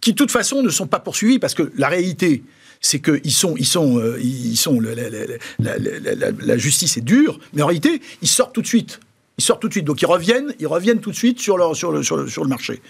qui 0.02 0.12
de 0.12 0.16
toute 0.18 0.30
façon 0.32 0.62
ne 0.62 0.70
sont 0.70 0.86
pas 0.86 1.00
poursuivis, 1.00 1.40
parce 1.40 1.56
que 1.56 1.72
la 1.78 1.90
réalité, 1.90 2.44
c'est 2.86 3.00
qu'ils 3.00 3.32
sont, 3.32 3.56
ils 3.58 3.66
sont, 3.66 4.00
ils 4.20 4.56
sont, 4.56 4.80
la, 4.80 6.58
justice 6.58 6.98
est 6.98 7.02
dure, 7.02 7.40
mais 7.54 7.64
en 7.64 7.66
réalité, 7.66 8.00
ils 8.22 8.28
sortent 8.28 8.54
tout 8.54 8.62
de 8.62 8.68
suite. 8.68 9.00
Ils 9.40 9.44
sortent 9.44 9.60
tout 9.62 9.68
de 9.68 9.74
suite. 9.74 9.86
Donc 9.86 10.04
ils 10.04 10.06
reviennent, 10.06 10.54
ils 10.60 10.68
reviennent 10.68 11.00
tout 11.00 11.10
de 11.10 11.16
suite 11.16 11.40
sur, 11.40 11.58
leur, 11.58 11.72
le, 11.72 12.04
sur, 12.04 12.18
le, 12.18 12.28
sur 12.28 12.44
le 12.44 12.50
marché. 12.50 12.84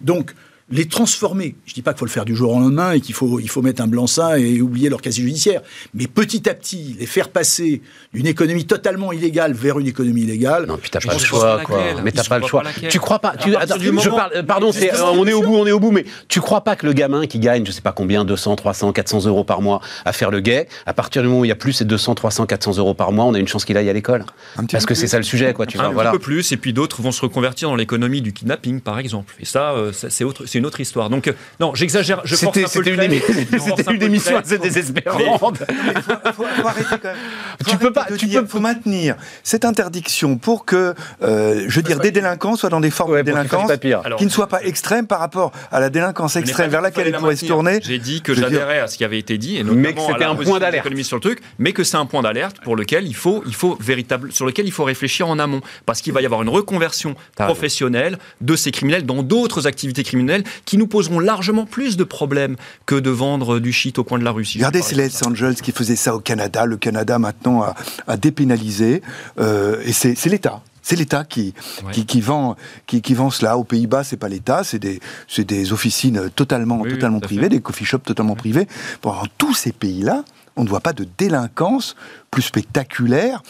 Donc 0.00 0.32
les 0.72 0.86
transformer, 0.86 1.54
je 1.66 1.74
dis 1.74 1.82
pas 1.82 1.92
qu'il 1.92 1.98
faut 2.00 2.06
le 2.06 2.10
faire 2.10 2.24
du 2.24 2.34
jour 2.34 2.54
au 2.54 2.58
lendemain 2.58 2.92
et 2.92 3.00
qu'il 3.00 3.14
faut, 3.14 3.38
il 3.38 3.48
faut 3.48 3.60
mettre 3.60 3.82
un 3.82 3.86
blanc-seing 3.86 4.36
et 4.36 4.62
oublier 4.62 4.88
leur 4.88 5.02
casier 5.02 5.22
judiciaire, 5.22 5.60
mais 5.92 6.06
petit 6.06 6.48
à 6.48 6.54
petit, 6.54 6.96
les 6.98 7.04
faire 7.04 7.28
passer 7.28 7.82
d'une 8.14 8.26
économie 8.26 8.64
totalement 8.64 9.12
illégale 9.12 9.52
vers 9.52 9.78
une 9.78 9.86
économie 9.86 10.24
légale. 10.24 10.64
Non, 10.66 10.78
puis 10.78 10.88
t'as 10.90 11.00
pas 11.00 11.12
le 11.12 11.18
choix, 11.18 11.60
quoi. 11.62 11.76
laquelle. 11.76 12.02
Mais 12.02 12.10
t'as 12.10 12.24
pas 12.24 12.38
le 12.38 12.46
choix. 12.46 12.62
Tu 12.88 12.98
crois 12.98 13.18
pas 13.18 13.34
tu, 13.38 13.54
attends, 13.54 13.76
je 13.78 13.90
moment- 13.90 14.16
parle, 14.16 14.46
Pardon, 14.46 14.70
euh, 14.74 15.02
on 15.14 15.26
est 15.26 15.32
au 15.34 15.42
bout, 15.42 15.56
on 15.56 15.66
est 15.66 15.72
au 15.72 15.80
bout, 15.80 15.90
mais 15.90 16.06
tu 16.28 16.40
crois 16.40 16.62
pas 16.62 16.74
que 16.74 16.86
le 16.86 16.94
gamin 16.94 17.26
qui 17.26 17.38
gagne, 17.38 17.66
je 17.66 17.70
sais 17.70 17.82
pas 17.82 17.92
combien, 17.92 18.24
200, 18.24 18.56
300, 18.56 18.92
400 18.92 19.26
euros 19.26 19.44
par 19.44 19.60
mois 19.60 19.80
à 20.06 20.12
faire 20.12 20.30
le 20.30 20.40
gay, 20.40 20.68
à 20.86 20.94
partir 20.94 21.20
du 21.22 21.28
moment 21.28 21.40
où 21.40 21.44
il 21.44 21.48
y 21.48 21.52
a 21.52 21.56
plus 21.56 21.74
ces 21.74 21.84
200, 21.84 22.14
300, 22.14 22.46
400 22.46 22.78
euros 22.78 22.94
par 22.94 23.12
mois, 23.12 23.26
on 23.26 23.34
a 23.34 23.38
une 23.38 23.48
chance 23.48 23.66
qu'il 23.66 23.76
aille 23.76 23.90
à 23.90 23.92
l'école. 23.92 24.24
Parce 24.70 24.86
que 24.86 24.94
plus. 24.94 25.00
c'est 25.00 25.06
ça 25.06 25.18
le 25.18 25.22
sujet, 25.22 25.52
quoi. 25.52 25.66
Tu 25.66 25.76
un 25.76 25.82
vois, 25.82 25.88
petit 25.88 25.94
voilà. 25.94 26.10
peu 26.12 26.18
plus, 26.18 26.50
et 26.52 26.56
puis 26.56 26.72
d'autres 26.72 27.02
vont 27.02 27.12
se 27.12 27.20
reconvertir 27.20 27.68
dans 27.68 27.76
l'économie 27.76 28.22
du 28.22 28.32
kidnapping, 28.32 28.80
par 28.80 28.98
exemple. 28.98 29.34
Et 29.38 29.44
ça, 29.44 29.72
euh, 29.72 29.92
ça, 29.92 30.08
c'est 30.08 30.24
autre, 30.24 30.46
c'est 30.46 30.61
une 30.62 30.66
autre 30.66 30.80
histoire. 30.80 31.10
Donc, 31.10 31.26
euh, 31.26 31.32
non, 31.58 31.74
j'exagère. 31.74 32.20
Je 32.24 32.36
C'était 32.36 32.64
un 32.64 32.68
une, 32.68 32.82
trait. 32.96 33.08
émi- 33.08 33.20
Je 33.52 33.56
force 33.58 33.72
un 33.72 33.76
c'était 33.76 33.82
peu 33.84 33.94
une 33.94 34.02
émission 34.02 34.36
assez 34.36 34.58
désespérante. 34.58 35.58
faut, 35.58 36.32
faut- 36.32 36.44
faut 36.62 36.68
arrêter 36.68 36.88
quand 36.90 37.08
même. 37.08 37.16
Faut 37.64 37.70
Tu 37.70 37.76
peux 37.78 37.92
pas- 37.92 38.06
tu 38.16 38.26
dire- 38.26 38.42
peux- 38.42 38.46
faut 38.46 38.60
maintenir 38.60 39.16
cette 39.42 39.64
interdiction 39.64 40.36
pour 40.38 40.64
que, 40.64 40.94
euh, 41.22 41.64
je 41.66 41.74
veux 41.76 41.82
dire, 41.82 41.98
des 41.98 42.12
délinquants 42.12 42.54
soient 42.56 42.68
dans 42.70 42.80
des 42.80 42.90
formes 42.90 43.10
Ouais, 43.12 43.22
de 43.24 43.30
délinquance 43.30 43.70
qui 44.18 44.24
ne 44.24 44.30
soient 44.30 44.46
pas 44.48 44.62
extrêmes 44.62 45.06
par 45.08 45.18
rapport 45.18 45.50
à 45.72 45.80
la 45.80 45.90
délinquance 45.90 46.36
extrême 46.36 46.70
vers 46.70 46.80
laquelle 46.80 47.08
ils 47.08 47.14
pourraient 47.14 47.34
se 47.36 47.46
tourner. 47.46 47.80
J'ai 47.82 47.98
dit 47.98 48.22
que 48.22 48.34
j'adhérais 48.34 48.78
à 48.78 48.86
ce 48.86 48.96
qui 48.96 49.04
avait 49.04 49.18
été 49.18 49.36
dit, 49.38 49.56
et 49.58 49.64
Mais 49.64 49.92
que 49.94 50.00
c'était 50.00 50.24
un 50.24 50.36
point 50.36 50.60
d'alerte. 50.60 50.86
économistes 50.86 51.08
sur 51.08 51.16
le 51.16 51.22
truc, 51.22 51.40
mais 51.58 51.72
que 51.72 51.82
c'est 51.82 51.96
un 51.96 52.06
point 52.06 52.22
d'alerte 52.22 52.58
pour 52.62 52.76
lequel 52.76 53.06
il 53.08 53.14
faut, 53.16 53.42
il 53.46 53.54
faut 53.54 53.76
véritable, 53.80 54.32
sur 54.32 54.46
lequel 54.46 54.66
il 54.66 54.72
faut 54.72 54.84
réfléchir 54.84 55.26
en 55.28 55.38
amont, 55.40 55.60
parce 55.86 56.00
qu'il 56.00 56.12
va 56.12 56.20
y 56.22 56.26
avoir 56.26 56.42
une 56.42 56.48
reconversion 56.48 57.14
professionnelle 57.36 58.18
de 58.40 58.54
ces 58.56 58.70
criminels 58.70 59.04
dans 59.06 59.22
d'autres 59.22 59.66
activités 59.66 60.04
criminelles 60.04 60.44
qui 60.64 60.78
nous 60.78 60.86
poseront 60.86 61.18
largement 61.20 61.66
plus 61.66 61.96
de 61.96 62.04
problèmes 62.04 62.56
que 62.86 62.94
de 62.94 63.10
vendre 63.10 63.58
du 63.58 63.72
shit 63.72 63.98
au 63.98 64.04
coin 64.04 64.18
de 64.18 64.24
la 64.24 64.30
rue. 64.30 64.44
si 64.44 64.54
je 64.54 64.58
Regardez, 64.58 64.82
c'est 64.82 64.94
les. 64.94 65.04
Hells 65.04 65.26
Angels 65.28 65.54
qui 65.56 65.72
faisaient 65.72 65.96
ça 65.96 66.14
au 66.14 66.20
Canada. 66.20 66.64
Le 66.66 66.76
Canada, 66.76 67.18
maintenant, 67.18 67.62
a, 67.62 67.74
a 68.06 68.16
dépénalisé. 68.16 69.02
euh, 69.38 69.80
et 69.84 69.92
c'est 69.92 70.26
l'État. 70.26 70.62
C'est 70.84 70.96
l'État 70.96 71.22
qui, 71.24 71.54
Ouais. 71.84 71.92
qui, 71.92 72.06
qui 72.06 72.20
vend, 72.20 72.56
qui, 72.88 73.02
qui 73.02 73.14
vend 73.14 73.30
cela. 73.30 73.56
Aux 73.56 73.62
Pays-Bas, 73.62 74.02
c'est 74.02 74.16
pas 74.16 74.28
l'État, 74.28 74.64
c'est 74.64 74.80
des, 74.80 74.98
c'est 75.28 75.44
des 75.44 75.72
officines 75.72 76.28
totalement, 76.34 76.76
Oui, 76.80 76.88
oui, 76.88 76.94
totalement 76.94 77.20
privées, 77.20 77.42
fait. 77.44 77.48
des 77.50 77.60
coffee 77.60 77.84
shops 77.84 78.00
totalement 78.04 78.34
privés. 78.34 78.66
Bon, 79.02 79.12
dans 79.12 79.22
tous 79.38 79.54
ces 79.54 79.70
pays-là, 79.70 80.24
on 80.56 80.64
ne 80.64 80.68
voit 80.68 80.80
pas 80.80 80.92
de 80.92 81.06
délinquance 81.18 81.94
plus 82.32 82.42
spectaculaire 82.42 83.42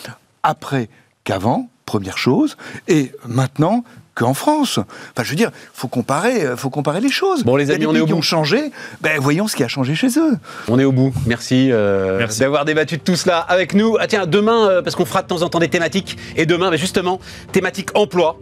après 0.42 0.90
qu'avant, 1.24 1.70
première 1.86 2.18
chose, 2.18 2.56
et 2.88 3.12
maintenant 3.26 3.82
qu'en 4.14 4.34
France. 4.34 4.78
Enfin, 4.78 5.24
je 5.24 5.30
veux 5.30 5.36
dire, 5.36 5.50
faut 5.72 5.88
comparer, 5.88 6.44
euh, 6.44 6.56
faut 6.56 6.70
comparer 6.70 7.00
les 7.00 7.10
choses. 7.10 7.44
Bon, 7.44 7.56
les 7.56 7.70
amis, 7.70 7.86
on 7.86 7.90
est 7.90 7.94
pays 7.94 8.02
au 8.02 8.06
qui 8.06 8.12
bout. 8.12 8.18
ont 8.18 8.22
changé. 8.22 8.70
Ben, 9.00 9.18
voyons 9.20 9.48
ce 9.48 9.56
qui 9.56 9.64
a 9.64 9.68
changé 9.68 9.94
chez 9.94 10.08
eux. 10.18 10.36
On 10.68 10.78
est 10.78 10.84
au 10.84 10.92
bout. 10.92 11.12
Merci, 11.26 11.70
euh, 11.72 12.18
Merci. 12.18 12.40
d'avoir 12.40 12.64
débattu 12.64 12.98
de 12.98 13.02
tout 13.02 13.16
cela 13.16 13.38
avec 13.38 13.74
nous. 13.74 13.96
Ah 13.98 14.06
tiens, 14.06 14.26
demain, 14.26 14.68
euh, 14.68 14.82
parce 14.82 14.96
qu'on 14.96 15.06
fera 15.06 15.22
de 15.22 15.28
temps 15.28 15.42
en 15.42 15.48
temps 15.48 15.58
des 15.60 15.68
thématiques, 15.68 16.18
et 16.36 16.46
demain, 16.46 16.70
bah, 16.70 16.76
justement, 16.76 17.20
thématique 17.52 17.88
emploi, 17.94 18.38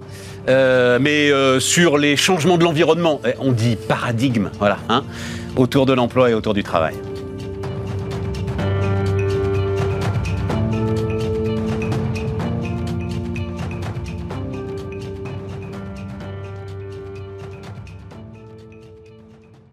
euh, 0.48 0.98
mais 1.00 1.30
euh, 1.30 1.60
sur 1.60 1.98
les 1.98 2.16
changements 2.16 2.58
de 2.58 2.64
l'environnement. 2.64 3.20
Eh, 3.26 3.34
On 3.38 3.52
dit 3.52 3.76
paradigme, 3.76 4.50
voilà, 4.58 4.78
hein, 4.88 5.04
autour 5.56 5.86
de 5.86 5.92
l'emploi 5.92 6.30
et 6.30 6.34
autour 6.34 6.54
du 6.54 6.62
travail. 6.64 6.94